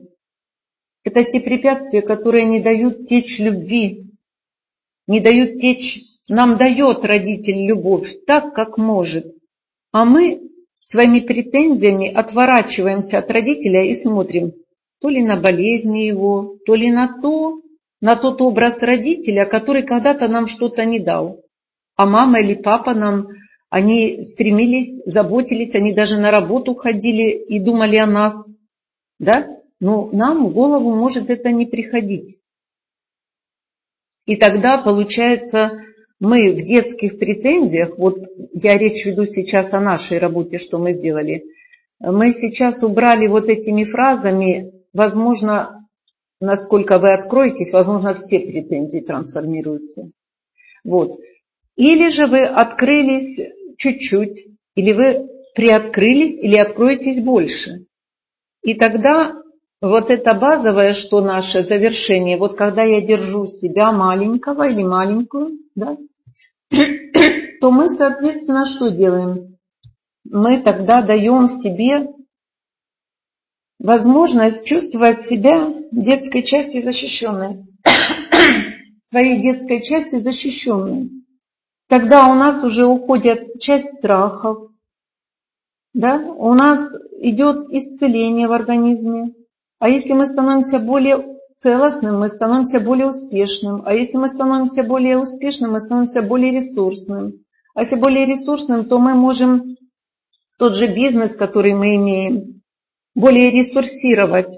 Это 1.07 1.23
те 1.23 1.39
препятствия, 1.39 2.01
которые 2.01 2.43
не 2.43 2.59
дают 2.59 3.07
течь 3.07 3.39
любви, 3.39 4.07
не 5.07 5.21
дают 5.21 5.57
течь, 5.61 6.01
нам 6.27 6.57
дает 6.57 7.05
родитель 7.05 7.65
любовь 7.65 8.13
так, 8.25 8.53
как 8.53 8.77
может. 8.77 9.25
А 9.93 10.03
мы 10.03 10.41
своими 10.81 11.21
претензиями 11.21 12.13
отворачиваемся 12.13 13.19
от 13.19 13.31
родителя 13.31 13.85
и 13.85 13.95
смотрим 13.95 14.51
то 14.99 15.07
ли 15.07 15.25
на 15.25 15.39
болезни 15.39 15.99
его, 15.99 16.57
то 16.65 16.75
ли 16.75 16.91
на 16.91 17.21
то, 17.21 17.61
на 18.01 18.17
тот 18.17 18.41
образ 18.41 18.77
родителя, 18.81 19.45
который 19.45 19.83
когда-то 19.83 20.27
нам 20.27 20.45
что-то 20.45 20.83
не 20.83 20.99
дал. 20.99 21.39
А 21.95 22.05
мама 22.05 22.41
или 22.41 22.53
папа 22.53 22.93
нам, 22.93 23.27
они 23.69 24.25
стремились, 24.25 25.03
заботились, 25.05 25.73
они 25.73 25.93
даже 25.93 26.17
на 26.17 26.31
работу 26.31 26.75
ходили 26.75 27.29
и 27.29 27.61
думали 27.61 27.95
о 27.95 28.07
нас. 28.07 28.33
Да? 29.19 29.56
Но 29.79 30.09
нам 30.11 30.47
в 30.47 30.53
голову 30.53 30.95
может 30.95 31.29
это 31.29 31.51
не 31.51 31.65
приходить. 31.65 32.39
И 34.25 34.35
тогда, 34.35 34.79
получается, 34.79 35.81
мы 36.19 36.51
в 36.51 36.65
детских 36.65 37.19
претензиях, 37.19 37.97
вот 37.97 38.17
я 38.53 38.77
речь 38.77 39.05
веду 39.05 39.25
сейчас 39.25 39.73
о 39.73 39.79
нашей 39.79 40.17
работе, 40.17 40.57
что 40.57 40.79
мы 40.79 40.93
сделали, 40.93 41.43
мы 41.99 42.33
сейчас 42.33 42.83
убрали 42.83 43.27
вот 43.27 43.49
этими 43.49 43.83
фразами, 43.83 44.71
возможно, 44.93 45.87
насколько 46.39 46.99
вы 46.99 47.13
откроетесь, 47.13 47.71
возможно, 47.71 48.13
все 48.15 48.39
претензии 48.39 48.99
трансформируются. 48.99 50.11
Вот. 50.83 51.19
Или 51.75 52.09
же 52.09 52.27
вы 52.27 52.45
открылись 52.45 53.39
чуть-чуть, 53.77 54.47
или 54.75 54.93
вы 54.93 55.29
приоткрылись, 55.55 56.39
или 56.39 56.57
откроетесь 56.57 57.23
больше. 57.23 57.85
И 58.63 58.73
тогда 58.73 59.33
вот 59.81 60.09
это 60.09 60.33
базовое, 60.33 60.93
что 60.93 61.21
наше 61.21 61.61
завершение, 61.61 62.37
вот 62.37 62.55
когда 62.55 62.83
я 62.83 63.01
держу 63.01 63.45
себя 63.45 63.91
маленького 63.91 64.67
или 64.67 64.83
маленькую, 64.83 65.59
да, 65.75 65.97
то 67.61 67.71
мы, 67.71 67.89
соответственно, 67.91 68.65
что 68.65 68.89
делаем? 68.89 69.57
Мы 70.29 70.59
тогда 70.61 71.01
даем 71.01 71.47
себе 71.47 72.07
возможность 73.79 74.65
чувствовать 74.65 75.25
себя 75.25 75.73
детской 75.91 76.43
части 76.43 76.79
защищенной, 76.79 77.65
своей 79.09 79.41
детской 79.41 79.83
части 79.83 80.17
защищенной. 80.17 81.11
Тогда 81.87 82.27
у 82.27 82.33
нас 82.33 82.63
уже 82.63 82.85
уходит 82.85 83.59
часть 83.61 83.97
страхов, 83.99 84.71
да? 85.93 86.17
у 86.17 86.53
нас 86.53 86.79
идет 87.19 87.69
исцеление 87.69 88.47
в 88.47 88.51
организме. 88.51 89.33
А 89.79 89.89
если 89.89 90.13
мы 90.13 90.25
становимся 90.27 90.79
более 90.79 91.37
целостным, 91.59 92.19
мы 92.19 92.29
становимся 92.29 92.79
более 92.79 93.07
успешным. 93.07 93.83
А 93.85 93.93
если 93.93 94.17
мы 94.17 94.29
становимся 94.29 94.83
более 94.83 95.17
успешным, 95.17 95.71
мы 95.71 95.81
становимся 95.81 96.21
более 96.21 96.51
ресурсным. 96.51 97.33
А 97.73 97.81
если 97.81 97.95
более 97.95 98.25
ресурсным, 98.25 98.85
то 98.85 98.97
мы 98.99 99.13
можем 99.13 99.75
тот 100.57 100.73
же 100.73 100.93
бизнес, 100.93 101.35
который 101.35 101.73
мы 101.73 101.95
имеем, 101.95 102.61
более 103.13 103.51
ресурсировать 103.51 104.53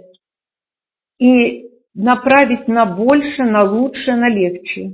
и 1.19 1.69
направить 1.93 2.67
на 2.67 2.85
больше, 2.85 3.43
на 3.43 3.63
лучше, 3.63 4.15
на 4.15 4.29
легче. 4.29 4.93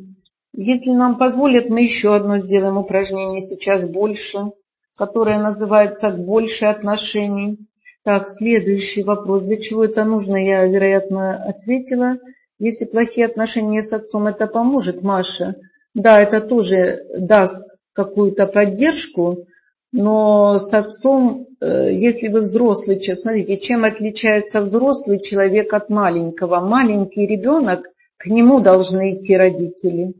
Если 0.54 0.92
нам 0.92 1.18
позволят, 1.18 1.70
мы 1.70 1.82
еще 1.82 2.16
одно 2.16 2.40
сделаем 2.40 2.78
упражнение 2.78 3.46
сейчас 3.46 3.88
больше, 3.88 4.52
которое 4.96 5.40
называется 5.40 6.12
«К 6.12 6.18
больше 6.18 6.66
отношений». 6.66 7.60
Так, 8.06 8.27
следующий 8.38 9.03
вопрос. 9.03 9.41
Для 9.41 9.57
чего 9.57 9.84
это 9.84 10.03
нужно, 10.03 10.38
я, 10.38 10.64
вероятно, 10.68 11.44
ответила. 11.44 12.19
Если 12.60 12.86
плохие 12.86 13.26
отношения 13.26 13.82
с 13.82 13.91
отцом, 13.91 14.27
это 14.27 14.45
поможет, 14.45 15.02
Маша? 15.02 15.56
Да, 15.95 16.22
это 16.22 16.40
тоже 16.40 16.99
даст 17.18 17.65
какую-то 17.94 18.45
поддержку, 18.45 19.48
но 19.91 20.60
с 20.60 20.72
отцом, 20.72 21.48
э, 21.60 21.94
если 21.94 22.27
вы 22.27 22.41
взрослый 22.41 22.99
человек, 22.99 23.22
смотрите, 23.23 23.57
чем 23.57 23.84
отличается 23.84 24.61
взрослый 24.61 25.19
человек 25.19 25.73
от 25.73 25.90
маленького? 25.90 26.60
Маленький 26.60 27.26
ребенок, 27.26 27.88
к 28.18 28.27
нему 28.27 28.60
должны 28.60 29.15
идти 29.15 29.36
родители. 29.36 30.14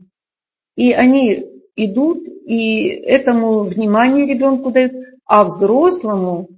И 0.74 0.92
они 0.92 1.46
идут, 1.76 2.26
и 2.46 2.88
этому 2.88 3.60
внимание 3.62 4.26
ребенку 4.26 4.72
дают, 4.72 4.92
а 5.24 5.44
взрослому, 5.44 6.48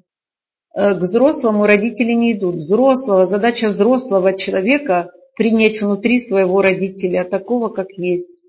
к 0.78 1.00
взрослому 1.00 1.66
родители 1.66 2.12
не 2.12 2.34
идут. 2.34 2.56
Взрослого, 2.56 3.24
задача 3.24 3.68
взрослого 3.68 4.34
человека 4.38 5.10
принять 5.36 5.80
внутри 5.80 6.20
своего 6.20 6.62
родителя 6.62 7.24
такого, 7.24 7.68
как 7.68 7.90
есть. 7.92 8.44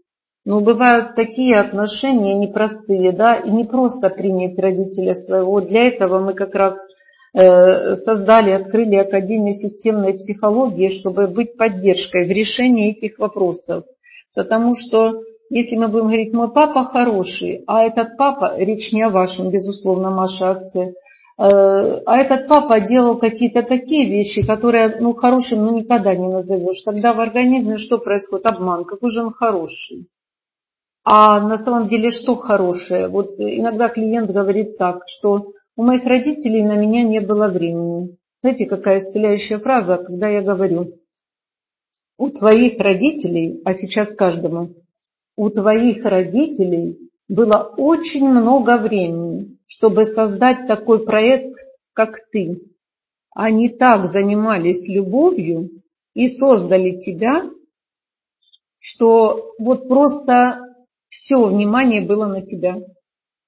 Но 0.46 0.62
бывают 0.62 1.16
такие 1.16 1.60
отношения 1.60 2.36
непростые, 2.36 3.12
да, 3.12 3.36
и 3.36 3.50
не 3.50 3.66
просто 3.66 4.10
принять 4.10 4.58
родителя 4.58 5.16
своего. 5.16 5.62
Для 5.62 5.88
этого 5.88 6.20
мы 6.20 6.34
как 6.34 6.56
раз 6.56 6.76
э, 7.34 7.96
создали, 7.96 8.52
открыли 8.52 8.96
Академию 8.96 9.54
системной 9.54 10.14
психологии, 10.14 10.90
чтобы 10.90 11.28
быть 11.28 11.58
поддержкой 11.58 12.28
в 12.28 12.32
решении 12.32 12.92
этих 12.92 13.20
вопросов. 13.20 13.86
Потому 14.36 14.76
что 14.76 15.22
если 15.50 15.76
мы 15.76 15.88
будем 15.88 16.06
говорить, 16.06 16.34
мой 16.34 16.52
папа 16.52 16.86
хороший, 16.86 17.64
а 17.66 17.84
этот 17.84 18.18
папа, 18.18 18.56
речь 18.58 18.92
не 18.94 19.02
о 19.02 19.10
вашем, 19.10 19.50
безусловно, 19.50 20.12
Маша 20.12 20.52
отце, 20.52 20.80
э, 20.80 20.94
а 21.42 22.18
этот 22.18 22.50
папа 22.50 22.82
делал 22.82 23.18
какие-то 23.18 23.64
такие 23.64 24.10
вещи, 24.10 24.46
которые, 24.46 24.98
ну, 25.00 25.14
хорошим 25.14 25.66
ну, 25.66 25.78
никогда 25.78 26.14
не 26.14 26.28
назовешь. 26.28 26.82
Тогда 26.84 27.14
в 27.14 27.22
организме 27.22 27.78
что 27.78 27.98
происходит? 27.98 28.46
Обман. 28.46 28.84
Какой 28.84 29.10
же 29.10 29.22
он 29.22 29.32
хороший? 29.32 30.10
А 31.06 31.40
на 31.40 31.56
самом 31.58 31.88
деле 31.88 32.12
что 32.12 32.36
хорошее? 32.36 33.08
Вот 33.08 33.36
иногда 33.40 33.88
клиент 33.88 34.30
говорит 34.30 34.78
так, 34.78 35.04
что 35.08 35.54
у 35.78 35.84
моих 35.84 36.04
родителей 36.04 36.62
на 36.62 36.76
меня 36.76 37.04
не 37.04 37.22
было 37.22 37.48
времени. 37.48 38.18
Знаете, 38.42 38.66
какая 38.66 38.98
исцеляющая 38.98 39.60
фраза, 39.60 39.96
когда 39.96 40.28
я 40.28 40.42
говорю, 40.42 40.94
у 42.18 42.30
твоих 42.32 42.78
родителей, 42.80 43.62
а 43.64 43.72
сейчас 43.72 44.14
каждому, 44.14 44.72
у 45.38 45.50
твоих 45.50 46.04
родителей 46.04 46.98
было 47.30 47.74
очень 47.78 48.28
много 48.28 48.78
времени, 48.78 49.58
чтобы 49.80 50.04
создать 50.08 50.68
такой 50.68 51.06
проект, 51.06 51.58
как 51.94 52.20
ты. 52.32 52.62
Они 53.34 53.70
так 53.70 54.12
занимались 54.12 54.90
любовью 54.90 55.70
и 56.14 56.28
создали 56.28 57.00
тебя, 57.00 57.50
что 58.80 59.54
вот 59.58 59.88
просто 59.88 60.60
все 61.08 61.38
внимание 61.46 62.06
было 62.06 62.28
на 62.28 62.46
тебя. 62.46 62.76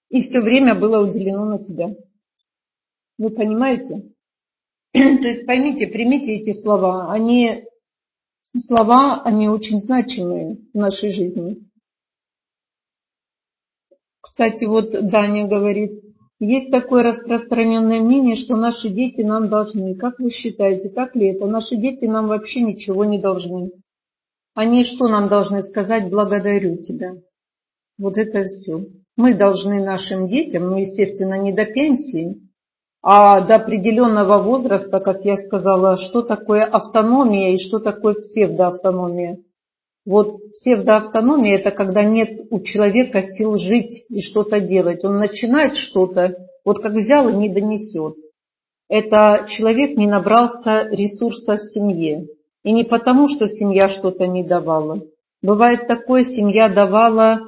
И 0.10 0.22
все 0.22 0.40
время 0.40 0.74
было 0.74 1.06
уделено 1.06 1.46
на 1.46 1.64
тебя. 1.64 1.90
Вы 3.18 3.30
понимаете? 3.32 4.14
То 4.94 5.00
есть 5.00 5.46
поймите, 5.46 5.88
примите 5.88 6.38
эти 6.38 6.54
слова. 6.54 7.12
Они, 7.12 7.66
слова, 8.58 9.22
они 9.24 9.50
очень 9.50 9.80
значимые 9.80 10.60
в 10.74 10.78
нашей 10.78 11.12
жизни. 11.12 11.58
Кстати, 14.22 14.64
вот 14.64 14.92
Даня 14.92 15.48
говорит, 15.48 16.11
есть 16.44 16.72
такое 16.72 17.04
распространенное 17.04 18.00
мнение, 18.00 18.36
что 18.36 18.56
наши 18.56 18.90
дети 18.90 19.22
нам 19.22 19.48
должны. 19.48 19.96
Как 19.96 20.20
вы 20.20 20.32
считаете, 20.32 20.90
так 20.90 21.16
ли 21.16 21.28
это? 21.28 21.46
Наши 21.46 21.76
дети 21.76 22.06
нам 22.06 22.28
вообще 22.28 22.62
ничего 22.62 23.06
не 23.06 23.20
должны. 23.20 23.72
Они 24.56 24.84
что 24.84 25.08
нам 25.08 25.30
должны 25.30 25.62
сказать? 25.62 26.10
Благодарю 26.10 26.78
тебя. 26.78 27.14
Вот 28.00 28.18
это 28.18 28.44
все. 28.46 28.88
Мы 29.16 29.36
должны 29.36 29.86
нашим 29.86 30.28
детям, 30.28 30.70
ну, 30.72 30.78
естественно, 30.78 31.38
не 31.38 31.54
до 31.54 31.66
пенсии, 31.66 32.42
а 33.04 33.42
до 33.42 33.56
определенного 33.58 34.42
возраста, 34.42 35.00
как 35.00 35.24
я 35.24 35.38
сказала, 35.38 35.98
что 35.98 36.24
такое 36.24 36.66
автономия 36.66 37.54
и 37.54 37.60
что 37.60 37.80
такое 37.80 38.16
псевдоавтономия. 38.16 39.38
Вот 40.06 40.52
псевдоавтономия– 40.52 41.58
это 41.60 41.72
когда 41.72 42.04
нет 42.04 42.48
у 42.50 42.60
человека 42.62 43.22
сил 43.22 43.58
жить 43.58 44.06
и 44.10 44.20
что-то 44.20 44.60
делать. 44.60 45.04
Он 45.04 45.18
начинает 45.18 45.76
что-то, 45.76 46.38
вот 46.66 46.82
как 46.82 46.94
взял 46.94 47.30
и 47.30 47.34
не 47.34 47.50
донесет. 47.50 48.16
Это 48.90 49.46
человек 49.48 49.98
не 49.98 50.08
набрался 50.08 50.88
ресурса 50.90 51.58
в 51.58 51.62
семье. 51.62 52.26
И 52.64 52.72
не 52.72 52.84
потому, 52.84 53.28
что 53.28 53.48
семья 53.48 53.90
что-то 53.90 54.26
не 54.26 54.44
давала. 54.44 55.02
Бывает 55.42 55.88
такое, 55.88 56.24
семья 56.24 56.68
давала 56.68 57.42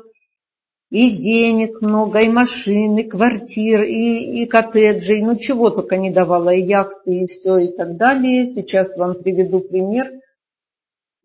и 0.90 1.10
денег 1.10 1.82
много, 1.82 2.20
и 2.20 2.30
машин, 2.30 2.98
и 2.98 3.04
квартир, 3.04 3.82
и, 3.82 4.44
и 4.44 4.46
коттеджей, 4.46 5.24
ну 5.24 5.38
чего 5.38 5.72
только 5.72 5.98
не 5.98 6.12
давала, 6.12 6.52
и 6.52 6.66
яхты, 6.66 7.22
и 7.22 7.28
все, 7.28 7.58
и 7.58 7.76
так 7.76 7.98
далее. 7.98 8.54
Сейчас 8.54 8.96
вам 8.96 9.16
приведу 9.16 9.60
пример– 9.60 10.12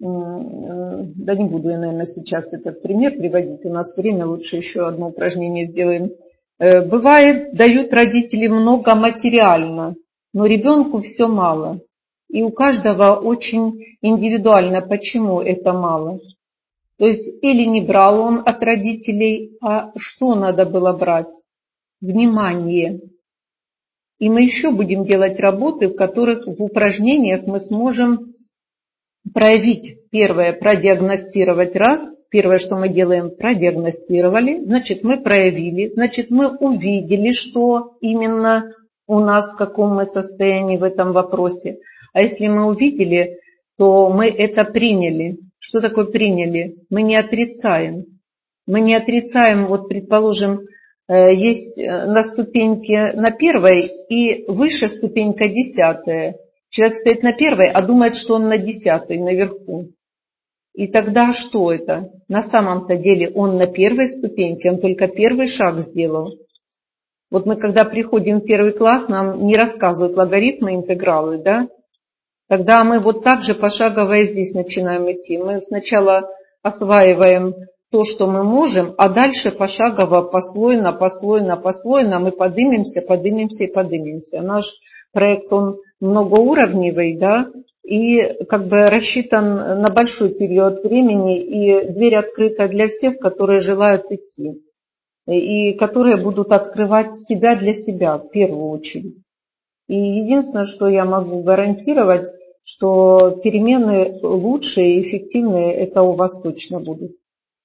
да 0.00 1.34
не 1.34 1.48
буду 1.48 1.70
я, 1.70 1.78
наверное, 1.78 2.06
сейчас 2.06 2.52
этот 2.52 2.82
пример 2.82 3.16
приводить, 3.16 3.64
у 3.64 3.70
нас 3.70 3.96
время, 3.96 4.26
лучше 4.26 4.56
еще 4.56 4.86
одно 4.86 5.08
упражнение 5.08 5.66
сделаем. 5.66 6.12
Э, 6.58 6.82
бывает, 6.82 7.54
дают 7.54 7.92
родители 7.92 8.46
много 8.46 8.94
материально, 8.94 9.96
но 10.32 10.46
ребенку 10.46 11.00
все 11.00 11.26
мало. 11.26 11.80
И 12.28 12.42
у 12.42 12.50
каждого 12.50 13.16
очень 13.16 13.80
индивидуально, 14.02 14.82
почему 14.82 15.40
это 15.40 15.72
мало. 15.72 16.20
То 16.98 17.06
есть 17.06 17.42
или 17.42 17.64
не 17.64 17.80
брал 17.80 18.20
он 18.20 18.42
от 18.44 18.62
родителей, 18.62 19.56
а 19.62 19.92
что 19.96 20.34
надо 20.34 20.66
было 20.66 20.92
брать? 20.92 21.32
Внимание. 22.00 23.00
И 24.18 24.28
мы 24.28 24.42
еще 24.42 24.70
будем 24.70 25.04
делать 25.04 25.38
работы, 25.40 25.88
в 25.88 25.96
которых 25.96 26.46
в 26.46 26.62
упражнениях 26.62 27.46
мы 27.46 27.60
сможем 27.60 28.34
проявить 29.32 30.10
первое, 30.10 30.52
продиагностировать 30.52 31.76
раз. 31.76 32.00
Первое, 32.30 32.58
что 32.58 32.76
мы 32.76 32.90
делаем, 32.90 33.30
продиагностировали, 33.30 34.62
значит, 34.62 35.02
мы 35.02 35.22
проявили, 35.22 35.88
значит, 35.88 36.28
мы 36.28 36.56
увидели, 36.58 37.30
что 37.30 37.92
именно 38.02 38.74
у 39.06 39.20
нас, 39.20 39.54
в 39.54 39.56
каком 39.56 39.94
мы 39.96 40.04
состоянии 40.04 40.76
в 40.76 40.82
этом 40.82 41.12
вопросе. 41.12 41.78
А 42.12 42.20
если 42.20 42.48
мы 42.48 42.66
увидели, 42.66 43.38
то 43.78 44.10
мы 44.10 44.26
это 44.26 44.64
приняли. 44.64 45.38
Что 45.58 45.80
такое 45.80 46.04
приняли? 46.04 46.76
Мы 46.90 47.02
не 47.02 47.16
отрицаем. 47.16 48.04
Мы 48.66 48.80
не 48.82 48.94
отрицаем, 48.94 49.66
вот 49.66 49.88
предположим, 49.88 50.60
э, 51.08 51.34
есть 51.34 51.78
э, 51.78 52.04
на 52.04 52.22
ступеньке 52.22 53.12
на 53.14 53.30
первой 53.30 53.88
и 54.10 54.44
выше 54.46 54.88
ступенька 54.88 55.48
десятая. 55.48 56.36
Человек 56.70 56.96
стоит 56.96 57.22
на 57.22 57.32
первой, 57.32 57.70
а 57.70 57.82
думает, 57.82 58.16
что 58.16 58.34
он 58.34 58.48
на 58.48 58.58
десятой, 58.58 59.18
наверху. 59.18 59.88
И 60.74 60.86
тогда 60.86 61.32
что 61.32 61.72
это? 61.72 62.10
На 62.28 62.42
самом-то 62.42 62.96
деле 62.96 63.30
он 63.34 63.56
на 63.56 63.66
первой 63.66 64.08
ступеньке, 64.08 64.70
он 64.70 64.78
только 64.78 65.08
первый 65.08 65.48
шаг 65.48 65.80
сделал. 65.80 66.34
Вот 67.30 67.46
мы 67.46 67.56
когда 67.56 67.84
приходим 67.84 68.38
в 68.38 68.44
первый 68.44 68.72
класс, 68.72 69.08
нам 69.08 69.44
не 69.44 69.54
рассказывают 69.54 70.16
логарифмы, 70.16 70.74
интегралы, 70.74 71.38
да? 71.38 71.68
Тогда 72.48 72.84
мы 72.84 73.00
вот 73.00 73.22
так 73.22 73.42
же 73.42 73.54
пошагово 73.54 74.24
здесь 74.24 74.54
начинаем 74.54 75.10
идти. 75.10 75.36
Мы 75.36 75.60
сначала 75.60 76.30
осваиваем 76.62 77.54
то, 77.90 78.04
что 78.04 78.26
мы 78.26 78.44
можем, 78.44 78.94
а 78.98 79.08
дальше 79.08 79.50
пошагово, 79.50 80.22
послойно, 80.22 80.92
послойно, 80.92 81.56
послойно 81.56 82.18
мы 82.18 82.32
поднимемся, 82.32 83.02
поднимемся 83.02 83.64
и 83.64 83.72
поднимемся. 83.72 84.42
Наш 84.42 84.64
проект, 85.12 85.52
он 85.52 85.78
многоуровневый, 86.00 87.16
да, 87.16 87.50
и 87.84 88.44
как 88.44 88.68
бы 88.68 88.86
рассчитан 88.86 89.80
на 89.80 89.86
большой 89.94 90.34
период 90.34 90.84
времени, 90.84 91.42
и 91.42 91.92
дверь 91.92 92.16
открыта 92.16 92.68
для 92.68 92.88
всех, 92.88 93.18
которые 93.18 93.60
желают 93.60 94.04
идти, 94.10 94.62
и 95.26 95.72
которые 95.72 96.22
будут 96.22 96.52
открывать 96.52 97.16
себя 97.20 97.56
для 97.56 97.72
себя 97.72 98.18
в 98.18 98.28
первую 98.30 98.70
очередь. 98.70 99.16
И 99.88 99.96
единственное, 99.96 100.66
что 100.66 100.86
я 100.86 101.04
могу 101.04 101.42
гарантировать, 101.42 102.28
что 102.62 103.40
перемены 103.42 104.18
лучшие 104.22 104.96
и 104.96 105.08
эффективные, 105.08 105.72
это 105.74 106.02
у 106.02 106.12
вас 106.12 106.42
точно 106.42 106.80
будут. 106.80 107.12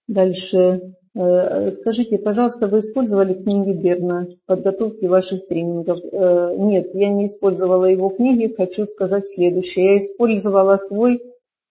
Дальше 0.08 0.94
скажите, 1.16 2.18
пожалуйста, 2.18 2.68
вы 2.68 2.80
использовали 2.80 3.36
книги 3.36 3.72
Берна 3.72 4.26
в 4.26 4.48
подготовке 4.48 5.08
ваших 5.08 5.48
тренингов? 5.48 6.00
Э, 6.12 6.56
нет, 6.58 6.90
я 6.96 7.10
не 7.10 7.28
использовала 7.28 7.86
его 7.86 8.10
книги. 8.10 8.54
Хочу 8.56 8.86
сказать 8.86 9.30
следующее. 9.30 9.86
Я 9.86 9.98
использовала 10.00 10.78
свой 10.78 11.22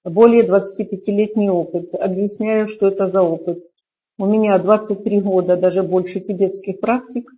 более 0.05 0.47
25-летний 0.47 1.51
опыт. 1.51 1.93
Объясняю, 1.94 2.69
что 2.69 2.89
это 2.89 3.09
за 3.09 3.23
опыт. 3.23 3.64
У 4.16 4.27
меня 4.27 4.59
23 4.59 5.20
года, 5.23 5.56
даже 5.56 5.82
больше 5.82 6.20
тибетских 6.20 6.78
практик. 6.78 7.28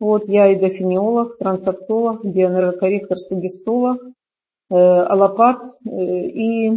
Вот 0.00 0.28
я 0.28 0.52
и 0.52 0.56
дофениолог, 0.56 1.38
трансактолог, 1.38 2.26
биоэнергокорректор, 2.26 3.16
сугестолог, 3.18 4.02
э, 4.70 4.74
аллопат. 4.74 5.62
И 5.82 6.68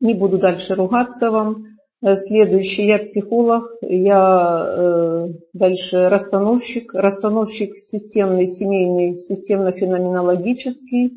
не 0.00 0.14
буду 0.14 0.36
дальше 0.38 0.74
ругаться 0.74 1.30
вам. 1.30 1.73
Э, 2.04 2.16
следующий, 2.16 2.84
я 2.84 2.98
психолог, 2.98 3.62
я 3.80 4.66
э, 4.68 5.28
дальше 5.54 6.10
расстановщик, 6.10 6.92
расстановщик 6.92 7.74
системный, 7.76 8.46
семейный, 8.46 9.16
системно-феноменологический, 9.16 11.14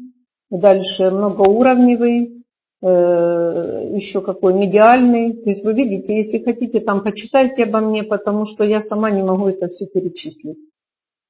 дальше 0.50 1.12
многоуровневый, 1.12 2.34
еще 2.80 4.22
какой 4.22 4.54
медиальный. 4.54 5.34
То 5.34 5.50
есть 5.50 5.66
вы 5.66 5.74
видите, 5.74 6.16
если 6.16 6.38
хотите, 6.38 6.80
там 6.80 7.04
почитайте 7.04 7.64
обо 7.64 7.80
мне, 7.80 8.04
потому 8.04 8.46
что 8.46 8.64
я 8.64 8.82
сама 8.82 9.10
не 9.10 9.24
могу 9.24 9.48
это 9.50 9.68
все 9.68 9.88
перечислить. 9.88 10.60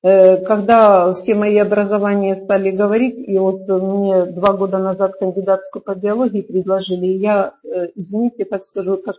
Э, 0.04 0.38
когда 0.46 1.12
все 1.14 1.34
мои 1.34 1.58
образования 1.58 2.36
стали 2.36 2.70
говорить, 2.70 3.18
и 3.28 3.38
вот 3.40 3.68
мне 3.68 4.26
два 4.26 4.54
года 4.56 4.78
назад 4.78 5.14
кандидатскую 5.18 5.82
по 5.82 5.96
биологии 5.96 6.42
предложили, 6.42 7.08
я, 7.08 7.54
э, 7.64 7.88
извините, 7.96 8.46
так 8.46 8.64
скажу, 8.64 8.98
как 8.98 9.16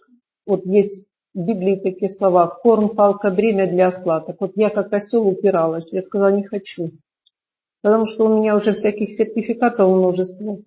вот 0.49 0.65
есть 0.67 1.07
в 1.35 1.45
Библии 1.45 1.77
такие 1.77 2.09
слова, 2.09 2.49
корм, 2.49 2.97
палка, 2.97 3.31
бремя 3.31 3.71
для 3.71 3.89
осла. 3.89 4.21
Так 4.21 4.41
вот 4.41 4.53
я 4.57 4.71
как 4.71 4.93
осел 4.93 5.27
упиралась, 5.29 5.93
я 5.93 6.03
сказала, 6.03 6.31
не 6.31 6.45
хочу. 6.45 6.91
Потому 7.83 8.07
что 8.07 8.25
у 8.25 8.39
меня 8.39 8.57
уже 8.57 8.73
всяких 8.73 9.11
сертификатов 9.11 9.89
множество. 9.89 10.59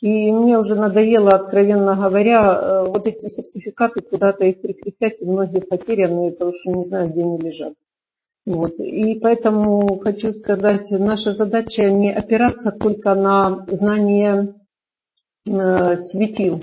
И 0.00 0.30
мне 0.30 0.58
уже 0.58 0.74
надоело, 0.74 1.30
откровенно 1.30 1.96
говоря, 1.96 2.42
э, 2.42 2.84
вот 2.90 3.06
эти 3.06 3.26
сертификаты 3.28 4.02
куда-то 4.02 4.44
их 4.44 4.60
прикреплять, 4.60 5.22
и 5.22 5.24
многие 5.24 5.60
потерянные, 5.60 6.32
потому 6.32 6.52
что 6.52 6.72
не 6.72 6.84
знаю, 6.84 7.10
где 7.10 7.22
они 7.22 7.38
лежат. 7.38 7.74
Вот. 8.44 8.78
И 8.78 9.18
поэтому 9.20 9.98
хочу 10.00 10.32
сказать, 10.32 10.90
наша 10.90 11.32
задача 11.32 11.90
не 11.90 12.12
опираться 12.12 12.72
только 12.72 13.14
на 13.14 13.64
знание 13.68 14.54
э, 15.48 15.96
светил. 15.96 16.60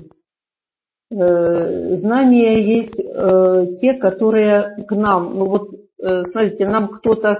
Э, 1.11 1.95
знания 1.97 2.79
есть 2.79 2.97
э, 2.97 3.75
те, 3.79 3.95
которые 3.95 4.85
к 4.87 4.95
нам, 4.95 5.37
ну 5.37 5.45
вот, 5.45 5.69
э, 6.01 6.23
смотрите, 6.23 6.65
нам 6.65 6.87
кто-то 6.87 7.37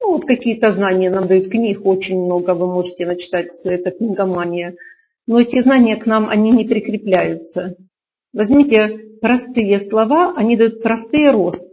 ну 0.00 0.14
вот 0.14 0.26
какие-то 0.26 0.72
знания 0.72 1.08
нам 1.08 1.26
дают 1.26 1.48
книг, 1.48 1.86
очень 1.86 2.22
много 2.22 2.54
вы 2.54 2.66
можете 2.66 3.06
начитать, 3.06 3.48
это 3.64 3.92
книгомания. 3.92 4.74
Но 5.26 5.40
эти 5.40 5.62
знания 5.62 5.96
к 5.96 6.04
нам, 6.06 6.28
они 6.28 6.50
не 6.50 6.64
прикрепляются. 6.64 7.76
Возьмите 8.34 8.98
простые 9.20 9.78
слова, 9.78 10.34
они 10.36 10.56
дают 10.56 10.82
простые 10.82 11.30
рост. 11.30 11.72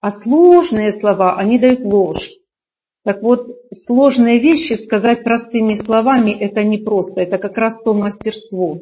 А 0.00 0.12
сложные 0.12 0.92
слова, 0.92 1.36
они 1.36 1.58
дают 1.58 1.80
ложь. 1.80 2.30
Так 3.04 3.22
вот, 3.22 3.48
сложные 3.74 4.38
вещи 4.38 4.74
сказать 4.74 5.22
простыми 5.22 5.74
словами, 5.74 6.30
это 6.30 6.62
не 6.62 6.78
просто, 6.78 7.20
это 7.20 7.38
как 7.38 7.58
раз 7.58 7.82
то 7.82 7.92
мастерство. 7.92 8.80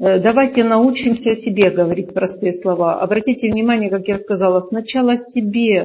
Э, 0.00 0.20
давайте 0.20 0.64
научимся 0.64 1.32
себе 1.34 1.70
говорить 1.70 2.12
простые 2.12 2.52
слова. 2.52 3.00
Обратите 3.00 3.50
внимание, 3.50 3.90
как 3.90 4.06
я 4.08 4.18
сказала, 4.18 4.60
сначала 4.60 5.16
себе 5.16 5.84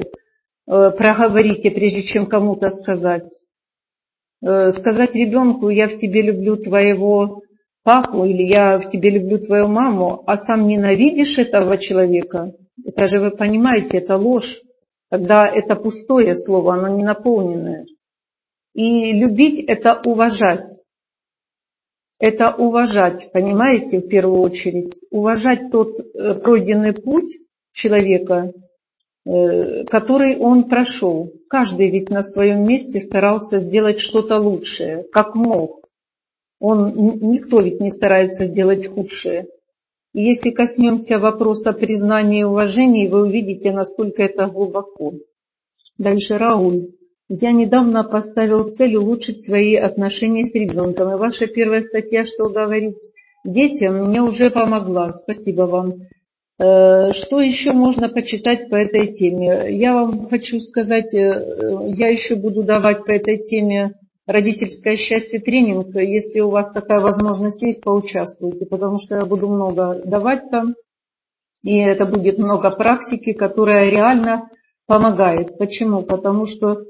проговорите, 0.66 1.70
прежде 1.70 2.02
чем 2.02 2.26
кому-то 2.26 2.70
сказать. 2.70 3.32
Э, 4.42 4.72
сказать 4.72 5.14
ребенку, 5.14 5.68
я 5.68 5.88
в 5.88 5.96
тебе 5.96 6.22
люблю 6.22 6.56
твоего 6.56 7.42
папу 7.82 8.24
или 8.24 8.42
я 8.42 8.78
в 8.78 8.90
тебе 8.90 9.10
люблю 9.10 9.38
твою 9.38 9.68
маму, 9.68 10.22
а 10.26 10.38
сам 10.38 10.66
ненавидишь 10.66 11.38
этого 11.38 11.76
человека– 11.78 12.52
это 12.84 13.06
же 13.06 13.20
вы 13.20 13.30
понимаете, 13.30 13.98
это 13.98 14.16
ложь, 14.16 14.60
когда 15.10 15.46
это 15.46 15.76
пустое 15.76 16.34
слово, 16.34 16.74
оно 16.74 16.88
не 16.88 17.04
наполненное. 17.04 17.86
И 18.74 19.12
любить– 19.12 19.64
это 19.68 20.00
уважать. 20.04 20.68
Это 22.18 22.54
уважать, 22.54 23.30
понимаете, 23.32 24.00
в 24.00 24.08
первую 24.08 24.40
очередь. 24.40 24.94
Уважать 25.10 25.70
тот 25.70 25.98
э, 25.98 26.34
пройденный 26.34 26.92
путь 26.92 27.38
человека, 27.72 28.52
э, 29.26 29.84
который 29.86 30.38
он 30.38 30.68
прошел. 30.68 31.32
Каждый 31.48 31.90
ведь 31.90 32.10
на 32.10 32.22
своем 32.22 32.64
месте 32.66 33.00
старался 33.00 33.58
сделать 33.58 33.98
что-то 33.98 34.38
лучшее, 34.38 35.04
как 35.12 35.34
мог. 35.34 35.88
Он, 36.60 36.94
никто 37.20 37.60
ведь 37.60 37.80
не 37.80 37.90
старается 37.90 38.44
сделать 38.46 38.86
худшее. 38.86 39.48
И 40.14 40.22
если 40.22 40.50
коснемся 40.50 41.18
вопроса 41.18 41.72
признания 41.72 42.40
и 42.42 42.44
уважения, 42.44 43.10
вы 43.10 43.22
увидите, 43.22 43.72
насколько 43.72 44.22
это 44.22 44.46
глубоко. 44.46 45.14
Дальше 45.98 46.38
Рауль. 46.38 46.90
Я 47.40 47.50
недавно 47.50 48.04
поставил 48.04 48.72
цель 48.74 48.94
улучшить 48.96 49.44
свои 49.44 49.74
отношения 49.74 50.46
с 50.46 50.54
ребенком. 50.54 51.10
И 51.10 51.16
ваша 51.16 51.46
первая 51.48 51.82
статья, 51.82 52.24
что 52.24 52.48
говорит 52.48 52.96
детям, 53.44 54.04
мне 54.04 54.22
уже 54.22 54.50
помогла. 54.50 55.08
Спасибо 55.08 55.62
вам. 55.62 55.94
Э, 56.60 57.10
что 57.10 57.40
еще 57.40 57.72
можно 57.72 58.08
почитать 58.08 58.70
по 58.70 58.76
этой 58.76 59.12
теме? 59.14 59.76
Я 59.76 59.94
вам 59.94 60.28
хочу 60.28 60.60
сказать, 60.60 61.12
э, 61.12 61.88
я 61.96 62.08
еще 62.08 62.36
буду 62.36 62.62
давать 62.62 63.04
по 63.04 63.10
этой 63.10 63.38
теме 63.38 63.94
родительское 64.28 64.96
счастье 64.96 65.40
тренинг. 65.40 65.92
Если 65.96 66.38
у 66.38 66.50
вас 66.50 66.72
такая 66.72 67.00
возможность 67.00 67.60
есть, 67.62 67.82
поучаствуйте, 67.82 68.64
потому 68.64 69.00
что 69.00 69.16
я 69.16 69.26
буду 69.26 69.48
много 69.48 70.00
давать 70.04 70.50
там. 70.50 70.74
И 71.64 71.78
это 71.78 72.06
будет 72.06 72.38
много 72.38 72.70
практики, 72.70 73.32
которая 73.32 73.90
реально 73.90 74.48
помогает. 74.86 75.58
Почему? 75.58 76.02
Потому 76.02 76.46
что, 76.46 76.84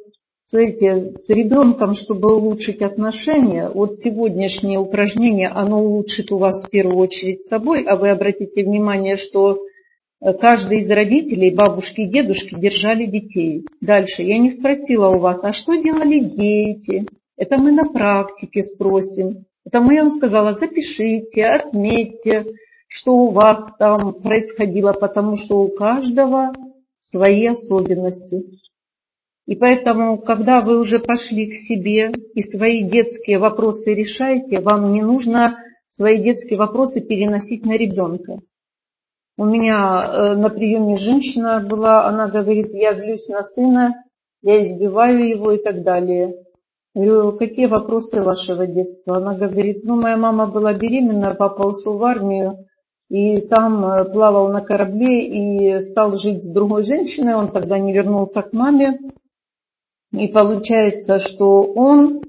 смотрите, 0.54 1.14
с 1.24 1.28
ребенком, 1.30 1.94
чтобы 1.94 2.32
улучшить 2.32 2.80
отношения, 2.80 3.68
вот 3.68 3.96
сегодняшнее 3.98 4.78
упражнение, 4.78 5.48
оно 5.48 5.82
улучшит 5.82 6.30
у 6.30 6.38
вас 6.38 6.64
в 6.64 6.70
первую 6.70 6.98
очередь 6.98 7.42
собой, 7.48 7.82
а 7.84 7.96
вы 7.96 8.10
обратите 8.10 8.62
внимание, 8.62 9.16
что 9.16 9.58
каждый 10.40 10.82
из 10.82 10.90
родителей, 10.90 11.52
бабушки 11.52 12.02
и 12.02 12.08
дедушки, 12.08 12.54
держали 12.54 13.06
детей. 13.06 13.66
Дальше. 13.80 14.22
Я 14.22 14.38
не 14.38 14.52
спросила 14.52 15.08
у 15.08 15.18
вас, 15.18 15.42
а 15.42 15.52
что 15.52 15.74
делали 15.74 16.20
дети? 16.20 17.04
Это 17.36 17.58
мы 17.58 17.72
на 17.72 17.88
практике 17.92 18.62
спросим. 18.62 19.46
Это 19.66 19.80
мы 19.80 20.00
вам 20.00 20.14
сказала, 20.14 20.52
запишите, 20.52 21.46
отметьте, 21.46 22.44
что 22.86 23.12
у 23.12 23.30
вас 23.30 23.58
там 23.78 24.14
происходило, 24.22 24.92
потому 24.92 25.34
что 25.36 25.58
у 25.62 25.68
каждого 25.74 26.52
свои 27.00 27.46
особенности. 27.46 28.44
И 29.46 29.56
поэтому, 29.56 30.18
когда 30.18 30.62
вы 30.62 30.78
уже 30.78 30.98
пошли 30.98 31.50
к 31.50 31.54
себе 31.54 32.10
и 32.34 32.42
свои 32.42 32.82
детские 32.82 33.38
вопросы 33.38 33.92
решаете, 33.92 34.60
вам 34.60 34.92
не 34.92 35.02
нужно 35.02 35.58
свои 35.88 36.22
детские 36.22 36.58
вопросы 36.58 37.00
переносить 37.02 37.66
на 37.66 37.76
ребенка. 37.76 38.38
У 39.36 39.44
меня 39.44 40.04
э, 40.04 40.34
на 40.36 40.48
приеме 40.48 40.96
женщина 40.96 41.60
была, 41.60 42.06
она 42.06 42.28
говорит, 42.28 42.68
я 42.72 42.92
злюсь 42.92 43.28
на 43.28 43.42
сына, 43.42 43.94
я 44.42 44.62
избиваю 44.62 45.28
его 45.28 45.52
и 45.52 45.62
так 45.62 45.82
далее. 45.82 46.36
Говорю, 46.94 47.32
какие 47.32 47.66
вопросы 47.66 48.20
вашего 48.20 48.66
детства? 48.66 49.16
Она 49.16 49.34
говорит, 49.34 49.84
ну, 49.84 50.00
моя 50.00 50.16
мама 50.16 50.46
была 50.46 50.72
беременна, 50.72 51.34
папа 51.34 51.66
ушел 51.66 51.98
в 51.98 52.04
армию, 52.04 52.66
и 53.10 53.40
там 53.40 53.84
э, 53.84 54.04
плавал 54.04 54.52
на 54.52 54.60
корабле 54.60 55.26
и 55.26 55.80
стал 55.80 56.16
жить 56.16 56.44
с 56.44 56.52
другой 56.52 56.84
женщиной, 56.84 57.34
он 57.34 57.50
тогда 57.50 57.78
не 57.78 57.92
вернулся 57.92 58.42
к 58.42 58.52
маме. 58.52 58.98
И 60.14 60.28
получается, 60.28 61.18
что 61.18 61.64
он 61.64 62.22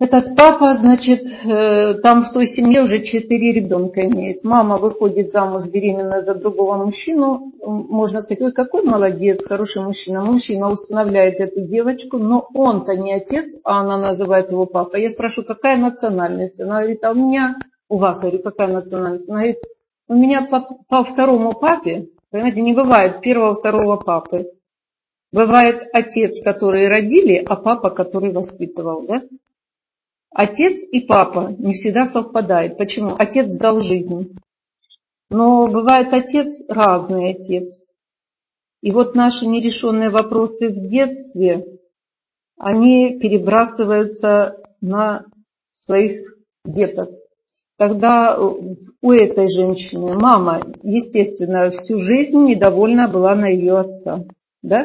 этот 0.00 0.36
папа, 0.36 0.74
значит, 0.74 1.22
э, 1.22 1.94
там 2.02 2.24
в 2.24 2.32
той 2.32 2.46
семье 2.46 2.82
уже 2.82 3.02
четыре 3.04 3.52
ребенка 3.52 4.04
имеет. 4.04 4.42
Мама 4.42 4.76
выходит 4.76 5.30
замуж 5.30 5.66
беременная 5.66 6.22
за 6.22 6.34
другого 6.34 6.76
мужчину. 6.84 7.52
Можно 7.64 8.20
сказать, 8.20 8.42
ой, 8.42 8.52
какой 8.52 8.82
молодец, 8.82 9.46
хороший 9.46 9.82
мужчина. 9.82 10.24
Мужчина 10.24 10.70
усыновляет 10.70 11.38
эту 11.38 11.60
девочку, 11.60 12.18
но 12.18 12.48
он-то 12.52 12.96
не 12.96 13.14
отец, 13.14 13.54
а 13.62 13.80
она 13.80 13.96
называет 13.96 14.50
его 14.50 14.66
папа. 14.66 14.96
Я 14.96 15.10
спрашиваю, 15.10 15.46
какая 15.46 15.76
национальность? 15.76 16.60
Она 16.60 16.80
говорит, 16.80 17.04
а 17.04 17.12
у 17.12 17.14
меня, 17.14 17.56
у 17.88 17.98
вас, 17.98 18.20
говорю, 18.20 18.40
какая 18.40 18.72
национальность? 18.72 19.28
Она 19.28 19.38
говорит, 19.38 19.58
у 20.08 20.14
меня 20.14 20.48
по, 20.50 20.66
по 20.88 21.04
второму 21.04 21.52
папе, 21.52 22.08
понимаете, 22.32 22.60
не 22.62 22.72
бывает 22.74 23.20
первого, 23.20 23.54
второго 23.54 23.96
папы. 23.96 24.48
Бывает 25.34 25.82
отец, 25.92 26.40
который 26.44 26.86
родили, 26.86 27.44
а 27.44 27.56
папа, 27.56 27.90
который 27.90 28.32
воспитывал, 28.32 29.04
да? 29.04 29.20
Отец 30.30 30.80
и 30.92 31.00
папа 31.00 31.52
не 31.58 31.72
всегда 31.74 32.06
совпадают. 32.06 32.78
Почему? 32.78 33.16
Отец 33.18 33.52
дал 33.56 33.80
жизнь. 33.80 34.36
Но 35.30 35.66
бывает 35.66 36.12
отец 36.12 36.52
разный 36.68 37.32
отец. 37.32 37.82
И 38.80 38.92
вот 38.92 39.16
наши 39.16 39.46
нерешенные 39.46 40.10
вопросы 40.10 40.68
в 40.68 40.88
детстве, 40.88 41.66
они 42.56 43.18
перебрасываются 43.18 44.58
на 44.80 45.24
своих 45.72 46.12
деток. 46.64 47.10
Тогда 47.76 48.38
у 48.38 49.10
этой 49.10 49.48
женщины 49.48 50.12
мама, 50.16 50.60
естественно, 50.84 51.70
всю 51.70 51.98
жизнь 51.98 52.38
недовольна 52.38 53.08
была 53.08 53.34
на 53.34 53.48
ее 53.48 53.80
отца. 53.80 54.24
Да? 54.62 54.84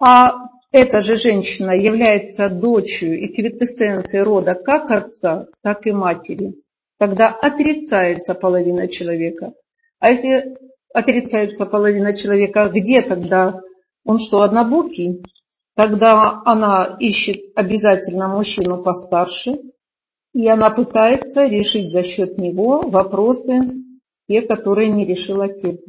А 0.00 0.48
эта 0.72 1.02
же 1.02 1.16
женщина 1.16 1.72
является 1.72 2.48
дочерью 2.48 3.20
и 3.20 3.28
квинтэссенцией 3.28 4.22
рода 4.22 4.54
как 4.54 4.90
отца, 4.90 5.46
так 5.62 5.86
и 5.86 5.92
матери. 5.92 6.54
Тогда 6.98 7.28
отрицается 7.28 8.34
половина 8.34 8.88
человека. 8.88 9.52
А 9.98 10.10
если 10.10 10.56
отрицается 10.94 11.66
половина 11.66 12.16
человека, 12.16 12.70
где 12.72 13.02
тогда? 13.02 13.60
Он 14.04 14.18
что, 14.18 14.42
однобокий? 14.42 15.22
Тогда 15.76 16.42
она 16.44 16.96
ищет 16.98 17.52
обязательно 17.54 18.28
мужчину 18.28 18.82
постарше, 18.82 19.58
И 20.32 20.46
она 20.46 20.70
пытается 20.70 21.46
решить 21.46 21.92
за 21.92 22.02
счет 22.02 22.38
него 22.38 22.82
вопросы, 22.82 23.58
те, 24.28 24.42
которые 24.42 24.90
не 24.92 25.04
решил 25.04 25.40
отец. 25.42 25.80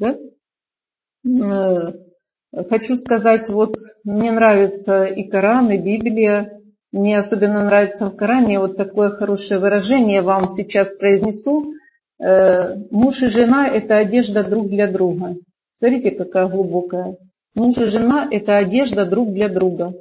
Хочу 2.53 2.97
сказать, 2.97 3.47
вот 3.49 3.75
мне 4.03 4.31
нравится 4.31 5.05
и 5.05 5.23
Коран, 5.29 5.71
и 5.71 5.77
Библия. 5.77 6.59
Мне 6.91 7.17
особенно 7.17 7.63
нравится 7.63 8.07
в 8.07 8.15
Коране 8.17 8.59
вот 8.59 8.75
такое 8.75 9.11
хорошее 9.11 9.61
выражение, 9.61 10.21
вам 10.21 10.47
сейчас 10.55 10.93
произнесу. 10.97 11.73
Э, 12.19 12.75
муж 12.91 13.21
и 13.21 13.27
жена– 13.27 13.67
это 13.73 13.97
одежда 13.97 14.43
друг 14.43 14.67
для 14.67 14.91
друга. 14.91 15.35
Смотрите, 15.77 16.11
какая 16.11 16.47
глубокая. 16.47 17.15
Муж 17.55 17.77
и 17.77 17.85
жена– 17.85 18.27
это 18.31 18.57
одежда 18.57 19.05
друг 19.05 19.31
для 19.31 19.47
друга. 19.47 19.93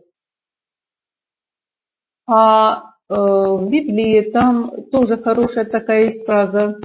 А 2.26 2.82
э, 3.08 3.14
в 3.14 3.70
Библии 3.70 4.28
там 4.32 4.90
тоже 4.90 5.16
хорошая 5.18 5.66
такая 5.66 6.06
есть 6.06 6.26
фраза. 6.26 6.76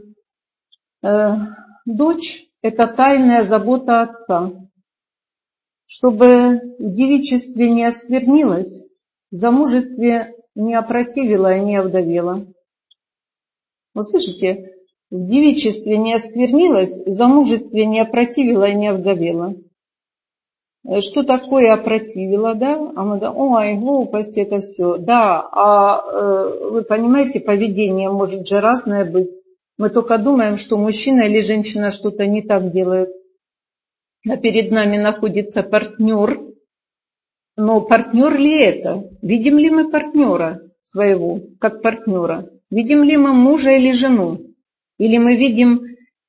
Э, 1.03 1.31
Дочь– 1.85 2.45
это 2.61 2.87
тайная 2.87 3.43
забота 3.43 4.01
отца. 4.03 4.51
Чтобы 5.85 6.59
в 6.79 6.91
девичестве 6.91 7.69
не 7.69 7.85
осквернилась, 7.85 8.87
в 9.31 9.35
замужестве 9.35 10.33
не 10.55 10.73
опротивила 10.73 11.55
и 11.55 11.63
не 11.63 11.77
овдовела. 11.77 12.47
Вы 13.93 14.03
слышите? 14.03 14.71
В 15.11 15.27
девичестве 15.27 15.97
не 15.97 16.15
осквернилась, 16.15 17.05
в 17.05 17.13
замужестве 17.13 17.85
не 17.85 18.01
опротивила 18.01 18.65
и 18.65 18.75
не 18.75 18.87
овдовела. 18.87 19.55
Э, 20.87 21.01
что 21.01 21.23
такое 21.23 21.73
опротивила, 21.73 22.55
да? 22.55 22.75
А 22.95 23.03
мы 23.03 23.17
говорим, 23.19 23.37
ой, 23.37 23.75
глупость 23.75 24.37
это 24.37 24.59
все. 24.59 24.97
Да, 24.97 25.47
а 25.51 26.01
э, 26.01 26.69
вы 26.71 26.81
понимаете, 26.83 27.39
поведение 27.39 28.09
может 28.09 28.47
же 28.47 28.59
разное 28.59 29.05
быть. 29.05 29.31
Мы 29.77 29.89
только 29.89 30.17
думаем, 30.17 30.57
что 30.57 30.77
мужчина 30.77 31.23
или 31.23 31.41
женщина 31.41 31.91
что-то 31.91 32.25
не 32.25 32.41
так 32.41 32.71
делает. 32.71 33.09
А 34.27 34.37
перед 34.37 34.71
нами 34.71 34.97
находится 34.97 35.63
партнер. 35.63 36.41
Но 37.57 37.81
партнер 37.81 38.37
ли 38.37 38.59
это? 38.61 39.03
Видим 39.21 39.57
ли 39.57 39.69
мы 39.69 39.89
партнера 39.89 40.61
своего, 40.83 41.41
как 41.59 41.81
партнера? 41.81 42.49
Видим 42.71 43.03
ли 43.03 43.17
мы 43.17 43.33
мужа 43.33 43.71
или 43.71 43.91
жену? 43.91 44.39
Или 44.97 45.17
мы 45.17 45.35
видим 45.35 45.81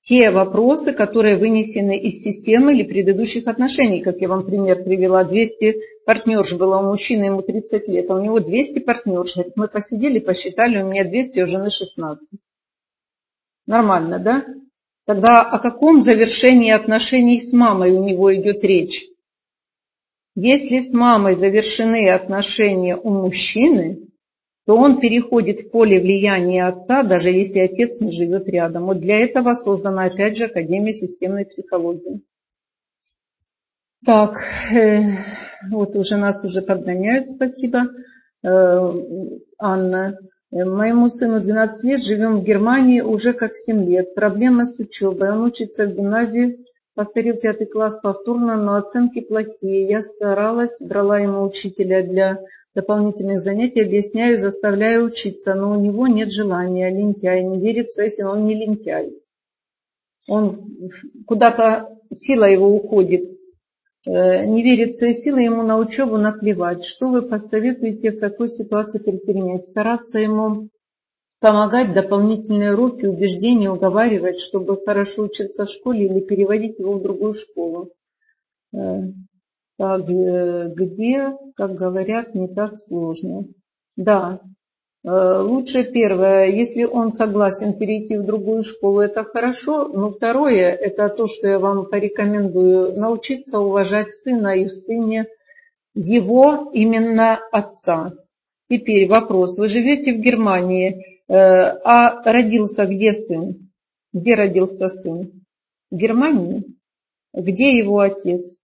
те 0.02 0.30
вопросы, 0.30 0.92
которые 0.92 1.36
вынесены 1.36 1.98
из 1.98 2.22
системы 2.22 2.74
или 2.74 2.84
предыдущих 2.84 3.48
отношений. 3.48 4.02
Как 4.02 4.18
я 4.18 4.28
вам 4.28 4.44
пример 4.44 4.84
привела, 4.84 5.24
200 5.24 5.74
партнерш 6.04 6.52
было 6.56 6.78
у 6.78 6.90
мужчины, 6.90 7.24
ему 7.24 7.42
30 7.42 7.88
лет, 7.88 8.08
а 8.08 8.14
у 8.14 8.22
него 8.22 8.38
200 8.38 8.80
партнерш. 8.80 9.34
Мы 9.56 9.66
посидели, 9.66 10.20
посчитали, 10.20 10.80
у 10.80 10.88
меня 10.88 11.04
200, 11.04 11.40
у 11.40 11.46
жены 11.48 11.70
16. 11.70 12.38
Нормально, 13.66 14.20
да? 14.20 14.44
Тогда 15.06 15.42
о 15.42 15.60
каком 15.60 16.02
завершении 16.02 16.72
отношений 16.72 17.40
с 17.40 17.52
мамой 17.52 17.92
у 17.92 18.04
него 18.04 18.34
идет 18.34 18.64
речь? 18.64 19.06
Если 20.34 20.80
с 20.80 20.92
мамой 20.92 21.36
завершены 21.36 22.10
отношения 22.10 22.96
у 22.96 23.10
мужчины, 23.10 24.00
то 24.66 24.76
он 24.76 24.98
переходит 24.98 25.60
в 25.60 25.70
поле 25.70 26.00
влияния 26.00 26.66
отца, 26.66 27.04
даже 27.04 27.30
если 27.30 27.60
отец 27.60 28.00
не 28.00 28.10
живет 28.10 28.48
рядом. 28.48 28.86
Вот 28.86 28.98
для 28.98 29.18
этого 29.18 29.54
создана 29.54 30.06
опять 30.06 30.36
же 30.36 30.46
Академия 30.46 30.92
системной 30.92 31.46
психологии. 31.46 32.22
Так, 34.04 34.36
э, 34.72 35.18
вот 35.70 35.94
уже 35.94 36.16
нас 36.16 36.44
уже 36.44 36.62
подгоняют, 36.62 37.30
спасибо, 37.30 37.86
э, 38.44 38.92
Анна. 39.58 40.18
Э, 40.56 40.64
моему 40.64 41.08
сыну 41.08 41.40
12 41.40 41.84
лет, 41.84 42.02
живем 42.02 42.40
в 42.40 42.44
Германии 42.44 43.00
уже 43.00 43.32
как 43.34 43.54
7 43.54 43.84
лет. 43.84 44.14
Проблема 44.14 44.64
с 44.64 44.78
учебой. 44.80 45.30
Он 45.30 45.44
учится 45.44 45.86
в 45.86 45.94
гимназии, 45.94 46.64
повторил 46.94 47.36
пятый 47.36 47.66
класс 47.66 48.00
повторно, 48.02 48.56
но 48.56 48.76
оценки 48.76 49.20
плохие. 49.20 49.88
Я 49.88 50.02
старалась, 50.02 50.80
брала 50.80 51.18
ему 51.18 51.42
учителя 51.42 52.02
для 52.02 52.38
дополнительных 52.74 53.40
занятий, 53.40 53.82
объясняю, 53.82 54.38
заставляю 54.38 55.04
учиться, 55.04 55.54
но 55.54 55.72
у 55.72 55.80
него 55.80 56.06
нет 56.06 56.30
желания, 56.30 56.90
лентяй, 56.90 57.42
не 57.42 57.58
верит 57.58 57.88
в 57.88 57.94
свои 57.94 58.08
силы, 58.08 58.30
он 58.30 58.46
не 58.46 58.54
лентяй. 58.54 59.12
Он 60.28 60.72
куда-то, 61.26 61.88
сила 62.12 62.44
его 62.44 62.68
уходит, 62.68 63.30
не 64.06 64.62
верит 64.62 64.94
в 64.94 64.98
свои 64.98 65.14
силы, 65.14 65.42
ему 65.42 65.62
на 65.62 65.78
учебу 65.78 66.16
наплевать. 66.16 66.84
Что 66.84 67.08
вы 67.08 67.22
посоветуете 67.22 68.12
в 68.12 68.20
такой 68.20 68.48
ситуации 68.48 68.98
предпринять? 68.98 69.66
Стараться 69.66 70.18
ему 70.18 70.68
помогать, 71.40 71.92
дополнительные 71.92 72.74
уроки, 72.74 73.04
убеждения, 73.06 73.70
уговаривать, 73.70 74.40
чтобы 74.40 74.80
хорошо 74.84 75.24
учиться 75.24 75.64
в 75.64 75.70
школе 75.70 76.06
или 76.06 76.20
переводить 76.20 76.78
его 76.78 76.94
в 76.94 77.02
другую 77.02 77.34
школу. 77.34 77.90
Э, 78.72 79.02
где, 79.78 81.36
как 81.54 81.74
говорят, 81.74 82.34
не 82.34 82.48
так 82.48 82.78
сложно. 82.78 83.44
Да, 83.96 84.40
э, 84.40 84.55
лучше 85.08 85.84
первое, 85.84 86.46
если 86.48 86.84
он 86.84 87.12
согласен 87.12 87.78
перейти 87.78 88.16
в 88.16 88.24
другую 88.24 88.64
школу, 88.64 89.00
это 89.00 89.22
хорошо, 89.22 89.86
но 89.86 90.10
второе, 90.10 90.72
это 90.72 91.08
то, 91.08 91.28
что 91.28 91.46
я 91.46 91.58
вам 91.60 91.86
порекомендую, 91.86 92.98
научиться 92.98 93.60
уважать 93.60 94.12
сына 94.16 94.56
и 94.56 94.64
в 94.64 94.72
сыне 94.72 95.26
его 95.94 96.70
именно 96.72 97.38
отца. 97.52 98.14
Теперь 98.68 99.08
вопрос, 99.08 99.58
вы 99.58 99.68
живете 99.68 100.12
в 100.12 100.20
Германии, 100.20 101.22
э, 101.28 101.34
а 101.34 102.20
родился 102.24 102.84
где 102.86 103.12
сын? 103.12 103.70
Где 104.12 104.34
родился 104.34 104.88
сын? 104.88 105.44
В 105.92 105.96
Германии? 105.96 106.64
Где 107.32 107.78
его 107.78 108.00
отец? 108.00 108.55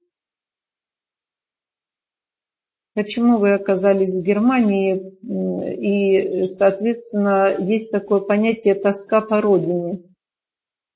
Почему 2.95 3.39
вы 3.39 3.55
оказались 3.55 4.15
в 4.15 4.23
Германии, 4.23 5.17
и, 5.23 6.47
соответственно, 6.49 7.57
есть 7.59 7.91
такое 7.91 8.21
понятие 8.21 8.75
тоска 8.75 9.21
по 9.21 9.41
родине. 9.41 10.03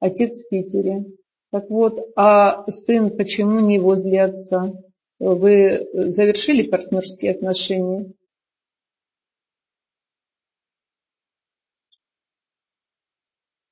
Отец 0.01 0.32
в 0.44 0.48
Питере. 0.51 1.06
Так 1.51 1.70
вот, 1.70 1.98
а 2.16 2.70
сын 2.70 3.16
почему 3.16 3.60
не 3.60 3.78
возле 3.78 4.24
отца? 4.24 4.73
Вы 5.18 5.89
завершили 5.93 6.68
партнерские 6.68 7.32
отношения? 7.32 8.12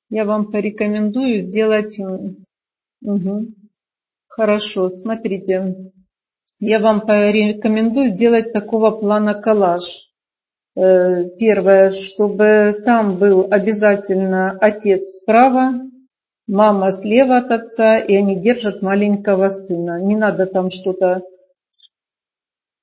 Я 0.09 0.25
вам 0.25 0.51
порекомендую 0.51 1.49
сделать... 1.49 1.99
Угу. 3.03 3.49
Хорошо, 4.29 4.89
смотрите 4.89 5.93
я 6.61 6.81
вам 6.81 7.03
порекомендую 7.03 8.15
сделать 8.15 8.53
такого 8.53 8.91
плана 8.91 9.35
коллаж. 9.35 9.83
Э, 10.77 11.29
первое, 11.39 11.91
чтобы 11.91 12.83
там 12.85 13.19
был 13.19 13.47
обязательно 13.51 14.57
отец 14.61 15.03
справа, 15.21 15.75
мама 16.47 16.93
слева 17.01 17.39
от 17.39 17.51
отца, 17.51 17.99
и 17.99 18.15
они 18.17 18.41
держат 18.41 18.83
маленького 18.83 19.51
сына. 19.51 20.01
Не 20.01 20.17
надо 20.17 20.47
там 20.47 20.71
что-то... 20.71 21.23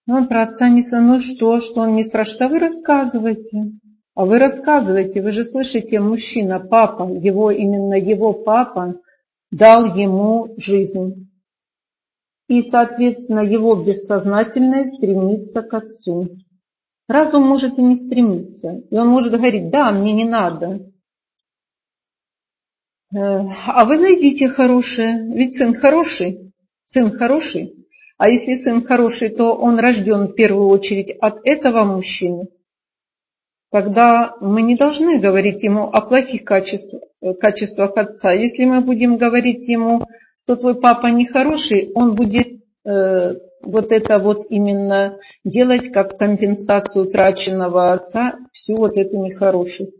Ну, 0.07 0.27
про 0.27 0.43
отца 0.43 0.67
не 0.67 0.83
ну 0.91 1.19
что, 1.19 1.61
что 1.61 1.81
он 1.81 1.95
не 1.95 2.03
страшно, 2.03 2.47
вы 2.47 2.59
рассказывайте. 2.59 3.71
А 4.15 4.25
вы 4.25 4.39
рассказывайте, 4.39 5.21
вы 5.21 5.31
же 5.31 5.45
слышите, 5.45 5.99
мужчина, 5.99 6.59
папа, 6.59 7.09
его, 7.09 7.49
именно 7.51 7.93
его 7.93 8.33
папа 8.33 8.95
дал 9.51 9.85
ему 9.95 10.53
жизнь 10.57 11.30
и, 12.51 12.63
соответственно, 12.63 13.39
его 13.39 13.81
бессознательное 13.81 14.83
стремится 14.83 15.61
к 15.61 15.73
отцу. 15.73 16.35
Разум 17.07 17.43
может 17.43 17.77
и 17.77 17.81
не 17.81 17.95
стремиться, 17.95 18.81
и 18.89 18.97
он 18.97 19.07
может 19.07 19.31
говорить, 19.31 19.69
да, 19.69 19.89
мне 19.91 20.11
не 20.11 20.25
надо. 20.25 20.81
Э, 23.15 23.17
а 23.67 23.85
вы 23.85 23.97
найдите 23.99 24.49
хорошее, 24.49 25.33
ведь 25.33 25.53
сын 25.53 25.73
хороший, 25.73 26.51
сын 26.87 27.11
хороший. 27.17 27.73
А 28.17 28.27
если 28.27 28.55
сын 28.55 28.81
хороший, 28.81 29.29
то 29.29 29.53
он 29.53 29.79
рожден 29.79 30.27
в 30.27 30.33
первую 30.33 30.67
очередь 30.67 31.11
от 31.21 31.37
этого 31.45 31.85
мужчины. 31.85 32.49
Тогда 33.71 34.35
мы 34.41 34.61
не 34.61 34.75
должны 34.75 35.21
говорить 35.21 35.63
ему 35.63 35.83
о 35.83 36.01
плохих 36.01 36.43
качествах, 36.43 37.03
качествах 37.39 37.95
отца. 37.95 38.33
Если 38.33 38.65
мы 38.65 38.81
будем 38.81 39.15
говорить 39.15 39.65
ему 39.69 40.05
что 40.51 40.57
твой 40.57 40.81
папа 40.81 41.07
нехороший, 41.07 41.91
он 41.95 42.13
будет 42.15 42.47
э, 42.85 43.35
вот 43.63 43.91
это 43.91 44.19
вот 44.19 44.47
именно 44.49 45.17
делать 45.45 45.91
как 45.93 46.17
компенсацию 46.17 47.07
утраченного 47.07 47.93
отца, 47.93 48.33
всю 48.51 48.75
вот 48.75 48.97
эту 48.97 49.17
нехорошесть. 49.17 49.95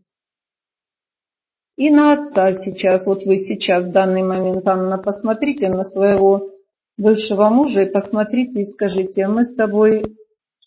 И 1.78 1.90
на 1.90 2.14
отца 2.14 2.52
сейчас, 2.52 3.06
вот 3.08 3.24
вы 3.24 3.38
сейчас 3.38 3.86
в 3.86 3.92
данный 3.92 4.24
момент, 4.24 4.68
Анна, 4.68 4.98
посмотрите 4.98 5.70
на 5.70 5.84
своего 5.86 6.50
бывшего 6.98 7.50
мужа 7.50 7.84
и 7.84 7.92
посмотрите 7.92 8.60
и 8.60 8.66
скажите, 8.66 9.24
а 9.24 9.30
мы 9.30 9.46
с 9.46 9.56
тобой, 9.56 10.18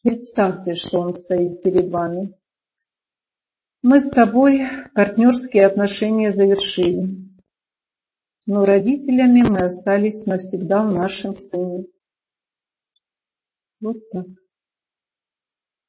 представьте, 0.03 0.73
что 0.75 1.01
он 1.01 1.13
стоит 1.13 1.63
перед 1.63 1.91
вами. 1.91 2.33
Мы 3.83 4.01
с 4.01 4.09
тобой 4.09 4.63
партнерские 4.95 5.67
отношения 5.67 6.33
завершили. 6.33 7.24
Но 8.47 8.65
родителями 8.67 9.43
мы 9.49 9.59
остались 9.59 10.27
навсегда 10.27 10.87
в 10.87 10.93
нашем 10.93 11.35
сыне. 11.35 11.87
Вот 13.81 14.09
так. 14.11 14.27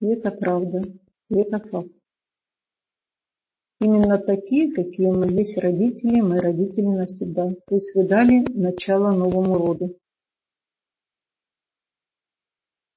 И 0.01 0.07
это 0.07 0.31
правда. 0.31 0.81
И 1.29 1.39
это 1.39 1.59
факт. 1.59 1.91
Именно 3.81 4.19
такие, 4.19 4.73
какие 4.73 5.07
мы 5.07 5.27
есть 5.31 5.57
родители, 5.57 6.21
мы 6.21 6.39
родители 6.39 6.85
навсегда. 6.85 7.53
То 7.67 7.75
есть 7.75 7.93
вы 7.93 8.07
дали 8.07 8.45
начало 8.57 9.11
новому 9.11 9.57
роду. 9.57 9.99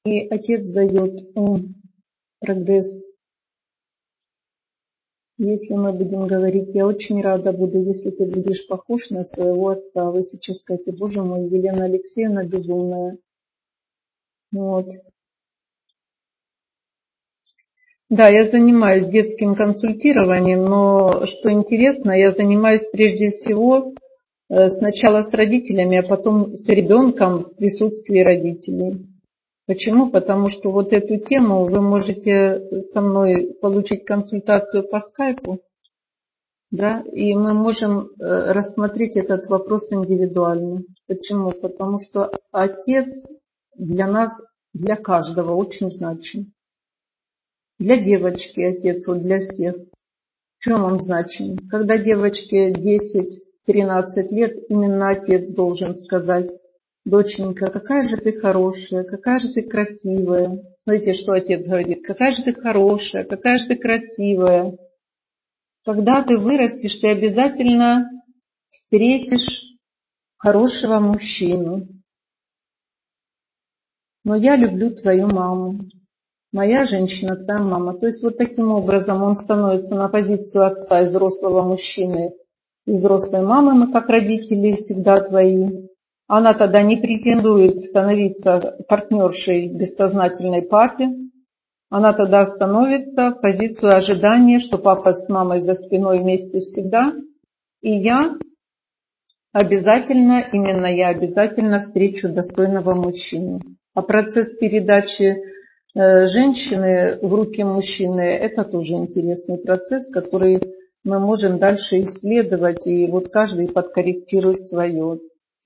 И 0.05 0.29
отец 0.29 0.71
дает 0.71 1.37
ум, 1.37 1.75
прогресс. 2.39 2.87
Если 5.41 5.75
мы 5.75 5.93
будем 5.93 6.27
говорить, 6.27 6.75
я 6.75 6.85
очень 6.85 7.23
рада 7.23 7.53
буду, 7.53 7.81
если 7.81 8.11
ты 8.11 8.27
будешь 8.27 8.67
похож 8.67 9.11
на 9.11 9.23
своего 9.23 9.69
отца. 9.69 10.11
Вы 10.11 10.23
сейчас 10.23 10.59
скажете, 10.59 10.91
боже 10.91 11.23
мой, 11.23 11.47
Елена 11.47 11.85
Алексеевна 11.85 12.43
безумная. 12.43 13.19
Вот. 14.51 14.89
Да, 18.11 18.29
я 18.29 18.51
занимаюсь 18.51 19.07
детским 19.07 19.55
консультированием, 19.55 20.65
но 20.65 21.25
что 21.25 21.53
интересно, 21.53 22.11
я 22.13 22.33
занимаюсь 22.33 22.83
прежде 22.91 23.29
всего 23.29 23.93
э, 24.49 24.69
сначала 24.71 25.23
с 25.23 25.33
родителями, 25.33 25.99
а 25.99 26.03
потом 26.03 26.57
с 26.57 26.67
ребенком 26.67 27.45
в 27.45 27.55
присутствии 27.55 28.25
родителей. 28.25 29.07
Почему? 29.69 30.11
Потому 30.11 30.49
что 30.49 30.71
вот 30.71 30.95
эту 30.95 31.19
тему 31.19 31.67
вы 31.67 31.83
можете 31.83 32.63
со 32.91 33.03
мной 33.03 33.55
получить 33.61 34.07
консультацию 34.07 34.89
по 34.89 34.99
скайпу, 34.99 35.61
да, 36.71 37.03
и 37.13 37.35
мы 37.35 37.53
можем 37.53 38.07
э, 38.07 38.53
рассмотреть 38.53 39.19
этот 39.19 39.47
вопрос 39.49 39.93
индивидуально. 39.93 40.85
Почему? 41.07 41.51
Потому 41.51 41.99
что 41.99 42.31
отец 42.51 43.09
для 43.77 44.07
нас, 44.07 44.33
для 44.73 44.97
каждого 44.97 45.55
очень 45.55 45.91
значим. 45.91 46.55
Для 47.79 48.03
девочки 48.03 48.61
отец, 48.61 49.07
вот 49.07 49.21
для 49.21 49.39
всех. 49.39 49.77
В 49.77 50.65
чем 50.65 50.83
он 50.83 51.03
значим? 51.03 51.59
Когда 51.69 51.99
девочке 51.99 52.73
10-13 52.73 54.29
лет, 54.31 54.57
именно 54.71 55.11
отец 55.11 55.53
должен 55.53 55.99
сказать, 55.99 56.58
доченька, 57.09 57.71
какая 57.71 58.03
же 58.03 58.17
ты 58.17 58.33
хорошая, 58.33 59.05
какая 59.05 59.39
же 59.39 59.53
ты 59.53 59.63
красивая. 59.63 60.63
Смотрите, 60.83 61.15
что 61.15 61.33
отец 61.33 61.67
говорит, 61.67 62.07
какая 62.07 62.33
же 62.33 62.43
ты 62.43 62.53
хорошая, 62.53 63.25
какая 63.25 63.59
же 63.59 63.67
ты 63.67 63.77
красивая. 63.77 64.77
Когда 65.85 66.23
ты 66.23 66.39
вырастешь, 66.39 66.97
ты 66.97 67.09
обязательно 67.09 68.11
встретишь 68.71 69.63
хорошего 70.37 70.99
мужчину. 71.01 71.89
Но 74.25 74.37
я 74.37 74.57
люблю 74.57 74.95
твою 74.95 75.29
маму 75.29 75.81
моя 76.53 76.85
женщина, 76.85 77.37
твоя 77.37 77.61
мама. 77.61 77.99
То 77.99 78.07
есть 78.07 78.23
вот 78.23 78.37
таким 78.37 78.73
образом 78.73 79.23
он 79.23 79.37
становится 79.37 79.95
на 79.95 80.09
позицию 80.09 80.67
отца 80.67 81.03
и 81.03 81.07
взрослого 81.07 81.63
мужчины, 81.63 82.33
и 82.87 82.93
взрослой 82.93 83.43
мамы, 83.43 83.75
мы 83.75 83.93
как 83.93 84.09
родители 84.09 84.77
всегда 84.77 85.21
твои. 85.21 85.88
Она 86.29 86.55
тогда 86.55 86.83
не 86.83 86.97
претендует 86.99 87.81
становиться 87.81 88.77
партнершей 88.89 89.75
бессознательной 89.75 90.63
папе. 90.63 91.09
Она 91.91 92.13
тогда 92.13 92.45
становится 92.45 93.31
в 93.31 93.41
позицию 93.41 93.97
ожидания, 93.97 94.61
что 94.61 94.79
папа 94.79 95.13
с 95.13 95.29
мамой 95.29 95.63
за 95.63 95.75
спиной 95.75 96.19
вместе 96.19 96.61
всегда. 96.61 97.13
И 97.83 97.91
я 97.91 98.37
обязательно, 99.53 100.45
именно 100.53 100.87
я 100.87 101.09
обязательно 101.09 101.81
встречу 101.81 102.29
достойного 102.29 102.95
мужчину. 102.95 103.61
А 103.95 104.03
процесс 104.03 104.57
передачи 104.59 105.39
Э, 105.95 106.27
женщины 106.27 107.19
в 107.23 107.35
руки 107.35 107.65
мужчины, 107.65 108.21
это 108.21 108.65
тоже 108.65 108.93
интересный 108.93 109.59
процесс, 109.59 110.09
который 110.13 110.61
мы 111.03 111.19
можем 111.19 111.59
дальше 111.59 112.03
исследовать, 112.03 112.87
и 112.87 113.11
вот 113.11 113.29
каждый 113.31 113.69
подкорректирует 113.69 114.69
свое. 114.69 115.19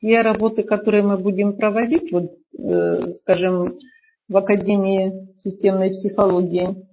Те 0.03 0.21
работы, 0.23 0.65
которые 0.65 1.05
мы 1.05 1.17
будем 1.17 1.57
проводить, 1.57 2.11
вот, 2.11 2.33
э, 2.59 3.13
скажем, 3.21 3.69
в 4.29 4.37
Академии 4.37 5.33
системной 5.37 5.91
психологии, 5.91 6.89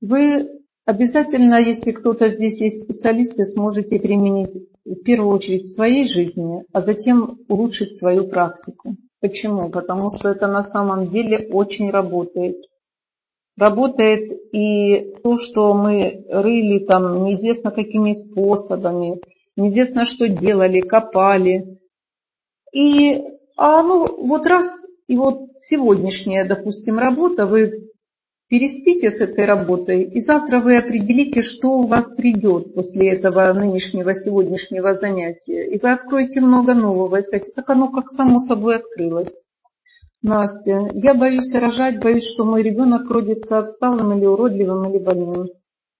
вы 0.00 0.50
обязательно, 0.84 1.60
если 1.60 1.92
кто-то 1.92 2.28
здесь 2.28 2.60
есть 2.60 2.82
специалисты, 2.82 3.44
сможете 3.44 4.00
применить 4.00 4.58
в 4.84 5.04
первую 5.04 5.36
очередь 5.36 5.66
в 5.66 5.74
своей 5.74 6.08
жизни, 6.08 6.64
а 6.72 6.80
затем 6.80 7.38
улучшить 7.48 7.96
свою 7.98 8.26
практику. 8.26 8.96
Почему? 9.20 9.70
Потому 9.70 10.10
что 10.10 10.28
это 10.30 10.48
на 10.48 10.64
самом 10.64 11.10
деле 11.10 11.48
очень 11.52 11.92
работает. 11.92 12.56
Работает 13.56 14.32
и 14.52 15.14
то, 15.22 15.36
что 15.36 15.74
мы 15.74 16.24
рыли 16.28 16.80
там 16.86 17.22
неизвестно 17.22 17.70
какими 17.70 18.14
способами, 18.14 19.20
неизвестно 19.56 20.06
что 20.06 20.26
делали, 20.26 20.80
копали. 20.80 21.78
И 22.72 23.22
а 23.56 23.82
ну 23.82 24.26
вот 24.26 24.46
раз 24.46 24.66
и 25.06 25.16
вот 25.16 25.50
сегодняшняя, 25.68 26.44
допустим, 26.44 26.98
работа, 26.98 27.46
вы 27.46 27.92
Переспите 28.52 29.10
с 29.10 29.18
этой 29.18 29.46
работой, 29.46 30.02
и 30.02 30.20
завтра 30.20 30.60
вы 30.60 30.76
определите, 30.76 31.40
что 31.40 31.70
у 31.70 31.86
вас 31.86 32.14
придет 32.14 32.74
после 32.74 33.14
этого 33.14 33.50
нынешнего, 33.54 34.12
сегодняшнего 34.12 34.92
занятия. 34.98 35.74
И 35.74 35.80
вы 35.80 35.90
откроете 35.90 36.42
много 36.42 36.74
нового, 36.74 37.16
и 37.16 37.22
скажете, 37.22 37.52
так 37.56 37.70
оно 37.70 37.90
как 37.90 38.08
само 38.10 38.40
собой 38.40 38.76
открылось. 38.76 39.32
Настя, 40.20 40.90
я 40.92 41.14
боюсь 41.14 41.50
рожать, 41.54 42.02
боюсь, 42.02 42.30
что 42.30 42.44
мой 42.44 42.62
ребенок 42.62 43.10
родится 43.10 43.56
отсталым 43.56 44.18
или 44.18 44.26
уродливым 44.26 44.90
или 44.90 45.02
больным. 45.02 45.48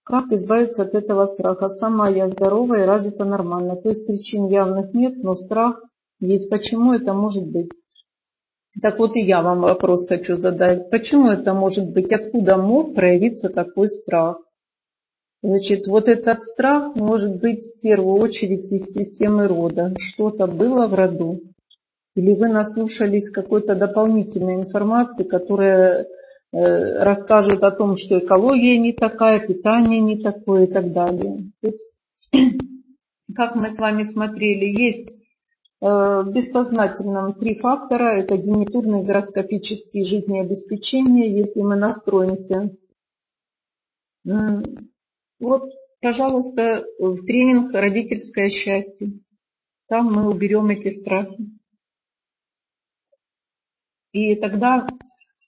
Как 0.03 0.31
избавиться 0.31 0.83
от 0.83 0.93
этого 0.93 1.25
страха? 1.25 1.69
Сама 1.69 2.07
я 2.11 2.29
здоровая 2.29 2.83
и 2.83 2.85
развита 2.85 3.25
нормально. 3.25 3.77
То 3.77 3.89
есть 3.89 4.05
причин 4.05 4.45
явных 4.45 4.93
нет, 4.93 5.23
но 5.23 5.33
страх 5.33 5.81
есть. 6.25 6.49
Почему 6.49 6.93
это 6.93 7.13
может 7.13 7.47
быть? 7.47 7.69
Так 8.81 8.97
вот 8.97 9.15
и 9.15 9.21
я 9.21 9.41
вам 9.41 9.61
вопрос 9.61 10.07
хочу 10.07 10.35
задать. 10.35 10.89
Почему 10.89 11.29
это 11.29 11.53
может 11.53 11.91
быть? 11.91 12.11
Откуда 12.11 12.57
мог 12.57 12.95
проявиться 12.95 13.49
такой 13.49 13.87
страх? 13.87 14.37
Значит, 15.43 15.87
вот 15.87 16.07
этот 16.07 16.43
страх 16.43 16.95
может 16.95 17.39
быть 17.39 17.63
в 17.63 17.81
первую 17.81 18.15
очередь 18.15 18.71
из 18.71 18.93
системы 18.93 19.47
рода. 19.47 19.93
Что-то 19.99 20.47
было 20.47 20.87
в 20.87 20.93
роду. 20.93 21.41
Или 22.15 22.33
вы 22.33 22.47
наслушались 22.47 23.29
какой-то 23.29 23.75
дополнительной 23.75 24.55
информации, 24.55 25.23
которая 25.23 26.03
э, 26.03 27.03
расскажет 27.03 27.63
о 27.63 27.71
том, 27.71 27.95
что 27.95 28.19
экология 28.19 28.77
не 28.77 28.93
такая, 28.93 29.45
питание 29.45 29.99
не 29.99 30.21
такое 30.21 30.65
и 30.65 30.71
так 30.71 30.93
далее. 30.93 31.51
То 31.61 31.67
есть, 31.67 31.93
как 33.35 33.55
мы 33.55 33.73
с 33.73 33.79
вами 33.79 34.03
смотрели, 34.03 34.65
есть 34.65 35.22
в 35.83 36.31
бессознательном 36.31 37.33
три 37.33 37.55
фактора. 37.59 38.17
Это 38.17 38.37
генитурный, 38.37 39.03
гороскопический, 39.03 40.05
жизнеобеспечение, 40.05 41.35
если 41.35 41.61
мы 41.61 41.75
настроимся. 41.75 42.73
Вот, 44.23 45.69
пожалуйста, 45.99 46.85
в 46.97 47.25
тренинг 47.25 47.73
«Родительское 47.73 48.47
счастье». 48.49 49.11
Там 49.89 50.13
мы 50.13 50.29
уберем 50.29 50.69
эти 50.69 50.91
страхи. 50.91 51.49
И 54.13 54.35
тогда 54.35 54.87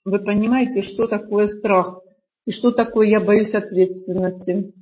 вы 0.04 0.18
понимаете, 0.18 0.82
что 0.82 1.06
такое 1.06 1.46
страх 1.46 2.00
и 2.44 2.50
что 2.50 2.72
такое 2.72 3.08
я 3.08 3.20
боюсь 3.20 3.54
ответственности. 3.54 4.74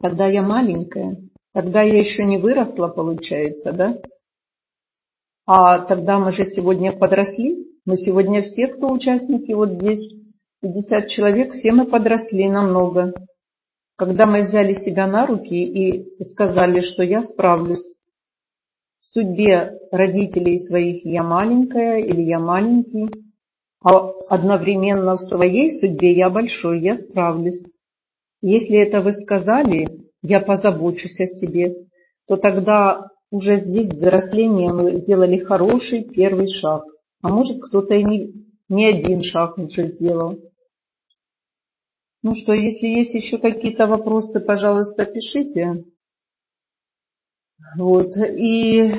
Когда 0.00 0.28
я 0.28 0.42
маленькая, 0.42 1.20
когда 1.52 1.82
я 1.82 1.98
еще 1.98 2.24
не 2.24 2.38
выросла, 2.38 2.86
получается, 2.86 3.72
да? 3.72 4.00
А 5.46 5.78
тогда 5.86 6.18
мы 6.18 6.32
же 6.32 6.44
сегодня 6.44 6.92
подросли. 6.92 7.66
Мы 7.84 7.96
сегодня 7.96 8.42
все, 8.42 8.66
кто 8.66 8.88
участники, 8.88 9.52
вот 9.52 9.74
здесь 9.74 10.12
50 10.60 11.06
человек, 11.06 11.52
все 11.52 11.70
мы 11.70 11.86
подросли 11.86 12.48
намного. 12.48 13.14
Когда 13.96 14.26
мы 14.26 14.42
взяли 14.42 14.74
себя 14.74 15.06
на 15.06 15.24
руки 15.24 15.54
и 15.54 16.24
сказали, 16.24 16.80
что 16.80 17.04
я 17.04 17.22
справлюсь. 17.22 17.94
В 19.00 19.06
судьбе 19.06 19.78
родителей 19.92 20.58
своих 20.58 21.06
я 21.06 21.22
маленькая 21.22 21.98
или 21.98 22.22
я 22.22 22.40
маленький, 22.40 23.08
а 23.84 24.10
одновременно 24.28 25.16
в 25.16 25.20
своей 25.20 25.70
судьбе 25.80 26.12
я 26.12 26.28
большой, 26.28 26.80
я 26.80 26.96
справлюсь. 26.96 27.62
Если 28.42 28.78
это 28.78 29.00
вы 29.00 29.12
сказали, 29.12 29.86
я 30.22 30.40
позабочусь 30.40 31.20
о 31.20 31.26
себе, 31.26 31.86
то 32.26 32.36
тогда 32.36 33.06
уже 33.30 33.60
здесь 33.60 33.88
взросление 33.88 34.72
мы 34.72 35.00
сделали 35.00 35.38
хороший 35.38 36.04
первый 36.04 36.48
шаг. 36.48 36.84
А 37.22 37.28
может 37.28 37.60
кто-то 37.60 37.94
и 37.94 38.04
не, 38.04 38.32
не 38.68 38.86
один 38.86 39.22
шаг 39.22 39.58
уже 39.58 39.92
сделал. 39.92 40.38
Ну 42.22 42.34
что, 42.34 42.52
если 42.52 42.86
есть 42.86 43.14
еще 43.14 43.38
какие-то 43.38 43.86
вопросы, 43.86 44.40
пожалуйста, 44.40 45.04
пишите. 45.04 45.84
Вот. 47.76 48.16
И 48.16 48.80
э, 48.80 48.94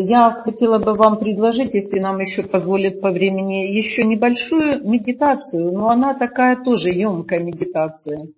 я 0.00 0.30
хотела 0.32 0.78
бы 0.78 0.94
вам 0.94 1.18
предложить, 1.18 1.74
если 1.74 1.98
нам 1.98 2.18
еще 2.20 2.42
позволит 2.42 3.00
по 3.00 3.10
времени, 3.10 3.74
еще 3.74 4.04
небольшую 4.04 4.86
медитацию, 4.88 5.72
но 5.72 5.88
она 5.88 6.14
такая 6.14 6.62
тоже 6.62 6.90
емкая 6.90 7.40
медитация. 7.40 8.28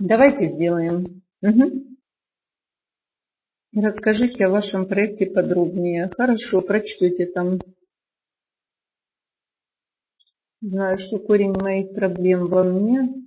Давайте 0.00 0.46
сделаем. 0.46 1.22
Угу. 1.42 1.93
Расскажите 3.76 4.46
о 4.46 4.50
вашем 4.50 4.86
проекте 4.86 5.26
подробнее. 5.26 6.08
Хорошо, 6.16 6.60
прочтете 6.60 7.26
там. 7.26 7.58
Знаю, 10.60 10.96
что 10.98 11.18
корень 11.18 11.54
моих 11.60 11.92
проблем 11.92 12.46
во 12.46 12.62
мне. 12.62 13.24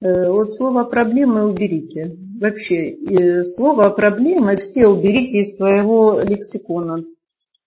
Э, 0.00 0.30
вот 0.30 0.50
слово 0.52 0.84
проблемы 0.84 1.44
уберите. 1.44 2.16
Вообще, 2.40 2.96
слово 3.54 3.90
проблемы 3.90 4.56
все 4.56 4.86
уберите 4.86 5.40
из 5.40 5.56
своего 5.56 6.20
лексикона. 6.20 7.04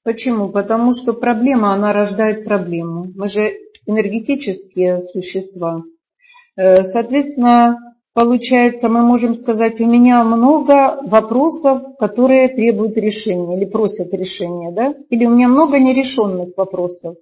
Почему? 0.03 0.49
Потому 0.49 0.93
что 0.93 1.13
проблема, 1.13 1.75
она 1.75 1.93
рождает 1.93 2.43
проблему. 2.43 3.11
Мы 3.15 3.27
же 3.27 3.53
энергетические 3.85 5.03
существа. 5.03 5.83
Э, 6.57 6.81
соответственно, 6.81 7.94
получается, 8.15 8.89
мы 8.89 9.03
можем 9.03 9.35
сказать, 9.35 9.79
у 9.79 9.85
меня 9.85 10.23
много 10.23 10.97
вопросов, 11.03 11.83
которые 11.99 12.49
требуют 12.49 12.97
решения 12.97 13.57
или 13.57 13.69
просят 13.69 14.11
решения, 14.13 14.71
да? 14.71 14.95
Или 15.09 15.25
у 15.25 15.31
меня 15.31 15.47
много 15.47 15.77
нерешенных 15.77 16.57
вопросов. 16.57 17.17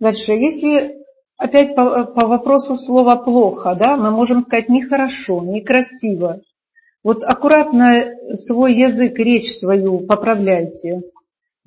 Дальше, 0.00 0.32
если 0.32 0.96
опять 1.36 1.76
по, 1.76 2.04
по 2.06 2.26
вопросу 2.26 2.74
слова 2.74 3.16
плохо, 3.16 3.76
да, 3.78 3.96
мы 3.96 4.10
можем 4.10 4.40
сказать 4.40 4.68
нехорошо, 4.68 5.42
некрасиво. 5.42 6.40
Вот 7.04 7.22
аккуратно 7.22 8.06
свой 8.46 8.74
язык, 8.74 9.18
речь 9.18 9.52
свою 9.58 10.00
поправляйте. 10.00 11.02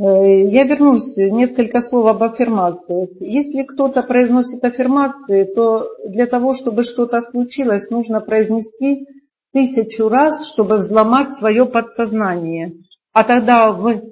Э, 0.03 0.49
я 0.49 0.63
вернусь, 0.63 1.15
несколько 1.17 1.81
слов 1.81 2.07
об 2.07 2.23
аффирмациях. 2.23 3.09
Если 3.19 3.63
кто-то 3.63 4.01
произносит 4.01 4.63
аффирмации, 4.63 5.43
то 5.43 5.87
для 6.07 6.25
того, 6.25 6.53
чтобы 6.53 6.83
что-то 6.83 7.21
случилось, 7.21 7.89
нужно 7.91 8.19
произнести 8.19 9.05
тысячу 9.53 10.09
раз, 10.09 10.51
чтобы 10.53 10.77
взломать 10.77 11.33
свое 11.33 11.65
подсознание. 11.65 12.73
А 13.13 13.23
тогда 13.23 13.71
вы 13.71 14.11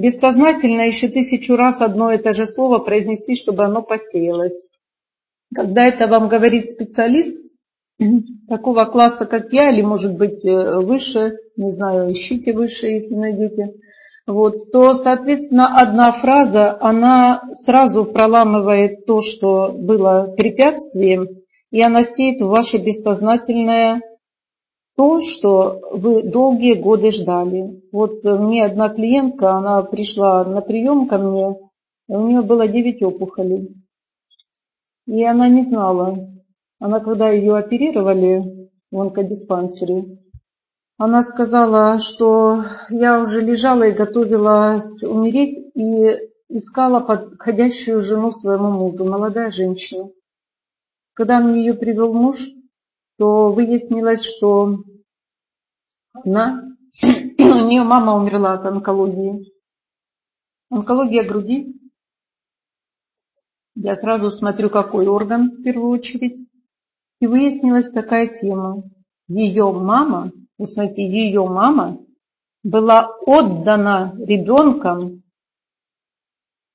Бессознательно 0.00 0.86
еще 0.86 1.08
тысячу 1.08 1.56
раз 1.56 1.82
одно 1.82 2.10
и 2.10 2.16
то 2.16 2.32
же 2.32 2.46
слово 2.46 2.78
произнести, 2.78 3.34
чтобы 3.34 3.64
оно 3.64 3.82
посеялось. 3.82 4.66
Когда 5.54 5.84
это 5.84 6.06
вам 6.06 6.28
говорит 6.28 6.70
специалист 6.70 7.52
такого 8.48 8.86
класса, 8.86 9.26
как 9.26 9.52
я, 9.52 9.70
или 9.70 9.82
может 9.82 10.16
быть 10.16 10.42
э, 10.46 10.80
выше, 10.80 11.36
не 11.56 11.70
знаю, 11.70 12.12
ищите 12.12 12.54
выше, 12.54 12.86
если 12.86 13.14
найдете, 13.14 13.74
вот, 14.26 14.70
то, 14.70 14.94
соответственно, 14.94 15.80
одна 15.80 16.12
фраза, 16.20 16.76
она 16.80 17.42
сразу 17.64 18.04
проламывает 18.04 19.06
то, 19.06 19.20
что 19.20 19.72
было 19.72 20.34
препятствием, 20.36 21.28
и 21.70 21.82
она 21.82 22.04
сеет 22.04 22.40
в 22.40 22.48
ваше 22.48 22.78
бессознательное 22.78 24.02
то, 24.96 25.20
что 25.20 25.80
вы 25.92 26.30
долгие 26.30 26.74
годы 26.74 27.10
ждали. 27.10 27.80
Вот 27.92 28.22
мне 28.24 28.66
одна 28.66 28.90
клиентка, 28.90 29.52
она 29.52 29.82
пришла 29.82 30.44
на 30.44 30.60
прием 30.60 31.08
ко 31.08 31.18
мне, 31.18 31.56
у 32.08 32.26
нее 32.26 32.42
было 32.42 32.68
9 32.68 33.02
опухолей. 33.02 33.74
И 35.06 35.24
она 35.24 35.48
не 35.48 35.62
знала. 35.62 36.28
Она, 36.78 37.00
когда 37.00 37.30
ее 37.30 37.56
оперировали 37.56 38.68
в 38.90 39.00
онкодиспансере, 39.00 40.18
она 41.02 41.22
сказала, 41.22 41.98
что 41.98 42.62
я 42.90 43.22
уже 43.22 43.40
лежала 43.40 43.84
и 43.84 43.96
готовилась 43.96 45.02
умереть 45.02 45.74
и 45.74 46.28
искала 46.50 47.00
подходящую 47.00 48.02
жену 48.02 48.32
своему 48.32 48.70
мужу, 48.70 49.06
молодая 49.06 49.50
женщина. 49.50 50.10
Когда 51.14 51.40
мне 51.40 51.60
ее 51.60 51.72
привел 51.72 52.12
муж, 52.12 52.36
то 53.16 53.50
выяснилось, 53.50 54.22
что 54.22 54.82
она, 56.12 56.68
у 57.02 57.06
нее 57.06 57.82
мама 57.82 58.16
умерла 58.16 58.52
от 58.52 58.66
онкологии. 58.66 59.50
Онкология 60.68 61.26
груди. 61.26 61.80
Я 63.74 63.96
сразу 63.96 64.28
смотрю, 64.28 64.68
какой 64.68 65.06
орган 65.06 65.48
в 65.48 65.62
первую 65.62 65.92
очередь. 65.92 66.46
И 67.20 67.26
выяснилась 67.26 67.90
такая 67.90 68.26
тема. 68.38 68.82
Ее 69.28 69.72
мама, 69.72 70.32
вы 70.60 70.66
смотрите, 70.66 71.02
ее 71.02 71.42
мама 71.46 71.98
была 72.62 73.08
отдана 73.24 74.14
ребенком 74.18 75.22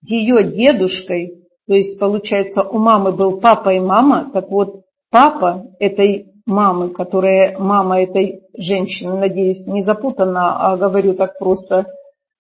ее 0.02 0.52
дедушкой, 0.52 1.44
то 1.68 1.76
есть, 1.76 2.00
получается, 2.00 2.64
у 2.64 2.80
мамы 2.80 3.12
был 3.12 3.40
папа 3.40 3.70
и 3.76 3.80
мама, 3.80 4.32
так 4.34 4.50
вот, 4.50 4.86
папа 5.12 5.68
этой 5.80 6.32
мамы, 6.48 6.90
которая 6.90 7.60
мама 7.60 8.02
этой 8.02 8.42
женщины, 8.58 9.20
надеюсь, 9.20 9.68
не 9.68 9.84
запутана, 9.84 10.72
а 10.72 10.78
говорю 10.78 11.16
так 11.16 11.38
просто, 11.38 11.86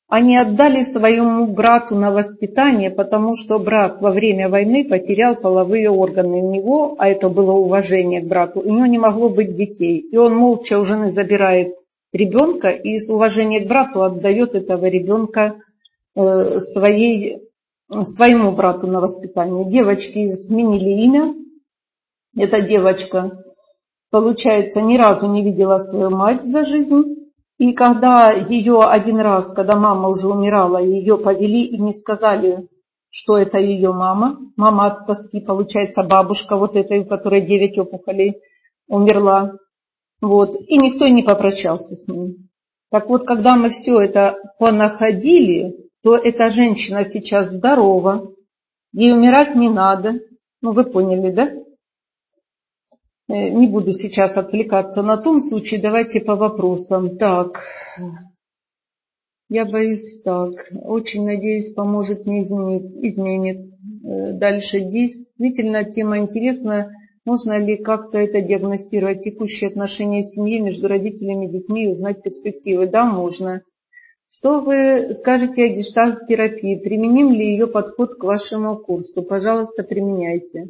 они 0.08 0.38
отдали 0.38 0.84
своему 0.84 1.48
брату 1.48 1.95
на 1.95 2.11
воспитание, 2.11 2.92
потому 2.92 3.35
что 3.35 3.58
брат 3.58 4.01
во 4.01 4.11
время 4.11 4.50
войны 4.50 4.88
потерял 4.88 5.35
половые 5.35 5.90
органы 5.90 6.38
у 6.38 6.51
него, 6.51 6.95
а 7.00 7.09
это 7.09 7.27
было 7.27 7.51
уважение 7.51 8.22
к 8.22 8.27
брату, 8.27 8.59
у 8.59 8.72
него 8.72 8.85
не 8.85 9.00
могло 9.00 9.30
быть 9.30 9.56
детей. 9.56 10.00
И 10.00 10.16
он 10.16 10.35
молча 10.35 10.80
у 10.80 10.85
жены 10.85 11.14
забирает 11.14 11.74
ребенка 12.14 12.69
и 12.69 13.00
с 13.00 13.09
уважением 13.09 13.66
к 13.66 13.67
брату 13.67 14.03
отдает 14.03 14.53
этого 14.53 14.85
ребенка 14.85 15.56
э, 16.16 16.59
своей, 16.74 17.40
своему 18.16 18.51
брату 18.51 18.85
на 18.88 19.01
воспитание. 19.01 19.69
Девочки 19.69 20.34
сменили 20.48 21.01
имя. 21.01 21.34
Эта 22.38 22.61
девочка 22.61 23.32
получается, 24.11 24.82
ни 24.82 24.98
разу 24.98 25.27
не 25.27 25.43
видела 25.43 25.80
свою 25.80 26.11
мать 26.11 26.43
за 26.43 26.64
жизнь. 26.64 27.25
И 27.58 27.74
когда 27.74 28.32
ее 28.32 28.82
один 28.82 29.19
раз, 29.19 29.53
когда 29.53 29.77
мама 29.77 30.09
уже 30.09 30.27
умирала, 30.27 30.77
ее 30.77 31.17
повели 31.17 31.66
и 31.66 31.80
не 31.80 31.93
сказали, 31.93 32.67
что 33.09 33.38
это 33.38 33.58
ее 33.58 33.93
мама, 33.93 34.40
мама 34.58 34.88
от 34.88 35.06
тоски, 35.06 35.40
получается, 35.40 36.03
бабушка 36.03 36.58
вот 36.58 36.75
этой, 36.75 37.00
у 37.00 37.06
которой 37.06 37.45
9 37.45 37.77
опухолей, 37.80 38.42
умерла. 38.90 39.53
Вот. 40.22 40.56
И 40.56 40.77
никто 40.77 41.08
не 41.08 41.24
попрощался 41.24 41.95
с 41.95 42.08
ней. 42.08 42.35
Так 42.92 43.08
вот, 43.08 43.24
когда 43.25 43.56
мы 43.56 43.69
все 43.69 44.01
это 44.01 44.38
понаходили, 44.59 45.75
то 46.03 46.16
эта 46.16 46.50
женщина 46.50 47.06
сейчас 47.06 47.51
здорова, 47.51 48.32
ей 48.92 49.14
умирать 49.14 49.56
не 49.56 49.69
надо. 49.69 50.19
Ну, 50.61 50.74
вы 50.74 50.84
поняли, 50.84 51.32
да? 51.32 51.50
Э, 53.28 53.50
не 53.50 53.68
буду 53.68 53.94
сейчас 53.94 54.38
отвлекаться 54.38 55.02
на 55.02 55.18
том 55.18 55.40
случае, 55.40 55.82
давайте 55.82 56.20
по 56.22 56.36
вопросам. 56.36 57.18
Так, 57.18 57.64
я 59.50 59.66
боюсь 59.66 60.22
так, 60.24 60.54
очень 60.84 61.26
надеюсь, 61.26 61.74
поможет 61.74 62.26
мне 62.26 62.44
изменить, 62.44 62.94
изменит. 63.04 63.58
Э, 64.06 64.34
дальше 64.34 64.82
действительно 64.82 65.86
тема 65.86 66.20
интересная. 66.20 66.92
Можно 67.26 67.58
ли 67.58 67.78
как-то 67.78 68.20
это 68.20 68.42
диагностировать, 68.42 69.24
текущие 69.24 69.70
отношения 69.70 70.24
семьи 70.24 70.60
между 70.60 70.88
родителями 70.88 71.48
и 71.48 71.52
детьми 71.52 71.86
и 71.86 71.92
узнать 71.92 72.22
перспективы? 72.22 72.86
Да, 72.86 73.06
можно. 73.06 73.64
Что 74.30 74.60
вы 74.60 75.14
скажете 75.16 75.64
о 75.64 75.70
гештальт-терапии? 75.70 76.80
Применим 76.84 77.32
ли 77.32 77.54
ее 77.54 77.66
подход 77.66 78.16
к 78.20 78.24
вашему 78.24 78.78
курсу? 78.78 79.24
Пожалуйста, 79.24 79.82
применяйте. 79.82 80.68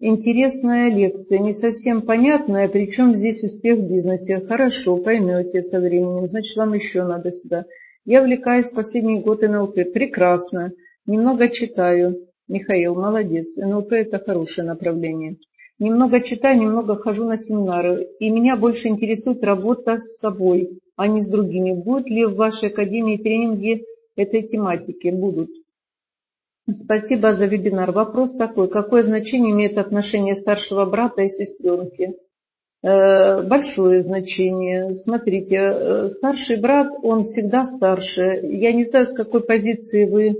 Интересная 0.00 0.90
лекция, 0.90 1.38
не 1.38 1.54
совсем 1.54 2.02
понятная, 2.02 2.68
причем 2.68 3.16
здесь 3.16 3.42
успех 3.42 3.78
в 3.78 3.88
бизнесе. 3.88 4.40
Хорошо, 4.40 4.98
поймете 4.98 5.62
со 5.62 5.80
временем, 5.80 6.28
значит 6.28 6.54
вам 6.56 6.74
еще 6.74 7.02
надо 7.04 7.32
сюда. 7.32 7.64
Я 8.04 8.20
увлекаюсь 8.20 8.68
последний 8.68 9.20
год 9.20 9.40
НЛП. 9.40 9.74
Прекрасно. 9.94 10.72
Немного 11.06 11.48
читаю. 11.48 12.16
Михаил, 12.46 12.94
молодец. 12.94 13.56
НЛП 13.56 13.92
это 13.92 14.18
хорошее 14.18 14.66
направление. 14.66 15.38
Немного 15.78 16.20
читаю, 16.20 16.60
немного 16.60 16.96
хожу 16.96 17.24
на 17.24 17.38
семинары. 17.38 18.06
И 18.20 18.28
меня 18.28 18.56
больше 18.56 18.88
интересует 18.88 19.42
работа 19.42 19.98
с 19.98 20.18
собой, 20.18 20.78
а 20.96 21.08
не 21.08 21.22
с 21.22 21.28
другими. 21.28 21.72
Будут 21.72 22.10
ли 22.10 22.26
в 22.26 22.36
вашей 22.36 22.68
академии 22.68 23.16
тренинги 23.16 23.82
этой 24.14 24.42
тематики? 24.42 25.08
Будут. 25.08 25.48
Спасибо 26.68 27.34
за 27.34 27.46
вебинар. 27.46 27.92
Вопрос 27.92 28.36
такой, 28.36 28.68
какое 28.68 29.04
значение 29.04 29.52
имеет 29.52 29.78
отношение 29.78 30.34
старшего 30.34 30.84
брата 30.84 31.22
и 31.22 31.28
сестренки? 31.28 32.14
Э, 32.82 33.42
большое 33.42 34.02
значение. 34.02 34.94
Смотрите, 34.94 35.56
э, 35.56 36.08
старший 36.10 36.60
брат, 36.60 36.88
он 37.02 37.24
всегда 37.24 37.64
старше. 37.64 38.40
Я 38.42 38.72
не 38.72 38.84
знаю, 38.84 39.06
с 39.06 39.14
какой 39.14 39.44
позиции 39.44 40.04
вы... 40.06 40.36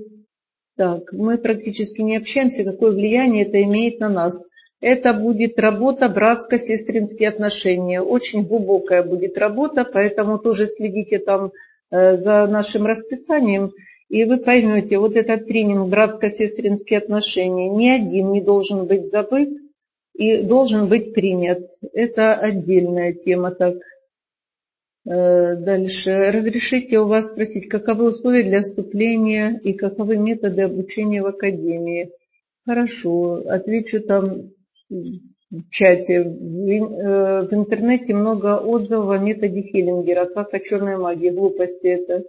Так, 0.76 1.12
мы 1.12 1.38
практически 1.38 2.02
не 2.02 2.16
общаемся, 2.16 2.64
какое 2.64 2.90
влияние 2.90 3.46
это 3.46 3.62
имеет 3.62 4.00
на 4.00 4.08
нас. 4.08 4.34
Это 4.80 5.14
будет 5.14 5.58
работа 5.58 6.08
братско-сестринские 6.08 7.30
отношения. 7.30 8.02
Очень 8.02 8.44
глубокая 8.44 9.02
будет 9.02 9.38
работа, 9.38 9.84
поэтому 9.84 10.38
тоже 10.38 10.66
следите 10.66 11.18
там 11.18 11.52
э, 11.90 12.16
за 12.18 12.46
нашим 12.46 12.84
расписанием. 12.84 13.70
И 14.08 14.24
вы 14.24 14.38
поймете, 14.38 14.98
вот 14.98 15.16
этот 15.16 15.46
тренинг 15.46 15.88
братско-сестринские 15.88 16.98
отношения 16.98 17.68
ни 17.70 17.88
один 17.88 18.30
не 18.30 18.40
должен 18.40 18.86
быть 18.86 19.10
забыт 19.10 19.48
и 20.14 20.42
должен 20.42 20.88
быть 20.88 21.12
принят. 21.12 21.68
Это 21.92 22.34
отдельная 22.34 23.14
тема. 23.14 23.50
Так, 23.50 23.74
э, 25.06 25.56
дальше. 25.56 26.30
Разрешите 26.30 27.00
у 27.00 27.06
вас 27.06 27.32
спросить, 27.32 27.68
каковы 27.68 28.10
условия 28.10 28.44
для 28.44 28.60
вступления 28.60 29.58
и 29.62 29.72
каковы 29.72 30.16
методы 30.16 30.62
обучения 30.62 31.22
в 31.22 31.26
академии? 31.26 32.10
Хорошо, 32.64 33.42
отвечу 33.48 34.00
там 34.02 34.50
в 34.88 35.70
чате. 35.70 36.22
В, 36.22 36.68
э, 36.68 37.48
интернете 37.50 38.14
много 38.14 38.58
отзывов 38.58 39.10
о 39.10 39.18
методе 39.18 39.62
Хиллингера, 39.62 40.26
как 40.26 40.54
о 40.54 40.60
черной 40.60 40.96
магии. 40.96 41.30
Глупости 41.30 41.86
это. 41.88 42.22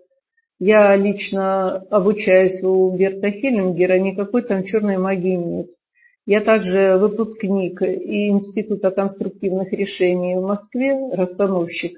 Я 0.60 0.96
лично 0.96 1.84
обучаюсь 1.92 2.64
у 2.64 2.96
Берта 2.98 3.30
Хеллингера, 3.30 4.00
никакой 4.00 4.42
там 4.42 4.64
черной 4.64 4.98
магии 4.98 5.36
нет. 5.36 5.68
Я 6.26 6.42
также 6.42 6.98
выпускник 6.98 7.82
Института 7.82 8.92
конструктивных 8.92 9.72
решений 9.72 10.36
в 10.36 10.42
Москве, 10.42 10.98
расстановщик, 11.14 11.98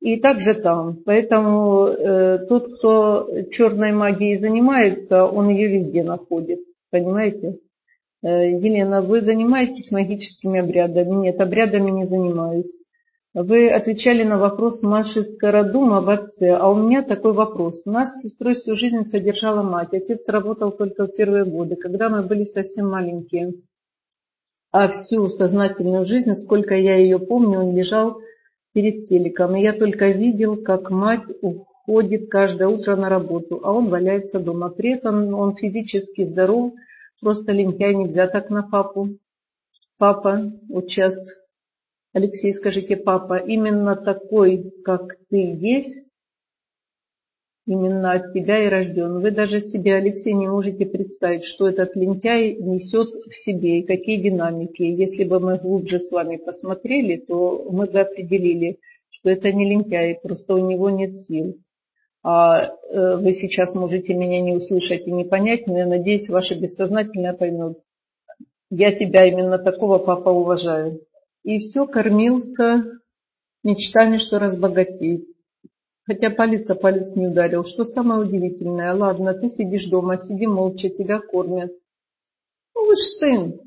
и 0.00 0.20
также 0.20 0.54
там. 0.54 0.98
Поэтому 1.04 1.88
э, 1.88 2.46
тот, 2.48 2.72
кто 2.74 3.28
черной 3.50 3.92
магией 3.92 4.36
занимается, 4.36 5.24
он 5.24 5.48
ее 5.48 5.68
везде 5.68 6.04
находит. 6.04 6.60
Понимаете? 6.90 7.58
Э, 8.22 8.50
Елена, 8.50 9.02
вы 9.02 9.20
занимаетесь 9.20 9.90
магическими 9.90 10.60
обрядами? 10.60 11.26
Нет, 11.26 11.40
обрядами 11.40 11.90
не 11.90 12.06
занимаюсь. 12.06 12.72
Вы 13.38 13.68
отвечали 13.70 14.22
на 14.22 14.38
вопрос 14.38 14.82
Маши 14.82 15.22
Скородум 15.22 15.92
об 15.92 16.08
отце, 16.08 16.56
а 16.56 16.70
у 16.70 16.74
меня 16.74 17.02
такой 17.02 17.34
вопрос. 17.34 17.84
Нас 17.84 18.08
с 18.08 18.22
сестрой 18.22 18.54
всю 18.54 18.74
жизнь 18.74 19.04
содержала 19.10 19.60
мать. 19.60 19.92
Отец 19.92 20.26
работал 20.26 20.72
только 20.72 21.06
в 21.06 21.14
первые 21.14 21.44
годы, 21.44 21.76
когда 21.76 22.08
мы 22.08 22.22
были 22.22 22.44
совсем 22.44 22.88
маленькие. 22.88 23.52
А 24.72 24.88
всю 24.88 25.28
сознательную 25.28 26.06
жизнь, 26.06 26.34
сколько 26.36 26.76
я 26.76 26.96
ее 26.96 27.18
помню, 27.18 27.58
он 27.58 27.76
лежал 27.76 28.22
перед 28.72 29.04
телеком. 29.04 29.54
И 29.54 29.60
я 29.60 29.74
только 29.74 30.08
видел, 30.12 30.56
как 30.56 30.90
мать 30.90 31.24
уходит 31.42 32.30
каждое 32.30 32.68
утро 32.68 32.96
на 32.96 33.10
работу, 33.10 33.60
а 33.62 33.70
он 33.70 33.90
валяется 33.90 34.40
дома. 34.40 34.70
При 34.70 34.94
этом 34.94 35.34
он 35.34 35.56
физически 35.56 36.24
здоров, 36.24 36.72
просто 37.20 37.52
лентяй, 37.52 37.94
нельзя 37.96 38.28
так 38.28 38.48
на 38.48 38.62
папу. 38.62 39.10
Папа, 39.98 40.52
сейчас 40.88 41.14
Алексей, 42.16 42.54
скажите, 42.54 42.96
папа, 42.96 43.36
именно 43.36 43.94
такой, 43.94 44.72
как 44.82 45.18
ты 45.28 45.36
есть, 45.36 46.08
именно 47.66 48.12
от 48.12 48.32
тебя 48.32 48.64
и 48.64 48.70
рожден. 48.70 49.20
Вы 49.20 49.32
даже 49.32 49.60
себе, 49.60 49.96
Алексей, 49.96 50.32
не 50.32 50.48
можете 50.48 50.86
представить, 50.86 51.44
что 51.44 51.68
этот 51.68 51.94
лентяй 51.94 52.54
несет 52.54 53.08
в 53.08 53.34
себе 53.44 53.80
и 53.80 53.86
какие 53.86 54.16
динамики. 54.16 54.82
Если 54.82 55.24
бы 55.24 55.40
мы 55.40 55.58
глубже 55.58 55.98
с 55.98 56.10
вами 56.10 56.38
посмотрели, 56.38 57.18
то 57.18 57.66
мы 57.70 57.84
бы 57.84 58.00
определили, 58.00 58.78
что 59.10 59.28
это 59.28 59.52
не 59.52 59.68
лентяй, 59.68 60.18
просто 60.22 60.54
у 60.54 60.66
него 60.70 60.88
нет 60.88 61.18
сил. 61.18 61.58
А 62.22 62.62
э, 62.62 63.16
вы 63.16 63.34
сейчас 63.34 63.74
можете 63.74 64.14
меня 64.14 64.40
не 64.40 64.56
услышать 64.56 65.06
и 65.06 65.12
не 65.12 65.24
понять, 65.24 65.66
но 65.66 65.76
я 65.76 65.84
надеюсь, 65.84 66.30
ваше 66.30 66.58
бессознательное 66.58 67.34
поймет. 67.34 67.76
Я 68.70 68.92
тебя 68.92 69.26
именно 69.28 69.58
такого 69.58 69.98
папа 69.98 70.30
уважаю 70.30 71.02
и 71.46 71.60
все 71.60 71.86
кормился 71.86 72.82
мечтами, 73.62 74.16
что 74.16 74.40
разбогатеет. 74.40 75.28
Хотя 76.04 76.30
палец 76.30 76.68
о 76.68 76.74
палец 76.74 77.14
не 77.14 77.28
ударил. 77.28 77.64
Что 77.64 77.84
самое 77.84 78.20
удивительное? 78.22 78.92
Ладно, 78.94 79.32
ты 79.32 79.48
сидишь 79.48 79.88
дома, 79.88 80.16
сиди 80.16 80.46
молча, 80.46 80.88
тебя 80.88 81.20
кормят. 81.20 81.70
Ну 82.74 82.86
вы 82.86 82.94
ж 82.96 82.98
сын, 82.98 83.60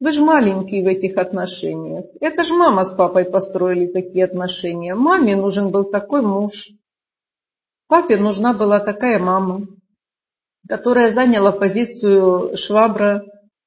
вы 0.00 0.10
же 0.10 0.20
маленький 0.20 0.82
в 0.82 0.88
этих 0.88 1.16
отношениях. 1.16 2.06
Это 2.20 2.42
же 2.42 2.54
мама 2.54 2.84
с 2.84 2.96
папой 2.96 3.24
построили 3.24 3.86
такие 3.86 4.24
отношения. 4.24 4.96
Маме 4.96 5.36
нужен 5.36 5.70
был 5.70 5.84
такой 5.84 6.22
муж. 6.22 6.70
Папе 7.86 8.16
нужна 8.16 8.52
была 8.52 8.80
такая 8.80 9.20
мама, 9.20 9.68
которая 10.68 11.14
заняла 11.14 11.52
позицию 11.52 12.56
швабра, 12.56 13.24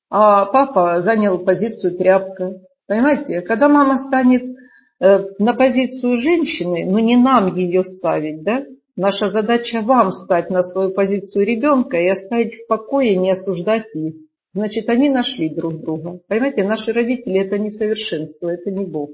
а 0.10 0.46
папа 0.46 1.02
занял 1.02 1.40
позицию 1.40 1.98
тряпка. 1.98 2.60
Понимаете, 2.90 3.42
когда 3.42 3.70
мама 3.70 3.98
станет 3.98 4.58
э, 5.00 5.20
на 5.38 5.54
позицию 5.54 6.18
женщины, 6.18 6.86
ну 6.90 6.98
не 6.98 7.18
нам 7.18 7.56
ее 7.56 7.84
ставить, 7.84 8.42
да? 8.42 8.66
Наша 8.96 9.28
задача 9.28 9.82
вам 9.82 10.12
стать 10.12 10.50
на 10.50 10.64
свою 10.64 10.90
позицию 10.90 11.46
ребенка 11.46 11.98
и 11.98 12.08
оставить 12.08 12.56
в 12.56 12.68
покое, 12.68 13.16
не 13.16 13.30
осуждать 13.30 13.96
их. 13.96 14.16
Значит, 14.56 14.90
они 14.90 15.12
нашли 15.12 15.50
друг 15.50 15.80
друга. 15.80 16.20
Понимаете, 16.28 16.64
наши 16.64 16.92
родители 16.92 17.40
это 17.40 17.60
не 17.60 17.70
совершенство, 17.70 18.50
это 18.50 18.72
не 18.72 18.86
Бог. 18.88 19.12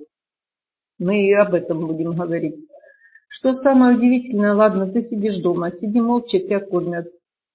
Мы 0.98 1.28
и 1.28 1.34
об 1.34 1.54
этом 1.54 1.86
будем 1.86 2.14
говорить. 2.14 2.66
Что 3.28 3.52
самое 3.52 3.98
удивительное, 3.98 4.54
ладно, 4.54 4.90
ты 4.90 5.02
сидишь 5.02 5.42
дома, 5.42 5.70
сиди 5.70 6.00
молча, 6.00 6.40
тебя 6.40 6.62
кормят. 6.62 7.08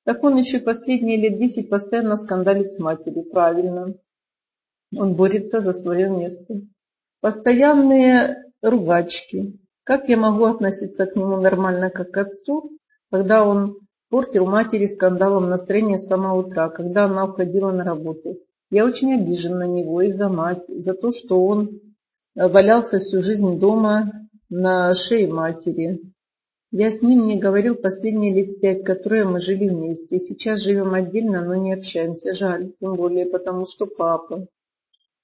Так 0.04 0.22
он 0.22 0.36
еще 0.36 0.60
последние 0.60 1.16
лет 1.16 1.38
десять 1.38 1.70
постоянно 1.70 2.16
скандалит 2.16 2.74
с 2.74 2.78
матерью. 2.78 3.24
Правильно. 3.32 3.94
Он 4.96 5.14
борется 5.14 5.60
за 5.60 5.72
свое 5.72 6.08
место. 6.10 6.62
Постоянные 7.20 8.44
ругачки. 8.62 9.58
Как 9.84 10.08
я 10.08 10.16
могу 10.16 10.44
относиться 10.44 11.06
к 11.06 11.16
нему 11.16 11.36
нормально, 11.40 11.90
как 11.90 12.10
к 12.10 12.16
отцу, 12.16 12.70
когда 13.10 13.44
он 13.44 13.78
портил 14.10 14.46
матери 14.46 14.86
скандалом 14.86 15.48
настроение 15.48 15.98
с 15.98 16.06
самого 16.06 16.46
утра, 16.46 16.68
когда 16.68 17.04
она 17.04 17.24
уходила 17.24 17.70
на 17.70 17.84
работу. 17.84 18.38
Я 18.70 18.84
очень 18.84 19.14
обижен 19.14 19.58
на 19.58 19.66
него 19.66 20.02
и 20.02 20.12
за 20.12 20.28
мать, 20.28 20.66
за 20.68 20.94
то, 20.94 21.10
что 21.10 21.44
он 21.44 21.80
валялся 22.34 22.98
всю 22.98 23.20
жизнь 23.20 23.58
дома 23.58 24.12
на 24.48 24.94
шее 24.94 25.28
матери. 25.28 26.00
Я 26.72 26.90
с 26.90 27.02
ним 27.02 27.26
не 27.26 27.40
говорил 27.40 27.74
последние 27.74 28.32
лет 28.32 28.60
пять, 28.60 28.84
которые 28.84 29.24
мы 29.24 29.40
жили 29.40 29.68
вместе. 29.68 30.18
Сейчас 30.18 30.62
живем 30.62 30.94
отдельно, 30.94 31.44
но 31.44 31.56
не 31.56 31.72
общаемся. 31.72 32.32
Жаль, 32.32 32.72
тем 32.78 32.94
более 32.94 33.26
потому, 33.26 33.66
что 33.66 33.86
папа. 33.86 34.46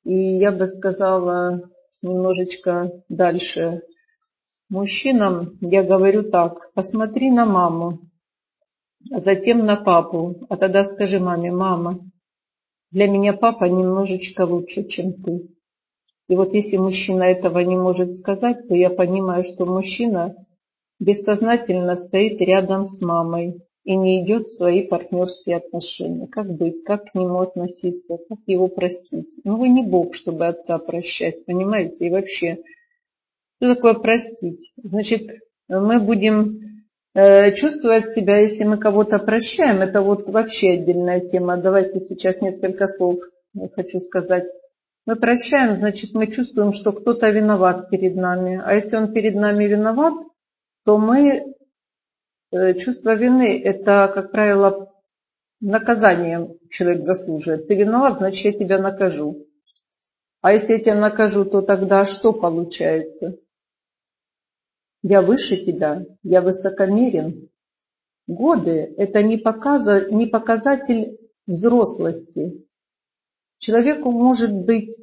И 0.07 0.39
я 0.39 0.53
бы 0.53 0.69
сказала 0.69 1.69
немножечко 2.01 2.93
дальше. 3.09 3.83
Мужчинам 4.71 5.59
я 5.61 5.83
говорю 5.83 6.31
так, 6.31 6.73
посмотри 6.75 7.29
на 7.33 7.45
маму, 7.45 8.03
а 9.13 9.21
затем 9.21 9.67
на 9.67 9.75
папу, 9.75 10.47
а 10.49 10.57
тогда 10.57 10.85
скажи 10.85 11.19
маме, 11.19 11.51
мама, 11.51 11.99
для 12.93 13.09
меня 13.09 13.33
папа 13.33 13.65
немножечко 13.65 14.43
лучше, 14.43 14.85
чем 14.85 15.13
ты. 15.15 15.49
И 16.29 16.37
вот 16.37 16.55
если 16.55 16.77
мужчина 16.77 17.25
этого 17.25 17.59
не 17.59 17.77
может 17.77 18.15
сказать, 18.15 18.69
то 18.69 18.77
я 18.77 18.91
понимаю, 18.91 19.43
что 19.43 19.67
мужчина 19.67 20.37
бессознательно 21.01 21.97
стоит 21.97 22.41
рядом 22.41 22.87
с 22.87 23.01
мамой 23.01 23.61
и 23.87 23.95
не 23.95 24.25
идет 24.25 24.49
в 24.49 24.57
свои 24.57 24.85
партнерские 24.85 25.59
отношения. 25.59 26.27
Как 26.27 26.51
быть, 26.51 26.83
как 26.85 27.05
к 27.05 27.15
нему 27.15 27.39
относиться, 27.39 28.19
как 28.29 28.39
его 28.47 28.67
простить. 28.67 29.31
Ну 29.45 29.59
вы 29.59 29.69
не 29.69 29.85
Бог, 29.85 30.13
чтобы 30.13 30.49
отца 30.49 30.77
прощать, 30.79 31.45
понимаете? 31.47 32.07
И 32.07 32.11
вообще, 32.11 32.59
что 33.57 33.77
такое 33.77 33.95
простить? 33.95 34.73
Значит, 34.77 35.31
мы 35.69 36.01
будем 36.01 36.83
э, 37.15 37.53
чувствовать 37.53 38.13
себя, 38.13 38.41
если 38.41 38.65
мы 38.65 38.79
кого-то 38.79 39.21
прощаем, 39.21 39.83
это 39.83 40.03
вот 40.03 40.29
вообще 40.31 40.73
отдельная 40.73 41.21
тема. 41.21 41.57
Давайте 41.57 42.01
сейчас 42.01 42.41
несколько 42.41 42.89
слов 42.89 43.21
я 43.55 43.69
хочу 43.69 44.01
сказать. 44.01 44.47
Мы 45.07 45.15
прощаем, 45.15 45.77
значит, 45.79 46.13
мы 46.13 46.27
чувствуем, 46.27 46.73
что 46.73 46.91
кто-то 46.91 47.31
виноват 47.31 47.89
перед 47.89 48.17
нами. 48.17 48.61
А 48.65 48.75
если 48.75 48.97
он 48.97 49.13
перед 49.13 49.37
нами 49.37 49.65
виноват, 49.65 50.15
то 50.85 50.99
мы 50.99 51.45
Э, 51.45 51.66
чувство 52.53 53.15
вины– 53.15 53.61
это, 53.65 54.11
как 54.15 54.31
правило, 54.31 54.93
наказание 55.61 56.49
человек 56.71 57.05
заслуживает. 57.05 57.67
Ты 57.69 57.75
виноват, 57.75 58.19
значит, 58.19 58.45
я 58.45 58.53
тебя 58.53 58.79
накажу. 58.79 59.47
А 60.43 60.53
если 60.53 60.75
я 60.75 60.81
тебя 60.81 60.95
накажу, 60.97 61.45
то 61.45 61.63
тогда 61.63 62.05
что 62.05 62.33
получается? 62.33 63.39
Я 65.03 65.23
выше 65.23 65.65
тебя, 65.65 66.05
я 66.23 66.43
высокомерен. 66.43 67.49
Годы– 68.27 68.95
это 68.97 69.23
не, 69.23 69.39
показа, 69.39 70.11
не 70.11 70.27
показатель 70.27 71.19
взрослости. 71.47 72.65
Человеку 73.59 74.11
может 74.11 74.53
быть 74.53 74.97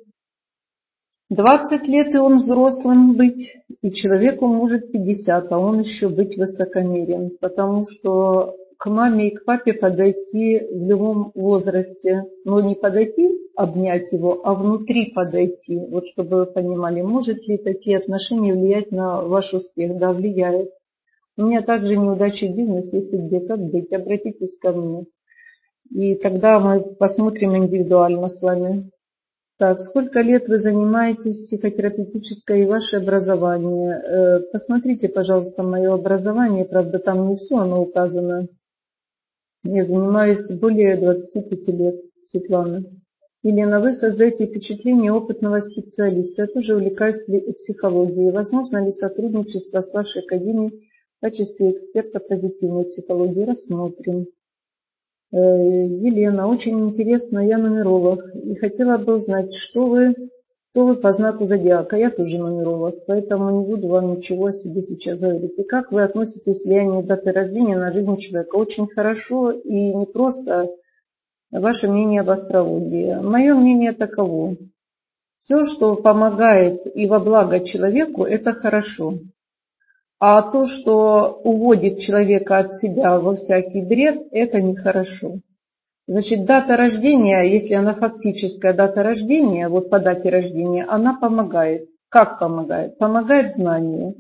20 1.35 1.87
лет, 1.87 2.13
и 2.13 2.17
он 2.17 2.37
взрослым 2.37 3.15
быть, 3.15 3.57
и 3.81 3.91
человеку 3.91 4.47
может 4.47 4.91
50, 4.91 5.51
а 5.51 5.57
он 5.57 5.79
еще 5.79 6.09
быть 6.09 6.37
высокомерен, 6.37 7.31
потому 7.39 7.83
что 7.85 8.55
к 8.77 8.89
маме 8.89 9.29
и 9.29 9.35
к 9.35 9.45
папе 9.45 9.73
подойти 9.73 10.59
в 10.59 10.87
любом 10.87 11.31
возрасте, 11.35 12.25
но 12.45 12.59
не 12.59 12.75
подойти 12.75 13.29
обнять 13.55 14.11
его, 14.11 14.41
а 14.43 14.53
внутри 14.53 15.11
подойти. 15.11 15.79
Вот 15.89 16.05
чтобы 16.07 16.37
вы 16.37 16.45
понимали, 16.45 17.01
может 17.01 17.47
ли 17.47 17.57
такие 17.57 17.97
отношения 17.97 18.53
влиять 18.53 18.91
на 18.91 19.21
ваш 19.21 19.53
успех? 19.53 19.97
Да, 19.97 20.11
влияет. 20.11 20.69
У 21.37 21.43
меня 21.43 21.61
также 21.61 21.95
неудачи 21.95 22.45
в 22.45 22.55
бизнесе, 22.55 22.97
если 22.97 23.17
где, 23.17 23.39
как 23.39 23.59
быть, 23.59 23.91
обратитесь 23.93 24.57
ко 24.59 24.71
мне. 24.71 25.05
И 25.89 26.15
тогда 26.15 26.59
мы 26.59 26.81
посмотрим 26.81 27.55
индивидуально 27.55 28.27
с 28.27 28.41
вами. 28.41 28.89
Так, 29.57 29.81
сколько 29.81 30.21
лет 30.21 30.47
вы 30.47 30.57
занимаетесь 30.57 31.45
психотерапевтической 31.45 32.63
и 32.63 32.65
ваше 32.65 32.97
образование? 32.97 34.01
Э, 34.01 34.39
посмотрите, 34.51 35.07
пожалуйста, 35.09 35.63
мое 35.63 35.93
образование, 35.93 36.65
правда, 36.65 36.99
там 36.99 37.29
не 37.29 37.37
все 37.37 37.57
оно 37.57 37.81
указано. 37.81 38.47
Я 39.63 39.85
занимаюсь 39.85 40.51
более 40.59 40.97
25 40.97 41.67
лет, 41.67 41.95
Светлана. 42.25 42.83
Елена, 43.43 43.79
вы 43.79 43.93
создаете 43.93 44.47
впечатление 44.47 45.13
опытного 45.13 45.59
специалиста. 45.59 46.43
Я 46.43 46.47
тоже 46.47 46.75
увлекаюсь 46.75 47.23
психологией. 47.57 48.31
Возможно 48.31 48.83
ли 48.83 48.91
сотрудничество 48.91 49.81
с 49.81 49.93
вашей 49.93 50.23
академией 50.23 50.89
качестве 51.23 51.71
эксперта 51.71 52.19
позитивной 52.19 52.83
психологии 52.83 53.45
рассмотрим. 53.45 54.27
Э, 55.33 55.35
Елена, 55.35 56.47
очень 56.47 56.79
интересно, 56.79 57.39
я 57.39 57.57
нумеролог 57.57 58.23
и 58.35 58.53
хотела 58.55 58.99
бы 58.99 59.17
узнать, 59.17 59.51
что 59.51 59.87
вы, 59.87 60.13
кто 60.69 60.85
вы 60.85 60.95
по 60.95 61.11
знаку 61.11 61.47
зодиака. 61.47 61.97
Я 61.97 62.11
тоже 62.11 62.37
нумеролог, 62.37 63.03
поэтому 63.07 63.49
не 63.49 63.65
буду 63.65 63.87
вам 63.87 64.17
ничего 64.17 64.47
о 64.47 64.51
себе 64.51 64.83
сейчас 64.83 65.19
говорить. 65.19 65.57
И 65.57 65.63
как 65.63 65.91
вы 65.91 66.03
относитесь 66.03 66.61
к 66.61 66.65
влиянию 66.67 67.01
даты 67.01 67.31
рождения 67.31 67.75
на 67.75 67.91
жизнь 67.91 68.15
человека? 68.17 68.55
Очень 68.57 68.85
хорошо 68.85 69.49
и 69.49 69.95
не 69.95 70.05
просто 70.05 70.69
ваше 71.49 71.87
мнение 71.87 72.21
об 72.21 72.29
астрологии. 72.29 73.15
Мое 73.15 73.55
мнение 73.55 73.93
таково. 73.93 74.55
Все, 75.39 75.65
что 75.65 75.95
помогает 75.95 76.85
и 76.95 77.07
во 77.07 77.19
благо 77.19 77.59
человеку, 77.65 78.23
это 78.23 78.53
хорошо. 78.53 79.15
А 80.25 80.41
то, 80.41 80.65
что 80.65 81.41
уводит 81.43 81.99
человека 81.99 82.59
от 82.59 82.73
себя 82.75 83.19
во 83.19 83.35
всякий 83.35 83.81
бред, 83.81 84.27
это 84.31 84.61
нехорошо. 84.61 85.39
Значит, 86.07 86.45
дата 86.45 86.77
рождения, 86.77 87.41
если 87.41 87.73
она 87.73 87.93
фактическая 87.93 88.71
дата 88.71 89.03
рождения, 89.03 89.67
вот 89.67 89.89
по 89.89 89.99
дате 89.99 90.29
рождения, 90.29 90.85
она 90.87 91.19
помогает. 91.19 91.89
Как 92.07 92.39
помогает? 92.39 92.97
Помогает 92.97 93.55
знанию. 93.55 94.15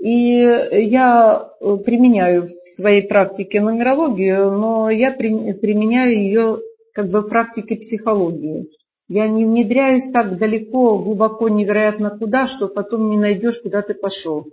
И 0.00 0.38
я 0.38 1.48
применяю 1.84 2.46
в 2.46 2.50
своей 2.76 3.02
практике 3.02 3.60
нумерологию, 3.60 4.52
но 4.52 4.88
я 4.88 5.10
применяю 5.10 6.14
ее 6.14 6.58
как 6.94 7.08
бы 7.08 7.22
в 7.22 7.28
практике 7.28 7.74
психологии. 7.74 8.68
Я 9.08 9.26
не 9.26 9.44
внедряюсь 9.44 10.12
так 10.12 10.38
далеко, 10.38 10.96
глубоко, 10.96 11.48
невероятно 11.48 12.16
куда, 12.16 12.46
что 12.46 12.68
потом 12.68 13.10
не 13.10 13.18
найдешь, 13.18 13.60
куда 13.64 13.82
ты 13.82 13.94
пошел. 13.94 14.46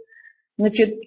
Значит, 0.61 0.99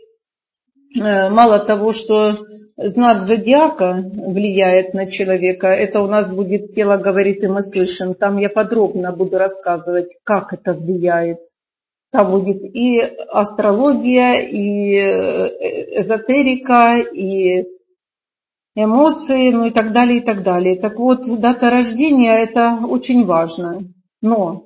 э, 0.96 1.30
мало 1.30 1.60
того, 1.60 1.92
что 1.92 2.32
знак 2.76 3.28
зодиака 3.28 4.02
влияет 4.12 4.94
на 4.94 5.08
человека, 5.08 5.68
это 5.68 6.02
у 6.02 6.08
нас 6.08 6.34
будет 6.34 6.74
тело 6.74 6.96
говорит 6.96 7.44
и 7.44 7.46
мы 7.46 7.62
слышим. 7.62 8.14
Там 8.14 8.38
я 8.38 8.48
подробно 8.48 9.12
буду 9.12 9.38
рассказывать, 9.38 10.08
как 10.24 10.52
это 10.52 10.72
влияет. 10.72 11.38
Там 12.10 12.32
будет 12.32 12.64
и 12.64 12.98
астрология, 12.98 14.40
и 14.40 14.96
э, 14.96 16.00
эзотерика, 16.00 16.98
и 16.98 17.66
эмоции, 18.74 19.52
ну 19.52 19.66
и 19.66 19.70
так 19.70 19.92
далее, 19.92 20.18
и 20.18 20.24
так 20.24 20.42
далее. 20.42 20.80
Так 20.80 20.98
вот, 20.98 21.20
дата 21.38 21.70
рождения 21.70 22.42
это 22.42 22.80
очень 22.88 23.24
важно. 23.24 23.84
Но 24.20 24.64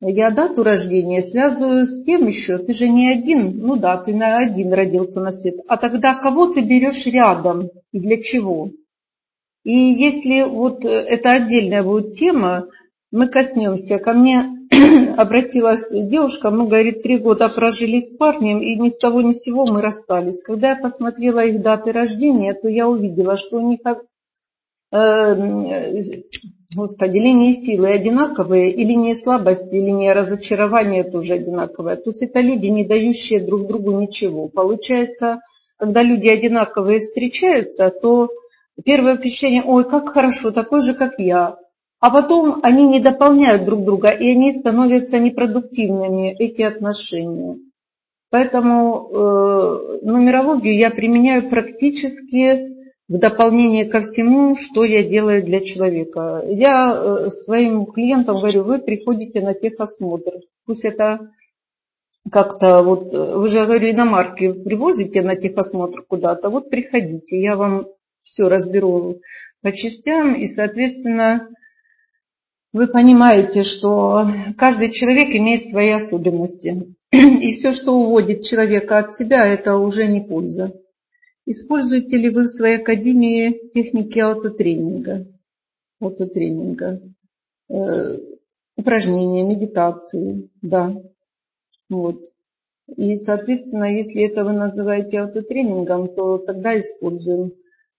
я 0.00 0.30
дату 0.30 0.62
рождения 0.62 1.22
связываю 1.22 1.86
с 1.86 2.04
тем 2.04 2.26
еще, 2.26 2.58
ты 2.58 2.72
же 2.72 2.88
не 2.88 3.10
один, 3.10 3.58
ну 3.58 3.76
да, 3.76 3.98
ты 3.98 4.14
на 4.14 4.38
один 4.38 4.72
родился 4.72 5.20
на 5.20 5.32
свет, 5.32 5.56
а 5.68 5.76
тогда 5.76 6.14
кого 6.14 6.52
ты 6.52 6.62
берешь 6.62 7.06
рядом 7.06 7.68
и 7.92 8.00
для 8.00 8.22
чего? 8.22 8.70
И 9.64 9.72
если 9.72 10.48
вот 10.48 10.84
э, 10.84 10.88
это 10.88 11.30
отдельная 11.32 11.82
будет 11.82 12.14
тема, 12.14 12.68
мы 13.12 13.28
коснемся. 13.28 13.98
Ко 13.98 14.14
мне 14.14 14.66
обратилась 15.18 15.86
девушка, 15.90 16.50
мы, 16.50 16.66
говорит, 16.66 17.02
три 17.02 17.18
года 17.18 17.48
прожили 17.48 17.98
с 17.98 18.16
парнем, 18.16 18.60
и 18.60 18.76
ни 18.76 18.88
с 18.88 18.98
того 18.98 19.20
ни 19.20 19.34
с 19.34 19.42
сего 19.42 19.66
мы 19.66 19.82
расстались. 19.82 20.42
Когда 20.42 20.70
я 20.70 20.76
посмотрела 20.76 21.40
их 21.40 21.60
даты 21.60 21.92
рождения, 21.92 22.54
то 22.54 22.68
я 22.68 22.88
увидела, 22.88 23.36
что 23.36 23.58
у 23.58 23.68
них 23.68 23.80
э, 24.92 26.00
Господи, 26.74 27.18
линии 27.18 27.64
силы 27.64 27.90
одинаковые, 27.90 28.70
и 28.70 28.84
линии 28.84 29.14
слабости, 29.14 29.74
и 29.74 29.80
линия 29.80 30.14
разочарования 30.14 31.02
тоже 31.02 31.34
одинаковая. 31.34 31.96
То 31.96 32.10
есть 32.10 32.22
это 32.22 32.40
люди, 32.40 32.66
не 32.66 32.84
дающие 32.84 33.40
друг 33.40 33.66
другу 33.66 33.90
ничего. 34.00 34.48
Получается, 34.48 35.40
когда 35.78 36.02
люди 36.04 36.28
одинаковые 36.28 37.00
встречаются, 37.00 37.90
то 37.90 38.28
первое 38.84 39.16
впечатление, 39.16 39.64
ой, 39.64 39.88
как 39.88 40.10
хорошо, 40.10 40.52
такой 40.52 40.82
же, 40.82 40.94
как 40.94 41.18
я. 41.18 41.56
А 41.98 42.10
потом 42.10 42.60
они 42.62 42.84
не 42.84 43.00
дополняют 43.00 43.64
друг 43.64 43.84
друга, 43.84 44.12
и 44.12 44.30
они 44.30 44.52
становятся 44.52 45.18
непродуктивными, 45.18 46.36
эти 46.38 46.62
отношения. 46.62 47.58
Поэтому 48.30 49.10
э, 49.10 49.98
нумерологию 50.02 50.76
я 50.78 50.90
применяю 50.90 51.50
практически 51.50 52.79
в 53.10 53.18
дополнение 53.18 53.86
ко 53.86 54.02
всему, 54.02 54.54
что 54.54 54.84
я 54.84 55.02
делаю 55.02 55.42
для 55.42 55.60
человека. 55.60 56.44
Я 56.46 56.94
э, 56.94 57.28
своим 57.44 57.86
клиентам 57.86 58.36
говорю, 58.36 58.62
вы 58.62 58.78
приходите 58.78 59.40
на 59.40 59.52
техосмотр. 59.52 60.34
Пусть 60.64 60.84
это 60.84 61.18
как-то 62.30 62.84
вот, 62.84 63.12
э, 63.12 63.34
вы 63.34 63.48
же, 63.48 63.66
говорю, 63.66 63.90
иномарки 63.90 64.52
привозите 64.52 65.22
на 65.22 65.34
техосмотр 65.34 66.04
куда-то, 66.06 66.50
вот 66.50 66.70
приходите, 66.70 67.40
я 67.40 67.56
вам 67.56 67.88
все 68.22 68.48
разберу 68.48 69.16
по 69.60 69.72
частям, 69.72 70.34
и, 70.34 70.46
соответственно, 70.46 71.48
вы 72.72 72.86
понимаете, 72.86 73.64
что 73.64 74.28
каждый 74.56 74.92
человек 74.92 75.34
имеет 75.34 75.66
свои 75.66 75.90
особенности. 75.90 76.94
И 77.10 77.54
все, 77.54 77.72
что 77.72 77.94
уводит 77.94 78.44
человека 78.44 78.98
от 78.98 79.14
себя, 79.14 79.48
это 79.48 79.78
уже 79.78 80.06
не 80.06 80.20
польза. 80.20 80.72
Используете 81.52 82.16
ли 82.16 82.30
вы 82.30 82.44
в 82.44 82.50
своей 82.50 82.76
академии 82.76 83.70
техники 83.72 84.20
аутотренинга? 84.20 85.26
Аутотренинга. 86.00 87.00
Э, 87.68 88.18
упражнения, 88.76 89.42
медитации, 89.42 90.48
да. 90.62 90.94
Вот. 91.88 92.20
И, 92.96 93.16
соответственно, 93.16 93.96
если 93.96 94.30
это 94.30 94.44
вы 94.44 94.52
называете 94.52 95.18
аутотренингом, 95.18 96.14
то 96.14 96.38
тогда 96.38 96.78
используем. 96.78 97.54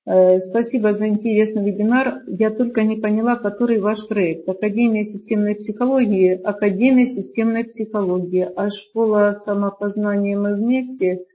Э, 0.06 0.40
спасибо 0.40 0.94
за 0.94 1.10
интересный 1.10 1.70
вебинар. 1.70 2.22
Я 2.28 2.52
только 2.52 2.84
не 2.84 3.02
поняла, 3.02 3.36
который 3.36 3.82
ваш 3.82 4.08
проект. 4.08 4.48
Академия 4.48 5.04
системной 5.04 5.56
психологии, 5.56 6.42
Академия 6.42 7.06
системной 7.06 7.66
психологии, 7.66 8.50
а 8.56 8.70
школа 8.70 9.34
самопознания 9.44 10.38
мы 10.38 10.56
вместе– 10.56 11.26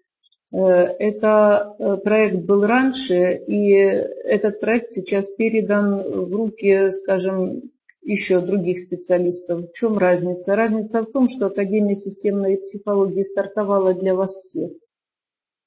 это 0.52 1.74
э, 1.78 1.96
проект 1.98 2.44
был 2.44 2.64
раньше, 2.64 3.42
и 3.46 3.72
этот 3.72 4.60
проект 4.60 4.92
сейчас 4.92 5.30
передан 5.32 6.02
в 6.02 6.32
руки, 6.32 6.90
скажем, 7.02 7.62
еще 8.02 8.40
других 8.40 8.78
специалистов. 8.78 9.68
В 9.68 9.72
чем 9.72 9.98
разница? 9.98 10.54
Разница 10.54 11.02
в 11.02 11.10
том, 11.10 11.26
что 11.26 11.46
Академия 11.46 11.96
системной 11.96 12.58
психологии 12.58 13.22
стартовала 13.22 13.94
для 13.94 14.14
вас 14.14 14.30
всех. 14.30 14.70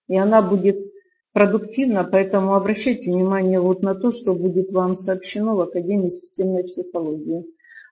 И 0.07 0.17
она 0.17 0.41
будет 0.41 0.79
продуктивна, 1.33 2.05
поэтому 2.05 2.55
обращайте 2.55 3.11
внимание 3.11 3.59
вот 3.59 3.81
на 3.81 3.93
то, 3.93 4.09
что 4.11 4.33
будет 4.33 4.71
вам 4.71 4.95
сообщено 4.95 5.55
в 5.55 5.61
Академии 5.61 6.09
системной 6.09 6.63
психологии. 6.63 7.45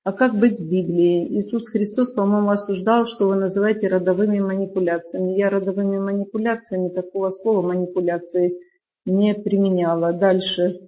А 0.08 0.14
как 0.14 0.40
быть 0.40 0.58
с 0.58 0.66
Библией? 0.66 1.28
Иисус 1.38 1.68
Христос, 1.68 2.14
по-моему, 2.14 2.52
осуждал, 2.52 3.06
что 3.06 3.28
вы 3.28 3.36
называете 3.36 3.90
родовыми 3.90 4.40
манипуляциями. 4.40 5.38
Я 5.38 5.50
родовыми 5.50 6.00
манипуляциями 6.00 6.88
такого 6.88 7.30
слова 7.30 7.62
манипуляции 7.62 8.58
не 9.06 9.34
применяла. 9.34 10.14
Дальше. 10.14 10.80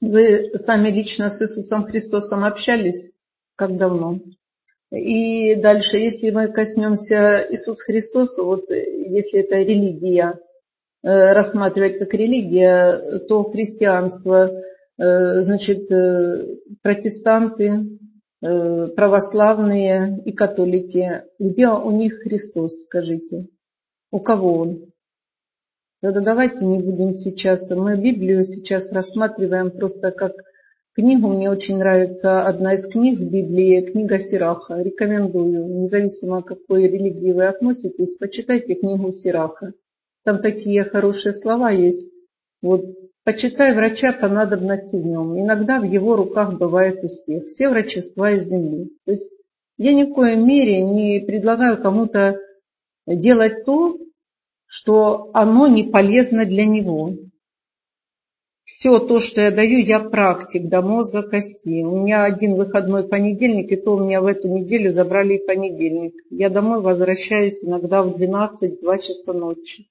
Вы 0.00 0.52
сами 0.64 0.90
лично 0.90 1.30
с 1.30 1.42
Иисусом 1.42 1.86
Христосом 1.86 2.44
общались? 2.44 3.10
Как 3.56 3.76
давно? 3.76 4.20
И 4.92 5.56
дальше, 5.60 5.96
если 5.96 6.30
мы 6.30 6.52
коснемся 6.52 7.44
Иисус 7.50 7.82
Христос, 7.82 8.38
вот 8.38 8.70
если 8.70 9.40
это 9.40 9.56
религия, 9.56 10.38
э, 11.02 11.32
рассматривать 11.32 11.98
как 11.98 12.14
религия, 12.14 13.18
то 13.28 13.42
христианство, 13.42 14.52
э, 14.98 15.40
значит, 15.40 15.90
э, 15.90 16.46
протестанты, 16.80 17.98
православные 18.40 20.22
и 20.24 20.32
католики, 20.32 21.24
где 21.38 21.68
у 21.68 21.90
них 21.90 22.20
Христос, 22.22 22.84
скажите? 22.84 23.46
У 24.10 24.20
кого 24.20 24.58
он? 24.58 24.92
Тогда 26.02 26.20
давайте 26.20 26.64
не 26.64 26.80
будем 26.80 27.14
сейчас, 27.14 27.68
мы 27.68 27.96
Библию 27.96 28.44
сейчас 28.44 28.90
рассматриваем 28.90 29.70
просто 29.70 30.10
как 30.10 30.32
книгу. 30.94 31.28
Мне 31.28 31.50
очень 31.50 31.76
нравится 31.76 32.46
одна 32.46 32.74
из 32.74 32.86
книг 32.90 33.20
Библии, 33.20 33.82
книга 33.82 34.18
Сираха. 34.18 34.80
Рекомендую, 34.80 35.82
независимо 35.82 36.42
какой 36.42 36.88
религии 36.88 37.32
вы 37.32 37.46
относитесь, 37.46 38.16
почитайте 38.16 38.74
книгу 38.76 39.12
Сираха. 39.12 39.74
Там 40.24 40.40
такие 40.40 40.84
хорошие 40.84 41.34
слова 41.34 41.70
есть. 41.70 42.10
Вот 42.62 42.84
Почитай 43.24 43.74
врача 43.74 44.12
по 44.12 44.28
надобности 44.28 44.96
в 44.96 45.04
нем. 45.04 45.38
Иногда 45.38 45.78
в 45.78 45.84
его 45.84 46.16
руках 46.16 46.58
бывает 46.58 47.04
успех. 47.04 47.46
Все 47.46 47.68
врачества 47.68 48.32
из 48.32 48.48
земли. 48.48 48.90
То 49.04 49.12
есть 49.12 49.30
я 49.76 49.92
ни 49.92 50.04
в 50.04 50.14
коем 50.14 50.46
мере 50.46 50.82
не 50.82 51.24
предлагаю 51.26 51.82
кому-то 51.82 52.38
делать 53.06 53.64
то, 53.64 53.98
что 54.66 55.30
оно 55.34 55.66
не 55.66 55.84
полезно 55.84 56.46
для 56.46 56.64
него. 56.64 57.14
Все 58.64 59.00
то, 59.00 59.18
что 59.18 59.40
я 59.40 59.50
даю, 59.50 59.78
я 59.80 59.98
практик 59.98 60.68
до 60.68 60.80
мозга 60.80 61.22
кости. 61.22 61.82
У 61.82 62.02
меня 62.02 62.24
один 62.24 62.54
выходной 62.54 63.06
понедельник, 63.06 63.72
и 63.72 63.76
то 63.76 63.96
у 63.96 64.04
меня 64.04 64.20
в 64.20 64.26
эту 64.26 64.48
неделю 64.48 64.92
забрали 64.92 65.34
и 65.34 65.44
понедельник. 65.44 66.14
Я 66.30 66.50
домой 66.50 66.80
возвращаюсь 66.80 67.64
иногда 67.64 68.02
в 68.02 68.16
12-2 68.16 68.98
часа 69.02 69.32
ночи. 69.32 69.88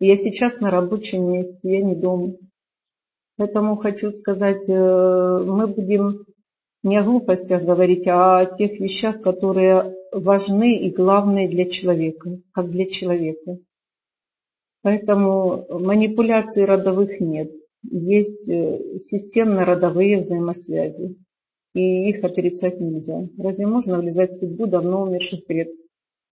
Я 0.00 0.16
сейчас 0.16 0.58
на 0.60 0.70
рабочем 0.70 1.30
месте, 1.30 1.58
я 1.62 1.82
не 1.82 1.94
дома. 1.94 2.34
Поэтому 3.38 3.76
хочу 3.76 4.10
сказать, 4.10 4.68
э, 4.68 5.44
мы 5.46 5.68
будем 5.68 6.26
не 6.82 6.96
о 6.96 7.04
глупостях 7.04 7.62
говорить, 7.62 8.06
а 8.08 8.40
о 8.40 8.56
тех 8.58 8.80
вещах, 8.80 9.22
которые 9.22 9.94
важны 10.10 10.76
и 10.76 10.90
главные 10.90 11.48
для 11.48 11.70
человека, 11.70 12.40
как 12.52 12.68
для 12.68 12.86
человека. 12.86 13.58
Поэтому 14.82 15.66
манипуляций 15.70 16.64
родовых 16.64 17.20
нет. 17.20 17.52
Есть 17.84 18.48
э, 18.50 18.98
системно-родовые 18.98 20.22
взаимосвязи. 20.22 21.16
И 21.74 22.10
их 22.10 22.24
отрицать 22.24 22.80
нельзя. 22.80 23.28
Разве 23.38 23.68
можно 23.68 24.00
влезать 24.00 24.32
в 24.32 24.38
судьбу 24.38 24.66
давно 24.66 25.02
умерших 25.02 25.42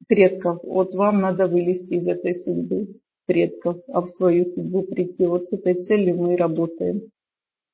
предков? 0.08 0.58
Вот 0.64 0.92
вам 0.94 1.20
надо 1.20 1.46
вылезти 1.46 1.94
из 1.94 2.08
этой 2.08 2.34
судьбы 2.34 2.96
предков, 3.26 3.76
а 3.88 4.00
в 4.00 4.08
свою 4.10 4.52
судьбу 4.54 4.82
прийти. 4.82 5.26
Вот 5.26 5.48
с 5.48 5.52
этой 5.52 5.82
целью 5.82 6.16
мы 6.16 6.34
и 6.34 6.36
работаем. 6.36 7.02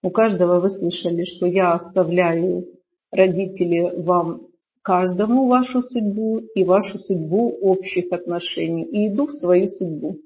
У 0.03 0.11
каждого 0.11 0.61
вы 0.61 0.69
слышали, 0.69 1.23
что 1.23 1.47
я 1.47 1.75
оставляю 1.75 2.67
родители 3.13 4.03
вам 4.03 4.49
каждому 4.83 5.47
вашу 5.47 5.83
судьбу 5.83 6.39
и 6.39 6.65
вашу 6.65 6.99
судьбу 6.99 7.51
общих 7.61 8.13
отношений 8.13 8.85
и 8.85 9.09
иду 9.09 9.27
в 9.27 9.33
свою 9.33 9.69
судьбу. 9.69 10.19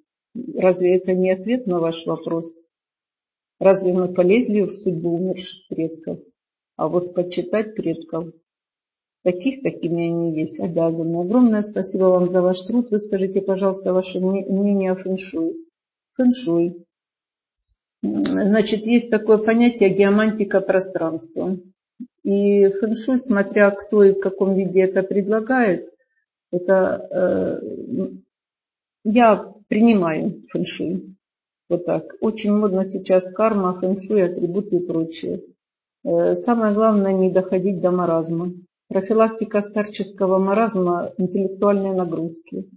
Разве 0.54 0.96
это 0.96 1.12
не 1.12 1.30
ответ 1.30 1.66
на 1.66 1.78
ваш 1.78 2.06
вопрос? 2.06 2.46
Разве 3.58 3.92
мы 3.92 4.12
полезли 4.12 4.62
в 4.62 4.74
судьбу 4.76 5.16
умерших 5.16 5.68
предков? 5.68 6.20
А 6.76 6.88
вот 6.88 7.14
почитать 7.14 7.74
предков 7.74 8.32
таких, 9.26 9.60
какими 9.60 10.04
они 10.04 10.40
есть, 10.40 10.60
обязаны. 10.60 11.22
Огромное 11.22 11.62
спасибо 11.62 12.04
вам 12.04 12.30
за 12.30 12.40
ваш 12.42 12.60
труд. 12.60 12.92
Вы 12.92 13.00
скажите, 13.00 13.40
пожалуйста, 13.40 13.92
ваше 13.92 14.20
мнение 14.20 14.92
о 14.92 14.94
фэншуй. 14.94 15.56
Фэншуй. 16.14 16.86
Значит, 18.02 18.86
есть 18.86 19.10
такое 19.10 19.38
понятие 19.38 19.90
геомантика 19.90 20.60
пространства. 20.60 21.58
И 22.22 22.68
фэншуй, 22.68 23.18
смотря 23.18 23.72
кто 23.72 24.04
и 24.04 24.12
в 24.12 24.20
каком 24.20 24.54
виде 24.54 24.82
это 24.82 25.02
предлагает, 25.02 25.90
это 26.52 27.08
э, 27.10 28.08
я 29.02 29.52
принимаю 29.66 30.40
фэншуй. 30.52 31.16
Вот 31.68 31.84
так. 31.84 32.04
Очень 32.20 32.52
модно 32.52 32.88
сейчас 32.88 33.28
карма, 33.32 33.76
фэншуй, 33.80 34.22
атрибуты 34.22 34.76
и 34.76 34.86
прочее. 34.86 35.42
Э, 36.04 36.36
самое 36.36 36.72
главное 36.74 37.12
не 37.12 37.32
доходить 37.32 37.80
до 37.80 37.90
маразма. 37.90 38.52
Профилактика 38.88 39.62
старческого 39.62 40.38
маразма, 40.38 41.12
интеллектуальные 41.18 41.94
нагрузки. 41.94 42.70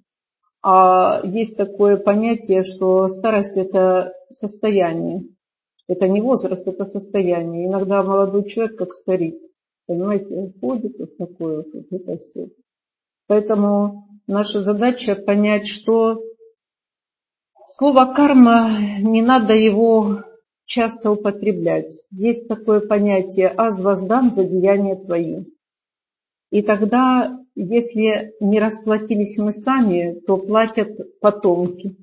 А 0.62 1.22
есть 1.24 1.56
такое 1.56 1.98
понятие, 1.98 2.64
что 2.64 3.08
старость 3.08 3.58
это 3.58 4.14
состояние. 4.30 5.24
Это 5.88 6.08
не 6.08 6.22
возраст, 6.22 6.68
это 6.68 6.86
состояние. 6.86 7.68
Иногда 7.68 8.04
молодой 8.04 8.48
человек 8.48 8.78
как 8.78 8.94
старик. 8.94 9.36
Понимаете, 9.88 10.54
ходит 10.62 11.00
вот 11.00 11.18
такое 11.18 11.58
вот, 11.58 11.86
это 11.92 12.18
все. 12.18 12.50
Поэтому 13.28 14.06
наша 14.28 14.62
задача 14.62 15.16
понять, 15.16 15.66
что 15.66 16.22
слово 17.78 18.14
карма, 18.14 18.78
не 19.02 19.22
надо 19.22 19.54
его 19.54 20.24
часто 20.66 21.12
употреблять. 21.12 21.94
Есть 22.12 22.48
такое 22.48 22.82
понятие 22.82 23.54
«аз 23.56 23.80
воздам 23.80 24.32
за 24.32 24.44
деяния 24.44 24.96
твои». 24.96 25.44
И 26.52 26.62
тогда, 26.62 27.40
если 27.56 28.34
не 28.40 28.60
расплатились 28.60 29.38
мы 29.38 29.52
сами, 29.52 30.20
то 30.26 30.38
платят 30.38 30.90
потомки. 31.22 31.96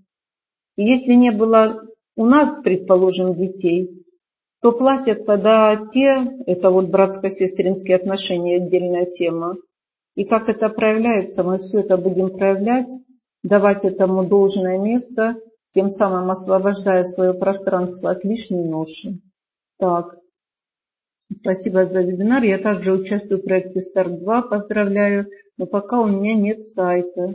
И 0.76 0.84
если 0.84 1.14
не 1.14 1.30
было 1.32 1.82
у 2.16 2.26
нас, 2.26 2.62
предположим, 2.62 3.34
детей, 3.34 3.90
то 4.62 4.72
платят 4.72 5.26
тогда 5.26 5.76
те, 5.92 6.38
это 6.46 6.70
вот 6.70 6.88
братско-сестринские 6.88 7.96
отношения, 7.96 8.56
отдельная 8.56 9.06
тема. 9.06 9.56
И 10.14 10.24
как 10.24 10.48
это 10.48 10.68
проявляется, 10.70 11.42
мы 11.42 11.58
все 11.58 11.80
это 11.80 11.96
будем 11.96 12.30
проявлять, 12.30 12.90
давать 13.42 13.84
этому 13.84 14.24
должное 14.24 14.78
место, 14.78 15.36
тем 15.72 15.90
самым 15.90 16.30
освобождая 16.30 17.04
свое 17.04 17.34
пространство 17.34 18.10
от 18.10 18.24
лишней 18.24 18.64
ноши. 18.64 19.20
Так, 19.78 20.16
Спасибо 21.34 21.86
за 21.86 22.02
вебинар. 22.02 22.44
Я 22.44 22.58
также 22.58 22.92
участвую 22.92 23.40
в 23.40 23.44
проекте 23.44 23.80
Старт-2. 23.80 24.48
Поздравляю. 24.48 25.26
Но 25.58 25.66
пока 25.66 26.00
у 26.00 26.06
меня 26.06 26.34
нет 26.34 26.66
сайта. 26.66 27.34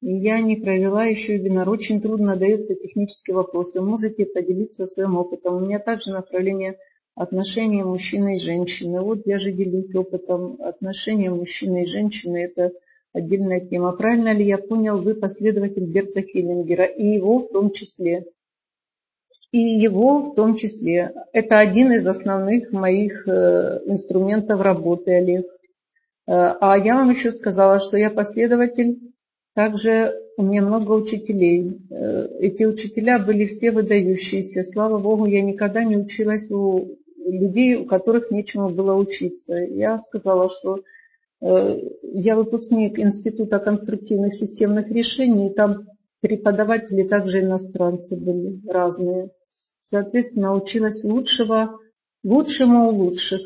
Я 0.00 0.40
не 0.40 0.56
провела 0.56 1.04
еще 1.04 1.36
вебинар. 1.36 1.68
Очень 1.68 2.00
трудно 2.00 2.36
даются 2.36 2.74
технические 2.74 3.36
вопросы. 3.36 3.80
Можете 3.80 4.26
поделиться 4.26 4.86
своим 4.86 5.16
опытом. 5.16 5.56
У 5.56 5.60
меня 5.60 5.80
также 5.80 6.12
направление 6.12 6.76
отношения 7.16 7.84
мужчины 7.84 8.36
и 8.36 8.38
женщины. 8.38 9.00
Вот 9.00 9.26
я 9.26 9.38
же 9.38 9.52
делюсь 9.52 9.94
опытом 9.94 10.56
отношения 10.60 11.30
мужчины 11.30 11.82
и 11.82 11.86
женщины. 11.86 12.44
Это 12.44 12.72
отдельная 13.12 13.60
тема. 13.60 13.92
Правильно 13.92 14.32
ли 14.32 14.44
я 14.44 14.58
понял, 14.58 14.98
вы 14.98 15.14
последователь 15.14 15.86
Берта 15.86 16.22
Хиллингера 16.22 16.84
и 16.84 17.06
его 17.06 17.40
в 17.40 17.48
том 17.48 17.72
числе? 17.72 18.24
И 19.52 19.58
его 19.58 20.22
в 20.22 20.34
том 20.34 20.56
числе. 20.56 21.12
Это 21.32 21.58
один 21.58 21.92
из 21.92 22.06
основных 22.06 22.72
моих 22.72 23.28
э, 23.28 23.80
инструментов 23.84 24.60
работы, 24.60 25.12
Олег. 25.12 25.44
Э, 26.26 26.56
а 26.58 26.78
я 26.78 26.96
вам 26.96 27.10
еще 27.10 27.30
сказала, 27.30 27.78
что 27.78 27.98
я 27.98 28.10
последователь, 28.10 28.98
также 29.54 30.14
у 30.38 30.42
меня 30.42 30.62
много 30.62 30.92
учителей. 30.92 31.78
Э, 31.90 32.28
эти 32.40 32.64
учителя 32.64 33.18
были 33.18 33.44
все 33.44 33.72
выдающиеся. 33.72 34.64
Слава 34.64 34.98
Богу, 34.98 35.26
я 35.26 35.42
никогда 35.42 35.84
не 35.84 35.98
училась 35.98 36.50
у 36.50 36.96
людей, 37.18 37.76
у 37.76 37.84
которых 37.84 38.30
нечему 38.30 38.70
было 38.70 38.94
учиться. 38.94 39.54
Я 39.54 39.98
сказала, 39.98 40.48
что 40.48 40.80
я 41.40 42.36
выпускник 42.36 43.00
Института 43.00 43.58
конструктивных 43.58 44.32
системных 44.32 44.92
решений, 44.92 45.48
и 45.48 45.54
там 45.54 45.88
преподаватели 46.20 47.02
также 47.02 47.40
иностранцы 47.40 48.16
были 48.16 48.60
разные 48.68 49.30
соответственно, 49.92 50.54
училась 50.54 51.04
лучшего, 51.04 51.78
лучшему 52.24 52.88
у 52.88 52.96
лучших 52.96 53.42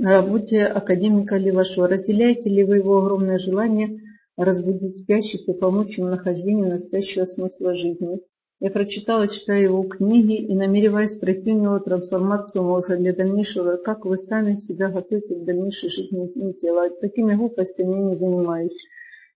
работе 0.00 0.64
академика 0.64 1.36
Левашова. 1.36 1.86
Разделяете 1.86 2.48
ли 2.48 2.64
вы 2.64 2.76
его 2.76 2.98
огромное 2.98 3.36
желание 3.36 4.00
разбудить 4.38 5.00
спящих 5.00 5.46
и 5.46 5.52
помочь 5.52 5.98
им 5.98 6.06
в 6.06 6.10
нахождении 6.10 6.64
настоящего 6.64 7.26
смысла 7.26 7.74
жизни? 7.74 8.20
Я 8.60 8.70
прочитала, 8.70 9.28
читаю 9.28 9.62
его 9.64 9.82
книги 9.82 10.34
и 10.34 10.54
намереваюсь 10.54 11.18
пройти 11.18 11.52
у 11.52 11.60
него 11.60 11.78
трансформацию 11.78 12.64
мозга 12.64 12.96
для 12.96 13.12
дальнейшего, 13.12 13.76
как 13.76 14.06
вы 14.06 14.16
сами 14.16 14.56
себя 14.56 14.88
готовите 14.88 15.34
к 15.34 15.44
дальнейшей 15.44 15.90
жизни 15.90 16.52
тела. 16.52 16.88
Такими 17.02 17.34
глупостями 17.34 17.96
я 17.96 18.02
не 18.02 18.16
занимаюсь. 18.16 18.76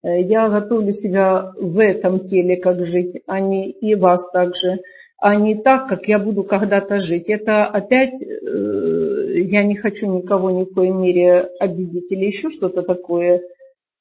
Э, 0.02 0.22
я 0.22 0.48
готовлю 0.48 0.92
себя 0.92 1.52
в 1.54 1.78
этом 1.78 2.26
теле, 2.26 2.56
как 2.56 2.82
жить, 2.82 3.22
а 3.26 3.40
не 3.40 3.70
и 3.70 3.94
вас 3.94 4.28
также 4.32 4.80
а 5.22 5.36
не 5.36 5.54
так, 5.54 5.88
как 5.88 6.08
я 6.08 6.18
буду 6.18 6.42
когда-то 6.42 6.98
жить. 6.98 7.28
Это 7.28 7.64
опять, 7.64 8.20
э, 8.20 9.40
я 9.42 9.62
не 9.62 9.76
хочу 9.76 10.12
никого 10.12 10.50
ни 10.50 10.64
в 10.64 10.74
коей 10.74 10.90
мере 10.90 11.48
обидеть 11.60 12.10
или 12.10 12.24
еще 12.26 12.50
что-то 12.50 12.82
такое. 12.82 13.40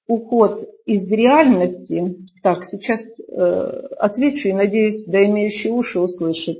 Уход 0.07 0.67
из 0.87 1.07
реальности. 1.11 2.15
Так, 2.41 2.63
сейчас 2.63 3.01
э, 3.19 3.37
отвечу 3.99 4.49
и 4.49 4.53
надеюсь, 4.53 5.05
да 5.09 5.23
имеющие 5.23 5.71
уши 5.71 5.99
услышат. 5.99 6.57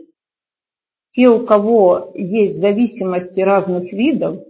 Те, 1.09 1.27
у 1.30 1.43
кого 1.43 2.11
есть 2.14 2.59
зависимости 2.59 3.41
разных 3.41 3.91
видов, 3.91 4.43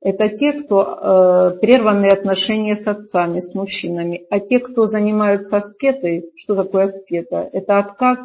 это 0.00 0.30
те, 0.30 0.54
кто 0.54 0.80
э, 0.80 1.58
прерванные 1.60 2.12
отношения 2.12 2.76
с 2.76 2.86
отцами, 2.86 3.40
с 3.40 3.54
мужчинами. 3.54 4.22
А 4.30 4.40
те, 4.40 4.60
кто 4.60 4.86
занимаются 4.86 5.58
аскетой, 5.58 6.30
что 6.36 6.54
такое 6.54 6.84
аскета? 6.84 7.50
Это 7.52 7.78
отказ 7.78 8.18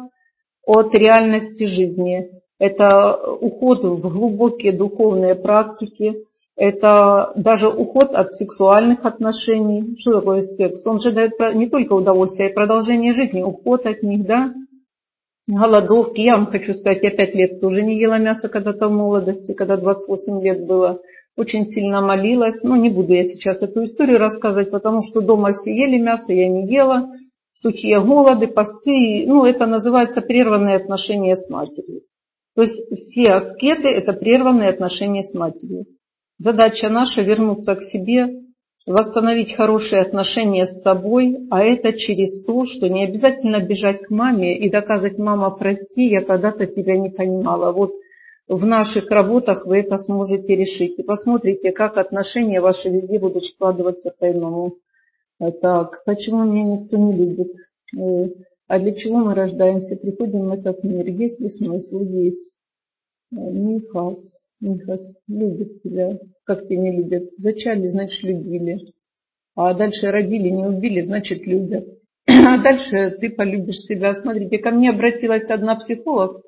от 0.66 0.94
реальности 0.94 1.64
жизни. 1.64 2.30
это 2.58 3.16
уход 3.40 3.84
в 3.84 4.08
глубокие 4.08 4.72
духовные 4.72 5.34
практики, 5.34 6.14
это 6.56 7.32
даже 7.34 7.68
уход 7.68 8.10
от 8.12 8.34
сексуальных 8.34 9.04
отношений. 9.04 9.96
Что 9.98 10.20
такое 10.20 10.42
секс? 10.42 10.86
Он 10.86 11.00
же 11.00 11.10
дает 11.10 11.32
не 11.54 11.68
только 11.68 11.94
удовольствие, 11.94 12.48
а 12.48 12.50
и 12.52 12.54
продолжение 12.54 13.12
жизни, 13.12 13.42
уход 13.42 13.86
от 13.86 14.02
них, 14.02 14.24
да? 14.24 14.54
Голодовки. 15.48 16.20
Я 16.20 16.36
вам 16.36 16.46
хочу 16.46 16.72
сказать, 16.72 17.02
я 17.02 17.10
пять 17.10 17.34
лет 17.34 17.60
тоже 17.60 17.82
не 17.82 17.98
ела 17.98 18.18
мясо 18.18 18.48
когда-то 18.48 18.88
в 18.88 18.92
молодости, 18.92 19.52
когда 19.52 19.76
28 19.76 20.42
лет 20.42 20.64
было. 20.64 21.00
Очень 21.36 21.66
сильно 21.70 22.00
молилась. 22.00 22.62
Но 22.62 22.76
не 22.76 22.88
буду 22.88 23.12
я 23.12 23.24
сейчас 23.24 23.60
эту 23.60 23.84
историю 23.84 24.18
рассказывать, 24.18 24.70
потому 24.70 25.02
что 25.02 25.20
дома 25.20 25.52
все 25.52 25.76
ели 25.76 26.00
мясо, 26.00 26.32
я 26.32 26.48
не 26.48 26.72
ела. 26.72 27.10
Сухие 27.54 28.00
голоды, 28.04 28.48
посты. 28.48 29.24
Ну, 29.26 29.44
это 29.44 29.66
называется 29.66 30.20
прерванные 30.20 30.76
отношения 30.76 31.36
с 31.36 31.48
матерью. 31.48 32.02
То 32.54 32.62
есть 32.62 32.78
все 32.92 33.32
аскеты– 33.32 33.88
это 33.88 34.12
прерванные 34.12 34.70
отношения 34.70 35.22
с 35.22 35.34
матерью. 35.34 35.86
Задача 36.38 36.88
наша 36.88 37.22
вернуться 37.22 37.74
к 37.76 37.82
себе, 37.82 38.28
восстановить 38.86 39.54
хорошие 39.54 40.02
отношения 40.02 40.66
с 40.66 40.82
собой, 40.82 41.46
а 41.50 41.62
это 41.62 41.92
через 41.92 42.44
то, 42.44 42.64
что 42.66 42.88
не 42.88 43.04
обязательно 43.04 43.64
бежать 43.64 44.02
к 44.02 44.10
маме 44.10 44.58
и 44.58 44.68
доказывать, 44.68 45.18
мама, 45.18 45.50
прости, 45.50 46.08
я 46.08 46.22
когда-то 46.22 46.66
тебя 46.66 46.98
не 46.98 47.08
понимала. 47.08 47.72
Вот 47.72 47.92
в 48.48 48.66
наших 48.66 49.10
работах 49.10 49.64
вы 49.64 49.78
это 49.78 49.96
сможете 49.96 50.54
решить. 50.54 50.98
И 50.98 51.02
посмотрите, 51.02 51.72
как 51.72 51.96
отношения 51.96 52.60
ваши 52.60 52.88
везде 52.88 53.18
будут 53.18 53.44
складываться 53.46 54.12
по-иному. 54.18 54.74
Так, 55.52 56.04
почему 56.04 56.44
меня 56.44 56.76
никто 56.76 56.96
не 56.96 57.16
любит? 57.16 57.52
Э, 57.96 58.28
а 58.66 58.78
для 58.78 58.94
чего 58.94 59.18
мы 59.18 59.34
рождаемся, 59.34 59.96
приходим 59.96 60.46
в 60.46 60.52
этот 60.52 60.82
мир? 60.84 61.06
Есть 61.06 61.40
ли 61.40 61.50
смысл? 61.50 62.00
Есть. 62.00 62.54
Э, 63.32 63.36
Михас. 63.36 64.18
Михас 64.60 65.00
любит 65.28 65.82
тебя. 65.82 66.18
Как 66.44 66.66
тебя 66.66 66.78
не 66.80 66.96
любят? 66.96 67.30
Зачали, 67.36 67.88
значит, 67.88 68.22
любили. 68.22 68.78
А 69.54 69.74
дальше 69.74 70.10
родили, 70.10 70.48
не 70.48 70.66
убили, 70.66 71.02
значит, 71.02 71.46
любят. 71.46 71.86
А 72.26 72.62
дальше 72.62 73.16
ты 73.20 73.30
полюбишь 73.30 73.80
себя. 73.80 74.14
Смотрите, 74.14 74.58
ко 74.58 74.70
мне 74.70 74.90
обратилась 74.90 75.48
одна 75.50 75.76
психолог. 75.76 76.42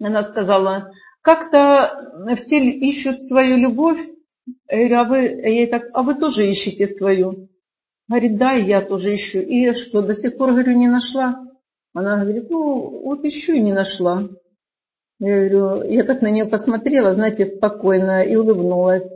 Она 0.00 0.24
сказала, 0.24 0.90
как-то 1.22 2.34
все 2.36 2.58
ищут 2.58 3.22
свою 3.22 3.56
любовь. 3.56 3.98
Я 4.70 4.76
говорю, 4.76 4.96
а 4.96 5.04
вы, 5.04 5.18
я 5.50 5.66
так, 5.66 5.84
а 5.92 6.02
вы 6.02 6.14
тоже 6.14 6.50
ищете 6.50 6.86
свою. 6.86 7.48
Говорит, 8.08 8.38
да, 8.38 8.52
я 8.52 8.82
тоже 8.82 9.14
ищу. 9.16 9.40
И 9.40 9.72
что, 9.72 10.02
до 10.02 10.14
сих 10.14 10.36
пор, 10.36 10.52
говорю, 10.52 10.76
не 10.76 10.88
нашла? 10.88 11.44
Она 11.92 12.22
говорит, 12.22 12.50
ну, 12.50 13.02
вот 13.04 13.24
ищу 13.24 13.54
и 13.54 13.60
не 13.60 13.72
нашла. 13.72 14.28
Я 15.18 15.48
говорю, 15.48 15.90
я 15.90 16.04
так 16.04 16.20
на 16.20 16.30
нее 16.30 16.44
посмотрела, 16.44 17.14
знаете, 17.14 17.46
спокойно 17.46 18.22
и 18.22 18.36
улыбнулась. 18.36 19.10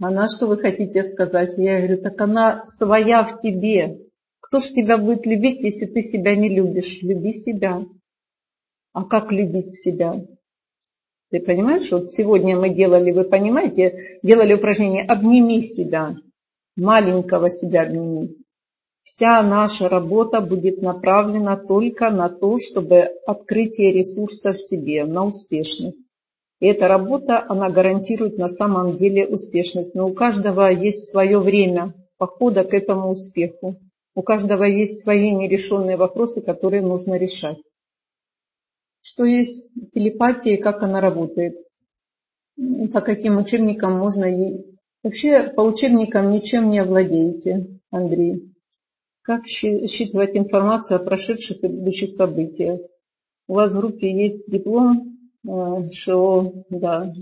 Она, 0.00 0.28
что 0.28 0.46
вы 0.46 0.56
хотите 0.56 1.02
сказать? 1.10 1.58
Я 1.58 1.78
говорю, 1.78 2.00
так 2.00 2.18
она 2.20 2.64
своя 2.78 3.24
в 3.24 3.40
тебе. 3.40 3.98
Кто 4.40 4.60
ж 4.60 4.68
тебя 4.68 4.96
будет 4.96 5.26
любить, 5.26 5.60
если 5.60 5.86
ты 5.86 6.02
себя 6.02 6.34
не 6.34 6.48
любишь? 6.48 7.02
Люби 7.02 7.34
себя. 7.34 7.84
А 8.92 9.04
как 9.04 9.30
любить 9.30 9.74
себя? 9.74 10.24
Ты 11.30 11.40
понимаешь, 11.40 11.90
вот 11.92 12.10
сегодня 12.10 12.56
мы 12.56 12.70
делали, 12.70 13.12
вы 13.12 13.24
понимаете, 13.24 14.18
делали 14.22 14.54
упражнение 14.54 15.04
«Обними 15.04 15.62
себя». 15.62 16.16
Маленького 16.76 17.50
себя 17.50 17.82
обними. 17.82 18.36
Вся 19.02 19.42
наша 19.42 19.88
работа 19.88 20.40
будет 20.40 20.82
направлена 20.82 21.56
только 21.56 22.10
на 22.10 22.28
то, 22.28 22.56
чтобы 22.58 23.08
открытие 23.26 23.92
ресурса 23.92 24.52
в 24.52 24.58
себе, 24.58 25.04
на 25.04 25.26
успешность. 25.26 25.98
И 26.60 26.66
эта 26.66 26.88
работа, 26.88 27.44
она 27.48 27.70
гарантирует 27.70 28.38
на 28.38 28.48
самом 28.48 28.98
деле 28.98 29.26
успешность. 29.26 29.94
Но 29.94 30.06
у 30.06 30.14
каждого 30.14 30.68
есть 30.68 31.10
свое 31.10 31.38
время 31.38 31.94
похода 32.18 32.64
к 32.64 32.74
этому 32.74 33.10
успеху. 33.10 33.76
У 34.14 34.22
каждого 34.22 34.64
есть 34.64 35.02
свои 35.02 35.30
нерешенные 35.30 35.96
вопросы, 35.96 36.42
которые 36.42 36.82
нужно 36.82 37.14
решать. 37.14 37.58
Что 39.02 39.24
есть 39.24 39.70
телепатия 39.92 40.54
и 40.54 40.60
как 40.60 40.82
она 40.82 41.00
работает? 41.00 41.56
По 42.92 43.00
каким 43.00 43.38
учебникам 43.38 43.98
можно 43.98 44.24
ей... 44.24 44.69
Вообще 45.02 45.44
по 45.56 45.62
учебникам 45.62 46.30
ничем 46.30 46.70
не 46.70 46.80
овладеете, 46.80 47.66
Андрей. 47.90 48.52
Как 49.22 49.46
считывать 49.46 50.36
информацию 50.36 50.96
о 50.96 51.04
прошедших 51.04 51.62
и 51.64 51.68
будущих 51.68 52.12
событиях? 52.12 52.80
У 53.48 53.54
вас 53.54 53.72
в 53.72 53.78
группе 53.78 54.10
есть 54.10 54.44
диплом 54.46 55.18
э, 55.48 55.90
ШО, 55.92 56.64
да. 56.68 57.12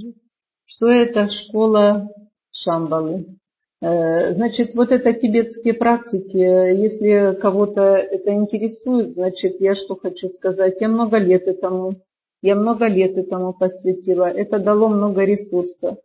Что 0.65 0.89
это 0.89 1.26
школа 1.28 2.12
Шамбалы? 2.50 3.39
Э, 3.81 4.32
значит, 4.32 4.74
вот 4.74 4.90
это 4.90 5.12
тибетские 5.12 5.74
практики, 5.74 6.36
если 6.36 7.39
кого-то 7.40 7.94
это 7.94 8.34
интересует, 8.34 9.15
значит, 9.15 9.60
я 9.60 9.76
что 9.76 9.94
хочу 9.94 10.28
сказать, 10.31 10.81
я 10.81 10.89
много 10.89 11.18
лет 11.18 11.47
этому, 11.47 11.94
я 12.42 12.57
много 12.57 12.89
лет 12.89 13.16
этому 13.16 13.52
посвятила, 13.52 14.24
это 14.24 14.58
дало 14.58 14.89
много 14.89 15.24
ресурсов. 15.24 15.98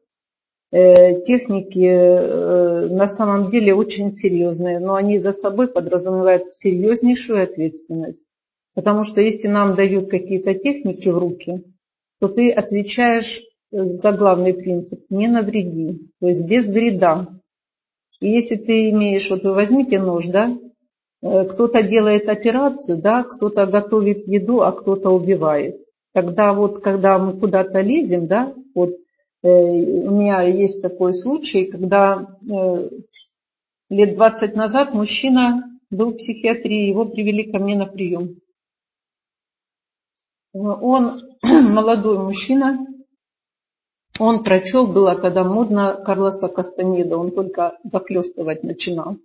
Э, 0.73 1.21
техники 1.21 1.85
э, 1.85 2.87
на 2.87 3.05
самом 3.05 3.51
деле 3.51 3.75
очень 3.75 4.11
серьезные, 4.13 4.79
но 4.79 4.95
они 4.95 5.19
за 5.19 5.31
собой 5.31 5.67
подразумевают 5.67 6.51
серьезнейшую 6.55 7.43
ответственность. 7.43 8.19
Потому 8.73 9.03
что 9.03 9.21
если 9.21 9.49
нам 9.49 9.75
дают 9.75 10.09
какие-то 10.09 10.55
техники 10.55 11.09
в 11.09 11.17
руки, 11.19 11.63
то 12.19 12.27
ты 12.27 12.49
отвечаешь 12.49 13.39
э, 13.71 13.83
за 14.01 14.13
главный 14.13 14.55
принцип– 14.55 14.99
не 15.11 15.27
навреди, 15.27 16.09
то 16.19 16.27
есть 16.27 16.43
без 16.47 16.65
вреда. 16.65 17.27
И 18.19 18.29
если 18.29 18.55
ты 18.55 18.89
имеешь, 18.89 19.29
вот 19.29 19.43
вы 19.43 19.53
возьмите 19.53 19.99
нож, 19.99 20.25
да, 20.29 20.57
кто-то 21.21 21.83
делает 21.83 22.27
операцию, 22.27 22.99
да, 22.99 23.23
кто-то 23.23 23.67
готовит 23.67 24.25
еду, 24.25 24.61
а 24.61 24.71
кто-то 24.71 25.11
убивает. 25.11 25.75
Тогда 26.15 26.53
вот, 26.53 26.79
когда 26.79 27.19
мы 27.19 27.39
куда-то 27.39 27.79
лезем, 27.81 28.25
да, 28.25 28.53
вот 28.73 28.93
у 29.47 30.11
меня 30.11 30.41
есть 30.43 30.81
такой 30.81 31.13
случай, 31.13 31.65
когда 31.65 32.37
э, 32.49 32.89
лет 33.89 34.15
20 34.15 34.55
назад 34.55 34.93
мужчина 34.93 35.63
был 35.89 36.11
в 36.11 36.17
психиатрии, 36.17 36.87
его 36.87 37.05
привели 37.05 37.51
ко 37.51 37.59
мне 37.59 37.75
на 37.75 37.85
прием. 37.85 38.37
Он 40.53 41.21
молодой 41.41 42.19
мужчина, 42.19 42.87
он 44.19 44.43
прочел, 44.43 44.87
было 44.87 45.15
когда 45.15 45.43
модно 45.43 46.01
Карлоса 46.05 46.47
Кастанеда, 46.47 47.17
он 47.17 47.31
только 47.31 47.77
захлестывать 47.83 48.63
начинал. 48.63 49.17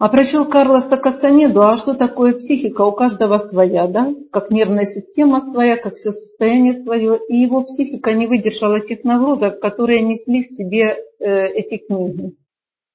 А 0.00 0.08
прочел 0.08 0.48
Карлоса 0.48 0.96
Кастанеду, 0.96 1.60
а 1.60 1.76
что 1.76 1.92
такое 1.92 2.32
психика? 2.32 2.86
У 2.86 2.92
каждого 2.92 3.36
своя, 3.36 3.86
да? 3.86 4.14
Как 4.32 4.50
нервная 4.50 4.86
система 4.86 5.42
своя, 5.52 5.76
как 5.76 5.94
все 5.94 6.10
состояние 6.12 6.82
свое. 6.82 7.20
И 7.28 7.36
его 7.36 7.62
психика 7.64 8.14
не 8.14 8.26
выдержала 8.26 8.80
тех 8.80 9.04
нагрузок, 9.04 9.60
которые 9.60 10.00
несли 10.00 10.42
в 10.42 10.46
себе 10.56 10.96
э, 11.18 11.48
эти 11.48 11.76
книги. 11.76 12.32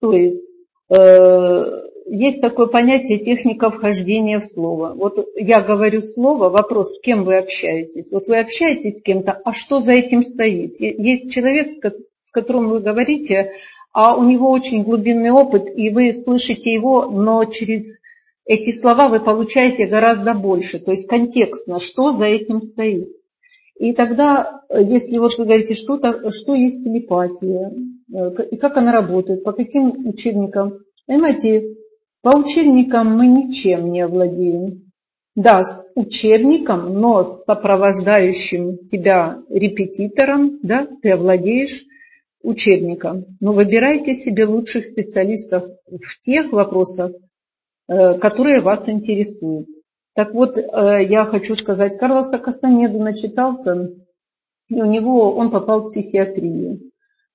То 0.02 0.14
есть 0.14 0.50
э, 0.98 1.82
есть 2.08 2.42
такое 2.42 2.66
понятие 2.66 3.20
техника 3.20 3.70
вхождения 3.70 4.40
в 4.40 4.46
слово. 4.46 4.96
Вот 4.96 5.20
я 5.36 5.62
говорю 5.62 6.02
слово, 6.02 6.50
вопрос, 6.50 6.96
с 6.96 7.02
кем 7.02 7.24
вы 7.24 7.38
общаетесь. 7.38 8.12
Вот 8.12 8.26
вы 8.26 8.40
общаетесь 8.40 8.98
с 8.98 9.04
кем-то, 9.04 9.40
а 9.46 9.54
что 9.54 9.80
за 9.80 9.92
этим 9.92 10.24
стоит? 10.24 10.80
Есть 10.80 11.32
человек, 11.32 11.86
с 12.24 12.32
которым 12.32 12.70
вы 12.70 12.80
говорите, 12.80 13.52
а 13.96 14.18
у 14.18 14.26
него 14.26 14.52
очень 14.52 14.84
глубинный 14.84 15.32
опыт, 15.32 15.68
и 15.74 15.90
вы 15.90 16.14
слышите 16.26 16.74
его, 16.74 17.06
но 17.06 17.46
через 17.46 17.88
эти 18.46 18.78
слова 18.82 19.08
вы 19.08 19.22
получаете 19.22 19.86
гораздо 19.86 20.34
больше, 20.34 20.80
то 20.84 20.92
есть 20.92 21.08
контекстно, 21.08 21.80
что 21.80 22.12
за 22.12 22.26
этим 22.26 22.62
стоит. 22.62 23.08
И 23.80 23.94
тогда, 23.94 24.64
если 24.70 25.18
вот 25.18 25.38
вы 25.38 25.46
говорите, 25.46 25.76
что, 25.76 25.96
-то, 25.96 26.30
что 26.30 26.56
есть 26.56 26.84
телепатия, 26.84 27.72
э, 28.14 28.44
и 28.52 28.58
как 28.58 28.76
она 28.76 28.92
работает, 28.92 29.46
по 29.46 29.54
каким 29.54 30.06
учебникам, 30.06 30.80
понимаете, 31.08 31.76
по 32.22 32.38
учебникам 32.38 33.16
мы 33.16 33.28
ничем 33.28 33.94
не 33.94 34.02
овладеем. 34.02 34.92
Да, 35.38 35.64
с 35.64 35.92
учебником, 35.96 37.00
но 37.00 37.24
с 37.24 37.46
сопровождающим 37.46 38.90
тебя 38.90 39.40
репетитором, 39.50 40.60
да, 40.64 40.86
ты 41.02 41.12
овладеешь 41.12 41.86
учебника. 42.46 43.24
Но 43.40 43.54
выбирайте 43.54 44.14
себе 44.14 44.46
лучших 44.46 44.86
специалистов 44.86 45.64
в 45.88 46.22
тех 46.24 46.52
вопросах, 46.52 47.12
э, 47.88 48.18
которые 48.20 48.62
вас 48.62 48.88
интересуют. 48.88 49.68
Так 50.16 50.34
вот, 50.34 50.58
э, 50.58 50.64
я 51.10 51.26
хочу 51.26 51.56
сказать, 51.56 51.98
Карлоса 51.98 52.38
Кастанеду 52.38 53.00
начитался, 53.00 53.90
и 54.70 54.82
у 54.82 54.86
него 54.86 55.36
он 55.36 55.52
попал 55.52 55.82
в 55.82 55.90
психиатрию. 55.90 56.80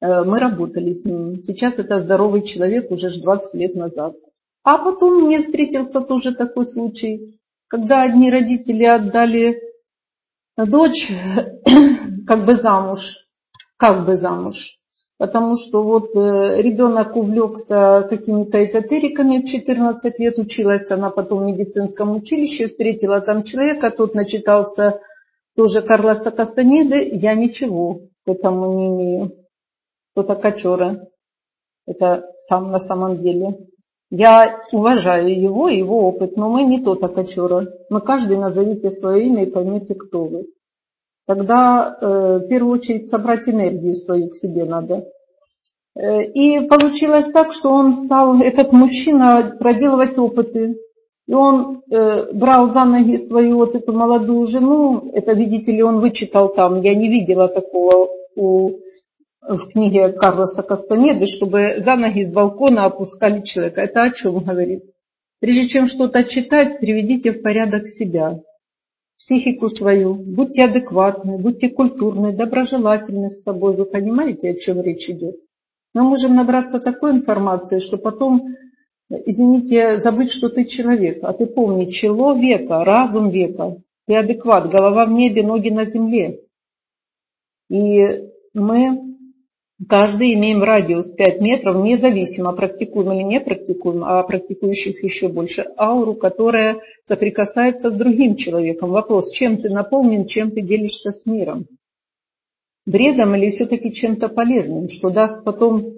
Э, 0.01 0.25
мы 0.25 0.39
работали 0.41 0.95
с 0.95 1.05
ним. 1.05 1.43
Сейчас 1.43 1.79
это 1.79 2.01
здоровый 2.01 2.43
человек 2.43 2.91
уже 2.91 3.09
20 3.21 3.55
лет 3.55 3.75
назад. 3.75 4.15
А 4.63 4.79
потом 4.79 5.25
мне 5.25 5.41
встретился 5.43 6.01
тоже 6.01 6.35
такой 6.35 6.67
случай, 6.67 7.35
когда 7.69 8.03
одни 8.03 8.31
родители 8.31 8.85
отдали 8.85 9.61
дочь 10.57 11.11
как 12.27 12.45
бы 12.47 12.57
замуж, 12.57 12.99
как 13.77 14.07
бы 14.07 14.17
замуж. 14.17 14.80
Потому 15.21 15.55
что 15.55 15.83
вот 15.83 16.17
э, 16.17 16.63
ребенок 16.63 17.15
увлекся 17.15 18.07
какими-то 18.09 18.65
эзотериками 18.65 19.43
в 19.43 19.45
14 19.45 20.19
лет, 20.19 20.39
училась 20.39 20.91
она 20.91 21.11
потом 21.11 21.41
в 21.41 21.45
медицинском 21.45 22.17
училище, 22.17 22.69
встретила 22.69 23.21
там 23.21 23.43
человека, 23.43 23.91
тот 23.91 24.15
начитался 24.15 24.99
тоже 25.55 25.83
Карлоса 25.83 26.31
Кастанеды, 26.31 27.11
я 27.13 27.35
ничего 27.35 28.01
к 28.25 28.31
этому 28.31 28.73
не 28.73 28.89
имею. 28.89 29.33
Кто-то 30.13 30.37
кочера. 30.37 31.07
Это 31.87 32.25
сам 32.49 32.71
на 32.71 32.79
самом 32.79 33.21
деле. 33.23 33.59
Я 34.09 34.63
уважаю 34.73 35.39
его, 35.39 35.69
его 35.69 36.09
опыт, 36.09 36.39
но 36.39 36.49
мы 36.49 36.65
не 36.65 36.83
тот 36.83 37.01
кочера. 37.01 37.67
Мы 37.91 38.01
каждый 38.01 38.39
назовите 38.39 38.91
свое 38.91 39.27
имя 39.27 39.45
и 39.45 39.51
поймете, 39.51 39.95
кто 39.95 40.25
вы 40.25 40.47
тогда 41.31 41.97
э, 42.01 42.41
в 42.43 42.49
первую 42.49 42.81
очередь 42.81 43.09
собрать 43.09 43.49
энергию 43.49 43.95
свою 43.95 44.31
к 44.31 44.35
себе 44.35 44.65
надо. 44.65 45.05
Э, 45.95 46.25
и 46.25 46.67
получилось 46.67 47.31
так, 47.33 47.53
что 47.53 47.71
он 47.71 47.95
стал, 48.05 48.41
этот 48.43 48.73
мужчина, 48.73 49.57
проделывать 49.57 50.19
опыты. 50.19 50.75
И 51.29 51.33
он 51.33 51.83
э, 51.89 52.33
брал 52.33 52.73
за 52.73 52.85
ноги 52.85 53.19
свою 53.29 53.59
вот 53.59 53.77
эту 53.77 53.93
молодую 53.93 54.45
жену, 54.47 55.13
это, 55.15 55.33
видите 55.33 55.71
ли, 55.71 55.85
он 55.85 56.01
вычитал 56.01 56.53
там, 56.53 56.83
я 56.83 56.97
не 56.97 57.09
видела 57.09 57.47
такого 57.47 58.09
у, 58.35 58.71
в 59.41 59.69
книге 59.71 60.09
Карлоса 60.09 60.65
Кастанеды, 60.65 61.27
чтобы 61.27 61.81
за 61.85 61.95
ноги 61.95 62.25
с 62.25 62.33
балкона 62.33 62.87
опускали 62.87 63.43
человека. 63.43 63.83
Это 63.83 64.03
о 64.03 64.11
чем 64.11 64.41
говорит? 64.41 64.83
Прежде 65.41 65.69
чем 65.69 65.87
что-то 65.87 66.25
читать, 66.25 66.81
приведите 66.81 67.31
в 67.31 67.41
порядок 67.41 67.87
себя 67.87 68.41
психику 69.21 69.69
свою, 69.69 70.15
будьте 70.15 70.65
адекватны, 70.65 71.39
будьте 71.39 71.69
культурны, 71.69 72.33
доброжелательны 72.33 73.29
с 73.29 73.43
собой. 73.43 73.77
Вы 73.77 73.85
понимаете, 73.85 74.51
о 74.51 74.55
чем 74.55 74.81
речь 74.81 75.09
идет? 75.09 75.37
Мы 75.95 76.03
можем 76.03 76.35
набраться 76.35 76.81
такой 76.81 77.13
информации, 77.13 77.81
что 77.81 77.99
потом, 77.99 78.55
извините, 79.11 79.99
забыть, 79.99 80.31
что 80.31 80.49
ты 80.49 80.65
человек. 80.65 81.19
А 81.23 81.33
ты 81.35 81.47
помни, 81.47 81.91
чело 81.91 82.35
века, 82.35 82.85
разум 82.85 83.31
века. 83.31 83.77
Ты 84.07 84.17
адекват, 84.17 84.71
голова 84.71 85.05
в 85.05 85.11
небе, 85.11 85.43
ноги 85.43 85.69
на 85.69 85.85
земле. 85.85 86.41
И 87.69 88.01
мы 88.55 89.10
Каждый 89.89 90.35
имеем 90.35 90.63
радиус 90.63 91.13
5 91.13 91.41
метров, 91.41 91.83
независимо, 91.83 92.53
практикуем 92.53 93.13
или 93.13 93.23
не 93.23 93.41
практикуем, 93.41 94.05
а 94.05 94.23
практикующих 94.25 95.03
еще 95.03 95.29
больше, 95.29 95.65
ауру, 95.79 96.15
которая 96.15 96.81
соприкасается 97.09 97.91
с 97.91 97.95
другим 97.95 98.37
человеком. 98.37 98.91
Вопрос, 98.91 99.31
чем 99.33 99.57
ты 99.57 99.71
наполнен, 99.71 100.27
чем 100.27 100.51
ты 100.51 100.61
делишься 100.61 101.13
с 101.13 101.25
миром? 101.25 101.67
Бредом 102.85 103.35
или 103.35 103.49
все-таки 103.49 103.93
чем-то 103.93 104.29
полезным, 104.29 104.89
что 104.89 105.11
даст 105.11 105.45
потом 105.45 105.95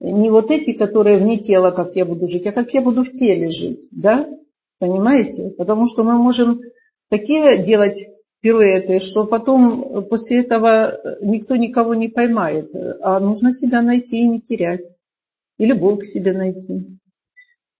не 0.00 0.30
вот 0.30 0.50
эти, 0.50 0.72
которые 0.72 1.18
вне 1.18 1.38
тела, 1.38 1.72
как 1.72 1.96
я 1.96 2.04
буду 2.04 2.28
жить, 2.28 2.46
а 2.46 2.52
как 2.52 2.72
я 2.72 2.82
буду 2.82 3.02
в 3.02 3.10
теле 3.10 3.50
жить, 3.50 3.88
да? 3.90 4.28
Понимаете? 4.78 5.50
Потому 5.56 5.86
что 5.86 6.04
мы 6.04 6.18
можем 6.18 6.60
такие 7.10 7.64
делать 7.64 7.98
пируэты, 8.44 8.98
что 8.98 9.24
потом 9.24 9.80
э, 9.80 10.02
после 10.02 10.40
этого 10.40 10.90
э, 10.90 11.16
никто 11.22 11.56
никого 11.56 11.94
не 11.94 12.08
поймает. 12.08 12.70
А 13.00 13.18
нужно 13.18 13.52
себя 13.52 13.80
найти 13.80 14.18
и 14.18 14.28
не 14.28 14.40
терять. 14.42 14.82
И 15.56 15.64
любовь 15.64 16.00
к 16.00 16.04
себе 16.04 16.34
найти. 16.34 16.98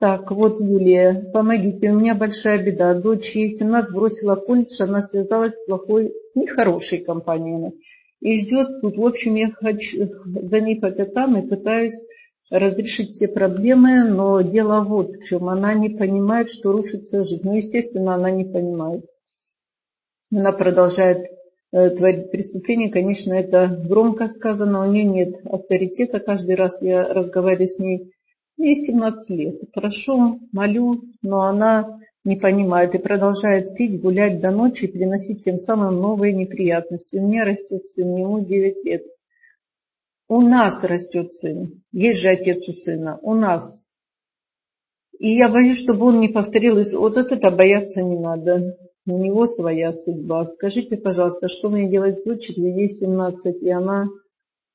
Так, 0.01 0.31
вот 0.31 0.61
Юлия, 0.61 1.31
помогите, 1.35 1.91
у 1.91 1.99
меня 2.01 2.15
большая 2.15 2.65
беда. 2.65 2.95
Дочь 2.95 3.35
ей 3.35 3.51
17 3.51 3.95
бросила 3.95 4.37
колледж, 4.37 4.81
она 4.81 5.03
связалась 5.03 5.53
с 5.53 5.67
плохой, 5.67 6.15
с 6.33 6.37
нехорошей 6.37 7.05
компанией. 7.05 7.73
И 8.21 8.39
ждет 8.39 8.81
тут, 8.81 8.97
в 8.97 9.07
общем, 9.07 9.35
я 9.35 9.51
хочу 9.51 10.09
за 10.25 10.61
ней 10.61 10.81
по 10.81 10.91
пятам 10.91 11.37
и 11.37 11.47
пытаюсь 11.47 12.07
разрешить 12.51 13.11
все 13.11 13.29
проблемы, 13.29 14.09
но 14.09 14.41
дело 14.41 14.83
вот 14.83 15.11
в 15.11 15.25
чем. 15.25 15.51
Она 15.51 15.75
не 15.75 15.91
понимает, 15.91 16.49
что 16.49 16.73
рушится 16.73 17.23
жизнь. 17.25 17.43
Ну, 17.45 17.57
естественно, 17.57 18.15
она 18.15 18.31
не 18.31 18.45
понимает 18.45 19.05
она 20.39 20.53
продолжает 20.53 21.31
э, 21.73 21.91
творить 21.91 22.31
преступление, 22.31 22.91
конечно, 22.91 23.35
это 23.35 23.69
громко 23.69 24.29
сказано, 24.29 24.87
у 24.87 24.91
нее 24.91 25.05
нет 25.05 25.41
авторитета, 25.45 26.21
каждый 26.21 26.57
раз 26.57 26.81
я 26.83 27.05
разговариваю 27.05 27.69
с 27.69 27.79
ней, 27.79 28.13
ей 28.57 28.75
17 28.75 29.31
лет, 29.31 29.61
прошу, 29.73 30.41
молю, 30.53 31.03
но 31.23 31.43
она 31.43 32.01
не 32.25 32.37
понимает 32.37 32.95
и 32.95 32.99
продолжает 32.99 33.75
пить, 33.77 34.01
гулять 34.01 34.41
до 34.41 34.51
ночи 34.51 34.87
и 34.87 34.93
приносить 34.93 35.45
тем 35.45 35.59
самым 35.59 36.01
новые 36.01 36.33
неприятности. 36.33 37.17
У 37.17 37.27
меня 37.27 37.45
растет 37.45 37.87
сын, 37.89 38.17
ему 38.17 38.41
9 38.41 38.85
лет. 38.85 39.03
У 40.27 40.41
нас 40.41 40.83
растет 40.83 41.35
сын, 41.35 41.83
есть 41.93 42.21
же 42.21 42.29
отец 42.29 42.67
у 42.67 42.73
сына, 42.73 43.19
у 43.21 43.35
нас. 43.35 43.83
И 45.19 45.37
я 45.37 45.49
боюсь, 45.51 45.83
чтобы 45.83 46.07
он 46.07 46.21
не 46.21 46.29
повторил, 46.29 46.83
вот 46.99 47.17
это 47.19 47.51
бояться 47.51 48.01
не 48.01 48.19
надо 48.19 48.77
у 49.07 49.19
него 49.19 49.47
своя 49.47 49.93
судьба. 49.93 50.45
Скажите, 50.47 50.97
пожалуйста, 50.97 51.49
что 51.49 51.69
мне 51.69 51.89
делать 51.89 52.19
с 52.19 52.25
дочерью? 52.25 52.77
Ей 52.77 52.89
17, 52.89 53.63
и 53.63 53.71
она 53.71 54.07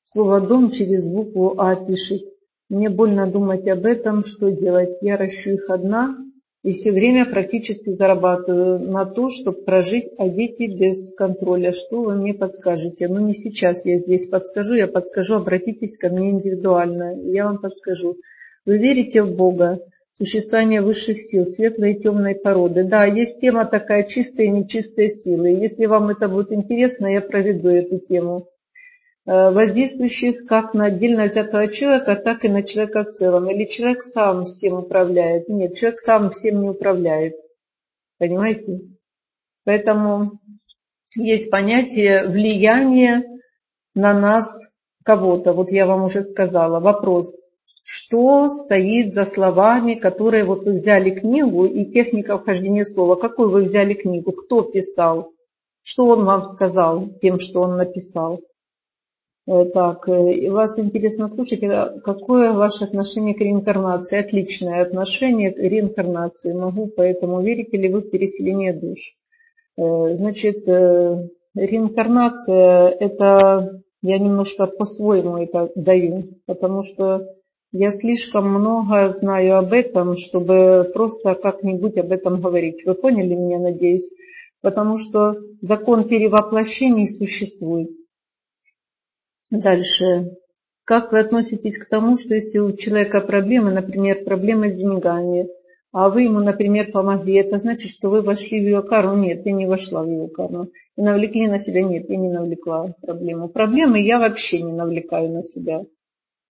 слово 0.04 0.40
«дом» 0.40 0.70
через 0.70 1.08
букву 1.08 1.54
«А» 1.58 1.74
пишет. 1.76 2.22
Мне 2.68 2.88
больно 2.88 3.26
думать 3.26 3.66
об 3.68 3.84
этом, 3.84 4.24
что 4.24 4.50
делать. 4.50 4.98
Я 5.00 5.16
ращу 5.16 5.50
их 5.50 5.68
одна 5.68 6.16
и 6.62 6.72
все 6.72 6.92
время 6.92 7.24
практически 7.24 7.94
зарабатываю 7.94 8.80
на 8.80 9.06
то, 9.06 9.30
чтобы 9.30 9.62
прожить, 9.62 10.10
а 10.18 10.28
дети 10.28 10.70
без 10.76 11.14
контроля. 11.14 11.72
Что 11.72 12.02
вы 12.02 12.16
мне 12.16 12.34
подскажете? 12.34 13.08
Ну 13.08 13.20
не 13.20 13.32
сейчас 13.32 13.86
я 13.86 13.96
здесь 13.98 14.28
подскажу, 14.28 14.74
я 14.74 14.86
подскажу, 14.86 15.36
обратитесь 15.36 15.96
ко 15.96 16.10
мне 16.10 16.30
индивидуально, 16.30 17.18
я 17.32 17.46
вам 17.46 17.58
подскажу. 17.58 18.16
Вы 18.66 18.76
верите 18.76 19.22
в 19.22 19.34
Бога? 19.34 19.80
Существование 20.20 20.82
высших 20.82 21.16
сил, 21.16 21.46
светлой 21.46 21.94
и 21.94 22.02
темной 22.02 22.34
породы. 22.34 22.84
Да, 22.84 23.06
есть 23.06 23.40
тема 23.40 23.64
такая 23.64 24.04
чистая 24.04 24.48
и 24.48 24.50
нечистая 24.50 25.08
силы. 25.08 25.48
Если 25.48 25.86
вам 25.86 26.10
это 26.10 26.28
будет 26.28 26.52
интересно, 26.52 27.06
я 27.06 27.22
проведу 27.22 27.70
эту 27.70 27.98
тему. 28.00 28.46
Э, 29.26 29.50
воздействующих 29.50 30.44
как 30.44 30.74
на 30.74 30.86
отдельно 30.86 31.24
взятого 31.24 31.68
человека, 31.68 32.16
так 32.16 32.44
и 32.44 32.50
на 32.50 32.62
человека 32.62 33.04
в 33.04 33.12
целом. 33.12 33.48
Или 33.48 33.64
человек 33.64 34.02
сам 34.02 34.44
всем 34.44 34.74
управляет. 34.74 35.48
Нет, 35.48 35.74
человек 35.76 36.00
сам 36.00 36.30
всем 36.32 36.60
не 36.60 36.68
управляет. 36.68 37.36
Понимаете? 38.18 38.80
Поэтому 39.64 40.38
есть 41.16 41.50
понятие 41.50 42.28
влияния 42.28 43.24
на 43.94 44.12
нас 44.12 44.44
кого-то. 45.02 45.54
Вот 45.54 45.70
я 45.70 45.86
вам 45.86 46.04
уже 46.04 46.22
сказала. 46.24 46.78
Вопрос 46.78 47.39
что 47.92 48.48
стоит 48.48 49.14
за 49.14 49.24
словами, 49.24 49.94
которые 49.94 50.44
вот 50.44 50.62
вы 50.62 50.74
взяли 50.74 51.10
книгу 51.10 51.66
и 51.66 51.86
техника 51.86 52.38
вхождения 52.38 52.84
слова. 52.84 53.16
Какую 53.16 53.50
вы 53.50 53.64
взяли 53.64 53.94
книгу? 53.94 54.30
Кто 54.30 54.62
писал? 54.62 55.32
Что 55.82 56.04
он 56.04 56.24
вам 56.24 56.46
сказал 56.50 57.08
тем, 57.20 57.40
что 57.40 57.62
он 57.62 57.76
написал? 57.76 58.42
Э, 59.48 59.64
так, 59.74 60.08
э, 60.08 60.48
вас 60.52 60.78
интересно 60.78 61.26
слушать, 61.26 61.64
а 61.64 61.98
какое 62.04 62.52
ваше 62.52 62.84
отношение 62.84 63.34
к 63.34 63.40
реинкарнации? 63.40 64.20
Отличное 64.20 64.82
отношение 64.82 65.50
к 65.50 65.58
реинкарнации. 65.58 66.52
Могу, 66.52 66.92
поэтому 66.96 67.42
верите 67.42 67.76
ли 67.76 67.88
вы 67.88 68.02
в 68.02 68.10
переселение 68.10 68.72
душ? 68.72 69.00
Э, 69.76 70.14
значит, 70.14 70.64
реинкарнация, 71.56 72.90
это 73.00 73.80
я 74.00 74.18
немножко 74.20 74.68
по-своему 74.68 75.38
это 75.38 75.72
даю, 75.74 76.38
потому 76.46 76.84
что 76.84 77.26
я 77.72 77.92
слишком 77.92 78.48
много 78.48 79.14
знаю 79.20 79.58
об 79.58 79.72
этом, 79.72 80.16
чтобы 80.16 80.90
просто 80.92 81.34
как-нибудь 81.34 81.96
об 81.98 82.10
этом 82.10 82.40
говорить. 82.40 82.84
Вы 82.84 82.94
поняли 82.94 83.34
меня, 83.34 83.58
надеюсь? 83.58 84.10
Потому 84.60 84.98
что 84.98 85.36
закон 85.62 86.08
перевоплощений 86.08 87.06
существует. 87.06 87.90
Дальше. 89.50 90.36
Как 90.84 91.12
вы 91.12 91.20
относитесь 91.20 91.78
к 91.78 91.88
тому, 91.88 92.18
что 92.18 92.34
если 92.34 92.58
у 92.58 92.72
человека 92.76 93.20
проблемы, 93.20 93.70
например, 93.72 94.24
проблемы 94.24 94.70
с 94.70 94.76
деньгами, 94.76 95.48
а 95.92 96.08
вы 96.08 96.22
ему, 96.22 96.40
например, 96.40 96.92
помогли, 96.92 97.34
это 97.34 97.58
значит, 97.58 97.90
что 97.90 98.10
вы 98.10 98.22
вошли 98.22 98.60
в 98.60 98.68
его 98.68 98.82
карму? 98.82 99.16
Нет, 99.16 99.44
я 99.44 99.52
не 99.52 99.66
вошла 99.66 100.02
в 100.02 100.08
его 100.08 100.28
карму. 100.28 100.66
И 100.96 101.02
навлекли 101.02 101.48
на 101.48 101.58
себя? 101.58 101.82
Нет, 101.82 102.08
я 102.08 102.16
не 102.16 102.28
навлекла 102.28 102.94
проблему. 103.02 103.48
Проблемы 103.48 104.00
я 104.00 104.18
вообще 104.18 104.62
не 104.62 104.72
навлекаю 104.72 105.30
на 105.30 105.42
себя. 105.42 105.82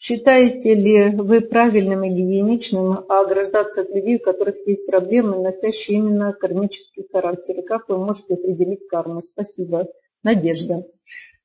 Считаете 0.00 0.74
ли 0.74 1.10
вы 1.10 1.42
правильным 1.42 2.02
и 2.04 2.08
гигиеничным 2.08 3.04
ограждаться 3.06 3.82
от 3.82 3.90
людей, 3.90 4.16
у 4.16 4.20
которых 4.20 4.56
есть 4.66 4.86
проблемы, 4.86 5.42
носящие 5.42 5.98
именно 5.98 6.32
кармический 6.32 7.04
характер? 7.12 7.58
И 7.58 7.66
как 7.66 7.86
вы 7.90 7.98
можете 7.98 8.32
определить 8.32 8.88
карму? 8.88 9.20
Спасибо. 9.20 9.88
Надежда. 10.22 10.86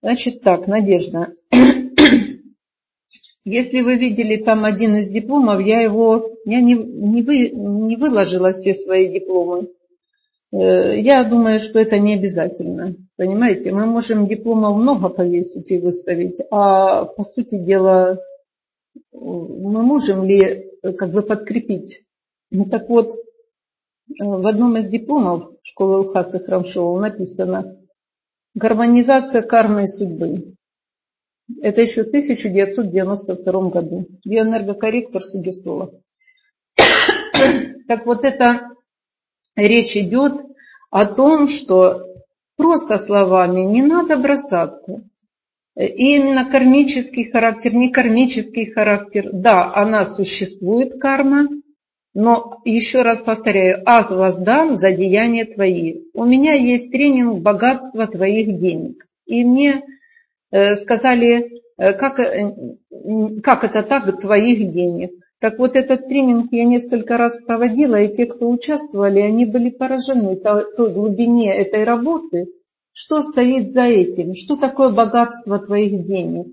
Значит 0.02 0.42
так, 0.42 0.68
Надежда. 0.68 1.34
Если 3.44 3.82
вы 3.82 3.98
видели 3.98 4.38
там 4.38 4.64
один 4.64 4.96
из 4.96 5.10
дипломов, 5.10 5.60
я 5.60 5.82
его, 5.82 6.30
я 6.46 6.62
не, 6.62 6.76
не, 6.76 7.24
вы, 7.24 7.50
не 7.50 7.98
выложила 7.98 8.54
все 8.54 8.74
свои 8.74 9.12
дипломы. 9.12 9.68
Э, 10.54 10.98
я 10.98 11.26
думаю, 11.26 11.60
что 11.60 11.80
это 11.80 12.00
не 12.00 12.16
обязательно. 12.16 12.96
Понимаете, 13.18 13.74
мы 13.74 13.86
можем 13.86 14.30
дипломов 14.30 14.78
много 14.78 15.10
повесить 15.10 15.70
и 15.72 15.78
выставить, 15.78 16.40
а 16.50 17.04
по 17.04 17.24
сути 17.24 17.58
дела 17.58 18.18
мы 19.20 19.84
можем 19.84 20.24
ли 20.24 20.72
как 20.98 21.12
бы 21.12 21.22
подкрепить? 21.22 22.06
Ну 22.52 22.66
так 22.66 22.90
вот, 22.90 23.12
в 24.20 24.48
одном 24.48 24.78
из 24.78 24.90
дипломов 24.90 25.52
школы 25.64 26.02
Лхаса 26.02 26.40
Храмшова 26.40 27.00
написано 27.00 27.78
«Гармонизация 28.54 29.42
кармы 29.42 29.84
и 29.84 29.88
судьбы». 29.88 30.56
Это 31.62 31.82
еще 31.82 32.04
в 32.04 32.08
1992 32.08 33.70
году. 33.70 34.06
Биоэнергокорректор 34.26 35.22
сугестолов. 35.22 35.92
Так 37.88 38.06
вот 38.06 38.24
это 38.24 38.70
речь 39.56 39.96
идет 39.96 40.42
о 40.90 41.06
том, 41.06 41.48
что 41.48 42.04
просто 42.58 42.98
словами 43.00 43.62
не 43.62 43.84
надо 43.84 44.18
бросаться. 44.18 45.04
И 45.78 46.16
именно 46.16 46.50
кармический 46.50 47.30
характер, 47.30 47.74
не 47.74 47.90
кармический 47.90 48.72
характер, 48.72 49.30
да, 49.34 49.74
она 49.76 50.06
существует, 50.06 51.00
карма, 51.00 51.50
но 52.14 52.62
еще 52.64 53.02
раз 53.02 53.22
повторяю, 53.24 53.82
аз 53.86 54.10
воздам 54.10 54.78
за 54.78 54.92
деяния 54.92 55.46
твои. 55.46 56.04
У 56.14 56.24
меня 56.24 56.54
есть 56.54 56.92
тренинг 56.92 57.42
богатства 57.42 58.08
твоих 58.08 58.58
денег. 58.58 59.06
И 59.26 59.44
мне 59.44 59.84
э, 60.52 60.76
сказали, 60.76 61.52
э, 61.78 61.92
как, 61.94 62.20
э, 62.20 62.56
как 63.44 63.66
это 63.66 63.84
так, 63.84 64.22
твоих 64.22 64.72
денег. 64.72 65.12
Так 65.42 65.60
вот 65.60 65.76
этот 65.76 66.08
тренинг 66.08 66.48
я 66.52 66.64
несколько 66.64 67.18
раз 67.18 67.34
проводила, 67.46 68.02
и 68.02 68.16
те, 68.16 68.28
кто 68.28 68.50
участвовали, 68.50 69.20
они 69.20 69.46
были 69.46 69.70
поражены 69.70 70.38
той 70.38 70.94
глубине 70.94 71.54
этой 71.54 71.84
работы, 71.84 72.48
что 72.96 73.22
стоит 73.24 73.74
за 73.74 73.82
этим, 73.82 74.34
что 74.36 74.56
такое 74.56 74.90
богатство 74.90 75.60
твоих 75.60 76.06
денег. 76.06 76.48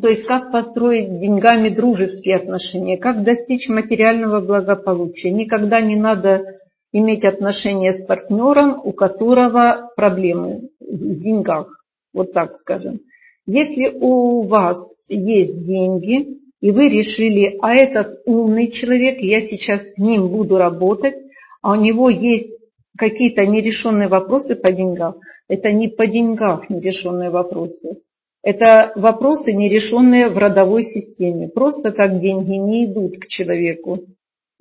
То 0.00 0.08
есть 0.08 0.26
как 0.26 0.50
построить 0.50 1.20
деньгами 1.20 1.68
дружеские 1.68 2.36
отношения, 2.36 2.96
как 2.96 3.22
достичь 3.22 3.68
материального 3.68 4.40
благополучия. 4.40 5.30
Никогда 5.30 5.82
не 5.82 5.96
надо 5.96 6.42
иметь 6.90 7.24
отношения 7.26 7.92
с 7.92 8.06
партнером, 8.06 8.80
у 8.82 8.92
которого 8.92 9.90
проблемы 9.94 10.70
в 10.80 11.20
деньгах. 11.20 11.68
Вот 12.14 12.32
так 12.32 12.56
скажем. 12.56 13.00
Если 13.46 13.94
у 14.00 14.42
вас 14.42 14.78
есть 15.06 15.64
деньги, 15.64 16.38
и 16.62 16.70
вы 16.70 16.88
решили, 16.88 17.58
а 17.60 17.74
этот 17.74 18.22
умный 18.24 18.70
человек, 18.70 19.18
я 19.20 19.42
сейчас 19.42 19.82
с 19.82 19.98
ним 19.98 20.28
буду 20.28 20.56
работать, 20.56 21.16
а 21.60 21.72
у 21.72 21.74
него 21.74 22.08
есть 22.08 22.56
какие-то 22.96 23.46
нерешенные 23.46 24.08
вопросы 24.08 24.54
по 24.56 24.72
деньгам, 24.72 25.16
это 25.48 25.72
не 25.72 25.88
по 25.88 26.06
деньгах 26.06 26.68
нерешенные 26.70 27.30
вопросы. 27.30 28.00
Это 28.42 28.92
вопросы, 28.94 29.52
нерешенные 29.52 30.28
в 30.28 30.38
родовой 30.38 30.84
системе. 30.84 31.48
Просто 31.48 31.90
так 31.90 32.20
деньги 32.20 32.52
не 32.52 32.84
идут 32.86 33.16
к 33.18 33.26
человеку. 33.26 34.04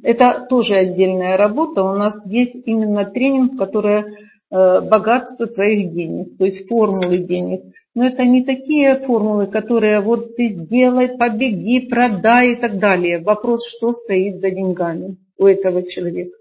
Это 0.02 0.46
тоже 0.50 0.76
отдельная 0.76 1.38
работа. 1.38 1.84
У 1.84 1.94
нас 1.94 2.16
есть 2.26 2.64
именно 2.66 3.06
тренинг, 3.06 3.58
который 3.58 4.02
э, 4.02 4.82
богатство 4.82 5.46
твоих 5.48 5.92
денег, 5.92 6.38
то 6.38 6.46
есть 6.46 6.68
формулы 6.68 7.20
денег. 7.20 7.62
Но 7.94 8.06
это 8.06 8.26
не 8.26 8.44
такие 8.44 9.00
формулы, 9.06 9.48
которые 9.48 10.02
вот 10.02 10.36
ты 10.36 10.48
сделай, 10.48 11.18
побеги, 11.18 11.88
продай 11.88 12.54
и 12.54 12.56
так 12.56 12.80
далее. 12.80 13.20
Вопрос, 13.20 13.62
что 13.68 13.94
стоит 13.94 14.42
за 14.42 14.50
деньгами 14.50 15.18
у 15.38 15.46
этого 15.46 15.84
человека. 15.88 16.36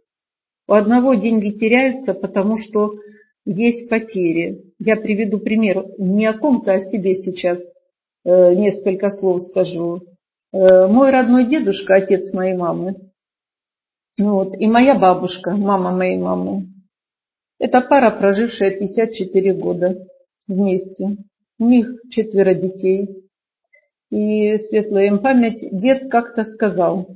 У 0.67 0.73
одного 0.73 1.15
деньги 1.15 1.51
теряются, 1.51 2.15
потому 2.15 2.57
что 2.57 2.95
есть 3.45 3.89
потери. 3.89 4.63
Я 4.79 4.97
приведу 4.97 5.39
пример, 5.39 5.85
не 5.99 6.27
о 6.27 6.39
ком-то, 6.39 6.73
а 6.73 6.77
о 6.77 6.81
себе 6.81 7.15
сейчас 7.15 7.61
э, 8.25 8.55
несколько 8.55 9.11
слов 9.11 9.43
скажу. 9.43 10.03
Э, 10.53 10.87
мой 10.87 11.11
родной 11.11 11.47
дедушка, 11.47 11.95
отец 11.95 12.33
моей 12.33 12.57
мамы, 12.57 12.95
вот, 14.19 14.55
и 14.57 14.67
моя 14.67 14.99
бабушка, 14.99 15.57
мама 15.57 15.91
моей 15.91 16.19
мамы, 16.19 16.69
это 17.59 17.81
пара, 17.81 18.11
прожившая 18.11 18.71
54 18.71 19.55
года 19.55 20.07
вместе. 20.47 21.17
У 21.59 21.67
них 21.67 21.89
четверо 22.11 22.55
детей. 22.55 23.29
И 24.11 24.59
светлая 24.59 25.07
им 25.07 25.21
память, 25.21 25.61
дед 25.73 26.11
как-то 26.11 26.45
сказал, 26.45 27.09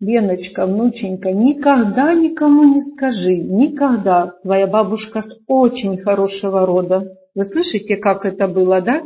Леночка, 0.00 0.64
внученька, 0.66 1.32
никогда 1.32 2.14
никому 2.14 2.62
не 2.72 2.80
скажи, 2.82 3.36
никогда. 3.36 4.34
Твоя 4.42 4.68
бабушка 4.68 5.22
с 5.22 5.40
очень 5.48 5.98
хорошего 5.98 6.64
рода. 6.64 7.16
Вы 7.34 7.44
слышите, 7.44 7.96
как 7.96 8.24
это 8.24 8.46
было, 8.46 8.80
да? 8.80 9.02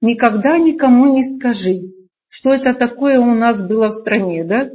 Никогда 0.00 0.56
никому 0.56 1.14
не 1.14 1.36
скажи, 1.36 1.92
что 2.28 2.50
это 2.54 2.72
такое 2.72 3.20
у 3.20 3.34
нас 3.34 3.66
было 3.66 3.88
в 3.88 3.94
стране, 3.94 4.44
да? 4.44 4.70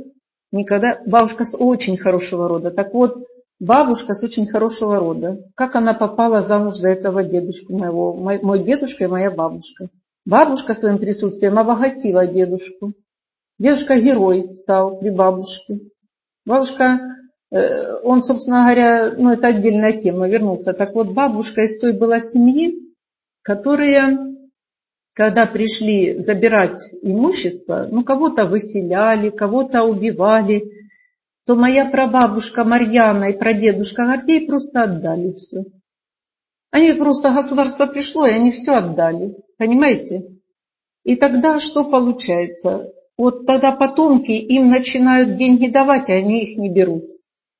Никогда. 0.51 1.01
Бабушка 1.07 1.45
с 1.45 1.57
очень 1.57 1.97
хорошего 1.97 2.47
рода. 2.47 2.69
Так 2.69 2.93
вот, 2.93 3.15
бабушка 3.59 4.13
с 4.13 4.23
очень 4.23 4.47
хорошего 4.47 4.99
рода. 4.99 5.39
Как 5.55 5.75
она 5.75 5.95
попала 5.95 6.41
замуж 6.41 6.75
за 6.75 6.89
этого 6.89 7.23
дедушку 7.23 7.75
моего? 7.75 8.13
Мой, 8.13 8.39
мой 8.41 8.63
дедушка 8.63 9.05
и 9.05 9.07
моя 9.07 9.31
бабушка. 9.31 9.89
Бабушка 10.27 10.75
своим 10.75 10.99
присутствием 10.99 11.57
обогатила 11.57 12.27
дедушку. 12.27 12.93
Дедушка 13.57 13.99
герой 13.99 14.51
стал 14.51 14.99
при 14.99 15.09
бабушке. 15.09 15.79
Бабушка, 16.45 16.99
э, 17.51 18.01
он, 18.03 18.23
собственно 18.23 18.63
говоря, 18.63 19.15
ну 19.17 19.31
это 19.31 19.47
отдельная 19.47 20.01
тема, 20.01 20.27
вернулся. 20.27 20.73
Так 20.73 20.93
вот, 20.93 21.13
бабушка 21.13 21.61
из 21.61 21.79
той 21.79 21.93
была 21.93 22.19
семьи, 22.19 22.75
которые, 23.41 24.17
когда 25.13 25.45
пришли 25.45 26.23
забирать 26.23 26.81
имущество, 27.01 27.87
ну 27.89 28.03
кого-то 28.03 28.45
выселяли, 28.45 29.29
кого-то 29.29 29.83
убивали, 29.83 30.65
то 31.45 31.55
моя 31.55 31.89
прабабушка 31.89 32.63
Марьяна 32.63 33.25
и 33.25 33.37
прадедушка 33.37 34.05
Гордей 34.05 34.47
просто 34.47 34.83
отдали 34.83 35.33
все. 35.33 35.63
Они 36.71 36.91
просто, 36.93 37.31
государство 37.31 37.85
пришло, 37.85 38.27
и 38.27 38.33
они 38.33 38.51
все 38.51 38.73
отдали. 38.73 39.35
Понимаете? 39.57 40.23
И 41.03 41.15
тогда 41.15 41.59
что 41.59 41.85
получается? 41.85 42.91
Вот 43.17 43.45
тогда 43.45 43.71
потомки 43.71 44.31
им 44.31 44.69
начинают 44.69 45.37
деньги 45.37 45.67
давать, 45.67 46.09
а 46.09 46.13
они 46.13 46.43
их 46.43 46.57
не 46.57 46.69
берут. 46.69 47.05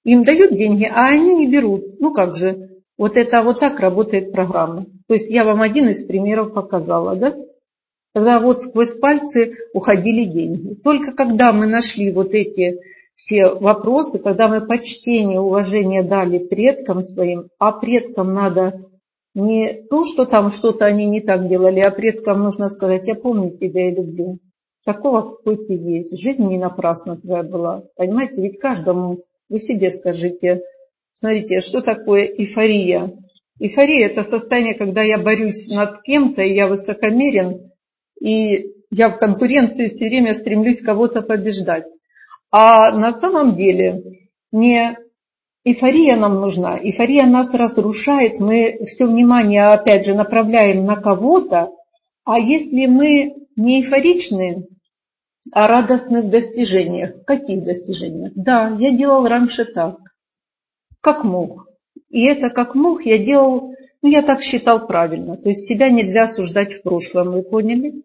Им 0.03 0.23
дают 0.23 0.51
деньги, 0.55 0.85
а 0.85 1.07
они 1.07 1.35
не 1.35 1.47
берут. 1.47 1.99
Ну 1.99 2.13
как 2.13 2.35
же, 2.35 2.69
вот 2.97 3.15
это 3.15 3.41
вот 3.41 3.59
так 3.59 3.79
работает 3.79 4.31
программа. 4.31 4.85
То 5.07 5.13
есть 5.13 5.29
я 5.29 5.45
вам 5.45 5.61
один 5.61 5.89
из 5.89 6.05
примеров 6.05 6.53
показала, 6.53 7.15
да? 7.15 7.35
Когда 8.13 8.39
вот 8.39 8.61
сквозь 8.61 8.97
пальцы 8.99 9.55
уходили 9.73 10.25
деньги. 10.25 10.75
Только 10.75 11.13
когда 11.13 11.51
мы 11.51 11.67
нашли 11.67 12.11
вот 12.11 12.33
эти 12.33 12.79
все 13.15 13.47
вопросы, 13.47 14.19
когда 14.19 14.47
мы 14.47 14.65
почтение, 14.65 15.39
уважение 15.39 16.03
дали 16.03 16.39
предкам 16.39 17.01
своим, 17.03 17.47
а 17.59 17.71
предкам 17.71 18.33
надо 18.33 18.85
не 19.33 19.83
то, 19.89 20.03
что 20.05 20.25
там 20.25 20.51
что-то 20.51 20.85
они 20.85 21.05
не 21.05 21.21
так 21.21 21.47
делали, 21.47 21.79
а 21.79 21.91
предкам 21.91 22.43
нужно 22.43 22.69
сказать, 22.69 23.07
я 23.07 23.15
помню 23.15 23.57
тебя 23.57 23.89
и 23.89 23.95
люблю 23.95 24.39
такого, 24.85 25.35
какой 25.35 25.65
ты 25.65 25.73
есть. 25.73 26.17
Жизнь 26.17 26.47
не 26.47 26.57
напрасна 26.57 27.17
твоя 27.17 27.43
была. 27.43 27.83
Понимаете, 27.97 28.41
ведь 28.41 28.59
каждому, 28.59 29.23
вы 29.49 29.59
себе 29.59 29.91
скажите, 29.91 30.61
смотрите, 31.13 31.61
что 31.61 31.81
такое 31.81 32.25
эйфория? 32.25 33.11
Эйфория– 33.59 34.07
это 34.09 34.23
состояние, 34.23 34.75
когда 34.75 35.01
я 35.01 35.17
борюсь 35.17 35.69
над 35.69 36.01
кем-то, 36.03 36.41
и 36.41 36.53
я 36.53 36.67
высокомерен, 36.67 37.71
и 38.21 38.73
я 38.91 39.09
в 39.09 39.17
конкуренции 39.17 39.87
все 39.87 40.07
время 40.07 40.33
стремлюсь 40.33 40.81
кого-то 40.81 41.21
побеждать. 41.21 41.85
А 42.51 42.91
на 42.91 43.13
самом 43.13 43.55
деле 43.55 44.03
не 44.51 44.97
эйфория 45.63 46.15
нам 46.15 46.41
нужна, 46.41 46.77
эйфория 46.77 47.25
нас 47.25 47.51
разрушает, 47.53 48.39
мы 48.39 48.85
все 48.85 49.05
внимание 49.05 49.65
опять 49.67 50.05
же 50.05 50.13
направляем 50.13 50.85
на 50.85 50.97
кого-то, 50.97 51.71
а 52.23 52.39
если 52.39 52.85
мы 52.87 53.35
не 53.55 53.81
эйфоричны, 53.81 54.67
о 55.51 55.67
радостных 55.67 56.29
достижениях. 56.29 57.23
Каких 57.25 57.63
достижениях? 57.63 58.33
Да, 58.35 58.75
я 58.79 58.91
делал 58.91 59.27
раньше 59.27 59.65
так, 59.65 59.97
как 61.01 61.23
мог. 61.23 61.67
И 62.09 62.25
это 62.25 62.49
как 62.49 62.75
мог 62.75 63.05
я 63.05 63.17
делал, 63.17 63.73
ну 64.01 64.09
я 64.09 64.21
так 64.21 64.41
считал 64.41 64.87
правильно. 64.87 65.37
То 65.37 65.49
есть 65.49 65.67
себя 65.67 65.89
нельзя 65.89 66.23
осуждать 66.23 66.73
в 66.73 66.83
прошлом, 66.83 67.31
вы 67.31 67.43
поняли? 67.43 68.03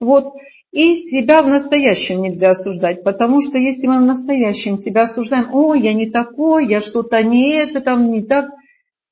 Вот. 0.00 0.34
И 0.70 1.08
себя 1.08 1.42
в 1.42 1.46
настоящем 1.46 2.20
нельзя 2.20 2.50
осуждать, 2.50 3.02
потому 3.02 3.40
что 3.40 3.56
если 3.56 3.86
мы 3.86 3.98
в 4.02 4.06
настоящем 4.06 4.76
себя 4.76 5.02
осуждаем, 5.02 5.48
о, 5.54 5.74
я 5.74 5.94
не 5.94 6.10
такой, 6.10 6.68
я 6.68 6.82
что-то 6.82 7.22
не 7.22 7.54
это, 7.54 7.80
там 7.80 8.12
не 8.12 8.22
так, 8.22 8.50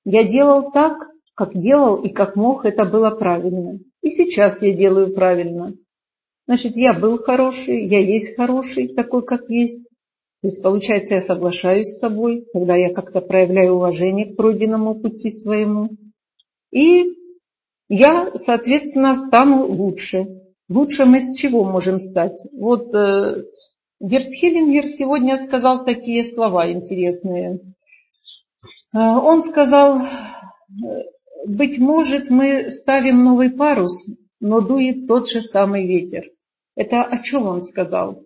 я 0.05 0.25
делал 0.25 0.71
так, 0.71 0.99
как 1.35 1.57
делал 1.59 1.97
и 2.03 2.11
как 2.11 2.37
мог, 2.37 2.67
это 2.67 2.85
было 2.85 3.11
правильно. 3.11 3.79
И 4.03 4.11
сейчас 4.11 4.61
я 4.63 4.73
делаю 4.75 5.15
правильно. 5.15 5.73
Значит, 6.47 6.77
я 6.77 6.95
был 6.95 7.19
хороший, 7.19 7.87
я 7.87 7.99
есть 7.99 8.37
хороший, 8.37 8.89
такой, 8.89 9.25
как 9.25 9.49
есть. 9.49 9.83
То 10.43 10.49
есть, 10.49 10.63
получается, 10.63 11.15
я 11.15 11.23
соглашаюсь 11.23 11.87
с 11.89 11.99
собой, 11.99 12.45
когда 12.53 12.77
я 12.77 12.93
как-то 12.93 13.21
проявляю 13.21 13.75
уважение 13.75 14.27
к 14.27 14.37
пройденному 14.37 14.95
пути 15.01 15.31
своему. 15.31 15.91
И 16.71 17.17
я, 17.89 18.31
соответственно, 18.37 19.17
стану 19.17 19.67
лучше. 19.67 20.27
Лучше 20.69 21.05
мы 21.05 21.21
с 21.21 21.37
чего 21.37 21.65
можем 21.65 22.01
стать? 22.01 22.39
Вот 22.53 22.95
э, 22.95 23.45
Герт 24.01 24.27
Хиллингер 24.27 24.85
сегодня 24.85 25.39
сказал 25.47 25.85
такие 25.85 26.25
слова 26.25 26.71
интересные. 26.71 27.61
Э, 28.93 28.99
он 28.99 29.43
сказал, 29.45 30.01
быть 31.47 31.79
может, 31.79 32.31
мы 32.31 32.69
ставим 32.71 33.25
новый 33.25 33.51
парус, 33.51 33.93
но 34.41 34.61
дует 34.61 35.07
тот 35.07 35.29
же 35.29 35.41
самый 35.41 35.87
ветер. 35.87 36.25
Это 36.77 37.03
о 37.03 37.19
чем 37.23 37.47
он 37.47 37.63
сказал? 37.65 38.23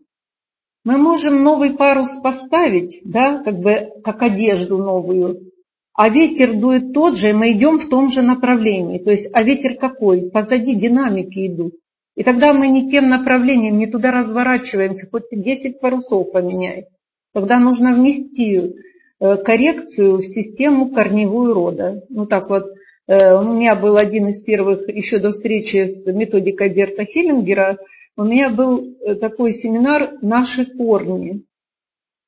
Мы 0.85 0.99
можем 0.99 1.43
новый 1.43 1.75
парус 1.75 2.09
поставить, 2.23 3.01
да, 3.05 3.43
как 3.43 3.59
бы 3.59 3.91
как 4.03 4.23
одежду 4.23 4.79
новую, 4.79 5.51
а 5.95 6.09
ветер 6.09 6.55
дует 6.59 6.93
тот 6.93 7.17
же, 7.17 7.31
и 7.31 7.33
мы 7.35 7.53
идем 7.53 7.79
в 7.79 7.89
том 7.89 8.11
же 8.11 8.23
направлении. 8.23 8.99
То 8.99 9.11
есть, 9.11 9.29
а 9.33 9.43
ветер 9.43 9.77
какой? 9.77 10.31
Позади 10.31 10.75
динамики 10.75 11.47
идут. 11.47 11.75
И 12.17 12.23
тогда 12.23 12.53
мы 12.53 12.69
не 12.69 12.89
тем 12.89 13.09
направлением, 13.09 13.79
не 13.79 13.87
туда 13.87 14.11
разворачиваемся, 14.11 15.07
хоть 15.11 15.25
10 15.31 15.81
парусов 15.81 16.33
поменяй. 16.33 16.87
Тогда 17.35 17.59
нужно 17.59 17.95
внести 17.95 18.57
э, 18.57 19.37
коррекцию 19.45 20.19
в 20.19 20.25
систему 20.25 20.91
корневую 20.91 21.55
рода. 21.55 22.03
Ну 22.09 22.27
так 22.27 22.49
вот, 22.49 22.65
э, 23.07 23.35
у 23.35 23.55
меня 23.55 23.77
был 23.77 23.97
один 23.97 24.29
из 24.29 24.43
первых, 24.43 24.89
еще 24.89 25.19
до 25.19 25.31
встречи 25.31 25.85
с 25.87 26.07
методикой 26.07 26.71
Берта 26.71 27.05
Хиллингера, 27.05 27.79
у 28.17 28.25
меня 28.25 28.51
был 28.51 28.85
э, 28.85 29.15
такой 29.17 29.53
семинар 29.53 30.19
«Наши 30.21 30.67
корни». 30.67 31.45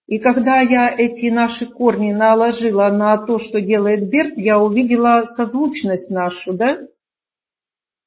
И 0.07 0.19
когда 0.19 0.61
я 0.61 0.89
эти 0.91 1.31
наши 1.31 1.67
корни 1.67 2.12
наложила 2.12 2.89
на 2.89 3.17
то, 3.25 3.39
что 3.39 3.61
делает 3.61 4.09
Берт, 4.11 4.36
я 4.36 4.59
увидела 4.59 5.27
созвучность 5.36 6.11
нашу, 6.11 6.55
да? 6.55 6.78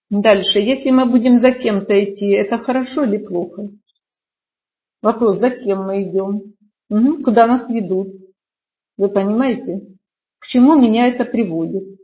Дальше, 0.09 0.59
если 0.59 0.91
мы 0.91 1.09
будем 1.09 1.39
за 1.39 1.51
кем-то 1.51 1.93
идти, 2.03 2.27
это 2.27 2.57
хорошо 2.57 3.05
или 3.05 3.17
плохо? 3.17 3.69
Вопрос, 5.01 5.39
за 5.39 5.49
кем 5.49 5.85
мы 5.85 6.03
идем? 6.03 6.53
Угу, 6.89 7.23
куда 7.23 7.47
нас 7.47 7.69
ведут? 7.69 8.09
Вы 8.97 9.09
понимаете? 9.09 9.81
К 10.39 10.45
чему 10.45 10.75
меня 10.75 11.07
это 11.07 11.25
приводит? 11.25 11.94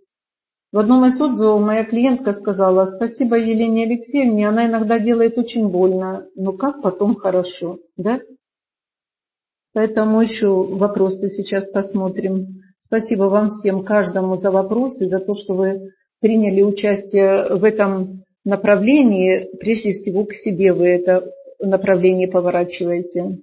В 0.72 0.80
одном 0.80 1.06
из 1.06 1.20
отзывов 1.20 1.62
моя 1.62 1.84
клиентка 1.84 2.32
сказала, 2.32 2.86
спасибо 2.86 3.38
Елене 3.38 3.84
Алексеевне, 3.84 4.48
она 4.48 4.68
иногда 4.68 5.00
делает 5.00 5.38
очень 5.38 5.68
больно, 5.68 6.28
но 6.36 6.54
как 6.54 6.82
потом 6.82 7.16
хорошо, 7.16 7.80
да? 7.98 8.22
Поэтому 9.74 10.22
еще 10.22 10.48
вопросы 10.48 11.28
сейчас 11.28 11.70
посмотрим. 11.72 12.62
Спасибо 12.80 13.24
вам 13.26 13.50
всем, 13.50 13.84
каждому 13.84 14.40
за 14.40 14.50
вопросы, 14.50 15.08
за 15.08 15.20
то, 15.20 15.34
что 15.34 15.56
вы 15.56 15.92
приняли 16.22 16.62
участие 16.62 17.56
в 17.56 17.66
этом 17.66 18.24
направлении. 18.46 19.50
Прежде 19.60 19.92
всего 19.92 20.26
к 20.26 20.34
себе 20.34 20.72
вы 20.72 20.88
это 20.88 21.30
направление 21.60 22.30
поворачиваете. 22.30 23.40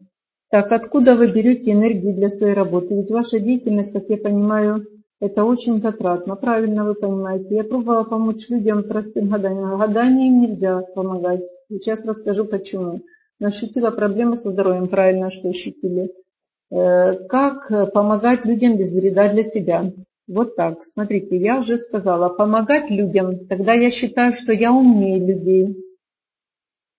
Так, 0.50 0.72
откуда 0.72 1.14
вы 1.14 1.30
берете 1.30 1.72
энергию 1.72 2.14
для 2.14 2.30
своей 2.30 2.54
работы? 2.54 2.94
Ведь 2.94 3.10
ваша 3.10 3.38
деятельность, 3.38 3.92
как 3.92 4.08
я 4.08 4.16
понимаю, 4.16 4.86
это 5.20 5.44
очень 5.44 5.80
затратно. 5.80 6.36
Правильно 6.36 6.84
вы 6.84 6.94
понимаете. 6.94 7.56
Я 7.56 7.64
пробовала 7.64 8.04
помочь 8.04 8.48
людям 8.48 8.84
простым 8.84 9.28
гаданием. 9.28 9.76
Гаданием 9.78 10.40
нельзя 10.40 10.80
помогать. 10.94 11.44
Сейчас 11.68 12.04
расскажу 12.04 12.44
почему. 12.44 13.00
Но 13.40 13.48
ощутила 13.48 13.90
проблемы 13.90 14.36
со 14.36 14.50
здоровьем. 14.50 14.88
Правильно, 14.88 15.30
что 15.30 15.48
ощутили. 15.48 16.12
Э, 16.70 17.26
как 17.28 17.92
помогать 17.92 18.44
людям 18.44 18.76
без 18.76 18.92
вреда 18.92 19.32
для 19.32 19.42
себя? 19.42 19.92
Вот 20.28 20.56
так. 20.56 20.84
Смотрите, 20.84 21.36
я 21.36 21.58
уже 21.58 21.78
сказала, 21.78 22.28
помогать 22.28 22.90
людям, 22.90 23.46
тогда 23.46 23.72
я 23.72 23.90
считаю, 23.90 24.34
что 24.34 24.52
я 24.52 24.72
умнее 24.72 25.18
людей. 25.18 25.76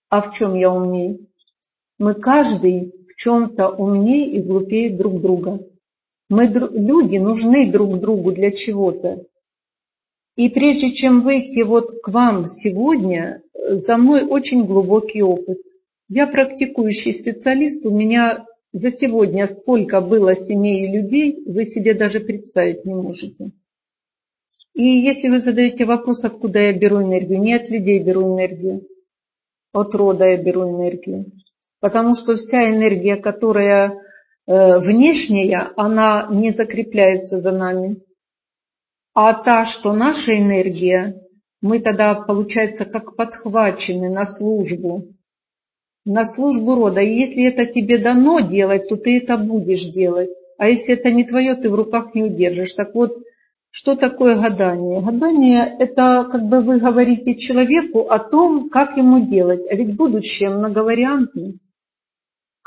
А 0.09 0.23
в 0.23 0.33
чем 0.33 0.55
я 0.55 0.73
умнее? 0.73 1.19
Мы 1.99 2.15
каждый 2.15 2.91
в 3.07 3.15
чем-то 3.15 3.69
умнее 3.69 4.31
и 4.31 4.41
глупее 4.41 4.97
друг 4.97 5.21
друга. 5.21 5.59
Мы 6.29 6.45
люди 6.45 7.17
нужны 7.17 7.71
друг 7.71 7.99
другу 7.99 8.31
для 8.31 8.51
чего-то. 8.51 9.25
И 10.35 10.49
прежде 10.49 10.91
чем 10.91 11.23
выйти 11.23 11.63
вот 11.63 12.01
к 12.01 12.07
вам 12.07 12.47
сегодня, 12.47 13.41
за 13.53 13.97
мной 13.97 14.23
очень 14.23 14.65
глубокий 14.65 15.21
опыт. 15.21 15.57
Я 16.07 16.27
практикующий 16.27 17.13
специалист, 17.13 17.85
у 17.85 17.91
меня 17.91 18.45
за 18.71 18.91
сегодня 18.91 19.47
сколько 19.47 20.01
было 20.01 20.35
семей 20.35 20.85
и 20.85 20.91
людей, 20.91 21.43
вы 21.45 21.65
себе 21.65 21.93
даже 21.93 22.19
представить 22.19 22.85
не 22.85 22.93
можете. 22.93 23.51
И 24.73 24.83
если 24.83 25.29
вы 25.29 25.39
задаете 25.39 25.85
вопрос, 25.85 26.23
откуда 26.23 26.59
я 26.59 26.73
беру 26.73 27.01
энергию, 27.01 27.39
не 27.39 27.53
от 27.53 27.69
людей 27.69 27.99
беру 27.99 28.35
энергию, 28.35 28.83
от 29.73 29.93
рода 29.95 30.25
я 30.25 30.37
беру 30.37 30.69
энергию. 30.69 31.25
Потому 31.79 32.15
что 32.15 32.35
вся 32.35 32.69
энергия, 32.69 33.17
которая 33.17 33.99
внешняя, 34.49 35.71
она 35.77 36.27
не 36.31 36.51
закрепляется 36.51 37.39
за 37.39 37.51
нами. 37.51 37.97
А 39.13 39.33
та, 39.33 39.65
что 39.65 39.93
наша 39.93 40.35
энергия, 40.35 41.21
мы 41.61 41.79
тогда, 41.79 42.15
получается, 42.15 42.85
как 42.85 43.15
подхвачены 43.15 44.09
на 44.09 44.25
службу, 44.25 45.09
на 46.03 46.25
службу 46.25 46.73
рода. 46.75 47.01
И 47.01 47.19
если 47.19 47.43
это 47.47 47.71
тебе 47.71 47.99
дано 47.99 48.39
делать, 48.39 48.89
то 48.89 48.95
ты 48.95 49.17
это 49.17 49.37
будешь 49.37 49.91
делать. 49.93 50.31
А 50.57 50.67
если 50.67 50.95
это 50.95 51.11
не 51.11 51.25
твое, 51.25 51.55
ты 51.55 51.69
в 51.69 51.75
руках 51.75 52.15
не 52.15 52.23
удержишь. 52.23 52.73
Так 52.73 52.95
вот, 52.95 53.17
что 53.69 53.95
такое 53.95 54.35
гадание? 54.35 55.01
Гадание– 55.01 55.75
это 55.79 56.27
как 56.31 56.43
бы 56.47 56.61
вы 56.61 56.79
говорите 56.79 57.35
человеку 57.35 58.09
о 58.09 58.17
том, 58.17 58.69
как 58.69 58.97
ему 58.97 59.27
делать. 59.27 59.67
А 59.69 59.75
ведь 59.75 59.95
будущее 59.95 60.49
многовариантное. 60.49 61.53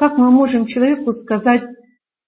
Как 0.02 0.18
мы 0.18 0.32
можем 0.32 0.66
человеку 0.66 1.12
сказать, 1.12 1.62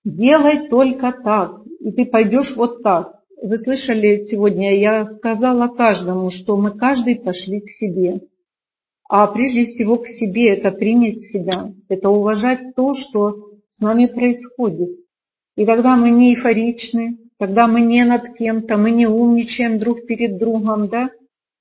делай 0.05 0.69
только 0.69 1.11
так, 1.11 1.63
и 1.81 1.91
ты 1.91 2.05
пойдешь 2.05 2.55
вот 2.55 2.85
так? 2.85 3.17
Вы 3.43 3.59
слышали 3.59 4.21
сегодня, 4.21 4.79
я 4.79 5.05
сказала 5.07 5.67
каждому, 5.67 6.31
что 6.31 6.57
мы 6.57 6.79
каждый 6.79 7.17
пошли 7.17 7.63
к 7.63 7.69
себе. 7.69 8.21
А 9.09 9.27
прежде 9.27 9.65
всего 9.65 9.97
к 9.97 10.07
себе 10.07 10.51
это 10.51 10.71
принять 10.71 11.21
себя, 11.23 11.73
это 11.89 12.11
уважать 12.11 12.77
то, 12.77 12.93
что 12.95 13.51
с 13.77 13.81
нами 13.81 14.07
происходит. 14.07 14.91
И 15.57 15.67
когда 15.67 15.97
мы 15.97 16.11
не 16.11 16.37
эйфоричны, 16.37 17.19
когда 17.41 17.67
мы 17.67 17.81
не 17.81 18.05
над 18.05 18.35
кем-то, 18.37 18.77
мы 18.77 18.93
не 18.93 19.09
умничаем 19.09 19.81
друг 19.81 20.07
перед 20.07 20.39
другом, 20.39 20.87
да, 20.87 21.11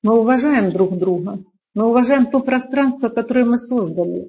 мы 0.03 0.19
уважаем 0.19 0.72
друг 0.72 0.95
друга, 0.95 1.40
мы 1.74 1.88
уважаем 1.88 2.27
то 2.27 2.40
пространство, 2.40 3.09
которое 3.09 3.45
мы 3.45 3.58
создали. 3.58 4.27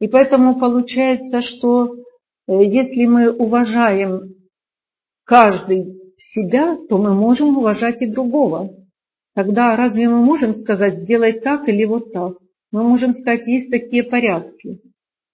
И 0.00 0.06
поэтому 0.06 0.58
получается, 0.58 1.40
что 1.40 1.94
э, 1.94 2.64
если 2.64 3.06
мы 3.06 3.32
уважаем 3.32 4.34
каждый 5.24 5.98
себя, 6.16 6.76
то 6.88 6.98
мы 6.98 7.14
можем 7.14 7.58
уважать 7.58 8.02
и 8.02 8.06
другого. 8.06 8.70
Тогда 9.34 9.76
разве 9.76 10.08
мы 10.08 10.18
можем 10.18 10.54
сказать, 10.54 11.00
сделай 11.00 11.40
так 11.40 11.68
или 11.68 11.84
вот 11.84 12.12
так? 12.12 12.34
Мы 12.72 12.82
можем 12.82 13.12
сказать, 13.12 13.46
есть 13.46 13.70
такие 13.70 14.02
порядки. 14.02 14.80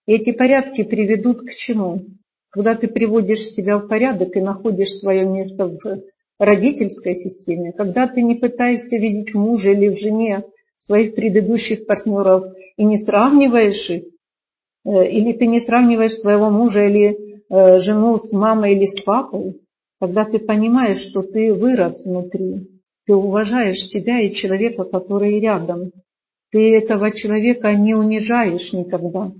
И 0.07 0.13
эти 0.13 0.33
порядки 0.33 0.83
приведут 0.83 1.41
к 1.41 1.51
чему? 1.55 2.03
Когда 2.51 2.75
ты 2.75 2.87
приводишь 2.87 3.47
себя 3.47 3.79
в 3.79 3.89
порядок 3.89 4.37
и 4.37 4.41
находишь 4.41 4.91
свое 5.01 5.27
место 5.27 5.67
в 5.67 6.01
родительской 6.39 7.17
системе, 7.17 7.73
когда 7.73 8.07
ты 8.07 8.23
не 8.23 8.37
пытаешься 8.37 8.97
видеть 8.97 9.35
в 9.35 9.39
муже 9.39 9.73
или 9.73 9.89
в 9.89 9.99
жене 9.99 10.45
своих 10.79 11.15
предыдущих 11.15 11.87
партнеров 11.87 12.45
и 12.77 12.85
не 12.85 12.99
сравниваешь 12.99 13.91
их, 13.91 14.05
или 14.85 15.33
ты 15.33 15.47
не 15.47 15.61
сравниваешь 15.61 16.15
своего 16.15 16.51
мужа 16.51 16.87
или 16.87 17.17
э, 17.49 17.79
жену 17.79 18.19
с 18.19 18.33
мамой 18.33 18.75
или 18.75 18.87
с 18.87 19.03
папой, 19.03 19.61
тогда 20.01 20.25
ты 20.25 20.39
понимаешь, 20.39 20.99
что 21.11 21.23
ты 21.23 21.53
вырос 21.55 22.05
внутри, 22.05 22.69
ты 23.07 23.15
уважаешь 23.15 23.79
себя 23.79 24.21
и 24.21 24.35
человека, 24.35 24.85
который 24.85 25.41
рядом. 25.41 25.91
Ты 26.53 26.77
этого 26.77 27.11
человека 27.11 27.73
не 27.75 27.95
унижаешь 27.95 28.73
никогда. 28.73 29.33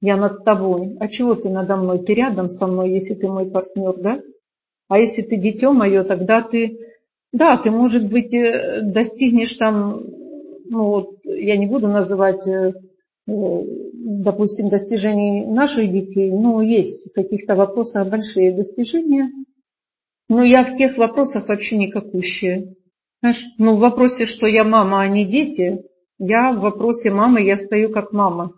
Я 0.00 0.16
над 0.16 0.44
тобой. 0.44 0.96
А 0.98 1.08
чего 1.08 1.34
ты 1.34 1.48
надо 1.48 1.76
мной? 1.76 2.04
Ты 2.04 2.14
рядом 2.14 2.50
со 2.50 2.66
мной, 2.66 2.90
если 2.90 3.14
ты 3.14 3.28
мой 3.28 3.50
партнер, 3.50 3.94
да? 3.98 4.20
А 4.88 4.98
если 4.98 5.22
ты 5.22 5.36
дитё 5.36 5.72
мое, 5.72 6.04
тогда 6.04 6.42
ты, 6.42 6.76
да, 7.32 7.56
ты, 7.56 7.70
может 7.70 8.10
быть, 8.10 8.34
э, 8.34 8.82
достигнешь 8.82 9.54
там, 9.54 10.02
ну 10.68 10.84
вот, 10.84 11.10
я 11.24 11.56
не 11.56 11.66
буду 11.66 11.88
называть 11.88 12.46
допустим, 14.20 14.68
достижений 14.68 15.46
наших 15.46 15.90
детей, 15.90 16.30
ну, 16.30 16.60
есть 16.60 17.10
в 17.10 17.14
каких-то 17.14 17.54
вопросах 17.54 18.08
большие 18.08 18.52
достижения, 18.52 19.30
но 20.28 20.42
я 20.42 20.64
в 20.64 20.76
тех 20.76 20.96
вопросах 20.98 21.48
вообще 21.48 21.78
никакущая. 21.78 22.74
Знаешь, 23.20 23.44
ну, 23.58 23.74
в 23.74 23.78
вопросе, 23.78 24.24
что 24.24 24.46
я 24.46 24.64
мама, 24.64 25.02
а 25.02 25.08
не 25.08 25.24
дети, 25.24 25.82
я 26.18 26.52
в 26.52 26.60
вопросе 26.60 27.10
мамы, 27.10 27.42
я 27.42 27.56
стою 27.56 27.90
как 27.90 28.12
мама. 28.12 28.52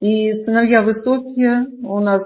И 0.00 0.32
сыновья 0.32 0.82
высокие, 0.82 1.66
у 1.82 1.98
нас 1.98 2.22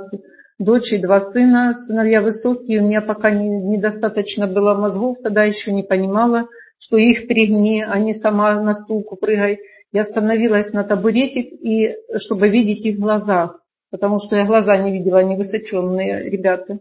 дочь 0.58 0.92
и 0.92 0.99
два 0.99 1.20
сына, 1.20 1.74
сыновья 1.86 2.20
высокие, 2.20 2.81
у 2.81 2.84
меня 2.84 3.00
пока 3.00 3.31
не, 3.31 3.49
недостаточно 3.49 4.47
было 4.47 4.74
мозгов, 4.74 5.18
тогда 5.23 5.44
еще 5.44 5.73
не 5.73 5.82
понимала, 5.82 6.49
что 6.78 6.99
их 6.99 7.26
пригни, 7.28 7.82
а 7.82 7.99
не 7.99 8.12
сама 8.12 8.60
на 8.60 8.73
стулку 8.73 9.16
прыгай. 9.16 9.58
Я 9.93 10.05
становилась 10.05 10.73
на 10.73 10.85
табуретик, 10.85 11.53
и, 11.53 11.95
чтобы 12.17 12.49
видеть 12.49 12.85
их 12.87 12.99
глаза, 12.99 13.57
потому 13.91 14.19
что 14.19 14.37
я 14.37 14.47
глаза 14.47 14.77
не 14.79 14.91
видела, 14.91 15.19
они 15.19 15.37
высоченные 15.37 16.31
ребята. 16.31 16.79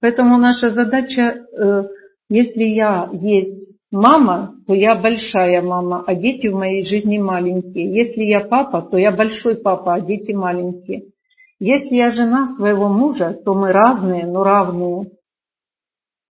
Поэтому 0.00 0.38
наша 0.38 0.70
задача, 0.70 1.44
э, 1.52 1.82
если 2.28 2.64
я 2.64 3.10
есть 3.12 3.72
мама, 3.90 4.54
то 4.66 4.74
я 4.74 4.94
большая 4.94 5.60
мама, 5.60 6.04
а 6.06 6.14
дети 6.14 6.46
в 6.46 6.54
моей 6.54 6.84
жизни 6.84 7.18
маленькие. 7.18 7.92
Если 7.92 8.22
я 8.22 8.40
папа, 8.40 8.82
то 8.82 8.96
я 8.96 9.10
большой 9.10 9.56
папа, 9.56 9.94
а 9.94 10.00
дети 10.00 10.32
маленькие. 10.32 11.10
Если 11.58 11.96
я 11.96 12.10
жена 12.10 12.46
своего 12.46 12.88
мужа, 12.88 13.36
то 13.44 13.54
мы 13.54 13.72
разные, 13.72 14.24
но 14.24 14.44
равные. 14.44 15.10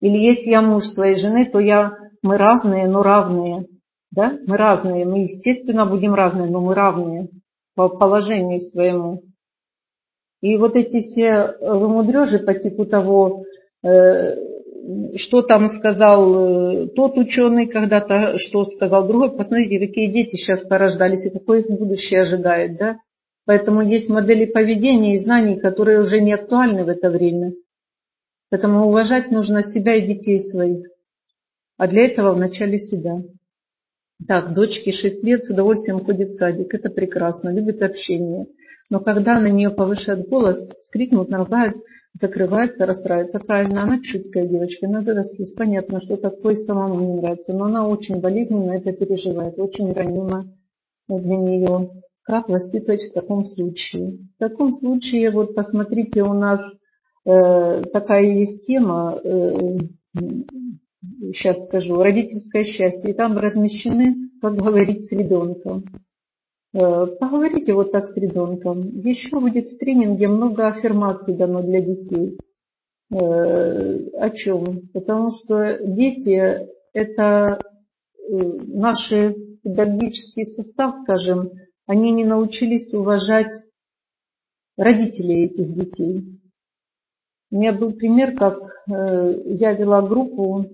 Или 0.01 0.17
если 0.17 0.49
я 0.49 0.61
муж 0.61 0.85
своей 0.85 1.15
жены, 1.15 1.45
то 1.45 1.59
я, 1.59 1.93
мы 2.23 2.37
разные, 2.37 2.87
но 2.87 3.03
равные. 3.03 3.67
Да? 4.11 4.37
Мы 4.45 4.57
разные, 4.57 5.05
мы 5.05 5.23
естественно 5.23 5.85
будем 5.85 6.13
разные, 6.13 6.49
но 6.49 6.59
мы 6.61 6.75
равные 6.75 7.29
по 7.75 7.89
положению 7.89 8.59
своему. 8.59 9.23
И 10.41 10.57
вот 10.57 10.75
эти 10.75 10.99
все 10.99 11.55
вымудрежи 11.61 12.39
по 12.39 12.53
типу 12.53 12.85
того, 12.85 13.45
э, 13.83 14.35
что 15.15 15.43
там 15.43 15.67
сказал 15.67 16.35
э, 16.35 16.87
тот 16.89 17.17
ученый 17.17 17.67
когда-то, 17.67 18.37
что 18.37 18.65
сказал 18.65 19.07
другой. 19.07 19.35
Посмотрите, 19.35 19.79
какие 19.79 20.11
дети 20.11 20.35
сейчас 20.35 20.67
порождались 20.67 21.25
и 21.25 21.29
какое 21.29 21.61
их 21.61 21.67
будущее 21.67 22.21
ожидает. 22.21 22.77
Да? 22.77 22.97
Поэтому 23.45 23.81
есть 23.81 24.09
модели 24.09 24.45
поведения 24.45 25.15
и 25.15 25.19
знаний, 25.19 25.59
которые 25.59 26.01
уже 26.01 26.19
не 26.21 26.33
актуальны 26.33 26.83
в 26.83 26.89
это 26.89 27.09
время. 27.09 27.53
Поэтому 28.49 28.87
уважать 28.87 29.31
нужно 29.31 29.63
себя 29.63 29.95
и 29.95 30.07
детей 30.07 30.39
своих. 30.39 30.87
А 31.77 31.87
для 31.87 32.05
этого 32.05 32.33
вначале 32.33 32.79
себя. 32.79 33.21
Так, 34.27 34.53
дочке 34.53 34.91
6 34.91 35.23
лет, 35.23 35.45
с 35.45 35.49
удовольствием 35.49 36.03
ходит 36.03 36.31
в 36.31 36.35
садик. 36.35 36.73
Это 36.73 36.89
прекрасно, 36.89 37.49
любит 37.49 37.81
общение. 37.81 38.45
Но 38.89 38.99
когда 38.99 39.39
на 39.39 39.47
нее 39.47 39.69
повышает 39.69 40.27
голос, 40.27 40.57
вскрикнут, 40.81 41.29
наругают, 41.29 41.77
закрывается, 42.19 42.85
расстраивается. 42.85 43.39
Правильно, 43.39 43.83
она 43.83 43.99
чуткая 44.01 44.47
девочка, 44.47 44.87
надо 44.87 45.13
расслышать. 45.13 45.55
Понятно, 45.55 46.01
что 46.01 46.17
такое 46.17 46.55
самому 46.55 46.99
не 46.99 47.21
нравится. 47.21 47.53
Но 47.53 47.65
она 47.65 47.87
очень 47.87 48.19
болезненно 48.19 48.73
это 48.73 48.91
переживает, 48.91 49.57
очень 49.57 49.91
ранима 49.93 50.45
для 51.07 51.37
нее. 51.37 51.89
Как 52.23 52.47
воспитывать 52.49 53.01
в 53.03 53.13
таком 53.13 53.45
случае? 53.45 54.19
В 54.35 54.39
таком 54.39 54.73
случае, 54.73 55.31
вот 55.31 55.55
посмотрите, 55.55 56.21
у 56.21 56.33
нас 56.33 56.59
э, 57.25 57.81
такая 57.91 58.23
есть 58.23 58.67
тема, 58.67 59.19
э, 59.23 59.77
сейчас 61.01 61.65
скажу, 61.67 61.95
родительское 61.95 62.63
счастье. 62.63 63.11
И 63.11 63.13
там 63.13 63.37
размещены, 63.37 64.29
как 64.41 64.55
говорить 64.55 65.05
с 65.05 65.11
ребенком. 65.11 65.83
Э, 66.73 67.05
поговорите 67.19 67.73
вот 67.73 67.91
так 67.91 68.07
с 68.07 68.15
ребенком. 68.17 68.99
Еще 68.99 69.39
будет 69.39 69.67
в 69.67 69.77
тренинге 69.77 70.27
много 70.27 70.67
аффирмаций 70.67 71.35
дано 71.35 71.61
для 71.61 71.81
детей. 71.81 72.37
Э, 73.11 74.09
о 74.17 74.29
чем? 74.29 74.87
Потому 74.93 75.31
что 75.31 75.79
дети– 75.85 76.67
это 76.93 77.59
э, 78.17 78.35
наши 78.67 79.35
педагогический 79.63 80.45
состав, 80.45 80.95
скажем, 81.03 81.51
они 81.87 82.11
не 82.11 82.23
научились 82.23 82.93
уважать 82.93 83.53
родителей 84.77 85.45
этих 85.45 85.73
детей. 85.73 86.39
У 87.51 87.57
меня 87.57 87.73
был 87.73 87.91
пример, 87.91 88.33
как 88.37 88.59
я 88.87 89.73
вела 89.73 90.01
группу 90.01 90.65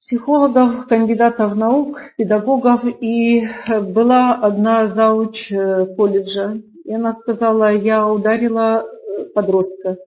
психологов, 0.00 0.86
кандидатов 0.86 1.54
наук, 1.54 1.98
педагогов, 2.16 2.84
и 2.84 3.46
была 3.68 4.34
одна 4.34 4.86
зауч 4.86 5.50
э, 5.52 5.86
колледжа. 5.96 6.60
И 6.84 6.94
она 6.94 7.12
сказала, 7.12 7.72
я 7.72 8.08
ударила 8.08 8.84
э, 8.84 9.24
подростка. 9.34 9.98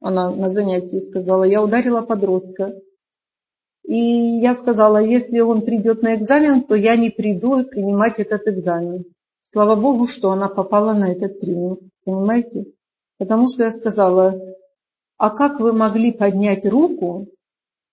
Она 0.00 0.30
на 0.30 0.48
занятии 0.48 1.00
сказала, 1.00 1.44
я 1.44 1.62
ударила 1.62 2.00
подростка. 2.02 2.74
И 3.86 4.40
я 4.40 4.54
сказала, 4.54 4.98
если 4.98 5.40
он 5.40 5.62
придет 5.62 6.02
на 6.02 6.16
экзамен, 6.16 6.64
то 6.64 6.74
я 6.74 6.96
не 6.96 7.10
приду 7.10 7.64
принимать 7.64 8.18
этот 8.18 8.46
экзамен. 8.48 9.04
Слава 9.44 9.76
Богу, 9.76 10.06
что 10.06 10.32
она 10.32 10.48
попала 10.48 10.92
на 10.92 11.12
этот 11.12 11.38
тренинг. 11.38 11.80
Понимаете? 12.04 12.66
Потому 13.18 13.46
что 13.48 13.64
я 13.64 13.70
сказала, 13.70 14.34
а 15.18 15.30
как 15.30 15.60
вы 15.60 15.72
могли 15.72 16.12
поднять 16.12 16.66
руку 16.66 17.28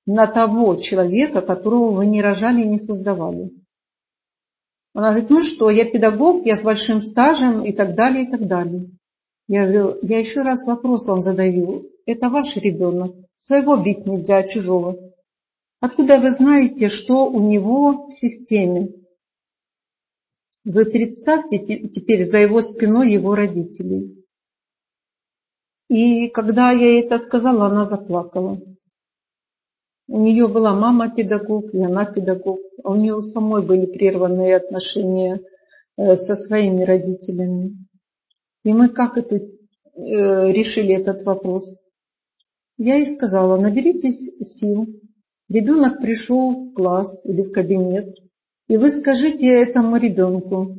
на 0.06 0.27
того 0.27 0.75
человека, 0.75 1.41
которого 1.41 1.91
вы 1.91 2.06
не 2.06 2.22
рожали 2.22 2.61
и 2.61 2.69
не 2.69 2.80
создавали. 2.80 3.51
Она 4.93 5.09
говорит, 5.09 5.30
ну 5.30 5.41
что, 5.41 5.69
я 5.69 5.85
педагог, 5.85 6.45
я 6.45 6.56
с 6.56 6.61
большим 6.61 7.01
стажем 7.01 7.64
и 7.64 7.73
так 7.73 7.95
далее, 7.95 8.25
и 8.25 8.32
так 8.32 8.48
далее. 8.48 8.91
Я 9.48 9.64
говорю, 9.64 9.98
я 10.03 10.19
еще 10.19 10.41
раз 10.41 10.65
вопрос 10.65 11.07
вам 11.07 11.23
задаю. 11.23 11.90
Это 12.06 12.30
ваш 12.30 12.56
ребенок. 12.57 13.15
Своего 13.38 13.77
бить 13.77 14.06
нельзя, 14.06 14.48
чужого. 14.48 14.98
Откуда 15.80 16.19
вы 16.19 16.32
знаете, 16.32 16.88
что 16.88 17.25
у 17.30 17.40
него 17.49 18.07
в 18.07 18.11
системе? 18.14 18.90
Вы 20.64 20.85
представьте 20.85 21.59
теперь 21.90 22.30
за 22.30 22.38
его 22.38 22.61
спиной 22.61 23.11
его 23.11 23.35
родителей. 23.35 24.23
И 25.90 26.30
когда 26.30 26.72
я 26.72 26.99
это 27.01 27.17
сказала, 27.17 27.65
она 27.65 27.85
заплакала. 27.85 28.61
У 30.14 30.19
нее 30.19 30.48
была 30.48 30.75
мама 30.75 31.09
педагог, 31.09 31.74
и 31.74 31.82
она 31.82 32.06
педагог. 32.06 32.59
А 32.83 32.92
у 32.92 32.95
нее 32.95 33.19
самой 33.24 33.66
были 33.66 33.88
прерванные 33.88 34.58
отношения 34.58 35.42
э, 35.98 36.16
со 36.17 36.35
своими 36.35 36.83
родителями. 36.83 37.77
И 38.64 38.74
мы 38.74 38.90
как 38.90 39.17
это 39.17 39.38
э, 39.38 39.42
решили 39.95 40.93
этот 40.93 41.24
вопрос? 41.24 41.66
Я 42.77 42.98
ей 42.98 43.16
сказала, 43.16 43.58
наберитесь 43.58 44.38
сил. 44.59 44.85
Ребенок 45.50 46.00
пришел 46.00 46.51
в 46.51 46.74
класс 46.75 47.25
или 47.25 47.42
в 47.42 47.51
кабинет, 47.51 48.16
и 48.67 48.77
вы 48.77 48.92
скажите 48.92 49.48
этому 49.48 49.98
ребенку, 49.98 50.77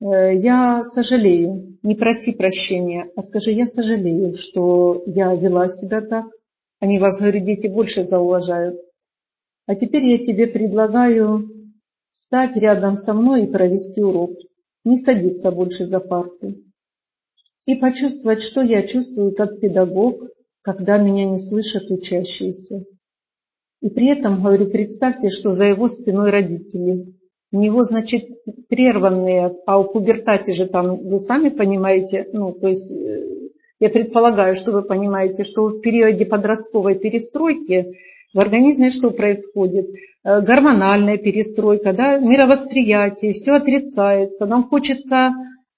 «Э, 0.00 0.34
я 0.34 0.84
сожалею, 0.94 1.76
не 1.82 1.96
проси 1.96 2.32
прощения, 2.32 3.10
а 3.14 3.20
скажи, 3.20 3.50
я 3.50 3.66
сожалею, 3.66 4.32
что 4.32 5.02
я 5.04 5.34
вела 5.34 5.68
себя 5.68 6.00
так, 6.00 6.24
они 6.80 6.98
вас, 6.98 7.18
говорю, 7.18 7.44
дети 7.44 7.66
больше 7.66 8.04
зауважают. 8.04 8.80
А 9.66 9.74
теперь 9.74 10.04
я 10.04 10.18
тебе 10.18 10.46
предлагаю 10.46 11.48
стать 12.12 12.56
рядом 12.56 12.96
со 12.96 13.14
мной 13.14 13.44
и 13.44 13.52
провести 13.52 14.02
урок. 14.02 14.32
Не 14.84 14.98
садиться 14.98 15.50
больше 15.50 15.86
за 15.86 16.00
парты. 16.00 16.62
И 17.66 17.76
почувствовать, 17.76 18.42
что 18.42 18.60
я 18.60 18.86
чувствую 18.86 19.34
как 19.34 19.58
педагог, 19.58 20.22
когда 20.62 20.98
меня 20.98 21.24
не 21.24 21.38
слышат 21.38 21.90
учащиеся. 21.90 22.84
И 23.80 23.88
при 23.88 24.08
этом, 24.08 24.42
говорю, 24.42 24.70
представьте, 24.70 25.30
что 25.30 25.52
за 25.52 25.64
его 25.64 25.88
спиной 25.88 26.30
родители. 26.30 27.14
У 27.52 27.60
него, 27.60 27.84
значит, 27.84 28.24
прерванные, 28.68 29.54
а 29.66 29.78
у 29.78 29.92
пубертати 29.92 30.52
же 30.52 30.66
там, 30.66 30.96
вы 30.96 31.18
сами 31.20 31.50
понимаете, 31.50 32.26
ну, 32.32 32.52
то 32.52 32.68
есть 32.68 32.90
э, 32.90 33.33
я 33.84 33.90
предполагаю, 33.90 34.54
что 34.54 34.72
вы 34.72 34.82
понимаете, 34.82 35.42
что 35.42 35.66
в 35.66 35.82
периоде 35.82 36.24
подростковой 36.24 36.98
перестройки 36.98 37.92
в 38.32 38.38
организме 38.38 38.88
что 38.88 39.10
происходит? 39.10 39.90
Э, 40.24 40.40
гормональная 40.40 41.18
перестройка, 41.18 41.92
да, 41.92 42.16
мировосприятие, 42.16 43.34
все 43.34 43.52
отрицается. 43.52 44.46
Нам 44.46 44.64
хочется 44.70 45.32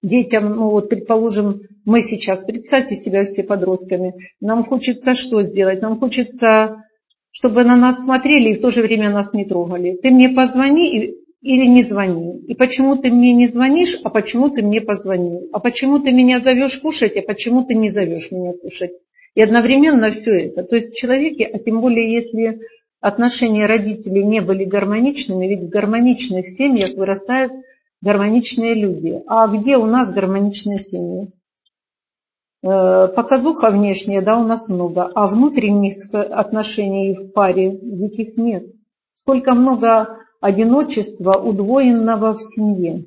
детям, 0.05 0.55
ну 0.55 0.71
вот 0.71 0.89
предположим, 0.89 1.63
мы 1.85 2.03
сейчас, 2.03 2.45
представьте 2.45 2.95
себя 2.95 3.25
все 3.25 3.43
подростками, 3.43 4.15
нам 4.41 4.63
хочется 4.63 5.15
что 5.15 5.43
сделать? 5.43 5.83
Нам 5.83 5.99
хочется, 5.99 6.85
чтобы 7.33 7.65
на 7.65 7.75
нас 7.75 8.05
смотрели 8.05 8.51
и 8.51 8.55
в 8.55 8.61
то 8.61 8.71
же 8.71 8.83
время 8.83 9.11
нас 9.11 9.33
не 9.33 9.47
трогали. 9.47 9.99
Ты 10.01 10.11
мне 10.11 10.29
позвони 10.29 11.13
или 11.43 11.67
не 11.67 11.83
звони. 11.83 12.41
И 12.47 12.55
почему 12.55 12.97
ты 12.97 13.11
мне 13.11 13.35
не 13.35 13.47
звонишь, 13.47 13.99
а 14.03 14.11
почему 14.11 14.51
ты 14.51 14.63
мне 14.63 14.81
позвонил. 14.81 15.49
А 15.53 15.61
почему 15.61 16.01
ты 16.01 16.13
меня 16.13 16.41
зовешь 16.41 16.79
кушать, 16.81 17.17
а 17.17 17.23
почему 17.23 17.65
ты 17.65 17.75
не 17.75 17.91
зовешь 17.91 18.31
меня 18.31 18.53
кушать. 18.53 18.93
И 19.35 19.43
одновременно 19.43 20.11
все 20.13 20.47
это. 20.47 20.65
То 20.65 20.77
есть 20.77 20.93
в 20.93 20.97
человеке, 20.97 21.45
а 21.45 21.59
тем 21.59 21.81
более 21.81 22.13
если 22.13 22.61
отношения 23.01 23.67
родителей 23.67 24.25
не 24.25 24.41
были 24.41 24.65
гармоничными, 24.65 25.47
ведь 25.47 25.61
в 25.61 25.69
гармоничных 25.69 26.49
семьях 26.49 26.97
вырастают 26.97 27.53
гармоничные 28.03 28.75
люди. 28.75 29.23
А 29.27 29.47
где 29.49 29.77
у 29.77 29.87
нас 29.87 30.13
гармоничные 30.13 30.79
семьи? 30.79 31.29
Э, 32.63 33.09
показуха 33.15 33.71
внешняя, 33.71 34.23
да, 34.23 34.39
у 34.39 34.45
нас 34.45 34.69
много, 34.69 35.11
а 35.15 35.29
внутренних 35.29 35.99
отношений 36.15 37.15
в 37.15 37.33
паре 37.33 37.71
ведь 37.71 38.19
их 38.19 38.37
нет. 38.37 38.65
Сколько 39.15 39.55
много 39.55 40.17
одиночества, 40.41 41.41
удвоенного 41.41 42.35
в 42.35 42.41
семье. 42.41 43.05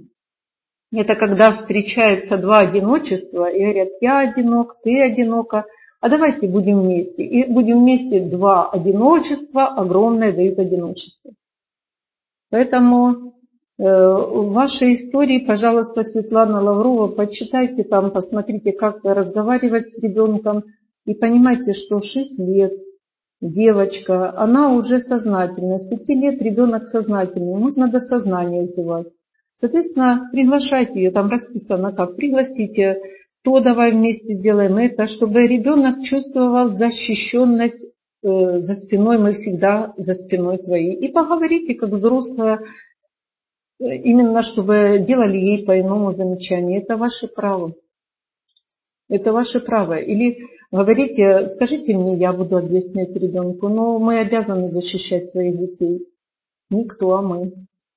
Это 0.91 1.15
когда 1.15 1.51
встречаются 1.53 2.37
два 2.37 2.59
одиночества 2.59 3.49
и 3.49 3.61
говорят, 3.61 3.89
я 4.01 4.19
одинок, 4.19 4.75
ты 4.83 5.01
одинока, 5.01 5.65
а 6.01 6.09
давайте 6.09 6.47
будем 6.47 6.81
вместе. 6.81 7.23
И 7.23 7.51
будем 7.51 7.81
вместе 7.81 8.21
два 8.21 8.69
одиночества, 8.69 9.67
огромное 9.67 10.33
дают 10.33 10.57
одиночество. 10.57 11.31
Поэтому 12.49 13.33
э, 13.77 13.83
в 13.83 14.51
вашей 14.51 14.93
истории, 14.93 15.45
пожалуйста, 15.45 16.01
Светлана 16.01 16.59
Лаврова, 16.61 17.09
почитайте 17.09 17.83
там, 17.83 18.11
посмотрите, 18.11 18.71
как 18.71 19.03
разговаривать 19.03 19.89
с 19.91 20.01
ребенком 20.01 20.63
и 21.05 21.13
понимайте, 21.13 21.73
что 21.73 21.99
6 21.99 22.39
лет 22.39 22.73
девочка, 23.41 24.37
она 24.37 24.73
уже 24.73 24.99
сознательная, 24.99 25.77
с 25.77 25.87
5 25.87 26.07
лет 26.09 26.41
ребенок 26.41 26.87
сознательный, 26.87 27.59
нужно 27.59 27.89
до 27.89 27.99
сознания 27.99 28.63
взывать. 28.63 29.07
Соответственно, 29.57 30.29
приглашайте 30.31 30.93
ее, 30.95 31.11
там 31.11 31.29
расписано 31.29 31.93
как, 31.93 32.15
пригласите, 32.15 33.01
то 33.43 33.59
давай 33.59 33.91
вместе 33.91 34.33
сделаем 34.33 34.77
это, 34.77 35.07
чтобы 35.07 35.47
ребенок 35.47 36.03
чувствовал 36.03 36.75
защищенность 36.75 37.93
э, 38.23 38.59
за 38.59 38.73
спиной, 38.75 39.17
мы 39.17 39.33
всегда 39.33 39.93
за 39.97 40.13
спиной 40.13 40.57
твоей. 40.57 40.93
И 40.95 41.11
поговорите, 41.11 41.75
как 41.75 41.89
взрослая, 41.89 42.59
э, 43.79 43.95
именно 44.03 44.41
чтобы 44.41 45.03
делали 45.07 45.37
ей 45.37 45.65
по-иному 45.65 46.13
замечание. 46.13 46.81
Это 46.81 46.97
ваше 46.97 47.27
право. 47.27 47.73
Это 49.07 49.31
ваше 49.31 49.61
право. 49.61 49.95
Или 49.97 50.39
говорите, 50.71 51.49
скажите 51.51 51.95
мне, 51.95 52.17
я 52.17 52.33
буду 52.33 52.57
объяснять 52.57 53.15
ребенку, 53.15 53.67
но 53.69 53.99
мы 53.99 54.19
обязаны 54.19 54.69
защищать 54.69 55.29
своих 55.29 55.57
детей. 55.57 56.05
Никто, 56.69 57.15
а 57.15 57.21
мы 57.21 57.53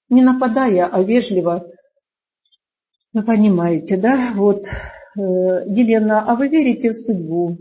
не 0.08 0.22
нападая, 0.22 0.86
а 0.86 1.02
вежливо. 1.02 1.66
Вы 3.12 3.22
понимаете, 3.22 3.96
да? 3.96 4.32
Вот, 4.36 4.64
э, 4.64 5.20
Елена, 5.20 6.24
а 6.26 6.34
вы 6.34 6.48
верите 6.48 6.90
в 6.90 6.96
судьбу? 6.96 7.58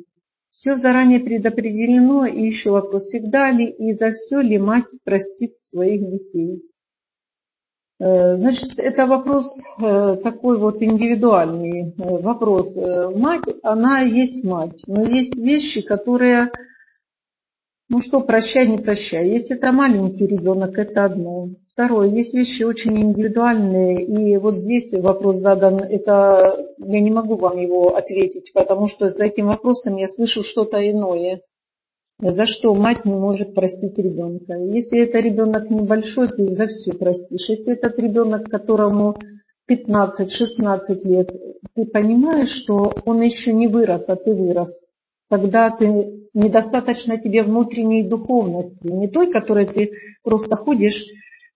Все 0.49 0.75
заранее 0.75 1.22
предопределено, 1.22 2.25
и 2.25 2.45
еще 2.45 2.72
вопрос, 2.72 3.06
всегда 3.06 3.51
ли 3.51 3.65
и 3.69 3.93
за 3.93 4.11
все 4.11 4.41
ли 4.41 4.57
мать 4.57 4.91
простит 5.03 5.53
своих 5.64 6.01
детей? 6.01 6.61
Э, 8.01 8.38
значит, 8.38 8.80
это 8.80 9.05
вопрос 9.05 9.45
э, 9.80 10.15
такой 10.23 10.57
вот 10.57 10.81
индивидуальный 10.81 11.93
вопрос. 11.97 12.75
Мать, 13.15 13.43
она 13.61 13.99
есть 14.01 14.43
мать, 14.43 14.81
но 14.88 15.03
есть 15.03 15.38
вещи, 15.38 15.81
которые 15.81 16.49
ну 17.89 17.99
что, 17.99 18.21
прощай, 18.21 18.67
не 18.67 18.77
прощай. 18.77 19.27
Если 19.27 19.57
это 19.57 19.73
маленький 19.73 20.25
ребенок, 20.25 20.77
это 20.77 21.03
одно. 21.03 21.49
Второе, 21.73 22.07
есть 22.07 22.33
вещи 22.33 22.63
очень 22.63 22.97
индивидуальные, 22.97 24.05
и 24.05 24.38
вот 24.38 24.55
здесь 24.55 24.93
вопрос 24.93 25.39
задан, 25.39 25.75
это 25.75 26.67
я 26.77 27.01
не 27.01 27.11
могу 27.11 27.35
вам 27.35 27.57
его 27.57 27.97
ответить, 27.97 28.51
потому 28.53 28.88
что 28.88 29.09
за 29.09 29.25
этим 29.25 29.47
вопросом 29.47 29.97
я 29.97 30.07
слышу 30.07 30.41
что-то 30.41 30.77
иное. 30.89 31.41
За 32.22 32.45
что 32.45 32.74
мать 32.75 33.03
не 33.03 33.14
может 33.14 33.53
простить 33.56 33.98
ребенка? 33.98 34.53
Если 34.53 35.01
это 35.01 35.19
ребенок 35.19 35.69
небольшой, 35.69 36.27
ты 36.27 36.53
за 36.53 36.67
все 36.67 36.93
простишь. 36.93 37.50
Если 37.50 37.74
этот 37.74 37.98
ребенок, 37.98 38.50
которому 38.50 39.16
15-16 39.69 41.00
лет, 41.03 41.32
ты 41.75 41.85
понимаешь, 41.85 42.50
что 42.50 42.93
он 43.06 43.22
еще 43.22 43.53
не 43.53 43.67
вырос, 43.67 44.03
а 44.08 44.16
ты 44.16 44.33
вырос 44.33 44.72
когда 45.32 45.69
ты 45.69 45.88
недостаточно 46.33 47.17
тебе 47.17 47.43
внутренней 47.43 48.03
духовности, 48.03 48.88
не 48.88 49.08
той, 49.08 49.32
которой 49.32 49.66
ты 49.66 49.91
просто 50.25 50.58
ходишь 50.58 51.06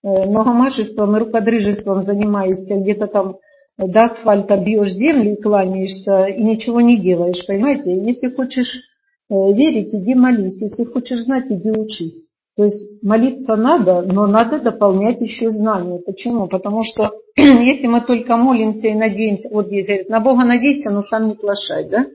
э, 0.02 0.08
многомашеством 0.08 1.16
и 1.16 1.20
рукодрыжеством 1.20 2.06
занимаешься, 2.06 2.76
где-то 2.76 3.08
там 3.08 3.36
до 3.78 4.04
асфальта 4.04 4.56
бьешь 4.56 4.94
землю 4.94 5.34
и 5.34 5.42
кланяешься, 5.42 6.24
и 6.24 6.42
ничего 6.42 6.80
не 6.80 7.02
делаешь, 7.02 7.46
понимаете? 7.46 7.94
Если 7.94 8.30
хочешь 8.30 8.82
верить, 9.30 9.94
иди 9.94 10.14
молись, 10.14 10.62
если 10.62 10.84
хочешь 10.84 11.22
знать, 11.22 11.52
иди 11.52 11.72
учись. 11.72 12.32
То 12.56 12.64
есть 12.64 13.04
молиться 13.04 13.56
надо, 13.56 14.02
но 14.02 14.28
надо 14.28 14.60
дополнять 14.60 15.20
еще 15.20 15.50
знания. 15.50 16.00
Почему? 16.00 16.48
Потому 16.48 16.84
что 16.84 17.12
если 17.36 17.88
мы 17.88 18.02
только 18.02 18.38
молимся 18.38 18.88
и 18.88 18.94
надеемся, 18.94 19.50
вот 19.50 19.68
здесь 19.68 19.88
говорит, 19.88 20.10
на 20.10 20.20
Бога 20.22 20.46
надейся, 20.46 20.90
но 20.90 21.02
сам 21.02 21.28
не 21.28 21.36
плашай, 21.36 21.90
да? 21.90 22.06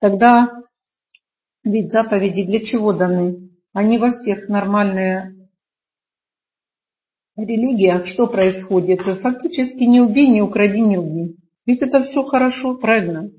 Тогда 0.00 0.48
ведь 1.64 1.92
заповеди 1.92 2.44
для 2.44 2.60
чего 2.60 2.92
даны? 2.92 3.50
Они 3.72 3.98
во 3.98 4.10
всех 4.10 4.48
нормальных 4.48 5.32
религиях 7.36 8.06
что 8.06 8.26
происходит? 8.26 9.02
Фактически 9.02 9.84
не 9.84 10.00
убей, 10.00 10.28
не 10.28 10.42
укради, 10.42 10.80
не 10.80 10.98
убей. 10.98 11.36
Ведь 11.66 11.82
это 11.82 12.02
все 12.02 12.24
хорошо, 12.24 12.78
правильно? 12.78 13.30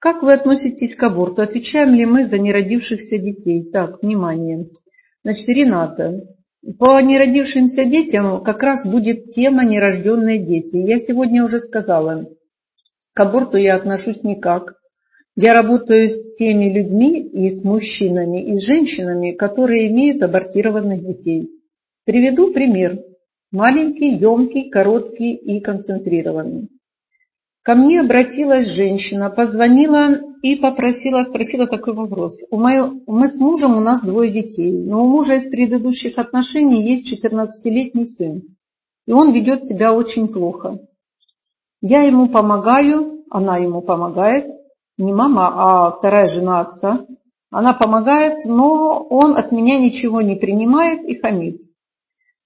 Как 0.00 0.22
вы 0.22 0.32
относитесь 0.32 0.94
к 0.94 1.02
аборту? 1.02 1.42
Отвечаем 1.42 1.90
ли 1.90 2.06
мы 2.06 2.26
за 2.26 2.38
неродившихся 2.38 3.18
детей? 3.18 3.68
Так, 3.70 4.00
внимание. 4.00 4.66
Значит, 5.24 5.48
Рената, 5.48 6.22
по 6.78 7.00
неродившимся 7.00 7.84
детям 7.84 8.42
как 8.44 8.62
раз 8.62 8.86
будет 8.86 9.32
тема 9.32 9.64
нерожденные 9.64 10.38
дети. 10.38 10.76
Я 10.76 10.98
сегодня 11.00 11.44
уже 11.44 11.58
сказала, 11.58 12.26
к 13.12 13.20
аборту 13.20 13.56
я 13.56 13.74
отношусь 13.74 14.22
никак. 14.22 14.74
Я 15.36 15.54
работаю 15.54 16.10
с 16.10 16.34
теми 16.36 16.72
людьми 16.72 17.20
и 17.20 17.50
с 17.50 17.64
мужчинами, 17.64 18.42
и 18.42 18.58
с 18.58 18.62
женщинами, 18.62 19.32
которые 19.32 19.88
имеют 19.88 20.22
абортированных 20.22 21.04
детей. 21.04 21.48
Приведу 22.04 22.52
пример. 22.52 23.00
Маленький, 23.50 24.16
емкий, 24.16 24.70
короткий 24.70 25.34
и 25.34 25.60
концентрированный. 25.60 26.68
Ко 27.62 27.74
мне 27.74 28.00
обратилась 28.00 28.68
женщина, 28.68 29.30
позвонила 29.30 30.20
и 30.42 30.56
попросила, 30.56 31.24
спросила 31.24 31.66
такой 31.66 31.94
вопрос. 31.94 32.38
У 32.50 32.58
моего, 32.58 32.94
мы 33.06 33.28
с 33.28 33.38
мужем, 33.38 33.76
у 33.76 33.80
нас 33.80 34.00
двое 34.00 34.30
детей, 34.30 34.72
но 34.72 35.04
у 35.04 35.08
мужа 35.08 35.34
из 35.34 35.50
предыдущих 35.50 36.18
отношений 36.18 36.82
есть 36.82 37.12
14-летний 37.12 38.06
сын. 38.06 38.42
И 39.06 39.12
он 39.12 39.32
ведет 39.32 39.64
себя 39.64 39.92
очень 39.92 40.28
плохо. 40.28 40.78
Я 41.80 42.02
ему 42.02 42.28
помогаю, 42.28 43.24
она 43.30 43.58
ему 43.58 43.82
помогает, 43.82 44.46
не 44.96 45.12
мама, 45.12 45.52
а 45.54 45.90
вторая 45.92 46.28
жена 46.28 46.60
отца. 46.60 47.06
Она 47.50 47.72
помогает, 47.72 48.44
но 48.44 49.06
он 49.08 49.36
от 49.36 49.52
меня 49.52 49.78
ничего 49.78 50.20
не 50.20 50.36
принимает 50.36 51.02
и 51.04 51.18
хамит. 51.18 51.62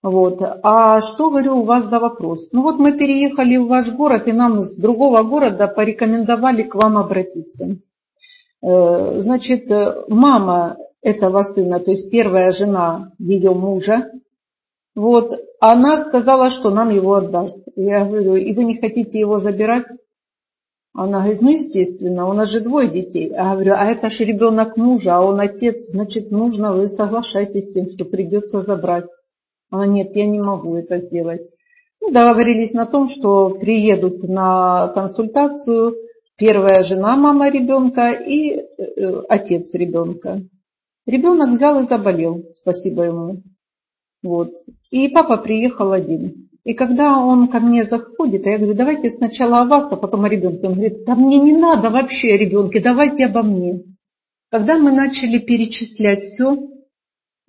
Вот. 0.03 0.41
А 0.63 1.01
что, 1.01 1.31
говорю, 1.31 1.59
у 1.59 1.65
вас 1.65 1.85
за 1.85 2.01
вопрос? 2.01 2.51
Ну 2.53 2.63
вот 2.63 2.79
мы 2.79 2.99
переехали 2.99 3.57
в 3.57 3.69
ваш 3.69 3.95
город, 3.95 4.27
и 4.27 4.33
нам 4.33 4.65
с 4.65 4.77
другого 4.79 5.23
города 5.23 5.69
порекомендовали 5.69 6.65
к 6.65 6.75
вам 6.75 6.99
обратиться. 6.99 7.77
Э, 8.63 9.21
значит, 9.21 9.71
мама 10.09 10.77
этого 11.03 11.43
сына, 11.43 11.79
то 11.81 11.91
есть 11.91 12.11
первая 12.11 12.53
жена 12.53 13.13
ее 13.19 13.55
мужа, 13.55 14.11
вот, 14.95 15.33
она 15.61 16.05
сказала, 16.05 16.51
что 16.51 16.71
нам 16.71 16.91
его 16.91 17.15
отдаст. 17.15 17.63
Я 17.77 18.05
говорю, 18.05 18.35
и 18.35 18.53
вы 18.55 18.65
не 18.65 18.77
хотите 18.77 19.19
его 19.19 19.39
забирать? 19.39 19.87
Она 20.95 21.21
говорит, 21.21 21.41
ну 21.41 21.51
естественно, 21.51 22.29
у 22.29 22.35
нас 22.35 22.51
же 22.51 22.61
двое 22.61 22.89
детей. 22.91 23.31
Я 23.31 23.55
говорю, 23.55 23.73
а 23.73 23.87
это 23.87 24.11
же 24.11 24.25
ребенок 24.25 24.77
мужа, 24.77 25.17
а 25.17 25.23
он 25.23 25.41
отец, 25.41 25.81
значит 25.91 26.31
нужно, 26.31 26.75
вы 26.75 26.89
соглашайтесь 26.89 27.71
с 27.71 27.73
тем, 27.73 27.87
что 27.87 28.05
придется 28.05 28.61
забрать. 28.61 29.07
Она, 29.73 29.87
нет, 29.87 30.15
я 30.15 30.27
не 30.27 30.39
могу 30.39 30.77
это 30.77 31.01
сделать. 31.01 31.51
Ну, 32.01 32.11
договорились 32.11 32.75
на 32.75 32.85
том, 32.85 33.09
что 33.09 33.51
приедут 33.51 34.23
на 34.25 34.89
консультацию 34.89 35.95
первая 36.37 36.83
жена, 36.83 37.17
мама 37.17 37.51
ребенка 37.51 38.11
и 38.11 38.53
э, 38.53 39.23
отец 39.29 39.73
ребенка. 39.73 40.43
Ребенок 41.07 41.51
взял 41.51 41.81
и 41.81 41.87
заболел, 41.87 42.45
спасибо 42.53 43.05
ему. 43.05 43.43
Вот. 44.23 44.51
И 44.91 45.09
папа 45.09 45.39
приехал 45.39 45.93
один. 45.93 46.49
И 46.65 46.75
когда 46.75 47.19
он 47.19 47.49
ко 47.49 47.59
мне 47.59 47.85
заходит, 47.85 48.45
я 48.45 48.59
говорю, 48.59 48.75
давайте 48.75 49.09
сначала 49.11 49.63
о 49.63 49.65
вас, 49.65 49.91
а 49.91 49.97
потом 49.97 50.25
о 50.25 50.29
ребенке. 50.29 50.67
Он 50.67 50.75
говорит, 50.75 51.05
да 51.07 51.15
мне 51.15 51.39
не 51.39 51.57
надо 51.57 51.89
вообще 51.91 52.35
о 52.35 52.37
ребенке, 52.37 52.81
давайте 52.81 53.25
обо 53.25 53.43
мне. 53.43 53.83
Когда 54.51 54.77
мы 54.77 54.93
начали 54.93 55.39
перечислять 55.39 56.25
все, 56.25 56.59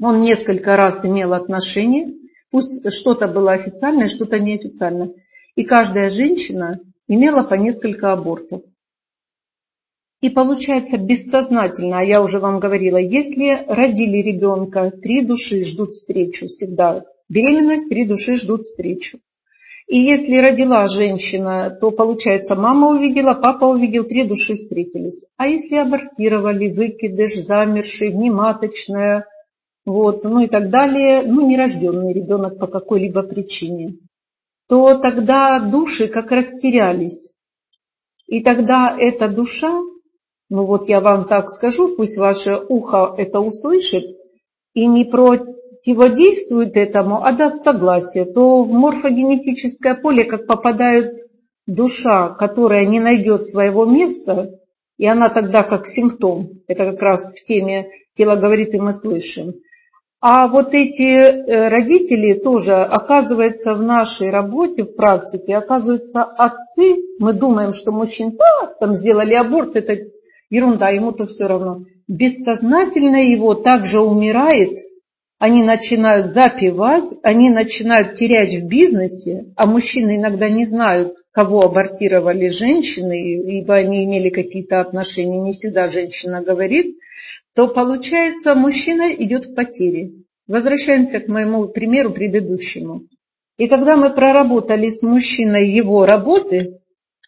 он 0.04 0.22
несколько 0.22 0.76
раз 0.76 1.04
имел 1.06 1.34
отношения, 1.34 2.14
пусть 2.52 2.86
что-то 2.92 3.28
было 3.28 3.54
официальное, 3.54 4.10
что-то 4.10 4.40
неофициальное. 4.40 5.14
И 5.56 5.64
каждая 5.64 6.10
женщина 6.10 6.80
имела 7.08 7.44
по 7.44 7.56
несколько 7.56 8.12
абортов. 8.12 8.62
И 10.22 10.30
получается 10.30 10.98
бессознательно, 10.98 12.00
а 12.00 12.04
я 12.04 12.22
уже 12.22 12.40
вам 12.40 12.60
говорила, 12.60 12.98
если 12.98 13.66
родили 13.68 14.22
ребенка, 14.22 14.92
три 14.92 15.26
души 15.26 15.66
ждут 15.66 15.92
встречу 15.92 16.48
всегда 16.48 17.04
Беременность, 17.30 17.90
три 17.90 18.06
души 18.06 18.36
ждут 18.36 18.64
встречу. 18.64 19.18
И 19.88 20.00
если 20.00 20.38
родила 20.38 20.88
женщина, 20.88 21.76
то 21.82 21.92
получается 21.92 22.56
мама 22.56 22.90
увидела, 22.90 23.34
папа 23.34 23.66
увидел, 23.66 24.04
три 24.04 24.24
души 24.28 24.54
встретились. 24.54 25.26
А 25.38 25.48
если 25.48 25.76
абортировали, 25.76 26.72
выкидыш, 26.72 27.34
замерший, 27.46 28.10
внематочная, 28.12 29.26
вот, 29.86 30.24
ну 30.24 30.40
и 30.40 30.48
так 30.48 30.70
далее, 30.70 31.24
ну 31.24 31.48
нерожденный 31.48 32.14
ребенок 32.14 32.58
по 32.58 32.68
какой-либо 32.68 33.24
причине. 33.24 33.98
то 34.70 34.98
тогда 34.98 35.60
души 35.60 36.08
как 36.08 36.32
растерялись. 36.32 37.32
И 38.28 38.42
тогда 38.42 38.96
эта 38.98 39.28
душа, 39.28 39.82
ну 40.50 40.66
вот 40.66 40.88
я 40.88 41.02
вам 41.02 41.28
так 41.28 41.50
скажу, 41.50 41.96
пусть 41.98 42.18
ваше 42.18 42.62
ухо 42.70 43.14
это 43.18 43.42
услышит, 43.42 44.06
и 44.74 44.88
не 44.88 45.04
противодействует 45.04 46.78
этому, 46.78 47.24
а 47.24 47.34
даст 47.34 47.64
согласие, 47.64 48.26
то 48.26 48.64
в 48.64 48.72
морфогенетическое 48.72 49.96
поле, 49.96 50.24
как 50.26 50.48
попадает 50.48 51.12
душа, 51.68 52.30
которая 52.30 52.86
не 52.86 53.02
найдет 53.02 53.46
своего 53.46 53.86
места, 53.86 54.50
и 54.98 55.06
она 55.06 55.30
тогда 55.30 55.64
как 55.64 55.86
симптом, 55.88 56.62
это 56.68 56.92
как 56.92 57.02
раз 57.02 57.34
в 57.34 57.44
теме 57.44 57.90
«Тело 58.16 58.36
говорит, 58.38 58.74
и 58.74 58.80
мы 58.80 58.94
слышим», 58.94 59.56
а 60.26 60.48
вот 60.48 60.74
эти 60.74 61.04
э, 61.04 61.68
родители 61.68 62.36
тоже, 62.36 62.76
оказывается, 62.76 63.74
в 63.74 63.82
нашей 63.82 64.30
работе, 64.30 64.86
в 64.86 64.96
практике, 64.96 65.58
оказываются 65.58 66.24
отцы. 66.24 66.96
Мы 67.20 67.34
думаем, 67.34 67.74
что 67.74 67.92
мужчин, 67.92 68.38
да, 68.38 68.74
там 68.80 68.96
сделали 68.96 69.34
аборт, 69.34 69.76
это 69.76 69.98
ерунда, 70.50 70.92
ему-то 70.92 71.26
все 71.26 71.46
равно. 71.46 71.82
Бессознательно 72.08 73.18
его 73.18 73.54
также 73.56 74.00
умирает, 74.00 74.80
они 75.40 75.62
начинают 75.62 76.34
запивать, 76.34 77.12
они 77.22 77.50
начинают 77.50 78.16
терять 78.16 78.64
в 78.64 78.68
бизнесе, 78.70 79.48
а 79.58 79.68
мужчины 79.68 80.16
иногда 80.16 80.48
не 80.48 80.64
знают, 80.64 81.16
кого 81.34 81.60
абортировали 81.60 82.48
женщины, 82.48 83.60
ибо 83.60 83.76
они 83.76 84.06
имели 84.06 84.30
какие-то 84.30 84.80
отношения, 84.80 85.42
не 85.42 85.52
всегда 85.52 85.88
женщина 85.88 86.42
говорит– 86.42 86.96
то 87.56 87.68
получается 87.68 88.56
мужчина 88.56 89.14
идет 89.14 89.46
в 89.46 89.56
потери. 89.56 90.26
Возвращаемся 90.48 91.20
к 91.20 91.28
моему 91.28 91.68
примеру 91.68 92.12
предыдущему. 92.12 93.04
И 93.58 93.68
когда 93.68 93.96
мы 93.96 94.10
проработали 94.10 94.90
с 94.90 95.02
мужчиной 95.04 95.70
его 95.70 96.06
работы, 96.06 96.80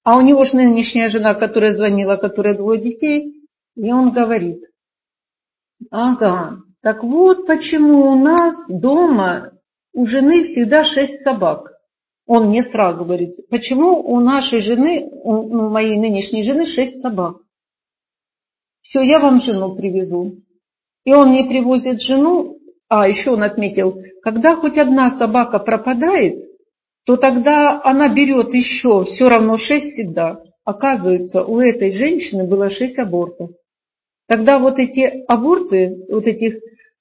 а 0.04 0.18
у 0.18 0.22
него 0.22 0.44
же 0.44 0.58
нынешняя 0.58 1.08
жена, 1.08 1.34
которая 1.34 1.72
звонила, 1.72 2.18
которая 2.18 2.58
двое 2.58 2.82
детей, 2.82 3.48
и 3.76 3.92
он 3.92 4.12
говорит, 4.12 4.64
ага, 5.92 6.58
так 6.82 7.04
вот 7.04 7.46
почему 7.48 8.12
у 8.12 8.16
нас 8.16 8.56
дома 8.70 9.52
у 9.94 10.06
жены 10.06 10.44
всегда 10.44 10.84
шесть 10.84 11.24
собак. 11.24 11.72
Он 12.28 12.50
мне 12.50 12.64
сразу 12.64 13.06
говорит, 13.06 13.36
почему 13.50 14.02
у 14.02 14.20
нашей 14.20 14.60
жены, 14.60 15.10
у 15.24 15.70
моей 15.70 15.98
нынешней 15.98 16.44
жены 16.44 16.66
шесть 16.66 17.02
собак. 17.02 17.38
Все, 18.86 19.02
я 19.02 19.20
вам 19.20 19.40
жену 19.40 19.76
привезу. 19.76 20.44
И 21.06 21.14
он 21.14 21.30
мне 21.30 21.46
привозит 21.46 22.02
жену, 22.02 22.60
а 22.88 23.08
еще 23.10 23.32
он 23.32 23.42
отметил, 23.42 24.00
когда 24.22 24.56
хоть 24.56 24.78
одна 24.78 25.18
собака 25.18 25.58
пропадает, 25.58 26.36
то 27.04 27.16
тогда 27.16 27.82
она 27.84 28.14
берет 28.14 28.54
еще 28.54 29.04
все 29.04 29.28
равно 29.28 29.58
шесть 29.58 29.94
всегда. 29.94 30.40
Оказывается, 30.64 31.44
у 31.44 31.60
этой 31.60 31.92
женщины 31.92 32.48
было 32.48 32.70
шесть 32.70 33.00
абортов. 33.00 33.52
Тогда 34.28 34.60
вот 34.60 34.78
эти 34.78 35.24
аборты, 35.28 36.06
вот 36.08 36.28
этих 36.28 36.56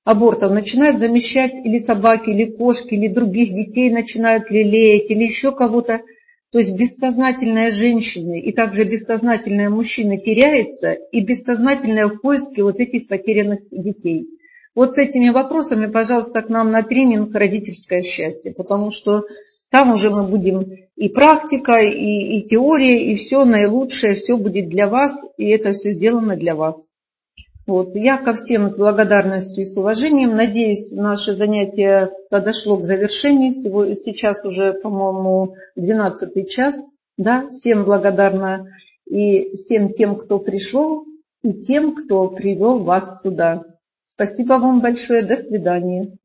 абортов 0.05 0.53
начинают 0.53 1.01
замещать 1.01 1.53
или 1.53 1.79
собаки, 1.79 2.31
или 2.31 2.51
кошки, 2.57 2.95
или 2.95 3.09
других 3.09 3.51
детей 3.51 3.91
начинают 3.91 4.51
лелеять, 4.51 5.11
или 5.11 5.25
еще 5.25 5.53
кого-то. 5.53 6.01
То 6.55 6.60
есть 6.60 6.78
бессознательная 6.78 7.73
женщина 7.73 8.39
и 8.39 8.52
также 8.52 8.84
бессознательная 8.84 9.70
мужчина 9.70 10.18
теряется, 10.18 10.92
и 10.92 11.20
бессознательное 11.20 12.07
в 12.07 12.20
поиске 12.20 12.62
вот 12.62 12.78
этих 12.78 13.08
потерянных 13.08 13.62
детей. 13.73 14.28
Вот 14.73 14.94
с 14.94 14.99
этими 14.99 15.31
вопросами, 15.31 15.86
пожалуйста, 15.91 16.42
к 16.42 16.49
нам 16.49 16.70
на 16.70 16.84
тренинг 16.84 17.34
«Родительское 17.34 18.02
счастье», 18.02 18.55
потому 18.57 18.91
что 18.91 19.24
там 19.68 19.94
уже 19.94 20.10
мы 20.10 20.28
будем 20.28 20.65
и 20.94 21.08
практика, 21.08 21.81
и, 21.81 22.39
и 22.39 22.47
теория, 22.47 23.12
и 23.12 23.16
все 23.16 23.44
наилучшее, 23.44 24.15
все 24.15 24.36
будет 24.36 24.68
для 24.68 24.86
вас, 24.86 25.10
и 25.36 25.49
это 25.49 25.73
все 25.73 25.91
сделано 25.91 26.36
для 26.36 26.55
вас. 26.55 26.76
Вот. 27.67 27.94
Я 27.94 28.18
ко 28.18 28.34
всем 28.34 28.70
с 28.70 28.76
благодарностью 28.76 29.65
и 29.65 29.67
с 29.67 29.76
уважением. 29.76 30.36
Надеюсь, 30.36 30.93
наше 30.93 31.34
занятие 31.34 32.10
подошло 32.31 32.76
к 32.76 32.84
завершению. 32.84 33.52
Сейчас 33.94 34.44
уже, 34.44 34.75
по-моему, 34.75 35.55
12 35.76 36.49
час. 36.49 36.75
Да? 37.17 37.49
Всем 37.49 37.84
благодарна 37.84 38.67
и 39.07 39.55
всем 39.57 39.93
тем, 39.93 40.17
кто 40.17 40.39
пришел, 40.39 41.05
и 41.43 41.52
тем, 41.62 41.94
кто 41.94 42.28
привел 42.28 42.81
вас 42.81 43.23
сюда. 43.23 43.62
Спасибо 44.07 44.55
вам 44.55 44.81
большое. 44.81 45.23
До 45.23 45.36
свидания. 45.36 46.17